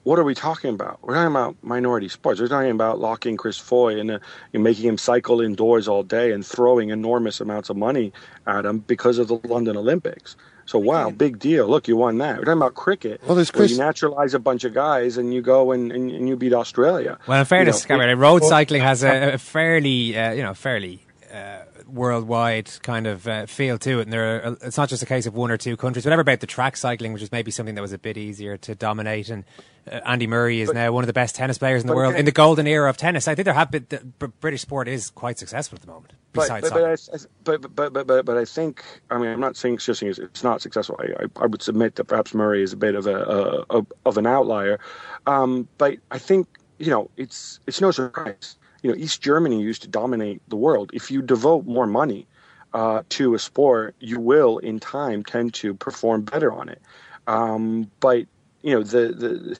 what 0.03 0.19
are 0.19 0.23
we 0.23 0.35
talking 0.35 0.73
about? 0.73 0.99
We're 1.01 1.13
talking 1.13 1.31
about 1.31 1.55
minority 1.61 2.09
sports. 2.09 2.41
We're 2.41 2.47
talking 2.47 2.71
about 2.71 2.99
locking 2.99 3.37
Chris 3.37 3.59
Hoy 3.59 3.99
and 3.99 4.11
uh, 4.11 4.19
making 4.53 4.85
him 4.85 4.97
cycle 4.97 5.39
indoors 5.39 5.87
all 5.87 6.03
day 6.03 6.31
and 6.31 6.45
throwing 6.45 6.89
enormous 6.89 7.39
amounts 7.39 7.69
of 7.69 7.77
money 7.77 8.11
at 8.47 8.65
him 8.65 8.79
because 8.79 9.17
of 9.17 9.27
the 9.27 9.39
London 9.47 9.77
Olympics. 9.77 10.35
So 10.65 10.79
wow, 10.79 11.09
big 11.09 11.39
deal. 11.39 11.67
Look, 11.67 11.87
you 11.87 11.97
won 11.97 12.17
that. 12.19 12.37
We're 12.37 12.45
talking 12.45 12.61
about 12.61 12.73
cricket. 12.73 13.21
Well, 13.25 13.35
there's 13.35 13.51
Chris. 13.51 13.71
you 13.71 13.77
naturalize 13.77 14.33
a 14.33 14.39
bunch 14.39 14.63
of 14.63 14.73
guys 14.73 15.17
and 15.17 15.33
you 15.33 15.41
go 15.41 15.71
and, 15.73 15.91
and, 15.91 16.09
and 16.09 16.27
you 16.27 16.37
beat 16.37 16.53
Australia. 16.53 17.19
Well, 17.27 17.39
in 17.39 17.45
fairness, 17.45 17.85
you 17.89 17.97
know, 17.97 18.13
road 18.13 18.43
cycling 18.43 18.81
has 18.81 19.03
a, 19.03 19.33
a 19.33 19.37
fairly, 19.37 20.17
uh, 20.17 20.31
you 20.31 20.43
know, 20.43 20.53
fairly. 20.53 21.05
Uh, 21.33 21.62
worldwide 21.93 22.71
kind 22.81 23.07
of 23.07 23.27
uh, 23.27 23.45
feel 23.45 23.77
to 23.77 23.99
it. 23.99 24.03
And 24.03 24.13
there, 24.13 24.45
are, 24.45 24.57
it's 24.61 24.77
not 24.77 24.89
just 24.89 25.03
a 25.03 25.05
case 25.05 25.25
of 25.25 25.35
one 25.35 25.51
or 25.51 25.57
two 25.57 25.77
countries. 25.77 26.05
Whatever 26.05 26.21
about 26.21 26.39
the 26.39 26.47
track 26.47 26.75
cycling, 26.75 27.13
which 27.13 27.21
is 27.21 27.31
maybe 27.31 27.51
something 27.51 27.75
that 27.75 27.81
was 27.81 27.93
a 27.93 27.97
bit 27.97 28.17
easier 28.17 28.57
to 28.57 28.75
dominate. 28.75 29.29
And 29.29 29.43
uh, 29.89 29.99
Andy 30.05 30.27
Murray 30.27 30.61
is 30.61 30.69
but, 30.69 30.75
now 30.75 30.91
one 30.91 31.03
of 31.03 31.07
the 31.07 31.13
best 31.13 31.35
tennis 31.35 31.57
players 31.57 31.81
in 31.81 31.87
the 31.87 31.95
world 31.95 32.15
in 32.15 32.25
the 32.25 32.31
golden 32.31 32.67
era 32.67 32.89
of 32.89 32.97
tennis. 32.97 33.27
I 33.27 33.35
think 33.35 33.45
there 33.45 33.53
have 33.53 33.71
been 33.71 33.85
the 33.89 34.27
British 34.27 34.61
sport 34.61 34.87
is 34.87 35.09
quite 35.11 35.37
successful 35.37 35.75
at 35.75 35.81
the 35.81 35.87
moment. 35.87 36.13
Besides, 36.33 36.69
but 36.69 36.73
but, 36.73 36.83
I, 36.83 37.17
but, 37.43 37.75
but, 37.75 37.93
but, 37.93 38.07
but, 38.07 38.25
but 38.25 38.37
I 38.37 38.45
think 38.45 38.83
I 39.11 39.19
mean 39.19 39.29
I'm 39.29 39.39
not 39.39 39.55
saying 39.55 39.79
suggesting 39.79 40.09
it's 40.09 40.43
not 40.43 40.61
successful. 40.61 40.99
I, 40.99 41.23
I, 41.23 41.43
I, 41.43 41.45
would 41.45 41.61
submit 41.61 41.95
that 41.95 42.05
perhaps 42.05 42.33
Murray 42.33 42.63
is 42.63 42.73
a 42.73 42.77
bit 42.77 42.95
of 42.95 43.05
a, 43.05 43.65
a, 43.69 43.79
a 43.79 43.85
of 44.05 44.17
an 44.17 44.25
outlier, 44.25 44.79
um, 45.27 45.67
but 45.77 45.97
I 46.09 46.17
think 46.17 46.47
you 46.79 46.89
know 46.89 47.11
it's 47.17 47.59
it's 47.67 47.81
no 47.81 47.91
surprise 47.91 48.55
you 48.83 48.91
know, 48.91 48.97
East 48.97 49.21
Germany 49.21 49.61
used 49.61 49.81
to 49.81 49.87
dominate 49.87 50.41
the 50.49 50.55
world. 50.55 50.91
If 50.93 51.09
you 51.09 51.21
devote 51.21 51.65
more 51.65 51.87
money 51.87 52.27
uh, 52.73 53.03
to 53.09 53.33
a 53.33 53.39
sport, 53.39 53.95
you 53.99 54.19
will, 54.19 54.57
in 54.59 54.79
time, 54.79 55.23
tend 55.23 55.53
to 55.55 55.73
perform 55.73 56.23
better 56.23 56.51
on 56.51 56.69
it. 56.69 56.81
Um, 57.25 57.89
but 58.01 58.27
you 58.61 58.73
know, 58.73 58.83
the 58.83 59.13
the 59.13 59.57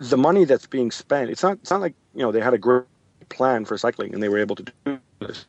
the 0.00 0.16
money 0.16 0.44
that's 0.44 0.66
being 0.66 0.90
spent, 0.90 1.30
it's 1.30 1.42
not 1.42 1.58
it's 1.62 1.70
not 1.70 1.80
like 1.80 1.94
you 2.14 2.22
know 2.22 2.32
they 2.32 2.40
had 2.40 2.52
a 2.52 2.58
great 2.58 2.84
plan 3.30 3.64
for 3.64 3.78
cycling 3.78 4.12
and 4.12 4.22
they 4.22 4.28
were 4.28 4.38
able 4.38 4.56
to 4.56 4.64
do 4.84 4.98
this 5.20 5.46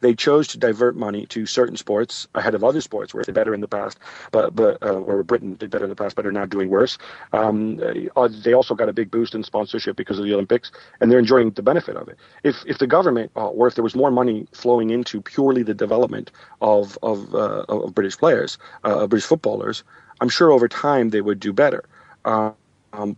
they 0.00 0.14
chose 0.14 0.48
to 0.48 0.58
divert 0.58 0.96
money 0.96 1.26
to 1.26 1.46
certain 1.46 1.76
sports 1.76 2.26
ahead 2.34 2.54
of 2.54 2.64
other 2.64 2.80
sports 2.80 3.14
where 3.14 3.22
they 3.22 3.26
did 3.26 3.34
better 3.34 3.54
in 3.54 3.60
the 3.60 3.68
past, 3.68 3.98
but 4.32 4.54
but 4.54 4.82
uh, 4.82 4.92
or 4.92 5.22
Britain 5.22 5.54
did 5.54 5.70
better 5.70 5.84
in 5.84 5.90
the 5.90 5.96
past, 5.96 6.16
but 6.16 6.26
are 6.26 6.32
now 6.32 6.46
doing 6.46 6.68
worse. 6.68 6.98
Um, 7.32 7.80
uh, 8.16 8.28
they 8.28 8.52
also 8.54 8.74
got 8.74 8.88
a 8.88 8.92
big 8.92 9.10
boost 9.10 9.34
in 9.34 9.42
sponsorship 9.42 9.96
because 9.96 10.18
of 10.18 10.24
the 10.24 10.34
Olympics, 10.34 10.70
and 11.00 11.10
they're 11.10 11.18
enjoying 11.18 11.50
the 11.50 11.62
benefit 11.62 11.96
of 11.96 12.08
it. 12.08 12.18
If 12.44 12.56
if 12.66 12.78
the 12.78 12.86
government 12.86 13.32
uh, 13.36 13.48
or 13.48 13.66
if 13.66 13.74
there 13.74 13.84
was 13.84 13.94
more 13.94 14.10
money 14.10 14.46
flowing 14.52 14.90
into 14.90 15.20
purely 15.20 15.62
the 15.62 15.74
development 15.74 16.30
of 16.60 16.98
of, 17.02 17.34
uh, 17.34 17.64
of 17.68 17.94
British 17.94 18.16
players, 18.18 18.58
uh, 18.84 19.06
British 19.06 19.26
footballers, 19.26 19.84
I'm 20.20 20.28
sure 20.28 20.52
over 20.52 20.68
time 20.68 21.10
they 21.10 21.20
would 21.20 21.40
do 21.40 21.52
better. 21.52 21.84
Um, 22.24 22.54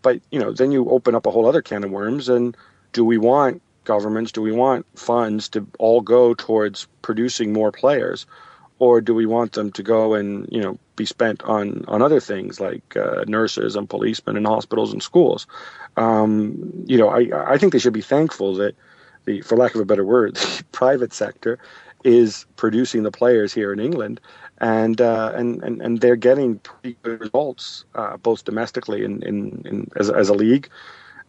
but 0.03 0.21
you 0.31 0.39
know, 0.41 0.53
then 0.53 0.73
you 0.73 0.89
open 0.91 1.15
up 1.15 1.27
a 1.27 1.31
whole 1.31 1.47
other 1.47 1.63
can 1.63 1.85
of 1.85 1.91
worms, 1.91 2.29
and 2.29 2.57
do 2.93 3.05
we 3.05 3.19
want 3.19 3.63
governments? 3.85 4.33
Do 4.33 4.43
we 4.43 4.53
want 4.53 4.87
funds 4.97 5.49
to 5.51 5.67
all 5.79 6.01
go 6.01 6.35
towards 6.35 6.87
producing 7.03 7.53
more 7.53 7.73
players, 7.73 8.27
or 8.79 9.01
do 9.01 9.15
we 9.15 9.27
want 9.27 9.53
them 9.53 9.71
to 9.73 9.83
go 9.83 10.15
and 10.15 10.49
you 10.51 10.61
know 10.61 10.79
be 10.97 11.05
spent 11.05 11.43
on 11.45 11.85
on 11.89 12.03
other 12.03 12.21
things 12.21 12.61
like 12.61 12.97
uh, 12.97 13.25
nurses 13.27 13.77
and 13.77 13.89
policemen 13.89 14.37
and 14.37 14.47
hospitals 14.47 14.93
and 14.93 15.03
schools? 15.03 15.47
Um, 15.97 16.85
you 16.87 16.99
know, 16.99 17.09
I 17.09 17.53
I 17.55 17.59
think 17.59 17.73
they 17.73 17.79
should 17.79 17.93
be 17.93 18.01
thankful 18.01 18.55
that 18.57 18.75
the, 19.25 19.43
for 19.43 19.57
lack 19.57 19.75
of 19.75 19.81
a 19.81 19.85
better 19.85 20.05
word, 20.05 20.37
the 20.37 20.65
private 20.73 21.13
sector 21.13 21.59
is 22.05 22.47
producing 22.57 23.03
the 23.03 23.11
players 23.11 23.53
here 23.53 23.73
in 23.73 23.81
England, 23.81 24.21
and 24.59 25.01
uh, 25.01 25.33
and, 25.35 25.63
and 25.63 25.81
and 25.83 26.01
they're 26.01 26.17
getting 26.17 26.59
pretty 26.59 26.97
good 27.03 27.21
results 27.21 27.85
uh, 27.95 28.17
both 28.17 28.45
domestically 28.45 29.05
and 29.05 29.23
in, 29.25 29.63
in, 29.67 29.91
as 29.97 30.11
as 30.11 30.29
a 30.29 30.35
league, 30.35 30.69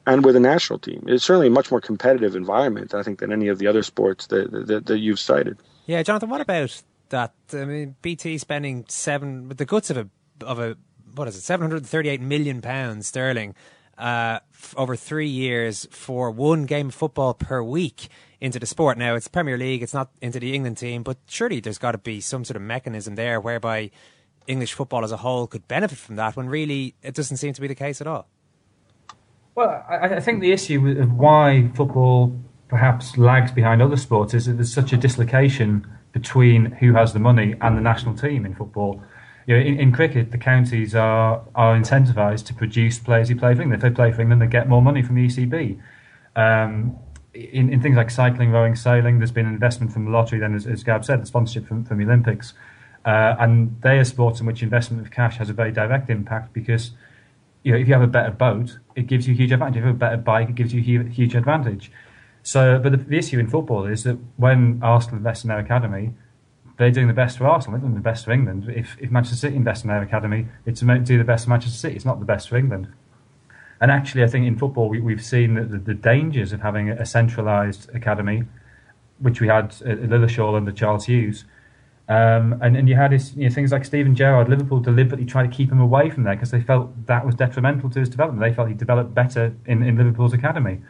and 0.06 0.26
with 0.26 0.36
a 0.36 0.40
national 0.40 0.80
team. 0.80 1.04
It's 1.08 1.24
certainly 1.24 1.48
a 1.48 1.52
much 1.52 1.72
more 1.72 1.82
competitive 1.82 2.36
environment, 2.36 2.94
I 2.94 3.04
think, 3.04 3.20
than 3.20 3.32
any 3.32 3.48
of 3.48 3.60
the 3.60 3.68
other 3.68 3.84
sports 3.84 4.28
that 4.28 4.52
that, 4.68 4.86
that 4.88 5.00
you've 5.00 5.20
cited. 5.20 5.58
Yeah, 5.86 6.04
Jonathan, 6.04 6.30
what 6.30 6.42
about 6.42 6.82
that? 7.10 7.34
I 7.54 7.66
mean, 7.66 7.96
BT 8.02 8.38
spending 8.38 8.86
seven 8.88 9.48
with 9.48 9.58
the 9.58 9.66
guts 9.66 9.90
of 9.90 9.98
a 9.98 10.10
of 10.46 10.60
a 10.60 10.78
what 11.16 11.28
is 11.28 11.36
it, 11.36 11.42
seven 11.42 11.70
hundred 11.70 11.86
thirty 11.86 12.10
eight 12.10 12.22
million 12.22 12.62
pounds 12.62 13.08
sterling. 13.08 13.56
Uh, 13.98 14.40
f- 14.52 14.74
over 14.78 14.96
three 14.96 15.28
years 15.28 15.88
for 15.92 16.32
one 16.32 16.66
game 16.66 16.88
of 16.88 16.96
football 16.96 17.36
per 17.36 17.62
week 17.62 18.08
into 18.40 18.58
the 18.58 18.66
sport. 18.66 18.98
Now 18.98 19.14
it's 19.14 19.28
Premier 19.28 19.58
League, 19.58 19.84
it's 19.84 19.94
not 19.94 20.10
into 20.22 20.40
the 20.40 20.56
England 20.56 20.78
team, 20.78 21.04
but 21.04 21.18
surely 21.28 21.60
there's 21.60 21.78
got 21.78 21.92
to 21.92 22.00
be 22.00 22.20
some 22.20 22.44
sort 22.44 22.56
of 22.56 22.64
mechanism 22.64 23.14
there 23.14 23.40
whereby 23.40 23.92
English 24.48 24.74
football 24.74 25.04
as 25.04 25.12
a 25.12 25.18
whole 25.18 25.46
could 25.46 25.68
benefit 25.68 26.00
from 26.00 26.16
that. 26.16 26.36
When 26.36 26.50
really 26.50 26.96
it 27.04 27.14
doesn't 27.14 27.38
seem 27.38 27.54
to 27.54 27.62
be 27.62 27.68
the 27.68 27.76
case 27.76 28.02
at 28.02 28.08
all. 28.08 28.28
Well, 29.56 29.86
I, 29.90 30.16
I 30.16 30.20
think 30.20 30.42
the 30.42 30.52
issue 30.52 30.88
of 31.00 31.14
why 31.14 31.70
football 31.76 32.40
perhaps 32.68 33.18
lags 33.18 33.52
behind 33.52 33.82
other 33.82 33.98
sports 33.98 34.34
is 34.34 34.46
that 34.46 34.54
there's 34.54 34.74
such 34.74 34.94
a 34.94 34.98
dislocation 34.98 35.86
between 36.14 36.66
who 36.66 36.94
has 36.94 37.14
the 37.14 37.20
money 37.20 37.56
and 37.62 37.78
the 37.78 37.82
national 37.82 38.16
team 38.16 38.46
in 38.46 38.56
football. 38.56 39.04
You 39.48 39.58
know, 39.58 39.62
in, 39.62 39.80
in 39.80 39.92
cricket, 39.92 40.32
the 40.32 40.38
counties 40.38 40.96
are 40.96 41.42
are 41.56 41.76
incentivised 41.76 42.46
to 42.46 42.54
produce 42.54 43.00
players 43.00 43.30
who 43.30 43.36
play 43.36 43.54
for 43.56 43.62
England. 43.62 43.84
If 43.84 43.90
they 43.90 43.96
play 43.96 44.12
for 44.12 44.22
England, 44.22 44.42
they 44.42 44.48
get 44.48 44.70
more 44.70 44.82
money 44.82 45.02
from 45.02 45.16
the 45.16 45.28
ECB. 45.28 45.82
Um, 46.36 46.98
in, 47.34 47.72
in 47.72 47.82
things 47.82 47.96
like 47.96 48.10
cycling, 48.10 48.52
rowing, 48.52 48.76
sailing, 48.76 49.20
there's 49.20 49.32
been 49.32 49.48
investment 49.48 49.92
from 49.92 50.06
the 50.06 50.12
lottery. 50.12 50.40
Then, 50.40 50.54
as, 50.54 50.68
as 50.68 50.84
Gab 50.84 51.04
said, 51.04 51.22
the 51.22 51.26
sponsorship 51.26 51.68
from, 51.68 51.86
from 51.86 51.98
the 51.98 52.04
Olympics, 52.06 52.54
uh, 53.06 53.36
and 53.40 53.82
they 53.82 53.98
are 54.00 54.06
sports 54.06 54.40
in 54.42 54.46
which 54.46 54.62
investment 54.62 55.06
of 55.06 55.12
cash 55.12 55.38
has 55.38 55.50
a 55.50 55.54
very 55.54 55.72
direct 55.72 56.10
impact 56.10 56.54
because 56.54 56.92
you 57.64 57.72
know 57.72 57.78
if 57.78 57.88
you 57.88 57.94
have 57.94 58.04
a 58.04 58.08
better 58.08 58.32
boat, 58.32 58.80
it 58.96 59.08
gives 59.08 59.28
you 59.28 59.34
a 59.34 59.38
huge 59.38 59.52
advantage. 59.52 59.78
If 59.78 59.82
you 59.82 59.88
have 59.88 59.96
a 59.96 60.00
better 60.00 60.18
bike, 60.18 60.50
it 60.50 60.56
gives 60.56 60.74
you 60.74 61.02
a 61.02 61.10
huge, 61.10 61.36
advantage. 61.36 61.92
So, 62.44 62.80
but 62.80 62.92
the, 62.92 62.98
the 62.98 63.18
issue 63.18 63.40
in 63.40 63.48
football 63.48 63.86
is 63.86 64.04
that 64.04 64.18
when 64.38 64.80
Arsenal 64.82 65.18
invest 65.18 65.44
in 65.44 65.50
their 65.50 65.60
academy, 65.60 66.14
they're 66.78 66.90
doing 66.90 67.08
the 67.08 67.14
best 67.14 67.38
for 67.38 67.48
Arsenal, 67.48 67.80
they're 67.80 67.88
doing 67.88 67.96
the 67.96 68.02
best 68.02 68.26
for 68.26 68.32
England. 68.32 68.68
If, 68.76 68.98
if 69.00 69.12
Manchester 69.12 69.38
City 69.38 69.56
invest 69.56 69.84
in 69.84 69.90
their 69.90 70.02
academy, 70.02 70.48
it's 70.66 70.80
to 70.80 71.00
do 71.00 71.18
the 71.20 71.24
best 71.24 71.44
for 71.44 71.52
Manchester 71.52 71.78
City. 71.78 71.96
It's 71.96 72.06
not 72.06 72.20
the 72.20 72.26
best 72.26 72.50
for 72.50 72.58
England. 72.58 72.92
And 73.80 73.92
actually, 73.92 74.24
I 74.24 74.28
think 74.28 74.46
in 74.46 74.58
football, 74.58 74.90
we, 74.90 75.14
have 75.14 75.24
seen 75.24 75.56
the, 75.56 75.78
the, 75.78 75.96
dangers 75.96 76.54
of 76.54 76.62
having 76.62 76.90
a 76.90 77.06
centralised 77.06 77.90
academy, 77.96 78.44
which 79.20 79.42
we 79.42 79.48
had 79.48 79.76
at 79.86 80.02
Lilleshall 80.02 80.56
under 80.56 80.72
Charles 80.72 81.06
Hughes. 81.06 81.46
Um, 82.10 82.60
and, 82.62 82.76
and 82.76 82.90
you 82.90 82.96
had 82.96 83.12
his, 83.14 83.36
you 83.36 83.48
know, 83.48 83.54
things 83.54 83.72
like 83.72 83.86
Steven 83.86 84.16
Gerrard. 84.16 84.50
Liverpool 84.50 84.80
deliberately 84.80 85.26
tried 85.26 85.50
to 85.50 85.56
keep 85.56 85.72
him 85.72 85.80
away 85.80 86.10
from 86.10 86.24
there 86.24 86.36
because 86.36 86.52
they 86.52 86.62
felt 86.62 87.06
that 87.06 87.26
was 87.26 87.36
detrimental 87.36 87.90
to 87.90 88.00
his 88.00 88.10
development. 88.10 88.42
They 88.42 88.54
felt 88.54 88.68
he 88.68 88.74
developed 88.74 89.14
better 89.14 89.56
in, 89.66 89.82
in 89.84 89.98
Liverpool's 89.98 90.34
academy. 90.34 90.82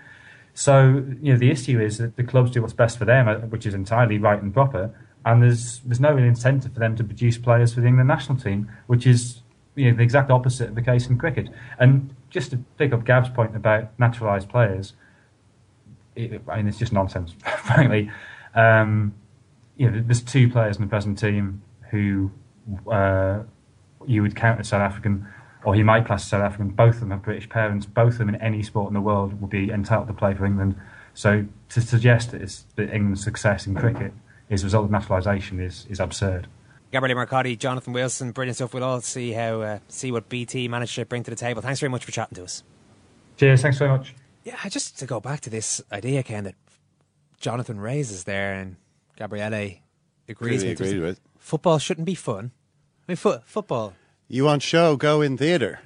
So 0.53 1.05
you 1.21 1.33
know 1.33 1.37
the 1.37 1.49
issue 1.49 1.79
is 1.79 1.97
that 1.99 2.17
the 2.17 2.23
clubs 2.23 2.51
do 2.51 2.61
what's 2.61 2.73
best 2.73 2.97
for 2.97 3.05
them, 3.05 3.27
uh, 3.27 3.35
which 3.47 3.65
is 3.65 3.73
entirely 3.73 4.17
right 4.17 4.41
and 4.41 4.53
proper, 4.53 4.93
and 5.25 5.41
there's 5.41 5.79
there's 5.85 5.99
no 5.99 6.11
real 6.11 6.25
incentive 6.25 6.73
for 6.73 6.79
them 6.79 6.95
to 6.97 7.03
produce 7.03 7.37
players 7.37 7.73
for 7.73 7.81
the 7.81 7.87
England 7.87 8.07
national 8.07 8.37
team, 8.37 8.69
which 8.87 9.07
is 9.07 9.41
you 9.75 9.89
know 9.89 9.97
the 9.97 10.03
exact 10.03 10.29
opposite 10.29 10.69
of 10.69 10.75
the 10.75 10.81
case 10.81 11.07
in 11.07 11.17
cricket. 11.17 11.49
And 11.79 12.13
just 12.29 12.51
to 12.51 12.57
pick 12.77 12.91
up 12.91 13.05
Gab's 13.05 13.29
point 13.29 13.55
about 13.55 13.97
naturalised 13.97 14.49
players, 14.49 14.93
it, 16.15 16.41
I 16.47 16.57
mean 16.57 16.67
it's 16.67 16.79
just 16.79 16.93
nonsense, 16.93 17.33
frankly. 17.63 18.11
Um, 18.53 19.13
you 19.81 19.89
know, 19.89 20.03
there's 20.05 20.21
two 20.21 20.47
players 20.47 20.75
in 20.75 20.83
the 20.83 20.87
present 20.87 21.17
team 21.17 21.63
who 21.89 22.29
uh, 22.89 23.39
you 24.05 24.21
would 24.21 24.35
count 24.35 24.59
as 24.59 24.67
South 24.67 24.81
African 24.81 25.27
or 25.63 25.73
he 25.73 25.81
might 25.81 26.05
class 26.05 26.21
as 26.21 26.29
South 26.29 26.43
African. 26.43 26.69
Both 26.69 26.95
of 26.95 26.99
them 27.01 27.09
have 27.09 27.23
British 27.23 27.49
parents. 27.49 27.87
Both 27.87 28.13
of 28.13 28.17
them 28.19 28.29
in 28.29 28.35
any 28.35 28.61
sport 28.61 28.89
in 28.89 28.93
the 28.93 29.01
world 29.01 29.41
would 29.41 29.49
be 29.49 29.71
entitled 29.71 30.07
to 30.07 30.13
play 30.13 30.35
for 30.35 30.45
England. 30.45 30.75
So 31.15 31.45
to 31.69 31.81
suggest 31.81 32.31
that, 32.31 32.43
it's, 32.43 32.65
that 32.75 32.93
England's 32.93 33.23
success 33.23 33.65
in 33.65 33.73
cricket 33.73 34.13
is 34.49 34.61
a 34.61 34.65
result 34.67 34.85
of 34.85 34.91
naturalisation 34.91 35.59
is, 35.59 35.87
is 35.89 35.99
absurd. 35.99 36.47
Gabriele 36.91 37.17
Marcotti, 37.17 37.57
Jonathan 37.57 37.93
Wilson, 37.93 38.33
brilliant 38.33 38.57
stuff. 38.57 38.75
We'll 38.75 38.83
all 38.83 39.01
see 39.01 39.31
how 39.31 39.61
uh, 39.61 39.79
see 39.87 40.11
what 40.11 40.29
BT 40.29 40.67
managed 40.67 40.93
to 40.95 41.05
bring 41.05 41.23
to 41.23 41.31
the 41.31 41.37
table. 41.37 41.63
Thanks 41.63 41.79
very 41.79 41.89
much 41.89 42.05
for 42.05 42.11
chatting 42.11 42.35
to 42.35 42.43
us. 42.43 42.63
Cheers. 43.37 43.63
Thanks 43.63 43.79
very 43.79 43.91
much. 43.91 44.13
Yeah, 44.43 44.57
just 44.69 44.99
to 44.99 45.07
go 45.07 45.19
back 45.19 45.39
to 45.41 45.49
this 45.49 45.81
idea, 45.91 46.21
Ken, 46.21 46.43
that 46.43 46.55
Jonathan 47.39 47.79
raises 47.79 48.25
there 48.25 48.53
and 48.53 48.75
Gabriele 49.21 49.79
agrees 50.27 50.63
with. 50.63 50.79
Agreed 50.81 50.99
with. 50.99 51.21
Football 51.37 51.77
shouldn't 51.77 52.05
be 52.05 52.15
fun. 52.15 52.51
I 53.07 53.11
mean, 53.11 53.15
fo- 53.17 53.41
football 53.45 53.93
you 54.27 54.45
want 54.45 54.63
show? 54.63 54.95
Go 54.95 55.21
in 55.21 55.37
theatre. 55.37 55.79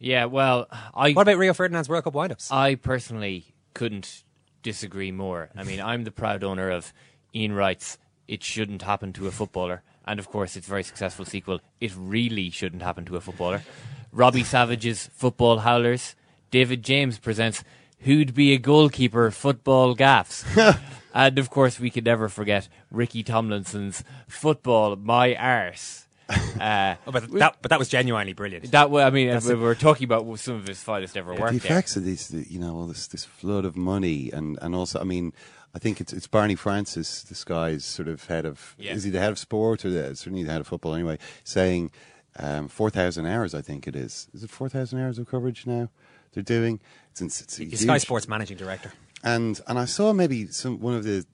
Yeah, 0.00 0.24
well, 0.24 0.66
I. 0.92 1.12
What 1.12 1.22
about 1.22 1.38
Rio 1.38 1.54
Ferdinand's 1.54 1.88
World 1.88 2.02
Cup 2.04 2.12
windups? 2.14 2.50
I 2.50 2.74
personally 2.74 3.54
couldn't 3.72 4.24
disagree 4.62 5.12
more. 5.12 5.50
I 5.56 5.62
mean, 5.62 5.80
I'm 5.80 6.02
the 6.02 6.10
proud 6.10 6.42
owner 6.42 6.70
of 6.70 6.92
Ian 7.34 7.52
Wright's 7.52 7.96
It 8.26 8.42
Shouldn't 8.42 8.82
Happen 8.82 9.12
to 9.12 9.28
a 9.28 9.30
Footballer, 9.30 9.82
and 10.04 10.18
of 10.18 10.28
course, 10.28 10.56
its 10.56 10.66
very 10.66 10.82
successful 10.82 11.24
sequel, 11.24 11.60
It 11.80 11.92
Really 11.96 12.50
Shouldn't 12.50 12.82
Happen 12.82 13.04
to 13.06 13.16
a 13.16 13.20
Footballer. 13.20 13.62
Robbie 14.10 14.44
Savage's 14.44 15.08
Football 15.14 15.58
Howlers. 15.60 16.16
David 16.50 16.82
James 16.82 17.18
presents 17.18 17.62
Who'd 18.00 18.34
Be 18.34 18.52
a 18.54 18.58
Goalkeeper 18.58 19.30
Football 19.30 19.94
Gaffs. 19.94 20.44
and 21.14 21.38
of 21.38 21.48
course, 21.48 21.80
we 21.80 21.90
could 21.90 22.04
never 22.04 22.28
forget 22.28 22.68
Ricky 22.90 23.22
Tomlinson's 23.22 24.04
Football 24.28 24.96
My 24.96 25.34
Arse. 25.34 26.02
Uh, 26.58 26.94
oh, 27.06 27.10
but 27.10 27.30
that 27.32 27.56
but 27.60 27.68
that 27.68 27.78
was 27.78 27.88
genuinely 27.88 28.32
brilliant. 28.32 28.70
That 28.70 28.90
I 28.90 29.10
mean, 29.10 29.38
we 29.46 29.54
were 29.56 29.74
talking 29.74 30.04
about 30.04 30.38
some 30.38 30.54
of 30.54 30.66
his 30.66 30.82
finest 30.82 31.16
ever 31.16 31.34
yeah, 31.34 31.40
work. 31.40 31.50
The 31.50 31.56
effects 31.56 31.94
there. 31.94 32.00
of 32.00 32.06
this, 32.06 32.30
you 32.30 32.58
know, 32.58 32.74
all 32.74 32.86
this 32.86 33.08
this 33.08 33.24
flood 33.24 33.64
of 33.64 33.76
money, 33.76 34.30
and 34.32 34.56
and 34.62 34.74
also, 34.74 35.00
I 35.00 35.04
mean, 35.04 35.34
I 35.74 35.78
think 35.78 36.00
it's 36.00 36.12
it's 36.12 36.28
Barney 36.28 36.54
Francis, 36.54 37.22
this 37.24 37.44
guy's 37.44 37.84
sort 37.84 38.08
of 38.08 38.24
head 38.26 38.46
of 38.46 38.76
yeah. 38.78 38.92
is 38.92 39.02
he 39.02 39.10
the 39.10 39.18
head 39.18 39.32
of 39.32 39.38
sport 39.38 39.84
or 39.84 39.90
the, 39.90 40.14
certainly 40.14 40.44
the 40.44 40.52
head 40.52 40.60
of 40.60 40.68
football 40.68 40.94
anyway, 40.94 41.18
saying 41.42 41.90
um, 42.38 42.68
four 42.68 42.90
thousand 42.90 43.26
hours. 43.26 43.54
I 43.54 43.60
think 43.60 43.88
it 43.88 43.96
is. 43.96 44.28
Is 44.32 44.44
it 44.44 44.50
four 44.50 44.68
thousand 44.68 45.00
hours 45.00 45.18
of 45.18 45.28
coverage 45.28 45.66
now? 45.66 45.90
They're 46.32 46.42
doing. 46.42 46.80
It's, 47.10 47.20
it's, 47.20 47.58
it's 47.58 47.82
Sky 47.82 47.98
Sports 47.98 48.28
managing 48.28 48.56
director. 48.56 48.92
And 49.24 49.60
and 49.66 49.78
I 49.78 49.86
saw 49.86 50.12
maybe 50.12 50.46
some 50.48 50.78
one 50.80 50.94
of 50.94 51.02
the 51.02 51.24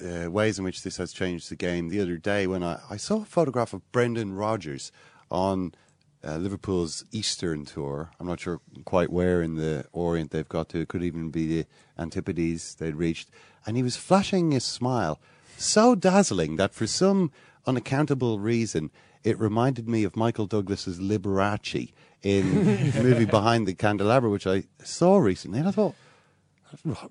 uh, 0.00 0.30
ways 0.30 0.58
in 0.58 0.64
which 0.64 0.84
this 0.84 0.98
has 0.98 1.12
changed 1.12 1.50
the 1.50 1.56
game 1.56 1.88
the 1.88 2.00
other 2.00 2.16
day 2.16 2.46
when 2.46 2.62
I, 2.62 2.78
I 2.88 2.96
saw 2.96 3.22
a 3.22 3.24
photograph 3.24 3.72
of 3.72 3.90
Brendan 3.90 4.34
Rodgers 4.34 4.92
on 5.32 5.74
uh, 6.24 6.36
Liverpool's 6.36 7.04
Eastern 7.10 7.64
tour. 7.64 8.12
I'm 8.20 8.28
not 8.28 8.38
sure 8.38 8.60
quite 8.84 9.10
where 9.10 9.42
in 9.42 9.56
the 9.56 9.84
Orient 9.92 10.30
they've 10.30 10.48
got 10.48 10.68
to. 10.70 10.80
It 10.80 10.88
could 10.88 11.02
even 11.02 11.30
be 11.30 11.46
the 11.46 11.66
Antipodes 11.98 12.76
they'd 12.76 12.94
reached. 12.94 13.30
And 13.66 13.76
he 13.76 13.82
was 13.82 13.96
flashing 13.96 14.54
a 14.54 14.60
smile 14.60 15.20
so 15.56 15.96
dazzling 15.96 16.56
that 16.56 16.72
for 16.72 16.86
some 16.86 17.32
unaccountable 17.66 18.38
reason 18.38 18.90
it 19.24 19.38
reminded 19.40 19.88
me 19.88 20.04
of 20.04 20.16
Michael 20.16 20.46
Douglas's 20.46 21.00
Liberace 21.00 21.92
in 22.22 22.92
the 22.92 23.02
movie 23.02 23.24
Behind 23.40 23.66
the 23.66 23.74
Candelabra, 23.74 24.30
which 24.30 24.46
I 24.46 24.64
saw 24.82 25.16
recently. 25.16 25.58
And 25.58 25.68
I 25.68 25.72
thought, 25.72 25.94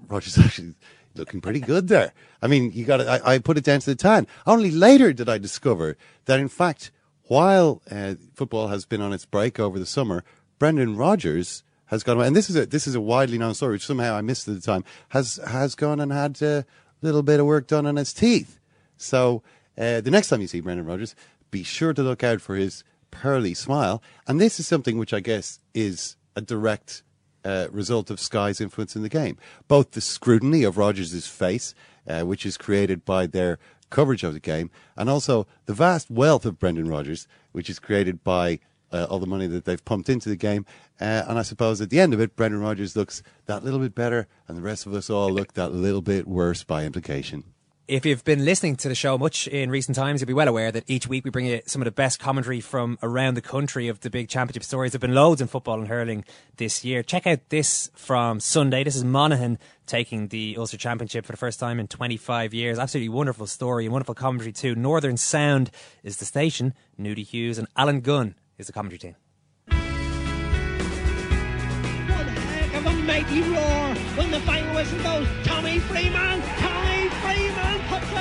Rodgers 0.07 0.37
actually 0.43 0.75
looking 1.15 1.41
pretty 1.41 1.59
good 1.59 1.87
there. 1.87 2.13
I 2.41 2.47
mean, 2.47 2.71
you 2.73 2.85
got 2.85 3.01
I, 3.01 3.35
I 3.35 3.39
put 3.39 3.57
it 3.57 3.63
down 3.63 3.79
to 3.81 3.85
the 3.85 3.95
tan. 3.95 4.27
Only 4.45 4.71
later 4.71 5.13
did 5.13 5.29
I 5.29 5.37
discover 5.37 5.97
that, 6.25 6.39
in 6.39 6.47
fact, 6.47 6.91
while 7.23 7.81
uh, 7.89 8.15
football 8.33 8.67
has 8.67 8.85
been 8.85 9.01
on 9.01 9.13
its 9.13 9.25
break 9.25 9.59
over 9.59 9.79
the 9.79 9.85
summer, 9.85 10.23
Brendan 10.59 10.97
Rodgers 10.97 11.63
has 11.87 12.03
gone, 12.03 12.17
away, 12.17 12.27
and 12.27 12.35
this 12.35 12.49
is 12.49 12.55
a 12.55 12.65
this 12.65 12.87
is 12.87 12.95
a 12.95 13.01
widely 13.01 13.37
known 13.37 13.53
story, 13.53 13.73
which 13.73 13.85
somehow 13.85 14.15
I 14.15 14.21
missed 14.21 14.47
at 14.47 14.55
the 14.55 14.61
time. 14.61 14.83
Has 15.09 15.39
has 15.47 15.75
gone 15.75 15.99
and 15.99 16.11
had 16.11 16.41
a 16.41 16.65
little 17.01 17.23
bit 17.23 17.39
of 17.39 17.45
work 17.45 17.67
done 17.67 17.85
on 17.85 17.97
his 17.97 18.13
teeth. 18.13 18.59
So 18.97 19.43
uh, 19.77 20.01
the 20.01 20.11
next 20.11 20.29
time 20.29 20.41
you 20.41 20.47
see 20.47 20.61
Brendan 20.61 20.85
Rodgers, 20.85 21.15
be 21.51 21.63
sure 21.63 21.93
to 21.93 22.03
look 22.03 22.23
out 22.23 22.41
for 22.41 22.55
his 22.55 22.83
pearly 23.11 23.53
smile. 23.53 24.01
And 24.27 24.41
this 24.41 24.59
is 24.59 24.67
something 24.67 24.97
which 24.97 25.13
I 25.13 25.19
guess 25.19 25.59
is 25.73 26.15
a 26.35 26.41
direct 26.41 27.03
uh, 27.43 27.67
result 27.71 28.09
of 28.09 28.19
Sky's 28.19 28.61
influence 28.61 28.95
in 28.95 29.01
the 29.01 29.09
game. 29.09 29.37
Both 29.67 29.91
the 29.91 30.01
scrutiny 30.01 30.63
of 30.63 30.77
Rodgers' 30.77 31.27
face, 31.27 31.73
uh, 32.07 32.21
which 32.21 32.45
is 32.45 32.57
created 32.57 33.05
by 33.05 33.27
their 33.27 33.59
coverage 33.89 34.23
of 34.23 34.33
the 34.33 34.39
game, 34.39 34.71
and 34.97 35.09
also 35.09 35.45
the 35.65 35.73
vast 35.73 36.09
wealth 36.09 36.45
of 36.45 36.59
Brendan 36.59 36.87
Rodgers, 36.87 37.27
which 37.51 37.69
is 37.69 37.79
created 37.79 38.23
by 38.23 38.59
uh, 38.91 39.05
all 39.09 39.19
the 39.19 39.27
money 39.27 39.47
that 39.47 39.65
they've 39.65 39.83
pumped 39.85 40.09
into 40.09 40.29
the 40.29 40.35
game. 40.35 40.65
Uh, 41.01 41.23
and 41.27 41.37
I 41.37 41.41
suppose 41.41 41.81
at 41.81 41.89
the 41.89 41.99
end 41.99 42.13
of 42.13 42.21
it, 42.21 42.35
Brendan 42.35 42.61
Rodgers 42.61 42.95
looks 42.95 43.23
that 43.45 43.63
little 43.63 43.79
bit 43.79 43.95
better, 43.95 44.27
and 44.47 44.57
the 44.57 44.61
rest 44.61 44.85
of 44.85 44.93
us 44.93 45.09
all 45.09 45.29
look 45.29 45.53
that 45.53 45.73
little 45.73 46.01
bit 46.01 46.27
worse 46.27 46.63
by 46.63 46.85
implication. 46.85 47.43
If 47.85 48.05
you've 48.05 48.23
been 48.23 48.45
listening 48.45 48.77
to 48.77 48.87
the 48.87 48.95
show 48.95 49.17
much 49.17 49.45
in 49.45 49.69
recent 49.69 49.97
times, 49.97 50.21
you'll 50.21 50.27
be 50.27 50.33
well 50.33 50.47
aware 50.47 50.71
that 50.71 50.89
each 50.89 51.09
week 51.09 51.25
we 51.25 51.31
bring 51.31 51.47
you 51.47 51.61
some 51.65 51.81
of 51.81 51.85
the 51.85 51.91
best 51.91 52.17
commentary 52.17 52.61
from 52.61 52.97
around 53.03 53.33
the 53.33 53.41
country 53.41 53.89
of 53.89 53.99
the 53.99 54.09
big 54.09 54.29
championship 54.29 54.63
stories. 54.63 54.93
There 54.93 54.99
have 54.99 55.01
been 55.01 55.13
loads 55.13 55.41
in 55.41 55.47
football 55.47 55.79
and 55.79 55.89
hurling 55.89 56.23
this 56.55 56.85
year. 56.85 57.03
Check 57.03 57.27
out 57.27 57.49
this 57.49 57.91
from 57.93 58.39
Sunday. 58.39 58.85
This 58.85 58.95
is 58.95 59.03
Monaghan 59.03 59.59
taking 59.85 60.29
the 60.29 60.55
Ulster 60.57 60.77
Championship 60.77 61.25
for 61.25 61.33
the 61.33 61.37
first 61.37 61.59
time 61.59 61.77
in 61.77 61.89
25 61.89 62.53
years. 62.53 62.79
Absolutely 62.79 63.09
wonderful 63.09 63.47
story 63.47 63.83
and 63.83 63.91
wonderful 63.91 64.15
commentary 64.15 64.53
too. 64.53 64.75
Northern 64.75 65.17
Sound 65.17 65.69
is 66.03 66.17
the 66.17 66.25
station. 66.25 66.73
Nudie 66.97 67.25
Hughes 67.25 67.57
and 67.57 67.67
Alan 67.75 67.99
Gunn 67.99 68.35
is 68.57 68.67
the 68.67 68.73
commentary 68.73 68.99
team. 68.99 69.15
What 69.67 69.77
heck 72.27 72.73
of 72.75 72.85
a 72.85 72.93
mighty 72.93 73.41
roar 73.41 73.93
when 74.15 74.31
the 74.31 74.39
final 74.39 74.73
whistle 74.73 74.99
goes. 74.99 75.27
Tommy 75.43 75.79
Freeman, 75.79 76.41
Tommy 76.41 77.09
Freeman 77.09 77.72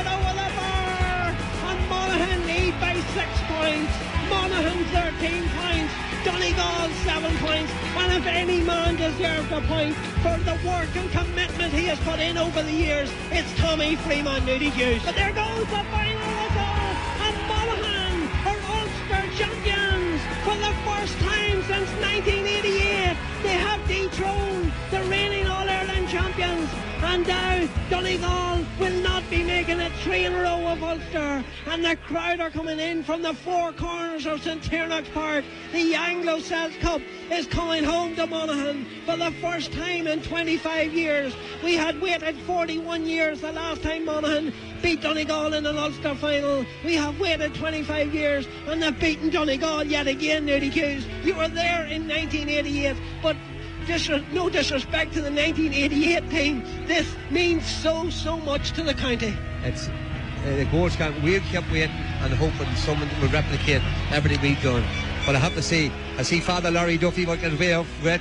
bar, 0.04 1.34
and 1.68 1.88
Monaghan 1.88 2.46
lead 2.46 2.74
by 2.80 2.94
six 3.14 3.28
points. 3.48 3.92
Monaghan 4.28 4.84
13 4.86 5.48
points, 5.60 5.92
Donegal 6.24 6.88
7 7.04 7.36
points, 7.38 7.72
and 7.96 8.12
if 8.12 8.26
any 8.26 8.60
man 8.62 8.96
deserved 8.96 9.52
a 9.52 9.60
point 9.62 9.94
for 10.22 10.38
the 10.38 10.56
work 10.66 10.88
and 10.96 11.10
commitment 11.10 11.72
he 11.72 11.84
has 11.86 11.98
put 12.00 12.18
in 12.18 12.38
over 12.38 12.62
the 12.62 12.72
years, 12.72 13.10
it's 13.30 13.52
Tommy 13.58 13.96
Freeman, 13.96 14.42
Nudie 14.42 14.70
Hughes. 14.70 15.02
But 15.04 15.16
there 15.16 15.32
goes 15.32 15.66
the 15.68 15.84
final 15.92 16.30
whistle, 16.38 16.88
and 17.26 17.36
Monaghan 17.50 18.16
are 18.48 18.60
Ulster 18.72 19.24
champions 19.36 20.20
for 20.44 20.56
the 20.56 20.72
first 20.86 21.18
time 21.20 21.58
since 21.68 21.90
1988. 22.00 23.16
They 23.42 23.58
have 23.68 23.86
dethroned 23.86 24.72
the 24.90 25.02
reigning 25.10 25.46
All 25.46 25.68
Ireland 25.68 26.08
champions, 26.08 26.70
and 27.02 27.26
now 27.26 27.68
Donegal 27.90 28.64
will 28.78 29.02
not 29.02 29.28
be 29.28 29.42
making 29.42 29.80
it 29.80 29.92
three 30.02 30.24
in 30.24 30.32
a 30.32 30.42
row 30.42 30.66
of 30.68 30.82
Ulster. 30.82 31.44
And 31.66 31.84
the 31.84 31.96
crowd 31.96 32.40
are 32.40 32.50
coming 32.50 32.78
in 32.78 33.02
from 33.02 33.22
the 33.22 33.34
four 33.34 33.72
corners 33.72 34.24
of 34.26 34.42
St 34.42 34.62
Park. 35.12 35.44
The 35.72 35.94
Anglo 35.94 36.38
Celts 36.38 36.76
Cup 36.76 37.00
is 37.30 37.46
coming 37.46 37.82
home 37.82 38.14
to 38.16 38.26
Monaghan 38.26 38.86
for 39.04 39.16
the 39.16 39.32
first 39.40 39.72
time 39.72 40.06
in 40.06 40.22
25 40.22 40.94
years. 40.94 41.34
We 41.62 41.74
had 41.74 42.00
waited 42.00 42.36
41 42.46 43.04
years 43.04 43.40
the 43.40 43.52
last 43.52 43.82
time 43.82 44.04
Monaghan 44.04 44.52
beat 44.80 45.00
Donegal 45.00 45.54
in 45.54 45.66
an 45.66 45.78
Ulster 45.78 46.14
final. 46.14 46.64
We 46.84 46.94
have 46.94 47.18
waited 47.18 47.54
25 47.54 48.14
years 48.14 48.46
and 48.66 48.82
they've 48.82 48.98
beaten 48.98 49.30
Donegal 49.30 49.84
yet 49.84 50.06
again, 50.06 50.46
Nudie 50.46 50.70
Hughes. 50.70 51.06
You 51.24 51.34
were 51.34 51.48
there 51.48 51.84
in 51.86 52.08
1988, 52.08 52.96
but 53.22 53.36
dis- 53.86 54.08
no 54.32 54.48
disrespect 54.48 55.12
to 55.14 55.20
the 55.20 55.30
1988 55.30 56.30
team, 56.30 56.62
this 56.86 57.14
means 57.30 57.66
so, 57.66 58.08
so 58.10 58.36
much 58.38 58.72
to 58.72 58.82
the 58.82 58.94
county. 58.94 59.34
It's 59.64 59.88
uh, 59.88 60.56
the 60.56 60.64
goals 60.66 60.96
can 60.96 61.20
we 61.22 61.38
kept 61.38 61.70
waiting 61.70 61.94
and 62.22 62.32
hoping 62.34 62.74
someone 62.76 63.08
will 63.20 63.28
replicate 63.28 63.82
everything 64.10 64.40
we've 64.42 64.62
done. 64.62 64.82
But 65.24 65.36
I 65.36 65.38
have 65.38 65.54
to 65.54 65.62
say, 65.62 65.92
I 66.18 66.22
see 66.22 66.40
Father 66.40 66.70
Larry 66.70 66.98
Duffy 66.98 67.24
working 67.26 67.56
way 67.58 67.74
off 67.74 67.86
with 68.02 68.20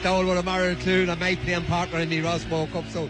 Stowell 0.00 0.26
with 0.26 0.38
a 0.38 0.42
Mara 0.42 0.74
Clune 0.76 1.08
and 1.08 1.18
my 1.18 1.34
playing 1.36 1.64
partner 1.64 2.00
in 2.00 2.10
the 2.10 2.20
Rosbo 2.20 2.70
Cup. 2.72 2.84
So 2.90 3.08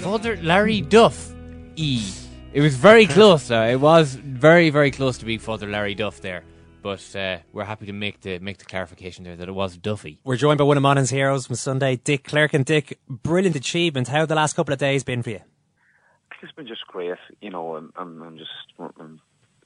Father 0.00 0.36
Larry 0.36 0.80
Duff. 0.80 1.32
E. 1.76 2.00
It 2.52 2.60
was 2.60 2.76
very 2.76 3.08
close. 3.08 3.48
though. 3.48 3.64
it 3.64 3.80
was 3.80 4.14
very, 4.14 4.70
very 4.70 4.92
close 4.92 5.18
to 5.18 5.24
being 5.24 5.40
Father 5.40 5.68
Larry 5.68 5.96
Duff 5.96 6.20
there. 6.20 6.44
But 6.84 7.16
uh, 7.16 7.38
we're 7.50 7.64
happy 7.64 7.86
to 7.86 7.94
make 7.94 8.20
the 8.20 8.38
make 8.40 8.58
the 8.58 8.66
clarification 8.66 9.24
there 9.24 9.36
that 9.36 9.48
it 9.48 9.52
was 9.52 9.78
Duffy. 9.78 10.18
We're 10.22 10.36
joined 10.36 10.58
by 10.58 10.64
one 10.64 10.76
of 10.76 10.82
Monaghan's 10.82 11.08
heroes 11.08 11.46
from 11.46 11.56
Sunday, 11.56 11.96
Dick 11.96 12.24
Clerkin. 12.24 12.56
And 12.56 12.66
Dick, 12.66 12.98
brilliant 13.08 13.56
achievement. 13.56 14.08
How 14.08 14.18
have 14.18 14.28
the 14.28 14.34
last 14.34 14.54
couple 14.54 14.74
of 14.74 14.78
days 14.78 15.02
been 15.02 15.22
for 15.22 15.30
you? 15.30 15.40
It's 16.42 16.52
been 16.52 16.66
just 16.66 16.86
great. 16.86 17.16
You 17.40 17.48
know, 17.48 17.76
I'm, 17.76 17.90
I'm, 17.96 18.20
I'm 18.20 18.36
just 18.36 18.50
I'm, 19.00 19.18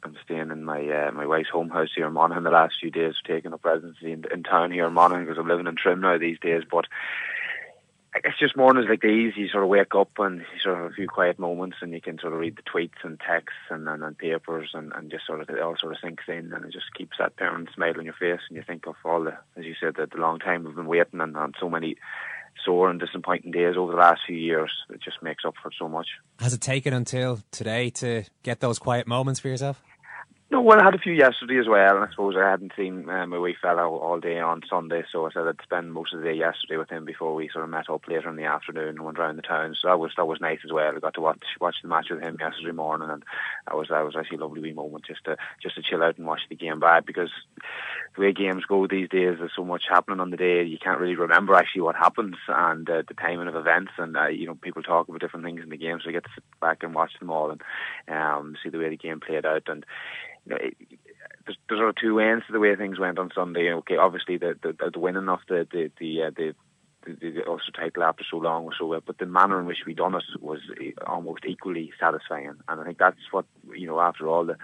I'm 0.05 0.16
staying 0.24 0.53
in 0.53 0.62
my 0.62 0.81
uh, 0.81 1.11
my 1.11 1.27
wife's 1.27 1.49
home 1.49 1.70
house 1.70 1.89
here 1.93 2.07
in 2.07 2.12
Monaghan 2.12 2.45
the 2.45 2.51
last 2.51 2.77
few 2.81 2.93
days, 2.93 3.15
taking 3.27 3.53
up 3.53 3.65
residency 3.65 4.12
in, 4.12 4.24
in 4.32 4.45
town 4.45 4.70
here 4.70 4.86
in 4.86 4.93
Monaghan 4.93 5.24
because 5.24 5.39
I'm 5.39 5.49
living 5.49 5.66
in 5.66 5.74
Trim 5.74 6.01
now 6.01 6.19
these 6.19 6.39
days. 6.39 6.62
But 6.70 6.85
it's 8.14 8.39
just 8.39 8.56
mornings 8.56 8.89
like 8.89 9.02
these, 9.02 9.36
you 9.36 9.48
sort 9.48 9.62
of 9.62 9.68
wake 9.68 9.94
up 9.94 10.10
and 10.18 10.39
you 10.39 10.60
sort 10.62 10.76
of 10.76 10.82
have 10.82 10.90
a 10.93 10.94
few 10.94 11.06
quiet 11.09 11.39
moments 11.39 11.76
and 11.80 11.93
you 11.93 12.01
can 12.01 12.18
sort 12.18 12.32
of 12.32 12.39
read 12.39 12.56
the 12.56 12.62
tweets 12.62 13.05
and 13.05 13.20
texts 13.20 13.59
and, 13.70 13.89
and, 13.89 14.02
and 14.02 14.16
papers 14.16 14.70
and, 14.74 14.93
and 14.94 15.10
just 15.10 15.26
sort 15.26 15.40
of, 15.40 15.51
it 15.51 15.60
all 15.60 15.76
sort 15.78 15.93
of 15.93 15.98
sinks 16.02 16.24
in 16.26 16.52
and 16.52 16.64
it 16.64 16.72
just 16.72 16.93
keeps 16.97 17.18
that 17.18 17.36
parent 17.36 17.68
smile 17.74 17.94
on 17.98 18.05
your 18.05 18.14
face 18.14 18.40
and 18.48 18.56
you 18.56 18.62
think 18.66 18.86
of 18.86 18.94
all 19.05 19.22
the, 19.22 19.36
as 19.56 19.64
you 19.64 19.74
said, 19.78 19.94
the, 19.97 20.06
the 20.06 20.20
long 20.20 20.39
time 20.39 20.64
we've 20.64 20.74
been 20.74 20.86
waiting 20.86 21.20
and, 21.20 21.36
and 21.36 21.55
so 21.60 21.68
many 21.68 21.97
sore 22.64 22.90
and 22.90 22.98
disappointing 22.98 23.52
days 23.52 23.76
over 23.76 23.93
the 23.93 23.98
last 23.98 24.22
few 24.26 24.36
years. 24.36 24.72
It 24.90 25.01
just 25.02 25.22
makes 25.22 25.44
up 25.44 25.55
for 25.62 25.70
so 25.78 25.89
much. 25.89 26.06
Has 26.40 26.55
it 26.55 26.60
taken 26.60 26.93
until 26.93 27.40
today 27.51 27.90
to 27.90 28.24
get 28.43 28.60
those 28.60 28.78
quiet 28.78 29.06
moments 29.06 29.40
for 29.40 29.48
yourself? 29.48 29.82
No, 30.51 30.62
well, 30.62 30.81
I 30.81 30.85
had 30.85 30.95
a 30.95 30.99
few 30.99 31.12
yesterday 31.12 31.59
as 31.59 31.69
well. 31.69 31.97
And 31.97 32.05
I 32.07 32.11
suppose 32.11 32.35
I 32.35 32.49
hadn't 32.49 32.73
seen 32.75 33.07
uh, 33.11 33.27
my 33.27 33.39
wee 33.39 33.55
fellow 33.61 33.99
all 33.99 34.19
day 34.19 34.39
on 34.41 34.62
Sunday, 34.69 35.05
so 35.12 35.27
I 35.27 35.31
said 35.31 35.47
I'd 35.47 35.62
spend 35.62 35.93
most 35.93 36.15
of 36.15 36.20
the 36.20 36.27
day 36.27 36.35
yesterday 36.35 36.79
with 36.79 36.89
him 36.89 37.05
before 37.05 37.35
we 37.35 37.51
sort 37.53 37.65
of 37.65 37.70
met 37.70 37.91
up 37.91 38.09
later 38.09 38.31
in 38.31 38.37
the 38.37 38.45
afternoon 38.45 38.89
and 38.97 39.03
went 39.03 39.19
around 39.19 39.37
the 39.37 39.43
town. 39.43 39.77
So 39.79 39.89
that 39.89 39.99
was 39.99 40.12
that 40.16 40.27
was 40.27 40.41
nice 40.41 40.61
as 40.65 40.73
well. 40.73 40.91
I 40.97 41.01
got 41.01 41.12
to 41.15 41.20
watch 41.20 41.45
watch 41.61 41.77
the 41.83 41.89
match 41.89 42.07
with 42.11 42.23
him 42.23 42.39
yesterday 42.41 42.73
morning, 42.73 43.11
and 43.11 43.23
that 43.66 43.77
was 43.77 43.89
that 43.91 44.05
was 44.07 44.16
actually 44.16 44.39
a 44.39 44.41
lovely 44.41 44.62
wee 44.62 44.73
moment 44.73 45.05
just 45.07 45.23
to 45.25 45.37
just 45.62 45.75
to 45.77 45.83
chill 45.83 46.03
out 46.03 46.16
and 46.16 46.27
watch 46.27 46.41
the 46.49 46.57
game 46.57 46.81
back 46.81 47.05
because 47.05 47.31
the 48.14 48.22
way 48.22 48.32
games 48.32 48.64
go 48.68 48.86
these 48.86 49.09
days, 49.09 49.36
there's 49.39 49.52
so 49.55 49.64
much 49.64 49.85
happening 49.89 50.20
on 50.20 50.30
the 50.30 50.36
day 50.36 50.62
you 50.64 50.78
can't 50.78 51.01
really 51.01 51.16
remember 51.16 51.55
actually 51.55 51.82
what 51.82 51.97
happens 51.97 52.36
and 52.48 52.89
uh, 52.89 53.02
the 53.06 53.14
timing 53.14 53.48
of 53.48 53.56
events, 53.56 53.93
and 53.98 54.16
uh, 54.16 54.26
you 54.26 54.47
know 54.47 54.55
people 54.55 54.82
talk 54.82 55.09
about 55.09 55.20
different 55.20 55.44
things 55.44 55.62
in 55.62 55.68
the 55.68 55.76
game, 55.76 55.98
so 56.02 56.09
I 56.09 56.12
get 56.12 56.24
to 56.24 56.30
sit 56.35 56.44
back 56.60 56.82
and 56.82 56.94
watch 56.94 57.12
them 57.18 57.30
all 57.30 57.51
and 57.51 57.62
um, 58.09 58.56
see 58.62 58.70
the 58.70 58.78
way 58.78 58.89
the 58.89 58.97
game 58.97 59.20
played 59.20 59.47
out 59.47 59.64
and 59.68 59.85
you 60.47 60.51
know, 60.51 60.59
it, 60.60 60.76
there's, 61.44 61.59
there's 61.68 61.78
sort 61.78 61.89
of 61.89 61.97
two 61.97 62.20
ends 62.20 62.44
to 62.47 62.52
the 62.52 62.60
way 62.60 62.74
things 62.76 62.98
went 62.98 63.18
on 63.18 63.30
Sunday. 63.35 63.72
Okay, 63.72 63.97
obviously 63.97 64.36
the 64.36 64.55
the, 64.62 64.90
the 64.93 64.98
winning 64.98 65.28
of 65.28 65.40
the 65.48 65.66
the 65.70 65.90
the, 65.98 66.22
uh, 66.24 66.30
the 66.36 66.55
the, 67.20 67.30
the 67.30 67.47
Ulster 67.47 67.72
title 67.72 68.02
after 68.02 68.24
so 68.28 68.39
long 68.39 68.64
was 68.64 68.76
so 68.78 68.86
well, 68.86 69.02
but 69.05 69.18
the 69.18 69.26
manner 69.26 69.59
in 69.60 69.66
which 69.66 69.85
we 69.86 69.94
done 69.94 70.14
it 70.14 70.22
was 70.40 70.60
almost 71.06 71.44
equally 71.47 71.93
satisfying. 71.98 72.55
And 72.68 72.80
I 72.80 72.85
think 72.85 72.98
that's 72.98 73.16
what 73.30 73.47
you 73.72 73.86
know. 73.86 74.01
After 74.01 74.28
all 74.28 74.44
the 74.44 74.56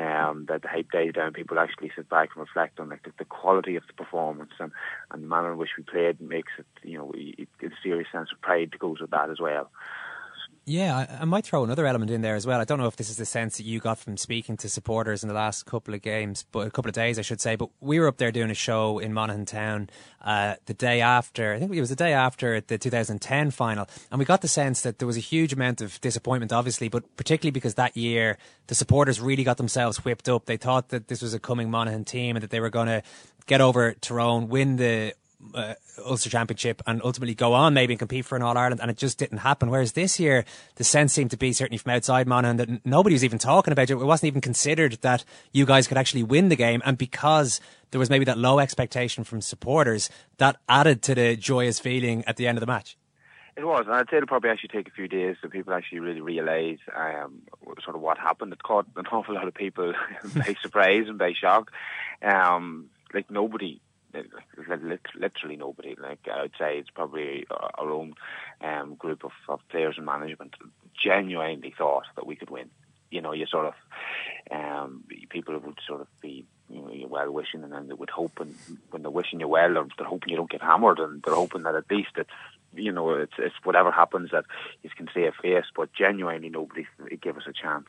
um, 0.00 0.46
that 0.48 0.62
the 0.62 0.68
hype 0.68 0.90
dies 0.90 1.12
down, 1.12 1.32
people 1.32 1.58
actually 1.58 1.90
sit 1.94 2.08
back 2.08 2.30
and 2.34 2.40
reflect 2.40 2.80
on 2.80 2.88
like 2.88 3.02
the, 3.02 3.12
the 3.18 3.24
quality 3.24 3.76
of 3.76 3.86
the 3.86 3.92
performance 3.92 4.52
and, 4.58 4.72
and 5.10 5.22
the 5.22 5.26
manner 5.26 5.52
in 5.52 5.58
which 5.58 5.76
we 5.76 5.84
played 5.84 6.20
makes 6.20 6.52
it 6.58 6.66
you 6.82 6.98
know 6.98 7.12
it, 7.14 7.48
it's 7.60 7.74
a 7.74 7.82
serious 7.82 8.08
sense 8.12 8.30
of 8.32 8.40
pride 8.40 8.70
that 8.72 8.80
goes 8.80 9.00
with 9.00 9.10
that 9.10 9.30
as 9.30 9.40
well. 9.40 9.70
Yeah, 10.68 10.98
I, 10.98 11.22
I, 11.22 11.24
might 11.24 11.46
throw 11.46 11.64
another 11.64 11.86
element 11.86 12.10
in 12.10 12.20
there 12.20 12.34
as 12.34 12.46
well. 12.46 12.60
I 12.60 12.64
don't 12.64 12.78
know 12.78 12.88
if 12.88 12.96
this 12.96 13.08
is 13.08 13.16
the 13.16 13.24
sense 13.24 13.56
that 13.56 13.64
you 13.64 13.80
got 13.80 13.98
from 13.98 14.18
speaking 14.18 14.58
to 14.58 14.68
supporters 14.68 15.22
in 15.22 15.28
the 15.28 15.34
last 15.34 15.64
couple 15.64 15.94
of 15.94 16.02
games, 16.02 16.44
but 16.52 16.66
a 16.66 16.70
couple 16.70 16.90
of 16.90 16.94
days, 16.94 17.18
I 17.18 17.22
should 17.22 17.40
say. 17.40 17.56
But 17.56 17.70
we 17.80 17.98
were 17.98 18.06
up 18.06 18.18
there 18.18 18.30
doing 18.30 18.50
a 18.50 18.54
show 18.54 18.98
in 18.98 19.14
Monaghan 19.14 19.46
Town 19.46 19.88
uh, 20.20 20.56
the 20.66 20.74
day 20.74 21.00
after, 21.00 21.54
I 21.54 21.58
think 21.58 21.72
it 21.72 21.80
was 21.80 21.88
the 21.88 21.96
day 21.96 22.12
after 22.12 22.60
the 22.60 22.76
2010 22.76 23.50
final, 23.50 23.88
and 24.10 24.18
we 24.18 24.26
got 24.26 24.42
the 24.42 24.48
sense 24.48 24.82
that 24.82 24.98
there 24.98 25.06
was 25.06 25.16
a 25.16 25.20
huge 25.20 25.54
amount 25.54 25.80
of 25.80 25.98
disappointment, 26.02 26.52
obviously, 26.52 26.90
but 26.90 27.16
particularly 27.16 27.52
because 27.52 27.76
that 27.76 27.96
year 27.96 28.36
the 28.66 28.74
supporters 28.74 29.22
really 29.22 29.44
got 29.44 29.56
themselves 29.56 30.04
whipped 30.04 30.28
up. 30.28 30.44
They 30.44 30.58
thought 30.58 30.90
that 30.90 31.08
this 31.08 31.22
was 31.22 31.32
a 31.32 31.40
coming 31.40 31.70
Monaghan 31.70 32.04
team 32.04 32.36
and 32.36 32.42
that 32.42 32.50
they 32.50 32.60
were 32.60 32.68
going 32.68 32.88
to 32.88 33.02
get 33.46 33.62
over 33.62 33.94
Tyrone, 33.94 34.48
win 34.48 34.76
the 34.76 35.14
uh, 35.54 35.74
Ulster 36.04 36.30
Championship 36.30 36.82
and 36.86 37.00
ultimately 37.04 37.34
go 37.34 37.54
on 37.54 37.74
maybe 37.74 37.92
and 37.92 37.98
compete 37.98 38.24
for 38.24 38.36
an 38.36 38.42
All 38.42 38.56
Ireland, 38.56 38.80
and 38.80 38.90
it 38.90 38.96
just 38.96 39.18
didn't 39.18 39.38
happen. 39.38 39.70
Whereas 39.70 39.92
this 39.92 40.18
year, 40.18 40.44
the 40.76 40.84
sense 40.84 41.12
seemed 41.12 41.30
to 41.30 41.36
be 41.36 41.52
certainly 41.52 41.78
from 41.78 41.92
outside 41.92 42.26
Monaghan 42.26 42.56
that 42.56 42.86
nobody 42.86 43.14
was 43.14 43.24
even 43.24 43.38
talking 43.38 43.72
about 43.72 43.90
it. 43.90 43.92
It 43.92 43.96
wasn't 43.96 44.28
even 44.28 44.40
considered 44.40 44.98
that 45.02 45.24
you 45.52 45.66
guys 45.66 45.86
could 45.86 45.98
actually 45.98 46.22
win 46.22 46.48
the 46.48 46.56
game, 46.56 46.82
and 46.84 46.98
because 46.98 47.60
there 47.90 47.98
was 47.98 48.10
maybe 48.10 48.24
that 48.24 48.38
low 48.38 48.58
expectation 48.58 49.24
from 49.24 49.40
supporters, 49.40 50.10
that 50.38 50.56
added 50.68 51.02
to 51.02 51.14
the 51.14 51.36
joyous 51.36 51.78
feeling 51.78 52.24
at 52.26 52.36
the 52.36 52.46
end 52.46 52.58
of 52.58 52.60
the 52.60 52.66
match. 52.66 52.96
It 53.56 53.66
was, 53.66 53.86
and 53.86 53.94
I'd 53.96 54.08
say 54.08 54.18
it'll 54.18 54.28
probably 54.28 54.50
actually 54.50 54.68
take 54.68 54.86
a 54.86 54.92
few 54.92 55.08
days 55.08 55.36
so 55.42 55.48
people 55.48 55.74
actually 55.74 55.98
really 55.98 56.20
realise 56.20 56.78
um, 56.94 57.42
sort 57.82 57.96
of 57.96 58.02
what 58.02 58.16
happened. 58.16 58.52
It 58.52 58.62
caught 58.62 58.86
an 58.94 59.06
awful 59.12 59.34
lot 59.34 59.48
of 59.48 59.54
people 59.54 59.94
by 60.34 60.54
surprise 60.62 61.06
and 61.08 61.18
by 61.18 61.32
shock. 61.32 61.72
Um, 62.22 62.90
like 63.12 63.30
nobody 63.30 63.80
literally 65.14 65.56
nobody. 65.56 65.96
Like 66.00 66.20
I 66.32 66.42
would 66.42 66.54
say, 66.58 66.78
it's 66.78 66.90
probably 66.90 67.46
our 67.50 67.90
own 67.90 68.14
um, 68.60 68.94
group 68.94 69.24
of, 69.24 69.32
of 69.48 69.60
players 69.68 69.94
and 69.96 70.06
management 70.06 70.54
genuinely 71.02 71.74
thought 71.76 72.04
that 72.16 72.26
we 72.26 72.36
could 72.36 72.50
win. 72.50 72.70
You 73.10 73.22
know, 73.22 73.32
you 73.32 73.46
sort 73.46 73.66
of 73.66 73.74
um, 74.50 75.04
people 75.30 75.58
would 75.58 75.78
sort 75.86 76.02
of 76.02 76.08
be 76.20 76.44
you 76.68 76.80
know, 76.80 77.08
well 77.08 77.30
wishing, 77.30 77.62
and 77.62 77.72
then 77.72 77.88
they 77.88 77.94
would 77.94 78.10
hope, 78.10 78.40
and 78.40 78.54
when 78.90 79.02
they're 79.02 79.10
wishing 79.10 79.40
you 79.40 79.48
well, 79.48 79.78
or 79.78 79.86
they're 79.96 80.06
hoping 80.06 80.30
you 80.30 80.36
don't 80.36 80.50
get 80.50 80.62
hammered, 80.62 80.98
and 80.98 81.22
they're 81.22 81.34
hoping 81.34 81.62
that 81.62 81.74
at 81.74 81.90
least 81.90 82.10
it's 82.16 82.30
you 82.74 82.92
know 82.92 83.10
it's 83.14 83.32
it's 83.38 83.54
whatever 83.64 83.90
happens 83.90 84.30
that 84.32 84.44
you 84.82 84.90
can 84.96 85.08
a 85.16 85.32
face. 85.42 85.64
But 85.74 85.92
genuinely, 85.92 86.48
nobody 86.48 86.86
gave 87.20 87.36
us 87.36 87.48
a 87.48 87.52
chance, 87.52 87.86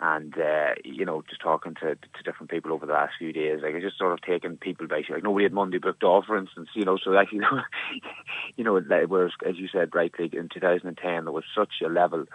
and 0.00 0.36
uh, 0.38 0.74
you 0.84 1.04
know, 1.04 1.22
just 1.28 1.40
talking 1.40 1.74
to 1.76 1.94
to 1.94 2.22
different 2.24 2.50
people 2.50 2.72
over 2.72 2.86
the 2.86 2.92
last 2.92 3.14
few 3.18 3.32
days, 3.32 3.60
like 3.62 3.74
I 3.74 3.80
just 3.80 3.98
sort 3.98 4.12
of 4.12 4.22
taken 4.22 4.56
people 4.56 4.86
basically 4.86 5.16
like 5.16 5.24
nobody 5.24 5.44
had 5.44 5.52
Monday 5.52 5.78
booked 5.78 6.04
off, 6.04 6.26
for 6.26 6.36
instance, 6.36 6.68
you 6.74 6.84
know, 6.84 6.98
so 7.02 7.16
actually, 7.16 7.40
you 8.56 8.64
know, 8.64 8.80
whereas 9.08 9.32
as 9.46 9.56
you 9.56 9.68
said 9.68 9.94
rightly 9.94 10.30
in 10.32 10.48
2010 10.48 11.24
there 11.24 11.32
was 11.32 11.44
such 11.54 11.74
a 11.84 11.88
level 11.88 12.26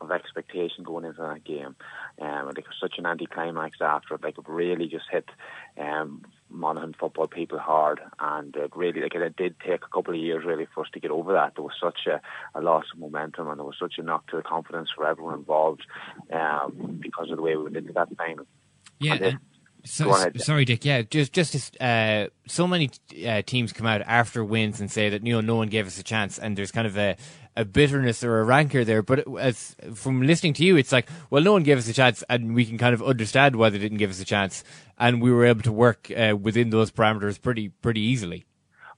of 0.00 0.10
expectation 0.10 0.84
going 0.84 1.04
into 1.04 1.20
that 1.20 1.44
game. 1.44 1.76
Um, 2.20 2.48
and 2.48 2.58
it 2.58 2.66
was 2.66 2.76
such 2.80 2.94
an 2.98 3.06
anticlimax 3.06 3.78
after 3.80 4.14
it. 4.14 4.22
Like 4.22 4.38
it 4.38 4.44
really 4.48 4.88
just 4.88 5.06
hit 5.10 5.28
um, 5.78 6.22
Monaghan 6.54 6.94
football 6.98 7.26
people 7.26 7.58
hard, 7.58 8.00
and 8.18 8.54
it 8.56 8.74
really 8.74 9.00
like 9.00 9.14
it 9.14 9.36
did 9.36 9.56
take 9.60 9.82
a 9.84 9.88
couple 9.92 10.14
of 10.14 10.20
years 10.20 10.44
really 10.44 10.66
for 10.74 10.82
us 10.82 10.90
to 10.94 11.00
get 11.00 11.10
over 11.10 11.32
that. 11.32 11.54
There 11.54 11.64
was 11.64 11.74
such 11.82 12.06
a, 12.06 12.20
a 12.58 12.62
loss 12.62 12.84
of 12.92 13.00
momentum, 13.00 13.48
and 13.48 13.58
there 13.58 13.66
was 13.66 13.76
such 13.78 13.94
a 13.98 14.02
knock 14.02 14.28
to 14.28 14.36
the 14.36 14.42
confidence 14.42 14.90
for 14.94 15.06
everyone 15.06 15.34
involved 15.34 15.82
um, 16.32 16.98
because 17.02 17.30
of 17.30 17.36
the 17.36 17.42
way 17.42 17.56
we 17.56 17.64
went 17.64 17.76
into 17.76 17.92
that 17.92 18.08
final. 18.16 18.46
Yeah. 19.00 19.14
And 19.14 19.38
So, 19.84 20.14
Sorry, 20.36 20.64
Dick. 20.64 20.84
Yeah, 20.84 21.02
just 21.02 21.32
just 21.32 21.80
uh, 21.80 22.28
so 22.46 22.66
many 22.66 22.90
uh, 23.26 23.42
teams 23.42 23.72
come 23.72 23.86
out 23.86 24.00
after 24.02 24.42
wins 24.42 24.80
and 24.80 24.90
say 24.90 25.10
that 25.10 25.26
you 25.26 25.34
know 25.34 25.42
no 25.42 25.56
one 25.56 25.68
gave 25.68 25.86
us 25.86 25.98
a 25.98 26.02
chance, 26.02 26.38
and 26.38 26.56
there's 26.56 26.72
kind 26.72 26.86
of 26.86 26.96
a, 26.96 27.16
a 27.56 27.64
bitterness 27.64 28.22
or 28.24 28.40
a 28.40 28.44
rancor 28.44 28.84
there. 28.84 29.02
But 29.02 29.24
as 29.38 29.76
from 29.94 30.22
listening 30.22 30.54
to 30.54 30.64
you, 30.64 30.76
it's 30.76 30.92
like, 30.92 31.08
well, 31.30 31.42
no 31.42 31.52
one 31.52 31.62
gave 31.62 31.78
us 31.78 31.88
a 31.88 31.92
chance, 31.92 32.24
and 32.28 32.54
we 32.54 32.64
can 32.64 32.78
kind 32.78 32.94
of 32.94 33.02
understand 33.02 33.56
why 33.56 33.70
they 33.70 33.78
didn't 33.78 33.98
give 33.98 34.10
us 34.10 34.20
a 34.20 34.24
chance, 34.24 34.64
and 34.98 35.22
we 35.22 35.32
were 35.32 35.44
able 35.44 35.62
to 35.62 35.72
work 35.72 36.10
uh, 36.10 36.36
within 36.36 36.70
those 36.70 36.90
parameters 36.90 37.40
pretty 37.40 37.68
pretty 37.68 38.00
easily. 38.00 38.44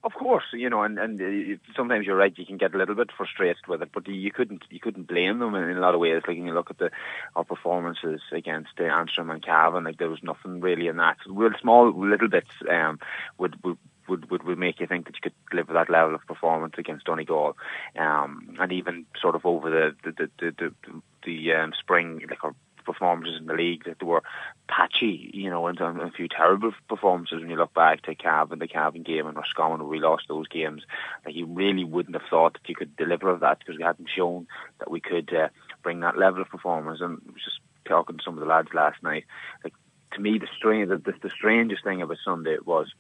Of 0.07 0.13
course, 0.13 0.45
you 0.53 0.71
know, 0.71 0.83
and 0.83 1.01
and 1.01 1.21
uh, 1.21 1.57
sometimes 1.75 2.07
you're 2.07 2.17
right. 2.17 2.33
You 2.39 2.47
can 2.47 2.59
get 2.59 2.73
a 2.73 2.79
little 2.79 2.95
bit 2.95 3.11
frustrated 3.17 3.67
with 3.67 3.83
it, 3.83 3.91
but 3.93 4.07
you 4.07 4.31
couldn't 4.31 4.63
you 4.71 4.79
couldn't 4.79 5.09
blame 5.09 5.41
them 5.41 5.57
in, 5.57 5.77
a 5.77 5.81
lot 5.81 5.95
of 5.95 6.01
ways. 6.01 6.23
Like 6.29 6.37
when 6.37 6.47
you 6.47 6.55
look 6.55 6.71
at 6.71 6.79
the 6.79 6.91
our 7.35 7.43
performances 7.43 8.21
against 8.31 8.79
uh, 8.79 8.85
Antrim 8.85 9.31
and 9.31 9.45
Cavan, 9.45 9.83
like 9.83 9.99
there 9.99 10.09
was 10.09 10.23
nothing 10.23 10.61
really 10.61 10.87
in 10.87 10.99
that. 10.99 11.17
Real 11.27 11.51
small 11.61 11.93
little 11.93 12.29
bits 12.29 12.53
um, 12.71 13.01
would 13.39 13.57
would. 13.65 13.79
Would, 14.09 14.31
would 14.31 14.43
would 14.45 14.59
make 14.59 14.81
you 14.81 14.87
think 14.87 15.07
that 15.07 15.17
you 15.17 15.21
could 15.23 15.35
deliver 15.51 15.73
that 15.73 15.91
level 15.91 16.15
of 16.15 16.27
performance 16.27 16.75
against 16.79 17.07
Donegal, 17.07 17.57
um, 17.99 18.57
and 18.61 18.73
even 18.73 19.07
sort 19.21 19.35
of 19.35 19.45
over 19.45 19.71
the 19.71 19.95
the 20.05 20.13
the 20.13 20.31
the, 20.39 20.75
the, 20.85 21.03
the 21.25 21.53
um, 21.55 21.73
spring, 21.79 22.23
like 22.29 22.45
our 22.45 22.55
performances 22.87 23.39
in 23.39 23.47
the 23.47 23.53
league 23.53 23.85
that 23.85 23.99
they 23.99 24.07
were 24.07 24.23
patchy, 24.69 25.31
you 25.35 25.51
know, 25.51 25.67
and, 25.67 25.79
and 25.81 26.01
a 26.01 26.11
few 26.11 26.29
terrible 26.29 26.73
performances 26.89 27.41
when 27.41 27.51
you 27.51 27.57
look 27.57 27.75
back 27.75 28.03
to 28.03 28.15
Cavan, 28.15 28.61
the 28.61 28.69
Cavan 28.69 29.03
game 29.03 29.27
and 29.27 29.37
Roscommon 29.37 29.81
where 29.81 29.89
we 29.89 29.99
lost 29.99 30.27
those 30.29 30.49
games. 30.49 30.83
Like 31.27 31.35
you 31.35 31.47
really 31.47 31.85
wouldn't 31.85 32.17
have 32.17 32.31
thought 32.31 32.55
that 32.55 32.69
you 32.69 32.75
could 32.75 32.97
deliver 32.97 33.37
that 33.37 33.59
because 33.59 33.77
we 33.77 33.85
hadn't 33.85 34.09
shown 34.09 34.47
that 34.79 34.91
we 34.91 35.01
could 35.01 35.35
uh, 35.35 35.49
bring 35.83 36.01
that 36.01 36.17
level 36.17 36.41
of 36.41 36.49
performance. 36.49 37.01
And 37.03 37.21
I 37.29 37.33
was 37.33 37.45
just 37.45 37.61
talking 37.85 38.17
to 38.17 38.23
some 38.25 38.35
of 38.35 38.41
the 38.41 38.47
lads 38.47 38.73
last 38.73 39.03
night. 39.03 39.25
Like 39.63 39.75
to 40.15 40.21
me, 40.21 40.39
the 40.39 40.49
strange, 40.57 40.89
the, 40.89 40.97
the, 40.97 41.13
the 41.23 41.31
strangest 41.31 41.85
thing 41.85 42.01
about 42.01 42.19
Sunday 42.25 42.57
was 42.65 42.93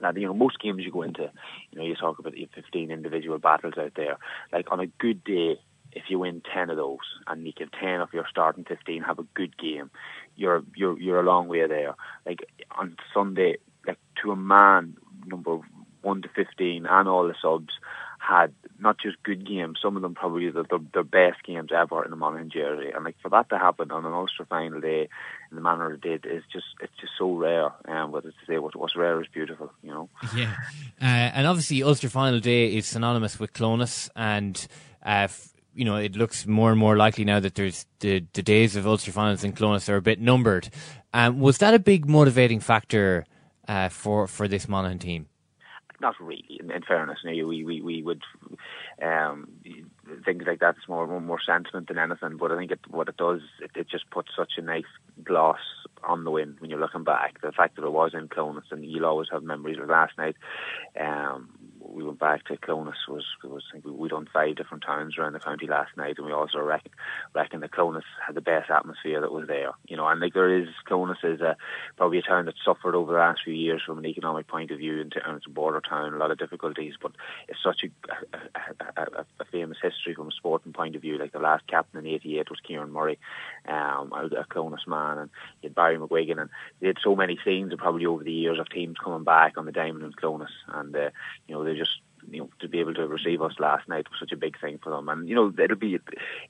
now, 0.00 0.12
you 0.12 0.26
know, 0.26 0.34
most 0.34 0.60
games 0.60 0.82
you 0.84 0.92
go 0.92 1.02
into, 1.02 1.30
you 1.70 1.78
know, 1.78 1.84
you 1.84 1.94
talk 1.94 2.18
about 2.18 2.32
the 2.32 2.48
15 2.54 2.90
individual 2.90 3.38
battles 3.38 3.74
out 3.78 3.92
there. 3.96 4.16
Like 4.52 4.70
on 4.70 4.80
a 4.80 4.86
good 4.86 5.22
day, 5.24 5.58
if 5.92 6.04
you 6.08 6.18
win 6.18 6.42
10 6.54 6.70
of 6.70 6.76
those 6.76 6.98
and 7.26 7.46
you 7.46 7.52
give 7.52 7.70
10 7.72 8.00
of 8.00 8.12
your 8.12 8.26
starting 8.30 8.64
15 8.64 9.02
have 9.02 9.18
a 9.18 9.24
good 9.34 9.56
game, 9.58 9.90
you're 10.36 10.62
you're 10.76 10.98
you're 10.98 11.20
a 11.20 11.24
long 11.24 11.48
way 11.48 11.66
there. 11.66 11.94
Like 12.24 12.46
on 12.78 12.96
Sunday, 13.12 13.56
like 13.86 13.98
to 14.22 14.30
a 14.30 14.36
man, 14.36 14.96
number 15.26 15.58
one 16.02 16.22
to 16.22 16.28
15 16.28 16.86
and 16.86 17.08
all 17.08 17.26
the 17.26 17.34
subs 17.40 17.74
had 18.18 18.54
not 18.80 18.98
just 18.98 19.22
good 19.22 19.46
games, 19.46 19.78
some 19.82 19.96
of 19.96 20.02
them 20.02 20.14
probably 20.14 20.50
the, 20.50 20.64
the, 20.92 21.02
best 21.02 21.42
games 21.44 21.70
ever 21.76 22.04
in 22.04 22.10
the 22.10 22.16
Monaghan 22.16 22.50
jersey. 22.50 22.90
And 22.94 23.04
like 23.04 23.16
for 23.22 23.28
that 23.30 23.48
to 23.50 23.58
happen 23.58 23.90
on 23.90 24.06
an 24.06 24.12
Ulster 24.12 24.44
final 24.44 24.80
day 24.80 25.08
in 25.50 25.56
the 25.56 25.60
manner 25.60 25.92
it 25.92 26.00
did 26.00 26.24
is 26.24 26.42
just 26.52 26.66
it's 26.80 26.92
just 27.00 27.12
so 27.18 27.32
rare. 27.34 27.70
Um, 27.86 28.12
but 28.12 28.24
to 28.24 28.32
say, 28.46 28.58
what, 28.58 28.76
what's 28.76 28.96
rare 28.96 29.20
is 29.20 29.28
beautiful, 29.32 29.72
you 29.82 29.90
know. 29.90 30.08
Yeah, 30.34 30.54
uh, 31.00 31.34
and 31.34 31.46
obviously 31.46 31.82
Ulster 31.82 32.08
Final 32.08 32.40
Day 32.40 32.74
is 32.76 32.86
synonymous 32.86 33.38
with 33.38 33.52
Clones, 33.52 34.08
and 34.14 34.56
uh, 35.04 35.26
f- 35.28 35.52
you 35.74 35.84
know 35.84 35.96
it 35.96 36.16
looks 36.16 36.46
more 36.46 36.70
and 36.70 36.78
more 36.78 36.96
likely 36.96 37.24
now 37.24 37.40
that 37.40 37.56
there's 37.56 37.86
the 37.98 38.24
the 38.32 38.42
days 38.42 38.76
of 38.76 38.86
Ulster 38.86 39.12
finals 39.12 39.44
in 39.44 39.52
Clones 39.52 39.88
are 39.88 39.96
a 39.96 40.02
bit 40.02 40.20
numbered. 40.20 40.70
Um, 41.12 41.40
was 41.40 41.58
that 41.58 41.74
a 41.74 41.78
big 41.78 42.08
motivating 42.08 42.60
factor 42.60 43.26
uh, 43.66 43.88
for 43.88 44.26
for 44.26 44.46
this 44.46 44.68
Monaghan 44.68 44.98
team? 44.98 45.29
Not 46.00 46.14
really. 46.18 46.58
In, 46.58 46.70
in 46.70 46.82
fairness, 46.82 47.18
know, 47.24 47.46
we 47.46 47.62
we 47.62 47.82
we 47.82 48.02
would 48.02 48.22
um, 49.02 49.48
things 50.24 50.44
like 50.46 50.58
that's 50.58 50.88
more 50.88 51.06
more 51.20 51.40
sentiment 51.44 51.88
than 51.88 51.98
anything. 51.98 52.38
But 52.38 52.52
I 52.52 52.56
think 52.56 52.70
it, 52.70 52.80
what 52.88 53.08
it 53.08 53.18
does, 53.18 53.42
it, 53.60 53.72
it 53.74 53.88
just 53.88 54.08
puts 54.10 54.30
such 54.36 54.52
a 54.56 54.62
nice 54.62 54.84
gloss 55.22 55.60
on 56.02 56.24
the 56.24 56.30
win 56.30 56.56
when 56.58 56.70
you're 56.70 56.80
looking 56.80 57.04
back. 57.04 57.42
The 57.42 57.52
fact 57.52 57.76
that 57.76 57.84
it 57.84 57.92
was 57.92 58.12
in 58.14 58.28
Clones, 58.28 58.64
and 58.70 58.84
you'll 58.84 59.04
always 59.04 59.28
have 59.30 59.42
memories 59.42 59.78
of 59.78 59.90
last 59.90 60.16
night. 60.16 60.36
Um, 60.98 61.50
we 61.92 62.04
went 62.04 62.18
back 62.18 62.44
to 62.44 62.56
Clones 62.56 62.94
was 63.08 63.24
was 63.42 63.64
I 63.70 63.72
think 63.72 63.84
we, 63.84 63.90
we 63.92 64.08
done 64.08 64.28
five 64.32 64.56
different 64.56 64.84
towns 64.84 65.18
around 65.18 65.32
the 65.32 65.40
county 65.40 65.66
last 65.66 65.96
night, 65.96 66.16
and 66.18 66.26
we 66.26 66.32
also 66.32 66.60
reckon 66.60 66.92
reckon 67.34 67.60
that 67.60 67.72
Clones 67.72 68.04
had 68.24 68.34
the 68.34 68.40
best 68.40 68.70
atmosphere 68.70 69.20
that 69.20 69.32
was 69.32 69.48
there. 69.48 69.70
You 69.88 69.96
know, 69.96 70.06
and 70.06 70.20
like 70.20 70.34
there 70.34 70.56
is 70.56 70.68
Clones 70.84 71.18
is 71.22 71.40
a 71.40 71.56
probably 71.96 72.18
a 72.18 72.22
town 72.22 72.46
that 72.46 72.54
suffered 72.64 72.94
over 72.94 73.12
the 73.12 73.18
last 73.18 73.42
few 73.44 73.54
years 73.54 73.82
from 73.84 73.98
an 73.98 74.06
economic 74.06 74.46
point 74.46 74.70
of 74.70 74.78
view, 74.78 75.00
and, 75.00 75.14
and 75.24 75.36
it's 75.36 75.46
a 75.46 75.50
border 75.50 75.80
town, 75.80 76.14
a 76.14 76.18
lot 76.18 76.30
of 76.30 76.38
difficulties, 76.38 76.94
but 77.00 77.12
it's 77.48 77.62
such 77.62 77.84
a, 77.84 78.36
a, 78.96 79.02
a, 79.02 79.24
a 79.40 79.44
famous 79.46 79.78
history 79.82 80.14
from 80.14 80.28
a 80.28 80.32
sporting 80.32 80.72
point 80.72 80.96
of 80.96 81.02
view. 81.02 81.18
Like 81.18 81.32
the 81.32 81.38
last 81.38 81.66
captain 81.66 82.04
in 82.04 82.12
'88 82.12 82.50
was 82.50 82.60
Kieran 82.60 82.92
Murray, 82.92 83.18
um, 83.66 84.12
a, 84.12 84.28
a 84.40 84.44
Clones 84.44 84.86
man, 84.86 85.18
and 85.18 85.30
you 85.62 85.68
had 85.68 85.74
Barry 85.74 85.98
McGuigan, 85.98 86.40
and 86.40 86.50
they 86.80 86.88
had 86.88 86.98
so 87.02 87.16
many 87.16 87.38
scenes, 87.44 87.72
probably 87.76 88.06
over 88.06 88.22
the 88.22 88.32
years 88.32 88.58
of 88.58 88.68
teams 88.68 88.96
coming 89.02 89.24
back 89.24 89.56
on 89.56 89.66
the 89.66 89.72
diamond 89.72 90.04
in 90.04 90.12
Clones, 90.12 90.50
and 90.68 90.94
uh, 90.94 91.10
you 91.48 91.54
know 91.54 91.64
they 91.64 91.74
just 91.80 91.89
you 92.30 92.40
know 92.40 92.50
to 92.60 92.68
be 92.68 92.80
able 92.80 92.94
to 92.94 93.06
receive 93.06 93.42
us 93.42 93.52
last 93.58 93.88
night 93.88 94.06
was 94.10 94.20
such 94.20 94.32
a 94.32 94.36
big 94.36 94.60
thing 94.60 94.78
for 94.82 94.90
them, 94.90 95.08
and 95.08 95.28
you 95.28 95.34
know 95.34 95.52
it'll 95.62 95.76
be 95.76 95.98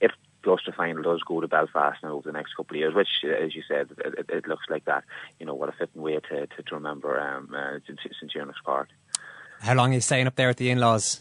if 0.00 0.10
the 0.42 0.50
Ulster 0.50 0.72
final 0.76 1.02
does 1.02 1.22
go 1.22 1.40
to 1.40 1.48
Belfast 1.48 1.98
now 2.02 2.12
over 2.12 2.26
the 2.26 2.32
next 2.32 2.54
couple 2.54 2.74
of 2.74 2.78
years, 2.78 2.94
which, 2.94 3.08
as 3.24 3.54
you 3.54 3.62
said, 3.68 3.90
it, 3.98 4.24
it, 4.30 4.46
looks 4.46 4.64
like 4.70 4.86
that. 4.86 5.04
You 5.38 5.44
know 5.44 5.54
what 5.54 5.68
a 5.68 5.72
fitting 5.72 6.00
way 6.00 6.14
to 6.14 6.46
to, 6.46 6.62
to 6.62 6.74
remember 6.74 7.20
um, 7.20 7.54
uh, 7.54 7.78
St 7.86 8.34
Eunice 8.34 8.56
Park. 8.64 8.88
How 9.60 9.74
long 9.74 9.90
are 9.90 9.94
you 9.94 10.00
staying 10.00 10.26
up 10.26 10.36
there 10.36 10.48
at 10.48 10.56
the 10.56 10.70
in-laws? 10.70 11.20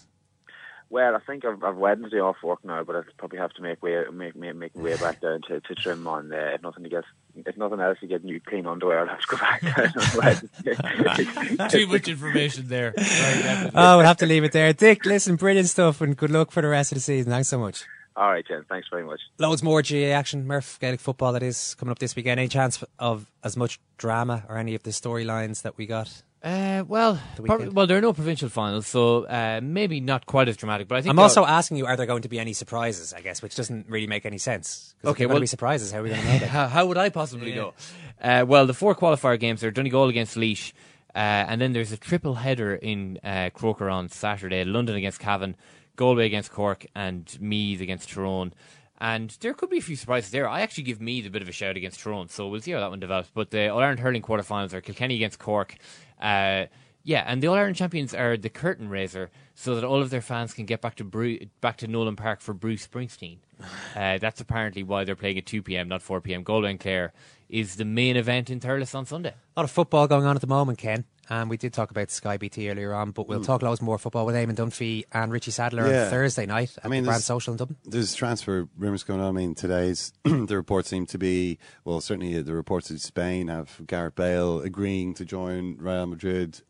Well, 0.92 1.16
I 1.16 1.20
think 1.20 1.46
I've, 1.46 1.64
I've 1.64 1.78
Wednesday 1.78 2.20
off 2.20 2.38
work 2.44 2.66
now, 2.66 2.84
but 2.84 2.96
I'll 2.96 3.04
probably 3.18 3.38
have 3.38 3.54
to 3.54 3.62
make 3.62 3.84
way 3.84 4.04
make 4.12 4.36
make, 4.36 4.56
make 4.56 4.76
way 4.76 4.98
back 4.98 5.22
down 5.22 5.42
to, 5.48 5.60
to 5.62 5.76
Trim 5.76 6.08
on. 6.08 6.34
Uh, 6.34 6.52
if 6.56 6.64
nothing 6.64 6.84
to 6.84 6.90
get, 6.90 7.04
if 7.36 7.58
nothing 7.58 7.80
else 7.80 8.00
to 8.00 8.08
get 8.08 8.24
new 8.24 8.40
clean 8.40 8.66
underwear, 8.66 9.02
I'll 9.02 9.08
have 9.08 9.20
to 9.20 9.28
go 9.28 9.38
back 9.38 9.62
down 9.62 9.94
on 9.96 10.18
Wednesday. 11.56 11.68
Too 11.70 11.88
much 11.88 12.08
information 12.08 12.68
there. 12.68 12.94
Sorry, 12.98 13.42
definitely. 13.44 13.72
Oh, 13.80 13.98
we'll 13.98 14.06
have 14.06 14.18
to 14.18 14.26
leave 14.26 14.44
it 14.44 14.52
there. 14.52 14.74
Dick, 14.74 15.06
listen, 15.06 15.36
brilliant 15.36 15.68
stuff, 15.68 16.02
and 16.02 16.18
good 16.18 16.32
luck 16.32 16.52
for 16.52 16.62
the 16.62 16.70
rest 16.70 16.92
of 16.92 16.96
the 16.96 17.02
season. 17.02 17.32
Thanks 17.32 17.50
so 17.50 17.60
much. 17.60 17.84
All 18.16 18.32
right, 18.32 18.46
Jen. 18.46 18.66
Thanks 18.68 18.88
very 18.90 19.06
much. 19.06 19.22
Loads 19.38 19.64
more 19.64 19.82
GAA 19.82 20.08
action, 20.12 20.46
Murph 20.46 20.78
Gaelic 20.80 21.00
football 21.00 21.34
that 21.34 21.44
is 21.44 21.76
coming 21.76 21.92
up 21.92 22.00
this 22.00 22.16
weekend. 22.16 22.40
Any 22.40 22.50
chance 22.50 22.84
of 22.98 23.32
as 23.44 23.56
much 23.56 23.80
drama 23.98 24.44
or 24.50 24.58
any 24.58 24.76
of 24.76 24.84
the 24.84 24.90
storylines 24.90 25.62
that 25.62 25.78
we 25.78 25.86
got? 25.86 26.24
Uh, 26.42 26.86
well, 26.88 27.20
The 27.36 27.70
well, 27.74 27.86
there 27.86 27.98
are 27.98 28.02
no 28.02 28.14
provincial 28.14 28.48
finals, 28.48 28.88
so 28.88 29.26
uh, 29.26 29.60
maybe 29.62 30.00
not 30.00 30.26
quite 30.26 30.48
as 30.48 30.56
dramatic. 30.56 30.88
But 30.88 31.00
I 31.00 31.02
think 31.02 31.12
I'm 31.12 31.20
also 31.20 31.44
asking 31.46 31.76
you, 31.78 31.86
are 31.86 31.98
there 31.98 32.06
going 32.06 32.22
to 32.22 32.30
be 32.30 32.40
any 32.40 32.54
surprises? 32.54 33.14
I 33.14 33.20
guess, 33.20 33.42
which 33.42 33.56
doesn't 33.56 33.88
really 33.90 34.08
make 34.08 34.26
any 34.26 34.38
sense. 34.38 34.96
Okay, 35.04 35.26
well- 35.26 35.40
be 35.42 35.48
surprises. 35.48 35.92
How 35.92 36.00
are 36.00 36.04
we 36.04 36.10
going 36.10 36.22
to 36.22 36.28
know 36.28 36.40
that? 36.40 36.50
how, 36.58 36.68
how 36.68 36.86
would 36.86 36.98
I 36.98 37.10
possibly 37.10 37.50
Yeah. 37.50 37.56
know? 37.56 37.74
Uh, 38.22 38.46
well, 38.48 38.66
the 38.66 38.74
four 38.74 38.96
qualifier 38.96 39.38
games 39.38 39.66
are 39.66 39.72
Donegal 39.72 40.08
against 40.08 40.38
Laois, 40.38 40.72
uh, 41.14 41.18
and 41.20 41.60
then 41.60 41.74
there's 41.74 41.92
a 41.92 41.98
triple 41.98 42.36
header 42.36 42.74
in 42.74 43.20
uh, 43.22 43.50
Croker 43.54 43.90
on 43.90 44.08
Saturday: 44.08 44.64
London 44.64 44.96
against 44.96 45.20
Cavan, 45.20 45.58
Galway 45.98 46.26
against 46.26 46.52
Cork, 46.52 46.86
and 46.96 47.38
Meath 47.42 47.82
against 47.82 48.10
Tyrone. 48.12 48.54
And 49.02 49.30
there 49.40 49.54
could 49.54 49.70
be 49.70 49.78
a 49.78 49.82
few 49.82 49.96
surprises 49.96 50.32
there. 50.32 50.48
I 50.48 50.60
actually 50.60 50.84
give 50.84 51.00
Meath 51.00 51.26
a 51.26 51.30
bit 51.30 51.42
of 51.42 51.48
a 51.48 51.54
shout 51.54 51.78
against 51.78 52.02
Tyrone, 52.02 52.28
so 52.28 52.48
we'll 52.50 52.60
see 52.60 52.72
how 52.72 52.82
that 52.82 52.90
one 52.90 53.00
develops. 53.00 53.30
But 53.34 53.50
the 53.52 53.70
All 53.70 53.80
Ireland 53.80 54.02
hurling 54.02 54.22
quarterfinals 54.22 54.74
are 54.74 54.82
Kilkenny 54.82 55.16
against 55.16 55.40
Cork. 55.40 55.76
Uh, 56.20 56.66
yeah, 57.04 57.24
and 57.26 57.42
the 57.42 57.48
All 57.48 57.56
Ireland 57.56 57.76
champions 57.76 58.14
are 58.14 58.38
the 58.38 58.50
curtain 58.50 58.90
raiser, 58.90 59.32
so 59.56 59.76
that 59.76 59.84
all 59.84 60.02
of 60.02 60.10
their 60.10 60.22
fans 60.22 60.54
can 60.54 60.66
get 60.66 60.82
back 60.82 60.96
to 60.96 61.04
Bru- 61.04 61.40
back 61.62 61.78
to 61.78 61.88
Nowlan 61.88 62.16
Park 62.16 62.42
for 62.42 62.54
Bruce 62.54 62.88
Springsteen. 62.88 63.38
Uh, 63.96 64.18
that's 64.18 64.40
apparently 64.40 64.84
why 64.84 65.04
they're 65.04 65.16
playing 65.16 65.38
at 65.38 65.46
2 65.46 65.62
p.m., 65.62 65.90
not 65.90 66.02
4 66.02 66.22
p.m. 66.22 66.46
And 66.48 66.80
Clare 66.80 67.12
is 67.50 67.76
the 67.76 67.84
main 67.84 68.16
event 68.16 68.50
in 68.50 68.60
Thurles 68.62 68.96
on 68.96 69.06
Sunday. 69.06 69.34
A 69.34 69.60
lot 69.60 69.64
of 69.64 69.72
football 69.72 70.08
going 70.08 70.26
on 70.26 70.36
at 70.36 70.42
the 70.42 70.48
moment, 70.48 70.78
Ken. 70.78 71.04
And 71.30 71.50
we 71.50 71.58
did 71.58 71.74
talk 71.74 71.92
about 71.92 72.10
Sky 72.10 72.38
BT 72.38 72.70
earlier 72.72 72.94
on, 72.94 73.12
but 73.12 73.28
we'll 73.28 73.40
Mm. 73.42 73.46
talk 73.46 73.62
loads 73.62 73.82
more 73.82 73.98
football 74.00 74.26
with 74.26 74.36
Eamon 74.36 74.56
Dunphy 74.56 75.04
and 75.12 75.32
Richie 75.32 75.52
Sadlier 75.52 75.88
Yeah. 75.88 76.04
on 76.06 76.10
Thursday 76.10 76.46
night 76.48 76.76
I 76.84 76.88
mean, 76.88 77.04
there's- 77.04 77.24
Social 77.26 77.54
in 77.54 77.58
Dublin. 77.58 77.78
There's 77.86 78.16
transfer 78.16 78.68
rumours 78.78 79.04
going 79.04 79.20
on. 79.22 79.28
I 79.28 79.32
mean, 79.32 79.54
today's 79.56 80.12
the 80.24 80.56
reports 80.58 80.90
seem 80.90 81.06
to 81.08 81.18
be 81.20 81.60
well, 81.86 82.02
certainly 82.02 82.42
the 82.42 82.54
reports 82.56 82.90
in 82.90 82.98
Spain 82.98 83.48
have 83.48 83.82
Gareth 83.86 84.16
Bale 84.16 84.60
agreeing 84.62 85.14
to 85.16 85.26
join 85.26 85.78
Real 85.78 86.08
Madrid. 86.08 86.62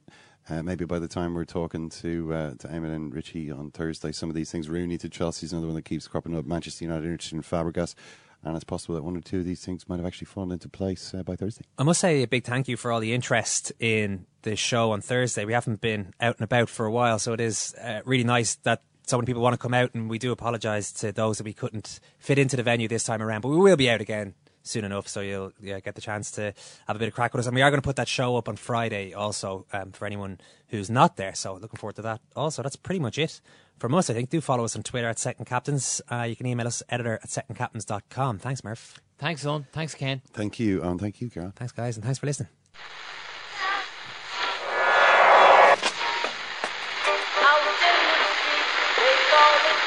Uh, 0.49 0.64
maybe 0.64 0.84
by 0.84 0.98
the 0.98 1.07
time 1.07 1.36
we're 1.36 1.45
talking 1.45 1.90
to 1.90 2.34
uh, 2.34 2.53
to 2.56 2.68
Eamon 2.68 2.95
and 2.95 3.14
Richie 3.14 3.52
on 3.52 3.69
Thursday, 3.69 4.11
some 4.11 4.30
of 4.30 4.36
these 4.36 4.52
things. 4.52 4.68
Rooney 4.68 4.98
to 4.98 5.07
Chelsea's 5.07 5.52
another 5.53 5.68
one 5.68 5.76
that 5.76 5.86
keeps 5.86 6.07
cropping 6.07 6.36
up. 6.36 6.45
Manchester 6.45 6.86
United 6.86 7.06
interested 7.10 7.36
in 7.36 7.44
Fabregas, 7.44 7.94
and 8.44 8.56
it's 8.56 8.64
possible 8.64 8.95
that 8.95 9.03
one 9.03 9.18
or 9.18 9.22
two 9.22 9.40
of 9.40 9.45
these 9.45 9.64
things 9.64 9.88
might 9.90 9.98
have 9.98 10.06
actually 10.06 10.26
fallen 10.26 10.52
into 10.52 10.70
place 10.70 11.14
uh, 11.14 11.24
by 11.24 11.36
Thursday. 11.36 11.66
I 11.78 11.84
must 11.84 11.99
say 11.99 12.24
a 12.24 12.28
big 12.28 12.45
thank 12.45 12.68
you 12.68 12.78
for 12.78 12.91
all 12.91 12.99
the 12.99 13.14
interest 13.14 13.72
in 13.80 14.26
the 14.44 14.56
show 14.56 14.91
on 14.91 15.02
Thursday. 15.02 15.45
We 15.45 15.53
haven't 15.53 15.82
been 15.82 16.14
out 16.22 16.38
and 16.38 16.44
about 16.44 16.70
for 16.70 16.86
a 16.86 16.91
while, 16.91 17.20
so 17.20 17.34
it 17.34 17.41
is 17.41 17.76
uh, 17.76 18.02
really 18.06 18.24
nice 18.24 18.56
that 18.56 18.82
so 19.06 19.18
many 19.18 19.26
people 19.26 19.41
want 19.41 19.53
to 19.53 19.57
come 19.57 19.74
out, 19.74 19.94
and 19.94 20.10
we 20.10 20.20
do 20.20 20.32
apologise 20.32 20.91
to 20.94 21.11
those 21.11 21.40
that 21.40 21.44
we 21.44 21.53
couldn't 21.53 21.99
fit 22.20 22.38
into 22.38 22.56
the 22.56 22.64
venue 22.64 22.88
this 22.88 23.03
time 23.03 23.22
around. 23.22 23.41
But 23.41 23.49
we 23.49 23.57
will 23.57 23.76
be 23.76 23.90
out 23.90 24.02
again 24.02 24.36
soon 24.61 24.86
enough, 24.86 25.07
so 25.07 25.20
you'll 25.22 25.52
yeah, 25.60 25.80
get 25.80 25.95
the 25.95 26.02
chance 26.02 26.32
to 26.32 26.53
have 26.88 26.95
a 26.95 26.99
bit 26.99 27.07
of 27.07 27.14
crack 27.16 27.34
with 27.34 27.40
us. 27.40 27.48
And 27.48 27.56
we 27.56 27.61
are 27.61 27.72
going 27.72 27.82
to 27.82 27.86
put 27.86 27.95
that 27.95 28.07
show 28.07 28.38
up 28.38 28.48
on 28.48 28.56
Friday 28.56 29.14
also 29.14 29.66
um, 29.74 29.91
for 29.91 30.06
anyone 30.06 30.40
who's 30.68 30.90
not 30.90 31.18
there. 31.18 31.34
So 31.34 31.56
looking 31.56 31.78
forward 31.78 31.95
to 31.95 32.03
that. 32.03 32.22
Also, 32.36 32.61
that's 32.61 32.76
pretty 32.76 32.99
much 32.99 33.18
it 33.18 33.41
from 33.80 33.95
us, 33.95 34.10
I 34.10 34.14
think. 34.14 34.30
Do 34.30 34.41
follow 34.41 34.64
us 34.65 34.76
on 34.76 34.84
Twitter 34.84 35.07
at 35.07 35.19
Second 35.19 35.45
Captains. 35.45 36.01
Uh, 36.11 36.23
you 36.23 36.35
can 36.35 36.45
email 36.45 36.68
us 36.68 36.84
editor 36.89 37.19
at 37.23 37.30
secondcaptains.com. 37.30 38.39
Thanks, 38.39 38.64
Murph. 38.64 38.99
Thanks, 39.18 39.43
Eoin. 39.43 39.65
Thanks, 39.72 39.95
Ken. 39.95 40.22
Thank 40.34 40.60
you, 40.60 40.81
and 40.84 40.99
thank 40.99 41.22
you, 41.22 41.30
Carol. 41.30 41.51
Thanks, 41.56 41.72
guys, 41.73 41.95
and 41.97 42.03
thanks 42.03 42.19
for 42.19 42.26
listening. 42.26 42.49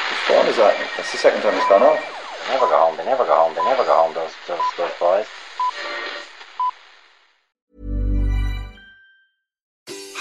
Whose 0.08 0.20
phone 0.28 0.46
is 0.48 0.56
that? 0.56 0.74
That's 0.96 1.12
the 1.12 1.18
second 1.18 1.42
time 1.42 1.54
it's 1.54 1.68
gone 1.68 1.82
off. 1.82 2.00
They 2.46 2.54
never 2.54 2.66
go 2.66 2.76
home. 2.78 2.96
They 2.96 3.04
never 3.04 3.24
go 3.24 3.34
home. 3.34 3.54
They 3.54 3.64
never 3.64 3.84
go 3.84 3.94
home. 3.96 4.14
Those 4.14 4.32
those 4.46 4.60
those 4.76 4.92
boys. 5.00 5.26